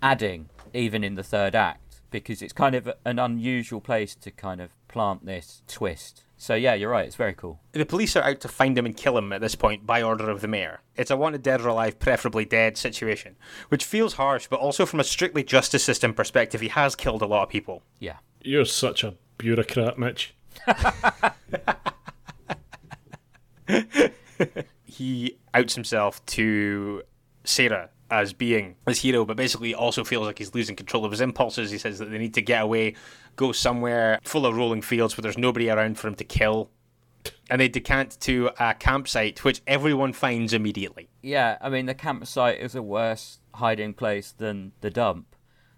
adding, 0.03 0.49
even 0.72 1.03
in 1.03 1.14
the 1.16 1.22
third 1.24 1.55
act, 1.55 1.84
because 2.23 2.43
it's 2.43 2.53
kind 2.53 2.77
of 2.77 2.89
an 3.05 3.19
unusual 3.19 3.81
place 3.81 4.15
to 4.15 4.31
kind 4.31 4.61
of 4.61 4.71
plant 4.87 5.27
this 5.27 5.62
twist. 5.67 6.23
So 6.37 6.55
yeah, 6.55 6.75
you're 6.75 6.91
right. 6.91 7.07
It's 7.07 7.17
very 7.17 7.35
cool. 7.35 7.59
The 7.73 7.85
police 7.85 8.15
are 8.15 8.23
out 8.23 8.41
to 8.43 8.49
find 8.49 8.79
him 8.79 8.87
and 8.87 8.97
kill 8.97 9.19
him 9.19 9.33
at 9.33 9.41
this 9.41 9.57
point 9.57 9.85
by 9.85 10.01
order 10.01 10.31
of 10.31 10.41
the 10.41 10.47
mayor. 10.47 10.83
It's 10.95 11.11
a 11.11 11.17
wanted 11.17 11.43
dead 11.43 11.61
or 11.61 11.69
alive, 11.69 11.99
preferably 11.99 12.45
dead 12.45 12.77
situation, 12.77 13.35
which 13.69 13.85
feels 13.85 14.15
harsh, 14.15 14.47
but 14.49 14.61
also 14.61 14.87
from 14.87 15.01
a 15.01 15.05
strictly 15.05 15.43
justice 15.43 15.83
system 15.83 16.15
perspective, 16.15 16.61
he 16.61 16.69
has 16.69 16.95
killed 16.95 17.23
a 17.23 17.27
lot 17.27 17.43
of 17.43 17.49
people. 17.49 17.83
Yeah. 17.99 18.19
You're 18.41 18.65
such 18.65 19.03
a 19.03 19.15
bureaucrat, 19.39 19.99
Mitch. 19.99 20.35
he 24.85 25.37
outs 25.53 25.75
himself 25.75 26.25
to 26.27 27.03
Sarah 27.43 27.91
as 28.11 28.33
being 28.33 28.77
his 28.87 29.01
hero, 29.01 29.25
but 29.25 29.37
basically 29.37 29.75
also 29.75 30.05
feels 30.05 30.27
like 30.27 30.39
he's 30.39 30.55
losing 30.55 30.77
control 30.77 31.05
of 31.05 31.11
his 31.11 31.21
impulses. 31.21 31.71
He 31.71 31.79
says 31.79 31.99
that 31.99 32.11
they 32.11 32.19
need 32.19 32.35
to 32.35 32.43
get 32.43 32.63
away, 32.63 32.95
go 33.37 33.53
somewhere 33.53 34.19
full 34.23 34.47
of 34.47 34.57
rolling 34.57 34.83
fields 34.83 35.17
where 35.17 35.23
there's 35.23 35.39
nobody 35.39 35.71
around 35.71 35.99
for 35.99 36.09
him 36.09 36.15
to 36.17 36.25
kill. 36.25 36.71
And 37.49 37.61
they 37.61 37.69
decant 37.69 38.19
to 38.21 38.51
a 38.59 38.75
campsite, 38.75 39.45
which 39.45 39.63
everyone 39.67 40.13
finds 40.13 40.53
immediately. 40.53 41.09
Yeah, 41.23 41.59
I 41.61 41.69
mean 41.71 41.87
the 41.87 41.95
campsite 41.95 42.61
is 42.61 42.75
a 42.75 42.83
worse 42.83 43.41
hiding 43.55 43.95
place 43.95 44.33
than 44.33 44.73
the 44.81 44.91
dump. 44.91 45.35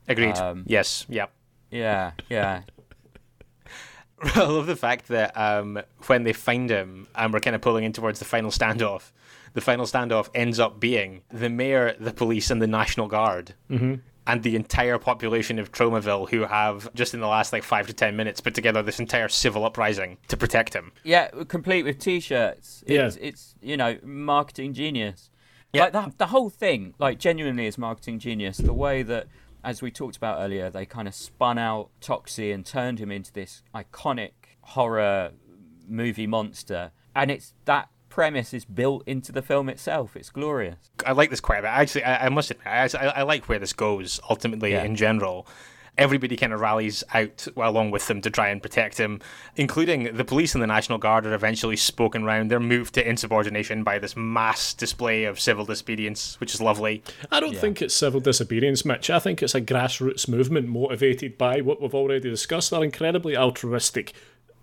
Agreed. 0.09 0.37
Um, 0.37 0.64
yes. 0.66 1.07
Yep. 1.09 1.31
Yeah, 1.70 2.12
yeah. 2.29 2.62
I 4.35 4.45
love 4.45 4.66
the 4.66 4.77
fact 4.77 5.09
that 5.09 5.37
um, 5.37 5.81
when 6.07 6.24
they 6.24 6.33
find 6.33 6.70
him 6.70 7.07
and 7.14 7.33
we're 7.33 7.41
kind 7.41 7.55
of 7.55 7.62
pulling 7.62 7.85
in 7.85 7.93
towards 7.93 8.18
the 8.18 8.24
final 8.24 8.51
standoff, 8.51 9.11
the 9.57 9.62
final 9.62 9.86
standoff 9.86 10.28
ends 10.34 10.61
up 10.61 10.78
being 10.78 11.22
the 11.32 11.48
mayor, 11.48 11.96
the 11.98 12.12
police, 12.12 12.50
and 12.50 12.61
the 12.61 12.66
National 12.66 13.09
Guard. 13.09 13.54
Mm-hmm. 13.70 13.94
And 14.28 14.42
the 14.42 14.54
entire 14.54 14.98
population 14.98 15.59
of 15.59 15.72
Tromaville, 15.72 16.28
who 16.28 16.42
have 16.42 16.92
just 16.94 17.14
in 17.14 17.20
the 17.20 17.26
last 17.26 17.54
like 17.54 17.62
five 17.62 17.86
to 17.86 17.94
ten 17.94 18.16
minutes 18.16 18.42
put 18.42 18.54
together 18.54 18.82
this 18.82 19.00
entire 19.00 19.28
civil 19.28 19.64
uprising 19.64 20.18
to 20.28 20.36
protect 20.36 20.74
him. 20.74 20.92
Yeah, 21.04 21.30
complete 21.48 21.84
with 21.84 21.98
t-shirts. 21.98 22.84
Yeah. 22.86 23.07
It's, 23.07 23.16
it's 23.16 23.54
you 23.62 23.78
know, 23.78 23.96
marketing 24.02 24.74
genius. 24.74 25.30
Yeah. 25.72 25.84
Like 25.84 25.92
the, 25.92 26.12
the 26.18 26.26
whole 26.26 26.50
thing, 26.50 26.94
like 26.98 27.18
genuinely 27.18 27.66
is 27.66 27.78
marketing 27.78 28.18
genius. 28.18 28.59
The 28.59 28.74
way 28.74 29.02
that, 29.04 29.28
as 29.64 29.80
we 29.80 29.90
talked 29.90 30.18
about 30.18 30.38
earlier, 30.40 30.68
they 30.68 30.84
kind 30.84 31.09
of 31.09 31.14
spun 31.14 31.57
out 31.57 31.88
Toxie 32.02 32.52
and 32.52 32.66
turned 32.66 32.98
him 32.98 33.11
into 33.11 33.32
this 33.32 33.62
iconic 33.74 34.32
horror 34.61 35.30
movie 35.88 36.26
monster. 36.26 36.90
And 37.14 37.30
it's 37.30 37.54
that 37.64 37.88
premise 38.16 38.54
is 38.54 38.64
built 38.64 39.02
into 39.06 39.30
the 39.30 39.42
film 39.42 39.68
itself. 39.68 40.16
It's 40.16 40.30
glorious. 40.30 40.76
I 41.04 41.12
like 41.12 41.28
this 41.28 41.40
quite 41.40 41.58
a 41.58 41.62
bit. 41.62 41.68
Actually, 41.68 42.04
I, 42.04 42.26
I 42.26 42.28
must 42.30 42.50
admit, 42.50 42.66
I, 42.66 42.88
I 42.98 43.06
I 43.20 43.22
like 43.22 43.46
where 43.46 43.58
this 43.58 43.74
goes 43.74 44.18
ultimately 44.30 44.72
Yeah. 44.72 44.84
in 44.84 44.96
general. 44.96 45.46
Everybody 45.98 46.36
kind 46.36 46.52
of 46.54 46.60
rallies 46.60 47.04
out 47.14 47.46
along 47.56 47.90
with 47.90 48.06
them 48.06 48.20
to 48.22 48.30
try 48.30 48.48
and 48.48 48.62
protect 48.62 48.98
him, 48.98 49.20
including 49.56 50.14
the 50.16 50.24
police 50.24 50.54
and 50.54 50.62
the 50.62 50.66
National 50.66 50.98
Guard 50.98 51.24
are 51.26 51.32
eventually 51.34 51.76
spoken 51.76 52.24
round. 52.24 52.50
They're 52.50 52.60
moved 52.60 52.94
to 52.94 53.06
insubordination 53.08 53.82
by 53.82 53.98
this 53.98 54.14
mass 54.16 54.74
display 54.74 55.24
of 55.24 55.38
civil 55.40 55.64
disobedience, 55.66 56.38
which 56.40 56.52
is 56.54 56.60
lovely. 56.60 57.02
I 57.30 57.40
don't 57.40 57.56
think 57.56 57.80
it's 57.82 57.94
civil 57.94 58.20
disobedience, 58.20 58.84
Mitch. 58.84 59.08
I 59.10 59.18
think 59.18 59.42
it's 59.42 59.54
a 59.54 59.60
grassroots 59.60 60.26
movement 60.28 60.68
motivated 60.68 61.38
by 61.38 61.60
what 61.62 61.80
we've 61.80 61.94
already 61.94 62.28
discussed. 62.30 62.70
They're 62.70 62.84
incredibly 62.84 63.34
altruistic 63.36 64.12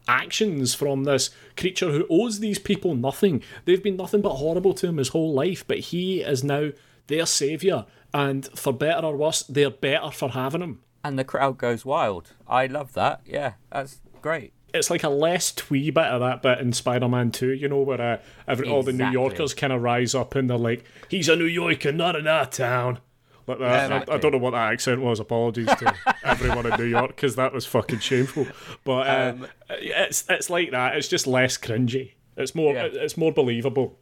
actions 0.07 0.73
from 0.73 1.03
this 1.03 1.29
creature 1.55 1.91
who 1.91 2.05
owes 2.09 2.39
these 2.39 2.59
people 2.59 2.95
nothing. 2.95 3.41
They've 3.65 3.83
been 3.83 3.97
nothing 3.97 4.21
but 4.21 4.35
horrible 4.35 4.73
to 4.75 4.87
him 4.87 4.97
his 4.97 5.09
whole 5.09 5.33
life, 5.33 5.65
but 5.67 5.79
he 5.79 6.21
is 6.21 6.43
now 6.43 6.71
their 7.07 7.25
saviour. 7.25 7.85
And 8.13 8.45
for 8.57 8.73
better 8.73 9.07
or 9.07 9.17
worse, 9.17 9.43
they're 9.43 9.69
better 9.69 10.11
for 10.11 10.29
having 10.29 10.61
him. 10.61 10.79
And 11.03 11.19
the 11.19 11.23
crowd 11.23 11.57
goes 11.57 11.83
wild. 11.85 12.33
I 12.47 12.67
love 12.67 12.93
that. 12.93 13.21
Yeah, 13.25 13.53
that's 13.71 13.99
great. 14.21 14.53
It's 14.73 14.89
like 14.89 15.03
a 15.03 15.09
less 15.09 15.51
twee 15.51 15.91
bit 15.91 16.05
of 16.05 16.21
that 16.21 16.41
bit 16.41 16.59
in 16.59 16.73
Spider-Man 16.73 17.31
2, 17.31 17.51
you 17.51 17.67
know, 17.69 17.81
where 17.81 18.01
uh, 18.01 18.17
every, 18.47 18.67
all 18.67 18.81
the 18.81 18.93
New 18.93 19.09
Yorkers 19.11 19.53
kind 19.53 19.71
of 19.71 19.81
rise 19.81 20.15
up 20.15 20.33
and 20.33 20.49
they're 20.49 20.57
like, 20.57 20.83
"He's 21.09 21.29
a 21.29 21.35
New 21.35 21.45
Yorker, 21.45 21.91
not 21.91 22.15
in 22.15 22.25
our 22.25 22.47
town." 22.47 22.99
Like 23.47 23.59
that. 23.59 24.09
I- 24.09 24.13
I, 24.15 24.17
don't 24.17 24.31
know 24.31 24.37
what 24.37 24.51
that 24.51 24.71
accent 24.71 25.01
was. 25.01 25.19
Apologies 25.19 25.67
to 25.67 25.93
everyone 26.23 26.65
in 26.65 26.77
New 26.79 26.85
York 26.85 27.15
because 27.15 27.35
that 27.35 27.53
was 27.53 27.65
fucking 27.65 27.99
shameful. 27.99 28.47
But 28.83 29.07
uh, 29.07 29.33
Um, 29.35 29.47
it's 29.69 30.23
it's 30.29 30.49
like 30.49 30.71
that. 30.71 30.95
It's 30.95 31.07
just 31.07 31.27
less 31.27 31.57
cringy. 31.57 32.13
It's 32.37 32.55
more 32.55 32.73
Yeah. 32.73 32.85
it's 32.91 33.17
more 33.17 33.31
believable. 33.31 33.97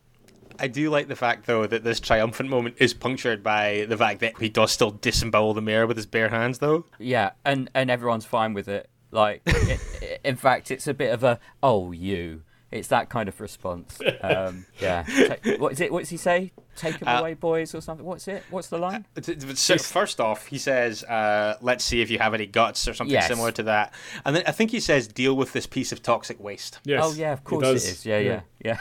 I 0.60 0.68
do 0.68 0.92
like 0.92 1.08
the 1.08 1.16
fact, 1.16 1.48
though, 1.48 1.66
that 1.66 1.84
this 1.84 2.00
triumphant 2.00 2.48
moment 2.50 2.76
is 2.78 2.94
punctured 2.94 3.42
by 3.42 3.86
the 3.90 3.98
fact 3.98 4.20
that 4.20 4.38
he 4.40 4.48
does 4.48 4.72
still 4.72 4.92
disembowel 4.92 5.56
the 5.56 5.62
mayor 5.62 5.88
with 5.88 5.98
his 5.98 6.06
bare 6.06 6.30
hands, 6.30 6.60
though. 6.60 6.86
Yeah, 7.00 7.32
and 7.44 7.70
and 7.74 7.90
everyone's 7.90 8.26
fine 8.26 8.54
with 8.54 8.68
it. 8.68 8.88
Like, 9.10 9.42
i 9.48 9.80
in 10.24 10.36
fact, 10.36 10.70
it's 10.70 10.88
a 10.88 10.94
bit 10.94 11.14
of 11.14 11.24
a 11.24 11.40
oh 11.64 11.92
you. 11.92 12.44
It's 12.70 12.88
that 12.90 13.10
kind 13.10 13.28
of 13.28 13.40
response. 13.42 14.00
Um, 14.22 14.66
yeah. 14.80 15.04
Ta- 15.04 15.58
what 15.58 15.74
is 15.74 15.82
it? 15.82 15.92
What's 15.92 16.10
he 16.10 16.18
say? 16.18 16.52
Take 16.76 17.00
them 17.00 17.08
Uh, 17.10 17.20
away, 17.20 17.34
boys, 17.34 17.76
or 17.76 17.82
something. 17.82 18.06
What's 18.06 18.28
it? 18.28 18.44
What's 18.50 18.70
the 18.70 18.78
line? 18.78 19.06
T- 19.22 19.36
t- 19.36 19.56
So 19.56 19.78
first 19.78 20.20
off, 20.22 20.48
he 20.48 20.58
says, 20.58 21.04
uh, 21.04 21.58
"Let's 21.62 21.84
see 21.84 22.02
if 22.02 22.10
you 22.10 22.18
have 22.20 22.34
any 22.34 22.46
guts" 22.48 22.88
or 22.88 22.94
something 22.94 23.14
Yes. 23.14 23.28
similar 23.28 23.52
to 23.52 23.64
that, 23.64 23.94
and 24.26 24.36
then 24.36 24.44
I 24.48 24.52
think 24.52 24.72
he 24.72 24.80
says, 24.80 25.08
"Deal 25.08 25.36
with 25.36 25.52
this 25.54 25.68
piece 25.68 25.92
of 25.92 26.02
toxic 26.02 26.40
waste." 26.40 26.80
Yes. 26.86 27.02
oh 27.06 27.14
yeah, 27.14 27.34
of 27.34 27.44
course 27.44 27.64
it 27.68 27.74
does. 27.74 27.86
is. 27.88 28.06
Yeah, 28.06 28.20
yeah, 28.20 28.42
yeah. 28.64 28.80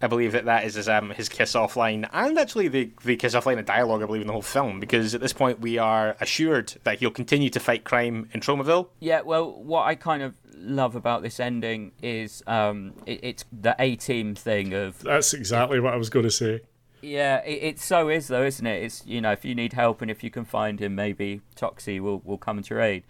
I 0.00 0.06
believe 0.06 0.30
that 0.30 0.44
that 0.44 0.64
is 0.64 0.74
his 0.74 0.88
um 0.88 1.10
his 1.10 1.28
kiss 1.28 1.56
off 1.56 1.76
line, 1.76 2.06
and 2.12 2.38
actually 2.38 2.68
the 2.68 2.92
the 3.04 3.16
kiss 3.16 3.34
off 3.34 3.46
line 3.46 3.58
of 3.58 3.66
dialogue. 3.66 4.00
I 4.02 4.06
believe 4.06 4.20
in 4.22 4.28
the 4.28 4.32
whole 4.32 4.42
film 4.42 4.78
because 4.78 5.12
at 5.12 5.20
this 5.20 5.32
point 5.32 5.58
we 5.60 5.76
are 5.76 6.16
assured 6.20 6.74
that 6.84 7.00
he'll 7.00 7.10
continue 7.10 7.50
to 7.50 7.58
fight 7.58 7.82
crime 7.82 8.28
in 8.32 8.38
Tromaville. 8.40 8.90
Yeah, 9.00 9.22
well, 9.22 9.50
what 9.60 9.86
I 9.88 9.96
kind 9.96 10.22
of 10.22 10.34
love 10.54 10.94
about 10.94 11.22
this 11.22 11.40
ending 11.40 11.92
is 12.00 12.44
um, 12.46 12.92
it, 13.06 13.20
it's 13.24 13.44
the 13.52 13.74
A 13.80 13.96
team 13.96 14.36
thing 14.36 14.72
of 14.72 15.00
That's 15.02 15.34
exactly 15.34 15.80
what 15.80 15.94
I 15.94 15.96
was 15.96 16.10
going 16.10 16.24
to 16.24 16.30
say. 16.30 16.60
Yeah, 17.02 17.42
it, 17.44 17.62
it 17.62 17.80
so 17.80 18.08
is 18.08 18.28
though, 18.28 18.44
isn't 18.44 18.66
it? 18.66 18.82
It's 18.82 19.06
you 19.06 19.20
know 19.20 19.32
if 19.32 19.44
you 19.44 19.54
need 19.54 19.72
help 19.72 20.02
and 20.02 20.10
if 20.10 20.22
you 20.22 20.30
can 20.30 20.44
find 20.44 20.80
him, 20.80 20.94
maybe 20.94 21.40
Toxie 21.56 22.00
will 22.00 22.20
will 22.24 22.38
come 22.38 22.62
to 22.62 22.74
your 22.74 22.82
aid. 22.82 23.04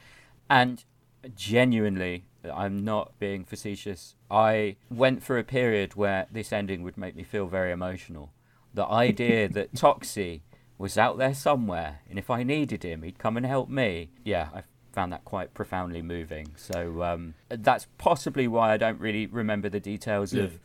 And 0.51 0.85
genuinely, 1.35 2.25
I'm 2.45 2.85
not 2.85 3.19
being 3.19 3.45
facetious. 3.45 4.15
I 4.31 4.77
went 4.91 5.23
through 5.23 5.41
a 5.41 5.45
period 5.45 5.95
where 5.95 6.27
this 6.31 6.53
ending 6.53 6.83
would 6.83 6.97
make 6.97 7.17
me 7.17 7.23
feel 7.23 7.47
very 7.47 7.73
emotional. 7.73 8.33
The 8.75 8.87
idea 8.87 9.49
that 9.51 9.75
Toxie 9.75 10.43
was 10.79 10.97
out 10.97 11.19
there 11.19 11.35
somewhere, 11.35 12.01
and 12.09 12.19
if 12.19 12.31
I 12.31 12.43
needed 12.43 12.85
him, 12.85 13.03
he'd 13.03 13.19
come 13.19 13.37
and 13.37 13.45
help 13.45 13.69
me. 13.69 14.11
Yeah, 14.25 14.49
I 14.55 14.63
found 14.93 15.13
that 15.13 15.25
quite 15.25 15.55
profoundly 15.55 16.03
moving. 16.03 16.49
So 16.57 17.03
um, 17.03 17.35
that's 17.49 17.87
possibly 17.99 18.49
why 18.49 18.73
I 18.73 18.77
don't 18.77 19.01
really 19.01 19.27
remember 19.27 19.69
the 19.69 19.81
details 19.81 20.33
of, 20.35 20.59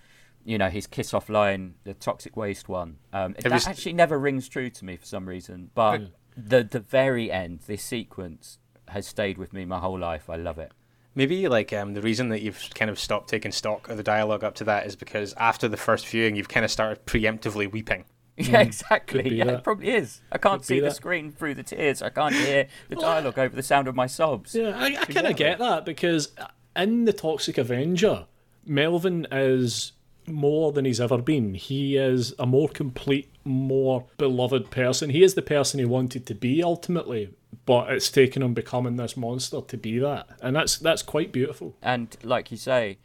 you 0.45 0.57
know, 0.57 0.69
his 0.69 0.87
kiss 0.87 1.13
off 1.13 1.29
line, 1.29 1.75
the 1.83 1.93
toxic 1.93 2.35
waste 2.35 2.67
one. 2.69 2.97
Um, 3.11 3.35
Have 3.35 3.51
that 3.51 3.65
you 3.65 3.69
actually 3.69 3.93
never 3.93 4.19
rings 4.19 4.47
true 4.47 4.69
to 4.69 4.85
me 4.85 4.97
for 4.97 5.05
some 5.05 5.27
reason. 5.27 5.71
But 5.73 6.01
the 6.35 6.63
the 6.63 6.79
very 6.79 7.31
end, 7.31 7.61
this 7.67 7.83
sequence 7.83 8.59
has 8.89 9.07
stayed 9.07 9.37
with 9.37 9.53
me 9.53 9.65
my 9.65 9.79
whole 9.79 9.97
life. 9.99 10.29
I 10.29 10.35
love 10.35 10.57
it. 10.59 10.71
Maybe 11.15 11.47
like 11.47 11.71
um, 11.73 11.93
the 11.93 12.01
reason 12.01 12.29
that 12.29 12.41
you've 12.41 12.59
kind 12.73 12.89
of 12.89 12.99
stopped 12.99 13.29
taking 13.29 13.51
stock 13.51 13.87
of 13.87 13.97
the 13.97 14.03
dialogue 14.03 14.43
up 14.43 14.55
to 14.55 14.63
that 14.63 14.87
is 14.87 14.95
because 14.95 15.33
after 15.37 15.67
the 15.67 15.77
first 15.77 16.07
viewing, 16.07 16.35
you've 16.35 16.49
kind 16.49 16.65
of 16.65 16.71
started 16.71 17.05
preemptively 17.05 17.71
weeping. 17.71 18.05
Yeah, 18.35 18.61
exactly. 18.61 19.31
Yeah, 19.37 19.45
that. 19.45 19.53
it 19.59 19.63
probably 19.63 19.91
is. 19.91 20.21
I 20.31 20.39
can't 20.39 20.61
Could 20.61 20.65
see 20.65 20.73
be 20.75 20.79
the 20.79 20.87
that. 20.87 20.95
screen 20.95 21.31
through 21.31 21.53
the 21.53 21.61
tears. 21.61 22.01
I 22.01 22.09
can't 22.09 22.33
hear 22.33 22.67
the 22.89 22.95
dialogue 23.09 23.37
over 23.37 23.55
the 23.55 23.61
sound 23.61 23.87
of 23.87 23.93
my 23.93 24.07
sobs. 24.07 24.55
Yeah, 24.55 24.75
I, 24.75 24.85
I 24.99 25.05
kind 25.05 25.27
of 25.27 25.35
get 25.35 25.59
that 25.59 25.85
because 25.85 26.31
in 26.75 27.05
the 27.05 27.13
Toxic 27.13 27.59
Avenger, 27.59 28.25
Melvin 28.65 29.27
is 29.31 29.91
more 30.27 30.71
than 30.71 30.85
he's 30.85 31.01
ever 31.01 31.17
been. 31.17 31.53
He 31.55 31.97
is 31.97 32.33
a 32.39 32.45
more 32.45 32.69
complete, 32.69 33.29
more 33.43 34.05
beloved 34.17 34.71
person. 34.71 35.09
He 35.09 35.23
is 35.23 35.33
the 35.33 35.41
person 35.41 35.79
he 35.79 35.85
wanted 35.85 36.25
to 36.27 36.35
be 36.35 36.63
ultimately, 36.63 37.33
but 37.65 37.91
it's 37.91 38.09
taken 38.11 38.41
him 38.41 38.53
becoming 38.53 38.95
this 38.95 39.17
monster 39.17 39.61
to 39.61 39.77
be 39.77 39.99
that, 39.99 40.27
and 40.41 40.55
that's 40.55 40.77
that's 40.77 41.03
quite 41.03 41.31
beautiful. 41.31 41.75
And 41.81 42.15
like 42.23 42.51
you 42.51 42.57
say, 42.57 42.97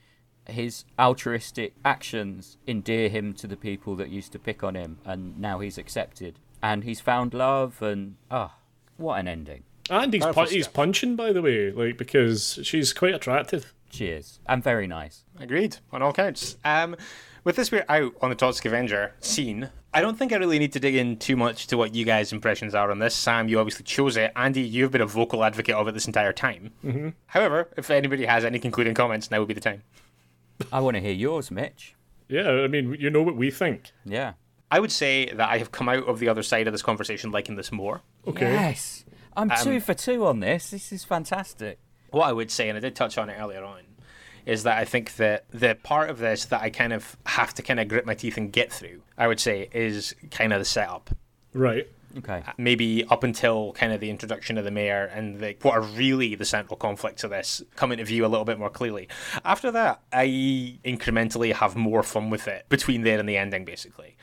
his 0.46 0.84
altruistic 0.98 1.74
actions 1.84 2.56
endear 2.66 3.08
him 3.08 3.34
to 3.34 3.46
the 3.46 3.56
people 3.56 3.96
that 3.96 4.08
used 4.08 4.32
to 4.32 4.38
pick 4.38 4.62
on 4.62 4.74
him, 4.74 4.98
and 5.04 5.38
now 5.38 5.60
he's 5.60 5.78
accepted, 5.78 6.38
and 6.62 6.84
he's 6.84 7.00
found 7.00 7.34
love, 7.34 7.82
and 7.82 8.16
ah, 8.30 8.56
what 8.96 9.20
an 9.20 9.28
ending! 9.28 9.64
And 9.90 10.12
he's 10.12 10.22
Powerful 10.22 10.44
pu- 10.44 10.50
he's 10.50 10.68
punching, 10.68 11.16
by 11.16 11.32
the 11.32 11.42
way, 11.42 11.70
like 11.70 11.96
because 11.96 12.58
she's 12.62 12.92
quite 12.92 13.14
attractive. 13.14 13.72
Cheers, 13.90 14.40
and 14.46 14.62
very 14.62 14.86
nice. 14.86 15.24
Agreed 15.38 15.78
on 15.92 16.02
all 16.02 16.12
counts. 16.12 16.56
Um, 16.64 16.96
with 17.44 17.56
this, 17.56 17.72
we're 17.72 17.84
out 17.88 18.14
on 18.20 18.30
the 18.30 18.36
Toxic 18.36 18.64
Avenger 18.66 19.14
scene. 19.20 19.70
I 19.94 20.02
don't 20.02 20.18
think 20.18 20.32
I 20.32 20.36
really 20.36 20.58
need 20.58 20.74
to 20.74 20.80
dig 20.80 20.94
in 20.94 21.16
too 21.16 21.36
much 21.36 21.66
to 21.68 21.78
what 21.78 21.94
you 21.94 22.04
guys' 22.04 22.32
impressions 22.32 22.74
are 22.74 22.90
on 22.90 22.98
this. 22.98 23.14
Sam, 23.14 23.48
you 23.48 23.58
obviously 23.58 23.84
chose 23.84 24.16
it. 24.18 24.32
Andy, 24.36 24.60
you've 24.60 24.90
been 24.90 25.00
a 25.00 25.06
vocal 25.06 25.42
advocate 25.42 25.74
of 25.74 25.88
it 25.88 25.92
this 25.92 26.06
entire 26.06 26.32
time. 26.32 26.72
Mm-hmm. 26.84 27.08
However, 27.26 27.70
if 27.76 27.90
anybody 27.90 28.26
has 28.26 28.44
any 28.44 28.58
concluding 28.58 28.94
comments, 28.94 29.30
now 29.30 29.38
would 29.38 29.48
be 29.48 29.54
the 29.54 29.60
time. 29.60 29.82
I 30.70 30.80
want 30.80 30.96
to 30.96 31.00
hear 31.00 31.12
yours, 31.12 31.50
Mitch. 31.50 31.94
Yeah, 32.28 32.50
I 32.50 32.68
mean, 32.68 32.96
you 33.00 33.08
know 33.08 33.22
what 33.22 33.36
we 33.36 33.50
think. 33.50 33.92
Yeah. 34.04 34.34
I 34.70 34.80
would 34.80 34.92
say 34.92 35.32
that 35.32 35.48
I 35.48 35.58
have 35.58 35.72
come 35.72 35.88
out 35.88 36.06
of 36.06 36.18
the 36.18 36.28
other 36.28 36.42
side 36.42 36.66
of 36.66 36.74
this 36.74 36.82
conversation 36.82 37.30
liking 37.30 37.56
this 37.56 37.72
more. 37.72 38.02
Okay. 38.26 38.52
Yes, 38.52 39.04
I'm 39.34 39.50
two 39.62 39.80
for 39.80 39.94
two 39.94 40.26
on 40.26 40.40
this. 40.40 40.70
This 40.70 40.92
is 40.92 41.04
fantastic. 41.04 41.78
What 42.10 42.28
I 42.28 42.32
would 42.32 42.50
say, 42.50 42.68
and 42.68 42.76
I 42.76 42.80
did 42.80 42.94
touch 42.96 43.18
on 43.18 43.28
it 43.30 43.36
earlier 43.38 43.64
on, 43.64 43.82
is 44.46 44.62
that 44.62 44.78
I 44.78 44.84
think 44.84 45.16
that 45.16 45.44
the 45.50 45.76
part 45.82 46.08
of 46.08 46.18
this 46.18 46.46
that 46.46 46.62
I 46.62 46.70
kind 46.70 46.92
of 46.92 47.16
have 47.26 47.52
to 47.54 47.62
kind 47.62 47.78
of 47.78 47.88
grit 47.88 48.06
my 48.06 48.14
teeth 48.14 48.36
and 48.36 48.50
get 48.50 48.72
through, 48.72 49.02
I 49.16 49.26
would 49.26 49.40
say, 49.40 49.68
is 49.72 50.14
kind 50.30 50.52
of 50.52 50.58
the 50.58 50.64
setup. 50.64 51.10
Right. 51.52 51.86
Okay. 52.16 52.42
Uh, 52.46 52.52
maybe 52.56 53.04
up 53.10 53.22
until 53.22 53.72
kind 53.72 53.92
of 53.92 54.00
the 54.00 54.08
introduction 54.08 54.56
of 54.56 54.64
the 54.64 54.70
mayor 54.70 55.04
and 55.04 55.38
the, 55.40 55.56
what 55.60 55.74
are 55.74 55.82
really 55.82 56.34
the 56.34 56.44
central 56.44 56.76
conflicts 56.76 57.22
of 57.24 57.30
this 57.30 57.62
come 57.76 57.92
into 57.92 58.04
view 58.04 58.24
a 58.24 58.28
little 58.28 58.46
bit 58.46 58.58
more 58.58 58.70
clearly. 58.70 59.08
After 59.44 59.70
that, 59.72 60.00
I 60.12 60.78
incrementally 60.84 61.52
have 61.52 61.76
more 61.76 62.02
fun 62.02 62.30
with 62.30 62.48
it 62.48 62.66
between 62.70 63.02
there 63.02 63.18
and 63.18 63.28
the 63.28 63.36
ending, 63.36 63.66
basically. 63.66 64.16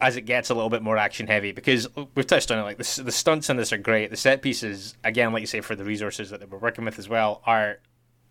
As 0.00 0.16
it 0.16 0.22
gets 0.22 0.50
a 0.50 0.54
little 0.54 0.70
bit 0.70 0.82
more 0.82 0.96
action 0.96 1.26
heavy, 1.26 1.52
because 1.52 1.86
we've 2.14 2.26
touched 2.26 2.50
on 2.50 2.58
it, 2.58 2.62
like 2.62 2.78
the, 2.78 3.02
the 3.04 3.12
stunts 3.12 3.48
in 3.50 3.56
this 3.56 3.72
are 3.72 3.78
great. 3.78 4.10
The 4.10 4.16
set 4.16 4.42
pieces, 4.42 4.96
again, 5.04 5.32
like 5.32 5.42
you 5.42 5.46
say, 5.46 5.60
for 5.60 5.76
the 5.76 5.84
resources 5.84 6.30
that 6.30 6.40
they 6.40 6.46
were 6.46 6.58
working 6.58 6.84
with 6.84 6.98
as 6.98 7.08
well, 7.08 7.40
are 7.46 7.78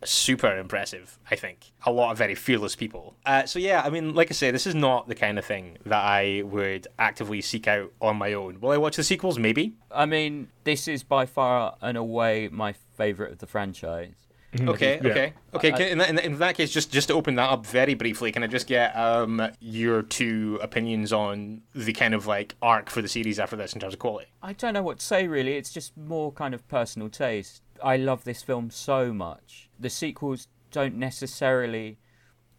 super 0.03 0.57
impressive, 0.57 1.19
I 1.29 1.35
think. 1.35 1.71
A 1.85 1.91
lot 1.91 2.11
of 2.11 2.17
very 2.17 2.35
fearless 2.35 2.75
people. 2.75 3.15
Uh, 3.25 3.45
so, 3.45 3.59
yeah, 3.59 3.81
I 3.83 3.89
mean, 3.89 4.13
like 4.13 4.31
I 4.31 4.33
say, 4.33 4.51
this 4.51 4.67
is 4.67 4.75
not 4.75 5.07
the 5.07 5.15
kind 5.15 5.37
of 5.37 5.45
thing 5.45 5.77
that 5.85 6.03
I 6.03 6.43
would 6.43 6.87
actively 6.97 7.41
seek 7.41 7.67
out 7.67 7.91
on 8.01 8.17
my 8.17 8.33
own. 8.33 8.59
Will 8.59 8.71
I 8.71 8.77
watch 8.77 8.95
the 8.95 9.03
sequels? 9.03 9.39
Maybe. 9.39 9.75
I 9.91 10.05
mean, 10.05 10.49
this 10.63 10.87
is 10.87 11.03
by 11.03 11.25
far 11.25 11.75
and 11.81 11.97
away 11.97 12.49
my 12.51 12.73
favourite 12.73 13.33
of 13.33 13.39
the 13.39 13.47
franchise. 13.47 14.28
Okay, 14.59 14.99
Yeah. 15.03 15.11
okay, 15.11 15.33
okay. 15.53 15.71
I- 15.73 15.77
Can, 15.77 15.87
in, 15.89 15.97
that, 15.99 16.09
in, 16.09 16.15
that, 16.15 16.25
in 16.25 16.37
that 16.39 16.55
case, 16.55 16.71
just 16.71 16.91
just 16.91 17.09
to 17.09 17.13
open 17.13 17.35
that 17.35 17.49
up 17.51 17.65
very 17.67 17.93
briefly, 17.93 18.31
can 18.31 18.41
I 18.43 18.47
just 18.47 18.65
get 18.65 18.95
um 18.97 19.41
your 19.59 20.01
two 20.01 20.59
opinions 20.61 21.13
on 21.13 21.61
the 21.75 21.93
kind 21.93 22.13
of 22.15 22.25
like 22.25 22.55
arc 22.61 22.89
for 22.89 23.01
the 23.03 23.07
series 23.07 23.39
after 23.39 23.55
this 23.55 23.73
in 23.73 23.79
terms 23.79 23.93
of 23.93 23.99
quality? 23.99 24.27
I 24.41 24.53
don't 24.53 24.73
know 24.73 24.81
what 24.81 24.99
to 24.99 25.05
say 25.05 25.27
really. 25.27 25.53
It's 25.53 25.71
just 25.71 25.95
more 25.95 26.31
kind 26.31 26.53
of 26.55 26.67
personal 26.67 27.09
taste. 27.09 27.61
I 27.83 27.97
love 27.97 28.23
this 28.23 28.41
film 28.41 28.71
so 28.71 29.13
much. 29.13 29.69
The 29.79 29.89
sequels 29.89 30.47
don't 30.71 30.95
necessarily 30.95 31.97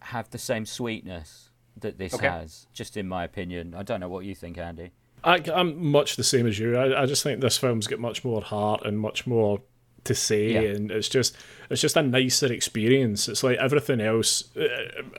have 0.01 0.31
the 0.31 0.39
same 0.39 0.65
sweetness 0.67 1.51
that 1.77 1.99
this 1.99 2.15
Okay. 2.15 2.29
has, 2.29 2.67
just 2.73 2.97
in 2.97 3.09
my 3.09 3.25
opinion. 3.25 3.75
I 3.77 3.83
don't 3.83 4.01
know 4.01 4.09
what 4.09 4.25
you 4.25 4.35
think, 4.35 4.59
Andy. 4.59 4.93
I, 5.23 5.43
I'm 5.53 5.85
much 5.91 6.17
the 6.17 6.25
same 6.25 6.47
as 6.47 6.59
you. 6.59 6.77
I, 6.77 7.03
I 7.03 7.07
just 7.07 7.23
think 7.23 7.41
this 7.41 7.59
film's 7.59 7.87
got 7.87 7.99
much 7.99 8.25
more 8.25 8.41
heart 8.41 8.87
and 8.87 8.99
much 8.99 9.27
more 9.27 9.61
to 10.05 10.15
say, 10.15 10.53
Yeah. 10.53 10.61
and 10.61 10.91
it's 10.91 11.09
just 11.09 11.37
it's 11.71 11.81
just 11.81 11.97
a 11.97 12.03
nicer 12.03 12.53
experience. 12.53 13.29
It's 13.29 13.43
like 13.43 13.59
everything 13.59 14.01
else. 14.01 14.55
uh, 14.57 14.67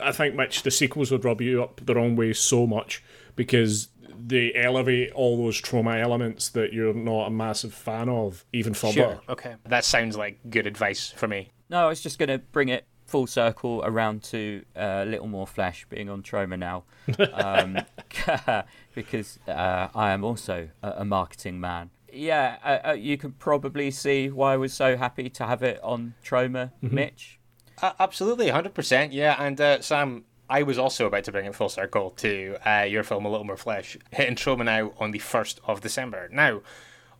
I 0.02 0.12
think 0.12 0.34
Mitch, 0.34 0.62
the 0.62 0.70
sequels 0.70 1.10
would 1.10 1.24
rub 1.24 1.40
you 1.40 1.62
up 1.62 1.80
the 1.84 1.94
wrong 1.94 2.16
way 2.16 2.32
so 2.32 2.66
much 2.66 3.02
because 3.36 3.88
they 4.24 4.52
elevate 4.54 5.10
all 5.12 5.36
those 5.42 5.60
Troma 5.60 6.00
elements 6.00 6.48
that 6.50 6.72
you're 6.72 6.94
not 6.94 7.26
a 7.28 7.30
massive 7.30 7.72
fan 7.74 8.08
of 8.08 8.44
even 8.52 8.74
further. 8.74 9.20
Okay. 9.28 9.54
That 9.68 9.84
sounds 9.84 10.16
like 10.16 10.38
good 10.50 10.66
advice 10.66 11.10
for 11.10 11.26
me. 11.26 11.52
No, 11.70 11.86
I 11.86 11.88
was 11.88 12.00
just 12.02 12.18
going 12.18 12.28
to 12.28 12.38
bring 12.38 12.68
it 12.68 12.86
full 13.06 13.26
circle 13.26 13.82
around 13.84 14.22
to 14.24 14.62
uh, 14.76 15.04
Little 15.08 15.26
More 15.26 15.46
Flesh 15.46 15.86
being 15.88 16.08
on 16.08 16.22
Troma 16.22 16.58
now. 16.58 16.84
Um, 17.32 17.78
because 18.94 19.38
uh, 19.48 19.88
I 19.94 20.12
am 20.12 20.22
also 20.24 20.68
a, 20.82 20.90
a 20.98 21.04
marketing 21.04 21.58
man. 21.60 21.90
Yeah, 22.12 22.56
uh, 22.62 22.88
uh, 22.90 22.92
you 22.92 23.16
can 23.16 23.32
probably 23.32 23.90
see 23.90 24.30
why 24.30 24.54
I 24.54 24.56
was 24.56 24.72
so 24.72 24.96
happy 24.96 25.30
to 25.30 25.46
have 25.46 25.62
it 25.62 25.80
on 25.82 26.14
Troma, 26.24 26.72
Mitch. 26.80 27.38
Uh, 27.80 27.92
absolutely, 27.98 28.48
hundred 28.48 28.74
percent. 28.74 29.12
Yeah, 29.12 29.36
and 29.38 29.60
uh, 29.60 29.80
Sam, 29.80 30.24
I 30.48 30.62
was 30.62 30.78
also 30.78 31.06
about 31.06 31.24
to 31.24 31.32
bring 31.32 31.46
it 31.46 31.54
full 31.54 31.68
circle 31.70 32.10
to 32.18 32.56
uh, 32.68 32.82
your 32.82 33.02
film, 33.02 33.24
A 33.24 33.30
Little 33.30 33.46
More 33.46 33.56
Flesh, 33.56 33.96
hitting 34.10 34.36
Troma 34.36 34.64
now 34.64 34.92
on 34.98 35.12
the 35.12 35.18
first 35.18 35.60
of 35.64 35.80
December. 35.80 36.28
Now, 36.30 36.60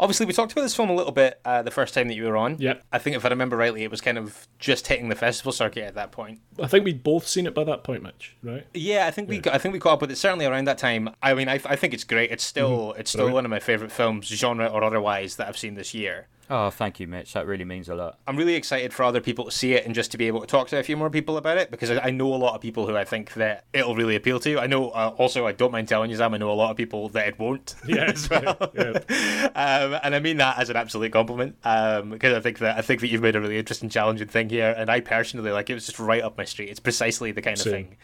obviously, 0.03 0.27
we 0.27 0.33
talked 0.33 0.53
about 0.53 0.63
this 0.63 0.75
film 0.75 0.91
a 0.91 0.95
little 0.95 1.13
bit 1.13 1.41
uh, 1.45 1.63
the 1.63 1.71
first 1.71 1.95
time 1.95 2.09
that 2.09 2.15
you 2.15 2.25
were 2.25 2.37
on. 2.37 2.59
Yep. 2.59 2.83
I 2.93 2.99
think 2.99 3.17
if 3.17 3.25
I 3.25 3.29
remember 3.29 3.57
rightly, 3.57 3.85
it 3.85 3.91
was 3.91 4.01
kind 4.01 4.19
of 4.19 4.49
just 4.59 4.89
hitting 4.89 5.09
the 5.09 5.15
festival 5.15 5.53
circuit 5.53 5.85
at 5.85 5.95
that 5.95 6.11
point. 6.11 6.41
I 6.61 6.67
think 6.67 6.85
we'd 6.85 7.03
both 7.03 7.27
seen 7.27 7.47
it 7.47 7.55
by 7.55 7.65
that 7.65 7.85
point, 7.85 8.03
Mitch. 8.03 8.37
Right? 8.43 8.67
Yeah, 8.75 9.07
I 9.07 9.11
think 9.13 9.29
we 9.29 9.41
I 9.51 9.59
think 9.59 9.73
we 9.73 9.79
caught 9.79 9.95
up 9.95 10.01
with 10.03 10.11
it 10.11 10.17
certainly 10.17 10.45
around 10.45 10.67
that 10.67 10.79
time. 10.79 11.11
I 11.23 11.35
mean, 11.35 11.49
I, 11.49 11.55
I 11.65 11.77
think 11.77 11.95
it's 11.95 12.05
great. 12.05 12.31
It's 12.31 12.45
still 12.45 12.95
it's 12.99 13.11
still 13.11 13.21
Brilliant. 13.21 13.35
one 13.35 13.45
of 13.47 13.51
my 13.51 13.61
favorite 13.61 13.93
films, 13.93 14.27
genre 14.27 14.67
or 14.67 14.83
otherwise, 14.85 15.37
that 15.37 15.49
I've 15.49 15.59
seen 15.59 15.75
this 15.75 15.95
year. 15.95 16.27
Oh, 16.51 16.71
thank 16.71 17.01
you, 17.01 17.07
Mitch. 17.07 17.33
That 17.33 17.47
really 17.47 17.65
means 17.65 17.89
a 17.89 17.95
lot. 17.95 18.19
I'm 18.27 18.37
really 18.37 18.55
excited 18.55 18.93
for 18.93 19.05
other 19.05 19.21
people 19.21 19.47
to 19.47 19.51
see 19.51 19.75
it 19.75 19.87
and 19.87 19.95
just 19.95 20.11
to 20.13 20.19
be 20.19 20.27
able 20.27 20.41
to 20.41 20.47
talk 20.47 20.69
to 20.69 20.79
a 20.79 20.83
few 20.83 20.97
more 20.97 21.09
people 21.09 21.37
about 21.37 21.57
it 21.57 21.71
because 21.71 21.91
I 21.91 21.99
I 21.99 22.11
know 22.11 22.35
a 22.35 22.37
lot 22.37 22.55
of 22.55 22.61
people 22.61 22.87
who 22.87 22.97
I 22.97 23.05
think 23.05 23.35
that 23.35 23.65
it'll 23.73 23.95
really 23.95 24.17
appeal 24.17 24.39
to. 24.41 24.59
I 24.59 24.67
know 24.67 24.91
uh, 24.91 25.15
also 25.17 25.47
I 25.47 25.53
don't 25.53 25.73
mind 25.73 25.89
telling 25.89 26.11
you, 26.11 26.17
Sam, 26.17 26.35
I 26.35 26.39
know 26.39 26.51
a 26.51 26.53
lot 26.53 26.71
of 26.71 26.77
people 26.77 27.09
that 27.11 27.29
it 27.29 27.39
won't. 27.39 27.75
Yeah. 27.87 28.05
as 28.05 28.29
well. 28.29 28.57
yeah. 28.75 29.49
um, 29.55 30.01
and 30.03 30.15
I 30.15 30.21
mean 30.21 30.39
that 30.39 30.59
as 30.59 30.71
an 30.71 30.77
absolute 30.77 31.13
compliment 31.13 31.57
um, 31.65 32.11
because 32.11 32.35
I 32.35 32.41
think 32.41 32.59
that 32.59 32.79
I 32.79 32.83
think 32.83 33.01
that 33.01 33.09
you've 33.09 33.23
made 33.23 33.37
a 33.37 33.41
really 33.41 33.59
interesting, 33.59 33.89
challenging 33.89 34.29
thing 34.29 34.49
here, 34.49 34.75
and 34.77 34.91
I 34.91 35.01
personally 35.01 35.51
like 35.51 35.69
it 35.71 35.75
was 35.75 35.87
just 35.87 35.99
right 35.99 36.23
up 36.23 36.37
my 36.39 36.45
street. 36.45 36.71
It's 36.71 36.81
precisely 36.81 37.33
the 37.33 37.43
kind 37.43 37.59
of 37.59 37.65
thing 37.65 37.97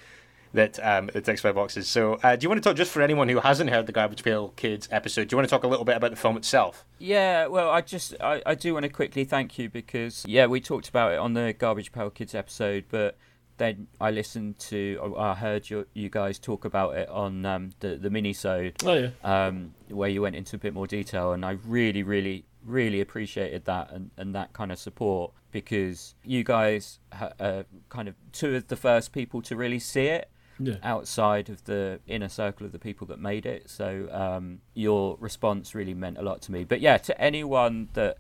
that 0.55 0.79
um, 0.85 1.11
that 1.13 1.25
ticks 1.25 1.45
my 1.45 1.53
boxes. 1.53 1.89
So, 1.89 2.15
uh, 2.23 2.37
do 2.37 2.45
you 2.45 2.49
want 2.49 2.63
to 2.63 2.69
talk 2.69 2.77
just 2.77 2.91
for 2.91 3.03
anyone 3.03 3.29
who 3.29 3.41
hasn't 3.41 3.71
heard 3.71 3.87
the 3.87 3.93
Garbage 3.93 4.23
Pail 4.23 4.49
Kids 4.57 4.89
episode? 4.91 5.29
Do 5.29 5.35
you 5.35 5.39
want 5.39 5.49
to 5.49 5.55
talk 5.55 5.65
a 5.65 5.69
little 5.69 5.85
bit 5.85 5.97
about 5.97 6.11
the 6.11 6.17
film 6.17 6.37
itself? 6.37 6.85
Yeah, 6.99 7.47
well, 7.47 7.71
I 7.71 7.81
just 7.81 8.15
I, 8.21 8.43
I 8.47 8.55
do 8.55 8.73
want 8.75 8.85
to 8.85 8.89
quickly 8.89 9.25
thank 9.25 9.59
you 9.59 9.69
because 9.69 10.25
yeah, 10.27 10.47
we 10.47 10.61
talked 10.61 10.89
about 10.89 11.13
it 11.13 11.19
on 11.19 11.35
the 11.35 11.55
Garbage 11.59 11.93
Pail 11.93 12.11
Kids 12.11 12.35
episode, 12.35 12.85
but 12.89 13.17
then 13.59 13.89
I 14.01 14.11
listened 14.13 14.59
to 14.61 15.15
I 15.19 15.35
heard 15.35 15.69
you 15.69 15.87
you 15.93 16.09
guys 16.09 16.39
talk 16.39 16.65
about 16.65 16.97
it 16.97 17.09
on 17.09 17.45
um, 17.45 17.71
the 17.81 17.97
the 17.97 18.09
mini-sode 18.09 18.77
Oh 18.85 18.95
yeah. 18.95 19.09
um, 19.25 19.75
where 19.89 20.09
you 20.09 20.23
went 20.23 20.37
into 20.37 20.57
a 20.57 20.59
bit 20.61 20.73
more 20.75 20.87
detail, 20.87 21.33
and 21.33 21.45
I 21.45 21.59
really, 21.67 22.03
really, 22.05 22.45
really 22.65 23.01
appreciated 23.01 23.65
that 23.65 23.91
and, 23.91 24.11
and 24.17 24.35
that 24.35 24.53
kind 24.53 24.71
of 24.73 24.79
support 24.79 25.33
because 25.51 26.15
you 26.25 26.45
guys 26.45 27.01
ha- 27.13 27.33
are 27.41 27.65
kind 27.89 28.07
of 28.07 28.15
two 28.33 28.55
of 28.55 28.69
the 28.69 28.77
first 28.77 29.13
people 29.13 29.43
to 29.43 29.57
really 29.57 29.79
see 29.79 30.07
it 30.07 30.29
Yeah. 30.59 30.77
outside 30.83 31.49
of 31.49 31.65
the 31.65 32.01
inner 32.07 32.29
circle 32.29 32.67
of 32.67 32.73
the 32.73 32.79
people 32.79 33.07
that 33.09 33.21
made 33.21 33.47
it. 33.47 33.71
So 33.71 34.09
um, 34.11 34.61
your 34.75 35.17
response 35.21 35.75
really 35.75 35.95
meant 35.95 36.19
a 36.19 36.23
lot 36.23 36.43
to 36.43 36.53
me. 36.53 36.65
But 36.65 36.81
yeah, 36.81 36.99
to 36.99 37.21
anyone 37.21 37.89
that 37.95 38.19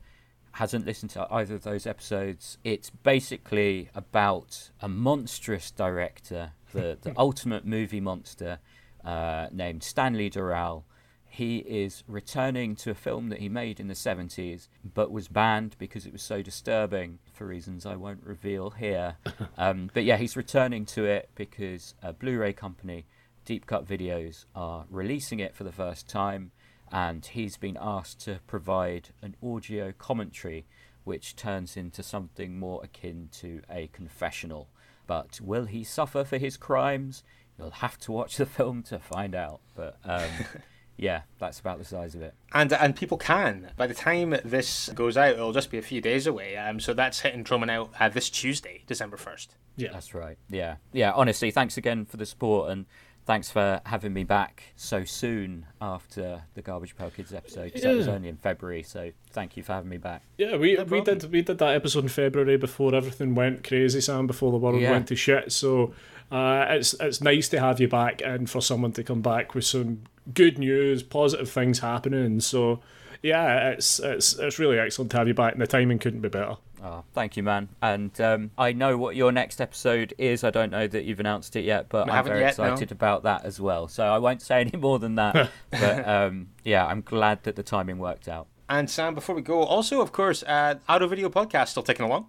hasn't 0.52 0.86
listened 0.86 1.10
to 1.10 1.26
either 1.32 1.54
of 1.54 1.62
those 1.62 1.86
episodes, 1.86 2.58
it's 2.64 2.90
basically 2.90 3.90
about 3.94 4.70
a 4.80 4.88
monstrous 4.88 5.70
director, 5.70 6.52
the, 6.72 6.98
the 7.00 7.12
ultimate 7.16 7.64
movie 7.64 8.00
monster, 8.00 8.58
uh, 9.04 9.48
named 9.52 9.82
Stanley 9.82 10.30
Doral. 10.30 10.82
He 11.24 11.58
is 11.58 12.02
returning 12.08 12.74
to 12.76 12.90
a 12.90 12.94
film 12.94 13.28
that 13.28 13.38
he 13.38 13.48
made 13.48 13.78
in 13.78 13.86
the 13.86 13.94
70s, 13.94 14.66
but 14.82 15.12
was 15.12 15.28
banned 15.28 15.76
because 15.78 16.06
it 16.06 16.12
was 16.12 16.22
so 16.22 16.42
disturbing 16.42 17.20
for 17.38 17.46
reasons 17.46 17.86
I 17.86 17.96
won't 17.96 18.24
reveal 18.24 18.70
here. 18.70 19.16
um, 19.56 19.90
but 19.94 20.04
yeah, 20.04 20.16
he's 20.16 20.36
returning 20.36 20.84
to 20.86 21.04
it 21.04 21.30
because 21.36 21.94
a 22.02 22.12
Blu 22.12 22.36
ray 22.38 22.52
company, 22.52 23.06
Deep 23.44 23.64
Cut 23.64 23.86
Videos, 23.86 24.44
are 24.54 24.84
releasing 24.90 25.38
it 25.38 25.54
for 25.54 25.64
the 25.64 25.72
first 25.72 26.08
time, 26.08 26.50
and 26.90 27.24
he's 27.24 27.56
been 27.56 27.78
asked 27.80 28.20
to 28.22 28.40
provide 28.46 29.10
an 29.22 29.36
audio 29.42 29.92
commentary 29.92 30.66
which 31.04 31.36
turns 31.36 31.76
into 31.76 32.02
something 32.02 32.58
more 32.58 32.82
akin 32.84 33.30
to 33.32 33.62
a 33.70 33.88
confessional. 33.92 34.68
But 35.06 35.40
will 35.40 35.64
he 35.64 35.84
suffer 35.84 36.22
for 36.24 36.36
his 36.36 36.58
crimes? 36.58 37.22
You'll 37.58 37.70
have 37.70 37.98
to 38.00 38.12
watch 38.12 38.36
the 38.36 38.44
film 38.44 38.82
to 38.84 38.98
find 38.98 39.34
out. 39.34 39.60
But 39.74 39.96
um, 40.04 40.28
yeah, 40.98 41.22
that's 41.38 41.58
about 41.60 41.78
the 41.78 41.84
size 41.84 42.14
of 42.14 42.20
it. 42.22 42.34
And 42.52 42.72
and 42.72 42.94
people 42.94 43.16
can. 43.16 43.70
By 43.76 43.86
the 43.86 43.94
time 43.94 44.36
this 44.44 44.90
goes 44.94 45.16
out, 45.16 45.30
it'll 45.34 45.52
just 45.52 45.70
be 45.70 45.78
a 45.78 45.82
few 45.82 46.00
days 46.00 46.26
away. 46.26 46.56
Um, 46.56 46.80
so 46.80 46.92
that's 46.92 47.20
hitting 47.20 47.44
Troma 47.44 47.66
Now 47.66 47.90
uh, 47.98 48.08
this 48.10 48.28
Tuesday, 48.28 48.82
December 48.86 49.16
first. 49.16 49.54
Yeah. 49.76 49.92
That's 49.92 50.12
right. 50.14 50.36
Yeah. 50.50 50.76
Yeah. 50.92 51.12
Honestly, 51.12 51.50
thanks 51.50 51.76
again 51.76 52.04
for 52.04 52.16
the 52.16 52.26
support 52.26 52.70
and 52.70 52.84
thanks 53.26 53.50
for 53.50 53.80
having 53.84 54.12
me 54.12 54.24
back 54.24 54.72
so 54.74 55.04
soon 55.04 55.66
after 55.80 56.42
the 56.54 56.62
Garbage 56.62 56.96
Pail 56.96 57.10
Kids 57.10 57.32
episode. 57.32 57.72
'cause 57.72 57.82
that 57.82 57.94
was 57.94 58.08
only 58.08 58.28
in 58.30 58.36
February. 58.38 58.82
So 58.82 59.12
thank 59.30 59.56
you 59.56 59.62
for 59.62 59.74
having 59.74 59.90
me 59.90 59.98
back. 59.98 60.22
Yeah, 60.38 60.56
we 60.56 60.74
No 60.76 60.84
we 60.84 61.00
did 61.02 61.30
we 61.30 61.42
did 61.42 61.58
that 61.58 61.74
episode 61.76 62.04
in 62.04 62.08
February 62.08 62.56
before 62.56 62.94
everything 62.94 63.34
went 63.36 63.62
crazy, 63.62 64.00
Sam. 64.00 64.26
Before 64.26 64.50
the 64.50 64.58
world 64.58 64.80
Yeah. 64.80 64.90
went 64.90 65.06
to 65.08 65.14
shit. 65.16 65.52
So 65.52 65.94
uh, 66.32 66.66
it's 66.70 66.94
it's 66.94 67.20
nice 67.20 67.48
to 67.50 67.60
have 67.60 67.80
you 67.80 67.86
back 67.88 68.20
and 68.24 68.50
for 68.50 68.60
someone 68.60 68.92
to 68.92 69.04
come 69.04 69.22
back 69.22 69.54
with 69.54 69.64
some 69.64 70.02
good 70.34 70.58
news, 70.58 71.02
positive 71.02 71.50
things 71.50 71.78
happening. 71.80 72.40
So 72.40 72.80
yeah, 73.22 73.70
it's 73.70 73.98
it's 73.98 74.38
it's 74.38 74.58
really 74.58 74.78
excellent 74.78 75.10
to 75.12 75.18
have 75.18 75.28
you 75.28 75.34
back, 75.34 75.52
and 75.52 75.62
the 75.62 75.66
timing 75.66 75.98
couldn't 75.98 76.20
be 76.20 76.28
better. 76.28 76.56
Oh, 76.82 77.02
thank 77.12 77.36
you, 77.36 77.42
man. 77.42 77.68
And 77.82 78.18
um, 78.20 78.50
I 78.56 78.72
know 78.72 78.96
what 78.96 79.16
your 79.16 79.32
next 79.32 79.60
episode 79.60 80.14
is. 80.16 80.44
I 80.44 80.50
don't 80.50 80.70
know 80.70 80.86
that 80.86 81.04
you've 81.04 81.18
announced 81.18 81.56
it 81.56 81.64
yet, 81.64 81.88
but 81.88 82.06
We 82.06 82.12
I'm 82.12 82.24
very 82.24 82.40
yet, 82.40 82.56
no. 82.56 82.64
excited 82.64 82.92
about 82.92 83.24
that 83.24 83.44
as 83.44 83.60
well. 83.60 83.88
So 83.88 84.04
I 84.06 84.18
won't 84.18 84.42
say 84.42 84.60
any 84.60 84.76
more 84.78 85.00
than 85.00 85.16
that. 85.16 85.50
but 85.72 86.08
um, 86.08 86.50
yeah, 86.64 86.86
I'm 86.86 87.00
glad 87.00 87.42
that 87.42 87.56
the 87.56 87.64
timing 87.64 87.98
worked 87.98 88.28
out. 88.28 88.46
And 88.68 88.88
Sam, 88.88 89.14
before 89.16 89.34
we 89.34 89.42
go, 89.42 89.62
also 89.62 90.00
of 90.00 90.12
course, 90.12 90.44
uh, 90.44 90.76
Arrow 90.88 91.08
Video 91.08 91.28
Podcast 91.30 91.68
still 91.68 91.82
ticking 91.82 92.06
along. 92.06 92.26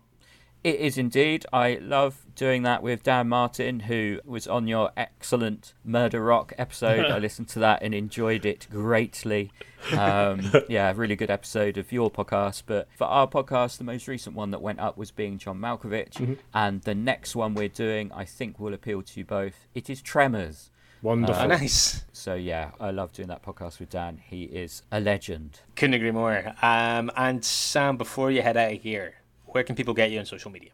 It 0.63 0.75
is 0.75 0.97
indeed. 0.97 1.45
I 1.53 1.79
love 1.81 2.25
doing 2.35 2.63
that 2.63 2.83
with 2.83 3.03
Dan 3.03 3.29
Martin, 3.29 3.81
who 3.81 4.19
was 4.25 4.45
on 4.45 4.67
your 4.67 4.91
excellent 4.97 5.73
Murder 5.85 6.21
Rock 6.21 6.53
episode. 6.57 7.05
I 7.05 7.17
listened 7.19 7.47
to 7.49 7.59
that 7.59 7.81
and 7.81 7.93
enjoyed 7.93 8.45
it 8.45 8.67
greatly. 8.69 9.51
Um, 9.93 10.51
yeah, 10.69 10.91
really 10.95 11.15
good 11.15 11.29
episode 11.29 11.77
of 11.77 11.91
your 11.93 12.11
podcast. 12.11 12.63
But 12.65 12.89
for 12.97 13.05
our 13.05 13.27
podcast, 13.27 13.77
the 13.77 13.85
most 13.85 14.07
recent 14.07 14.35
one 14.35 14.51
that 14.51 14.61
went 14.61 14.79
up 14.79 14.97
was 14.97 15.11
being 15.11 15.37
John 15.37 15.59
Malkovich. 15.59 16.37
And 16.53 16.81
the 16.81 16.95
next 16.95 17.37
one 17.37 17.53
we're 17.53 17.69
doing, 17.69 18.11
I 18.13 18.25
think, 18.25 18.59
will 18.59 18.73
appeal 18.73 19.01
to 19.01 19.19
you 19.19 19.25
both. 19.25 19.67
It 19.73 19.89
is 19.89 20.01
Tremors. 20.01 20.71
Wonderful. 21.01 21.43
Oh, 21.43 21.47
nice. 21.47 22.03
So 22.11 22.35
yeah, 22.35 22.71
I 22.79 22.91
love 22.91 23.13
doing 23.13 23.29
that 23.29 23.41
podcast 23.41 23.79
with 23.79 23.89
Dan. 23.89 24.19
He 24.21 24.43
is 24.43 24.83
a 24.91 24.99
legend. 24.99 25.61
Couldn't 25.77 25.93
agree 25.93 26.11
more. 26.11 26.53
Um, 26.61 27.09
and 27.15 27.43
Sam, 27.45 27.95
before 27.95 28.31
you 28.31 28.41
head 28.41 28.57
out 28.57 28.73
of 28.73 28.81
here, 28.81 29.15
where 29.51 29.63
can 29.63 29.75
people 29.75 29.93
get 29.93 30.11
you 30.11 30.19
on 30.19 30.25
social 30.25 30.51
media? 30.51 30.71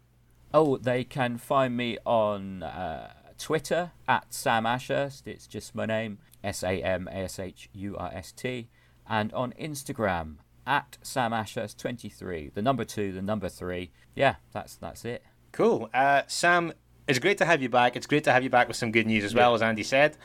Oh, 0.54 0.78
they 0.78 1.04
can 1.04 1.38
find 1.38 1.76
me 1.76 1.98
on 2.06 2.64
uh, 2.64 3.12
Twitter 3.38 3.92
at 4.08 4.34
Sam 4.34 4.66
Ashurst. 4.66 5.28
It's 5.28 5.48
just 5.48 5.76
my 5.76 5.86
name, 5.86 6.20
S 6.44 6.64
A 6.64 6.82
M 6.82 7.08
A 7.12 7.16
S 7.24 7.40
H 7.40 7.70
U 7.74 7.98
R 7.98 8.12
S 8.14 8.32
T, 8.32 8.70
and 9.10 9.34
on 9.34 9.54
Instagram 9.60 10.36
at 10.66 10.98
Sam 11.02 11.34
Ashurst 11.34 11.78
twenty 11.78 12.10
three. 12.10 12.52
The 12.54 12.62
number 12.62 12.86
two, 12.86 13.12
the 13.12 13.22
number 13.22 13.50
three. 13.50 13.92
Yeah, 14.16 14.36
that's 14.54 14.76
that's 14.76 15.04
it. 15.06 15.24
Cool. 15.52 15.90
Uh, 15.94 16.22
Sam, 16.28 16.74
it's 17.08 17.20
great 17.20 17.38
to 17.40 17.46
have 17.46 17.62
you 17.62 17.70
back. 17.70 17.96
It's 17.96 18.08
great 18.08 18.24
to 18.26 18.32
have 18.32 18.44
you 18.44 18.50
back 18.50 18.68
with 18.68 18.78
some 18.78 18.92
good 18.92 19.08
news 19.08 19.24
as 19.24 19.34
well, 19.36 19.54
as 19.56 19.62
Andy 19.62 19.84
said. 19.84 20.18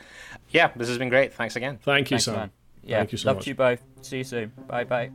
Yeah, 0.49 0.71
this 0.75 0.87
has 0.87 0.97
been 0.97 1.09
great. 1.09 1.33
Thanks 1.33 1.55
again. 1.55 1.79
Thank 1.83 2.09
you, 2.11 2.15
Thanks, 2.15 2.25
Sam. 2.25 2.35
man. 2.35 2.51
Yeah, 2.83 2.97
Thank 2.99 3.11
you 3.11 3.17
so 3.17 3.27
love 3.29 3.37
much. 3.37 3.47
you 3.47 3.55
both. 3.55 3.81
See 4.01 4.19
you 4.19 4.23
soon. 4.23 4.51
Bye 4.67 4.83
bye. 4.85 5.11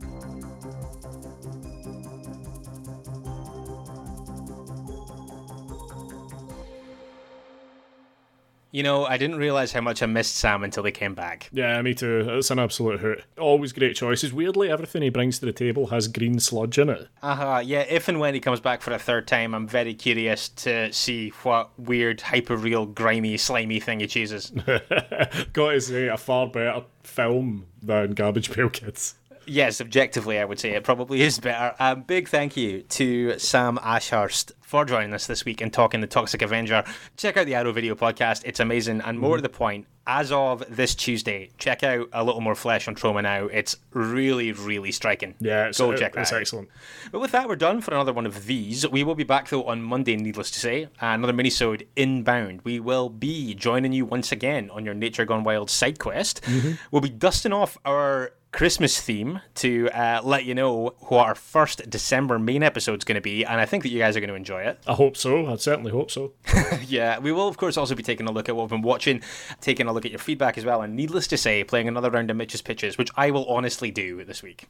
You 8.71 8.83
know, 8.83 9.05
I 9.05 9.17
didn't 9.17 9.37
realize 9.37 9.71
how 9.71 9.81
much 9.81 10.03
I 10.03 10.05
missed 10.05 10.35
Sam 10.35 10.63
until 10.63 10.83
he 10.83 10.91
came 10.91 11.13
back. 11.13 11.49
Yeah, 11.53 11.81
me 11.81 11.93
too. 11.93 12.25
It's 12.29 12.51
an 12.51 12.59
absolute 12.59 12.99
hoot. 12.99 13.23
Always 13.39 13.71
great 13.71 13.95
choices. 13.95 14.33
Weirdly, 14.33 14.69
everything 14.69 15.01
he 15.01 15.09
brings 15.09 15.39
to 15.39 15.45
the 15.45 15.53
table 15.53 15.87
has 15.87 16.07
green 16.07 16.39
sludge 16.39 16.77
in 16.77 16.89
it. 16.89 17.07
Uh-huh. 17.21 17.61
Yeah, 17.63 17.85
if 17.89 18.07
and 18.07 18.19
when 18.19 18.33
he 18.33 18.39
comes 18.39 18.59
back 18.59 18.81
for 18.81 18.91
a 18.91 18.99
third 18.99 19.27
time, 19.27 19.53
I'm 19.53 19.67
very 19.67 19.93
curious 19.93 20.49
to 20.49 20.91
see 20.91 21.29
what 21.43 21.69
weird, 21.79 22.21
hyper-real, 22.21 22.87
grimy, 22.87 23.37
slimy 23.37 23.79
thing 23.79 24.01
he 24.01 24.07
chooses. 24.07 24.49
Got 25.53 25.71
to 25.71 25.81
say, 25.81 26.07
a 26.07 26.17
far 26.17 26.47
better 26.47 26.83
film 27.03 27.67
than 27.81 28.11
Garbage 28.11 28.51
Pail 28.51 28.69
Kids. 28.69 29.15
Yes, 29.47 29.81
objectively, 29.81 30.39
I 30.39 30.45
would 30.45 30.59
say 30.59 30.71
it 30.71 30.83
probably 30.83 31.21
is 31.21 31.39
better. 31.39 31.75
Um, 31.79 32.03
big 32.03 32.27
thank 32.27 32.57
you 32.57 32.81
to 32.83 33.39
Sam 33.39 33.79
Ashurst 33.81 34.51
for 34.61 34.85
joining 34.85 35.13
us 35.13 35.27
this 35.27 35.45
week 35.45 35.61
and 35.61 35.71
talking 35.71 36.01
the 36.01 36.07
Toxic 36.07 36.41
Avenger. 36.41 36.83
Check 37.15 37.37
out 37.37 37.45
the 37.45 37.55
Arrow 37.55 37.71
Video 37.71 37.95
podcast; 37.95 38.43
it's 38.45 38.59
amazing. 38.59 39.01
And 39.01 39.19
more 39.19 39.31
mm-hmm. 39.31 39.37
to 39.37 39.41
the 39.43 39.49
point, 39.49 39.87
as 40.05 40.31
of 40.31 40.63
this 40.69 40.95
Tuesday, 40.95 41.49
check 41.57 41.83
out 41.83 42.09
a 42.13 42.23
little 42.23 42.41
more 42.41 42.55
flesh 42.55 42.87
on 42.87 42.95
Troma 42.95 43.23
now. 43.23 43.45
It's 43.45 43.75
really, 43.91 44.51
really 44.51 44.91
striking. 44.91 45.35
Yeah, 45.39 45.67
it's, 45.67 45.77
go 45.77 45.91
it- 45.91 45.99
check 45.99 46.13
that. 46.13 46.21
it's 46.21 46.33
out. 46.33 46.41
excellent. 46.41 46.69
But 47.11 47.19
with 47.19 47.31
that, 47.31 47.47
we're 47.47 47.55
done 47.55 47.81
for 47.81 47.91
another 47.91 48.13
one 48.13 48.25
of 48.25 48.45
these. 48.45 48.87
We 48.87 49.03
will 49.03 49.15
be 49.15 49.23
back 49.23 49.49
though 49.49 49.63
on 49.63 49.81
Monday, 49.81 50.15
needless 50.15 50.51
to 50.51 50.59
say, 50.59 50.89
another 50.99 51.33
minisode 51.33 51.87
inbound. 51.95 52.61
We 52.63 52.79
will 52.79 53.09
be 53.09 53.53
joining 53.53 53.93
you 53.93 54.05
once 54.05 54.31
again 54.31 54.69
on 54.71 54.85
your 54.85 54.93
Nature 54.93 55.25
Gone 55.25 55.43
Wild 55.43 55.69
side 55.69 55.99
quest. 55.99 56.41
Mm-hmm. 56.43 56.73
We'll 56.91 57.01
be 57.01 57.09
dusting 57.09 57.53
off 57.53 57.77
our 57.85 58.33
Christmas 58.57 58.99
theme 58.99 59.41
to 59.53 59.87
uh, 59.91 60.19
let 60.23 60.43
you 60.43 60.55
know 60.55 60.95
what 60.97 61.27
our 61.27 61.35
first 61.35 61.87
December 61.91 62.39
main 62.39 62.63
episode 62.63 62.97
is 62.97 63.03
going 63.03 63.13
to 63.13 63.21
be, 63.21 63.45
and 63.45 63.61
I 63.61 63.67
think 63.67 63.83
that 63.83 63.89
you 63.89 63.99
guys 63.99 64.17
are 64.17 64.19
going 64.19 64.31
to 64.31 64.35
enjoy 64.35 64.63
it. 64.63 64.79
I 64.87 64.95
hope 64.95 65.15
so. 65.15 65.45
I 65.45 65.57
certainly 65.57 65.91
hope 65.91 66.09
so. 66.09 66.33
Yeah, 66.87 67.19
we 67.19 67.31
will, 67.31 67.47
of 67.47 67.57
course, 67.57 67.77
also 67.77 67.93
be 67.93 68.01
taking 68.01 68.27
a 68.27 68.31
look 68.31 68.49
at 68.49 68.55
what 68.55 68.63
we've 68.63 68.69
been 68.71 68.81
watching, 68.81 69.21
taking 69.61 69.85
a 69.85 69.93
look 69.93 70.05
at 70.05 70.11
your 70.11 70.19
feedback 70.19 70.57
as 70.57 70.65
well, 70.65 70.81
and 70.81 70.95
needless 70.95 71.27
to 71.27 71.37
say, 71.37 71.63
playing 71.63 71.87
another 71.87 72.09
round 72.09 72.31
of 72.31 72.37
Mitch's 72.37 72.63
pitches, 72.63 72.97
which 72.97 73.11
I 73.15 73.29
will 73.29 73.45
honestly 73.45 73.91
do 73.91 74.23
this 74.23 74.41
week. 74.41 74.65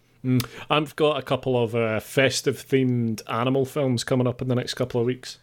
I've 0.70 0.94
got 0.98 1.18
a 1.18 1.22
couple 1.22 1.62
of 1.62 1.74
uh, 1.74 2.02
festive 2.02 2.68
themed 2.68 3.22
animal 3.30 3.64
films 3.64 4.04
coming 4.04 4.28
up 4.28 4.42
in 4.42 4.50
the 4.50 4.56
next 4.56 4.74
couple 4.74 5.00
of 5.00 5.08
weeks. 5.08 5.38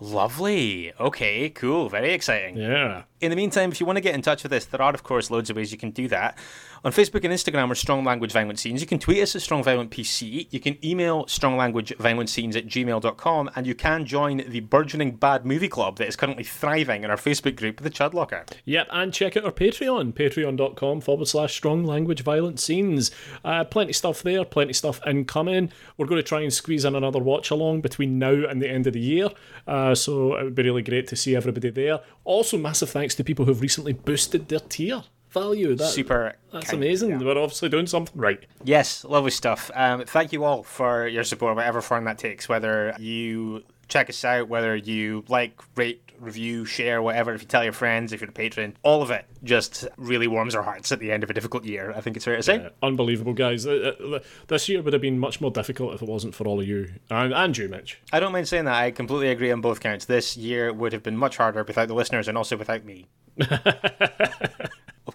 Lovely. 0.00 0.92
Okay, 0.98 1.50
cool. 1.50 1.90
Very 1.90 2.14
exciting. 2.14 2.56
Yeah. 2.56 3.02
In 3.20 3.28
the 3.28 3.36
meantime, 3.36 3.70
if 3.70 3.80
you 3.80 3.86
want 3.86 3.98
to 3.98 4.00
get 4.00 4.14
in 4.14 4.22
touch 4.22 4.42
with 4.42 4.52
us, 4.52 4.64
there 4.64 4.80
are, 4.80 4.94
of 4.94 5.02
course, 5.02 5.30
loads 5.30 5.50
of 5.50 5.56
ways 5.56 5.72
you 5.72 5.78
can 5.78 5.90
do 5.90 6.08
that. 6.08 6.38
On 6.82 6.90
Facebook 6.90 7.24
and 7.24 7.34
Instagram, 7.34 7.68
we're 7.68 7.74
Strong 7.74 8.04
Language 8.04 8.32
Violent 8.32 8.58
Scenes. 8.58 8.80
You 8.80 8.86
can 8.86 8.98
tweet 8.98 9.22
us 9.22 9.36
at 9.36 9.42
Strong 9.42 9.64
Violent 9.64 9.90
PC. 9.90 10.46
You 10.50 10.60
can 10.60 10.82
email 10.82 11.26
stronglanguageviolent 11.26 12.56
at 12.56 12.66
gmail.com. 12.66 13.50
And 13.54 13.66
you 13.66 13.74
can 13.74 14.06
join 14.06 14.38
the 14.48 14.60
burgeoning 14.60 15.16
bad 15.16 15.44
movie 15.44 15.68
club 15.68 15.98
that 15.98 16.08
is 16.08 16.16
currently 16.16 16.42
thriving 16.42 17.04
in 17.04 17.10
our 17.10 17.18
Facebook 17.18 17.56
group, 17.56 17.82
The 17.82 17.90
Chud 17.90 18.14
Locker. 18.14 18.46
Yep, 18.64 18.88
and 18.92 19.12
check 19.12 19.36
out 19.36 19.44
our 19.44 19.52
Patreon, 19.52 20.14
patreon.com 20.14 21.02
forward 21.02 21.28
slash 21.28 21.54
strong 21.54 21.84
language 21.84 22.22
violent 22.22 22.58
scenes. 22.58 23.10
Uh, 23.44 23.62
plenty 23.64 23.92
stuff 23.92 24.22
there, 24.22 24.46
plenty 24.46 24.72
stuff 24.72 25.06
incoming. 25.06 25.70
We're 25.98 26.06
going 26.06 26.22
to 26.22 26.26
try 26.26 26.40
and 26.40 26.52
squeeze 26.52 26.86
in 26.86 26.94
another 26.94 27.18
watch 27.18 27.50
along 27.50 27.82
between 27.82 28.18
now 28.18 28.46
and 28.48 28.62
the 28.62 28.70
end 28.70 28.86
of 28.86 28.94
the 28.94 29.00
year. 29.00 29.28
Uh, 29.66 29.94
so 29.94 30.34
it 30.34 30.44
would 30.44 30.54
be 30.54 30.62
really 30.62 30.80
great 30.80 31.08
to 31.08 31.16
see 31.16 31.36
everybody 31.36 31.68
there. 31.68 32.00
Also, 32.24 32.56
massive 32.56 32.88
thanks 32.88 33.14
to 33.16 33.22
people 33.22 33.44
who've 33.44 33.60
recently 33.60 33.92
boosted 33.92 34.48
their 34.48 34.60
tier 34.60 35.02
value. 35.30 35.74
That, 35.74 35.86
Super. 35.88 36.34
That's 36.52 36.70
kind. 36.70 36.82
amazing. 36.82 37.18
We're 37.18 37.38
obviously 37.38 37.68
doing 37.68 37.86
something 37.86 38.18
right. 38.20 38.44
Yes, 38.64 39.04
lovely 39.04 39.30
stuff. 39.30 39.70
Um, 39.74 40.04
thank 40.04 40.32
you 40.32 40.44
all 40.44 40.62
for 40.62 41.06
your 41.06 41.24
support, 41.24 41.56
whatever 41.56 41.80
form 41.80 42.04
that 42.04 42.18
takes. 42.18 42.48
Whether 42.48 42.94
you 42.98 43.64
check 43.88 44.08
us 44.08 44.24
out, 44.24 44.48
whether 44.48 44.74
you 44.76 45.24
like, 45.28 45.60
rate, 45.76 46.10
review, 46.20 46.64
share, 46.64 47.02
whatever. 47.02 47.34
If 47.34 47.42
you 47.42 47.48
tell 47.48 47.64
your 47.64 47.72
friends, 47.72 48.12
if 48.12 48.20
you're 48.20 48.30
a 48.30 48.32
patron, 48.32 48.76
all 48.82 49.02
of 49.02 49.10
it 49.10 49.26
just 49.42 49.88
really 49.96 50.26
warms 50.26 50.54
our 50.54 50.62
hearts 50.62 50.92
at 50.92 51.00
the 51.00 51.10
end 51.10 51.24
of 51.24 51.30
a 51.30 51.34
difficult 51.34 51.64
year. 51.64 51.92
I 51.96 52.00
think 52.00 52.16
it's 52.16 52.24
fair 52.24 52.36
to 52.36 52.42
say. 52.42 52.64
Uh, 52.64 52.70
unbelievable, 52.82 53.32
guys. 53.32 53.66
Uh, 53.66 53.94
uh, 54.14 54.18
this 54.46 54.68
year 54.68 54.82
would 54.82 54.92
have 54.92 55.02
been 55.02 55.18
much 55.18 55.40
more 55.40 55.50
difficult 55.50 55.94
if 55.94 56.02
it 56.02 56.08
wasn't 56.08 56.34
for 56.34 56.46
all 56.46 56.60
of 56.60 56.68
you. 56.68 56.92
And, 57.10 57.32
and 57.32 57.56
you, 57.56 57.68
Mitch. 57.68 58.00
I 58.12 58.20
don't 58.20 58.32
mind 58.32 58.48
saying 58.48 58.66
that. 58.66 58.74
I 58.74 58.90
completely 58.90 59.28
agree 59.30 59.50
on 59.50 59.60
both 59.60 59.80
counts. 59.80 60.04
This 60.04 60.36
year 60.36 60.72
would 60.72 60.92
have 60.92 61.02
been 61.02 61.16
much 61.16 61.36
harder 61.36 61.64
without 61.64 61.88
the 61.88 61.94
listeners 61.94 62.28
and 62.28 62.38
also 62.38 62.56
without 62.56 62.84
me. 62.84 63.06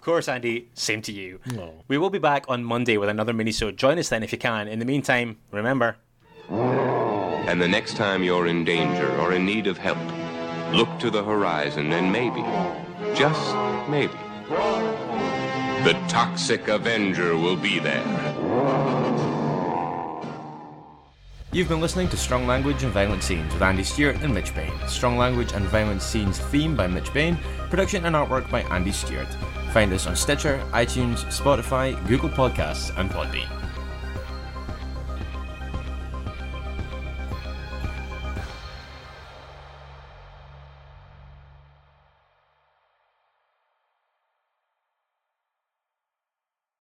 of 0.06 0.12
course, 0.12 0.28
Andy, 0.28 0.68
same 0.74 1.02
to 1.02 1.10
you. 1.10 1.40
Oh. 1.58 1.82
We 1.88 1.98
will 1.98 2.10
be 2.10 2.20
back 2.20 2.44
on 2.46 2.62
Monday 2.62 2.96
with 2.96 3.08
another 3.08 3.32
mini-sode. 3.32 3.76
Join 3.76 3.98
us 3.98 4.08
then 4.08 4.22
if 4.22 4.30
you 4.30 4.38
can. 4.38 4.68
In 4.68 4.78
the 4.78 4.84
meantime, 4.84 5.36
remember, 5.50 5.96
And 6.48 7.60
the 7.60 7.66
next 7.66 7.96
time 7.96 8.22
you're 8.22 8.46
in 8.46 8.64
danger 8.64 9.10
or 9.18 9.32
in 9.32 9.44
need 9.44 9.66
of 9.66 9.78
help, 9.78 9.98
look 10.72 11.00
to 11.00 11.10
the 11.10 11.24
horizon 11.24 11.92
and 11.92 12.12
maybe, 12.12 12.40
just 13.16 13.52
maybe, 13.88 14.12
the 15.82 15.94
Toxic 16.06 16.68
Avenger 16.68 17.36
will 17.36 17.56
be 17.56 17.80
there. 17.80 18.06
You've 21.50 21.68
been 21.68 21.80
listening 21.80 22.08
to 22.10 22.16
Strong 22.16 22.46
Language 22.46 22.84
and 22.84 22.92
Violent 22.92 23.24
Scenes 23.24 23.52
with 23.52 23.62
Andy 23.62 23.82
Stewart 23.82 24.14
and 24.22 24.32
Mitch 24.32 24.54
Bain. 24.54 24.70
Strong 24.86 25.16
Language 25.18 25.50
and 25.52 25.64
Violent 25.64 26.00
Scenes 26.00 26.38
theme 26.38 26.76
by 26.76 26.86
Mitch 26.86 27.12
Bain, 27.12 27.36
production 27.70 28.04
and 28.04 28.14
artwork 28.14 28.48
by 28.52 28.60
Andy 28.70 28.92
Stewart. 28.92 29.26
Find 29.76 29.92
us 29.92 30.06
on 30.06 30.16
Stitcher, 30.16 30.58
iTunes, 30.72 31.26
Spotify, 31.26 31.92
Google 32.08 32.30
Podcasts, 32.30 32.98
and 32.98 33.10
Podbean. 33.10 33.65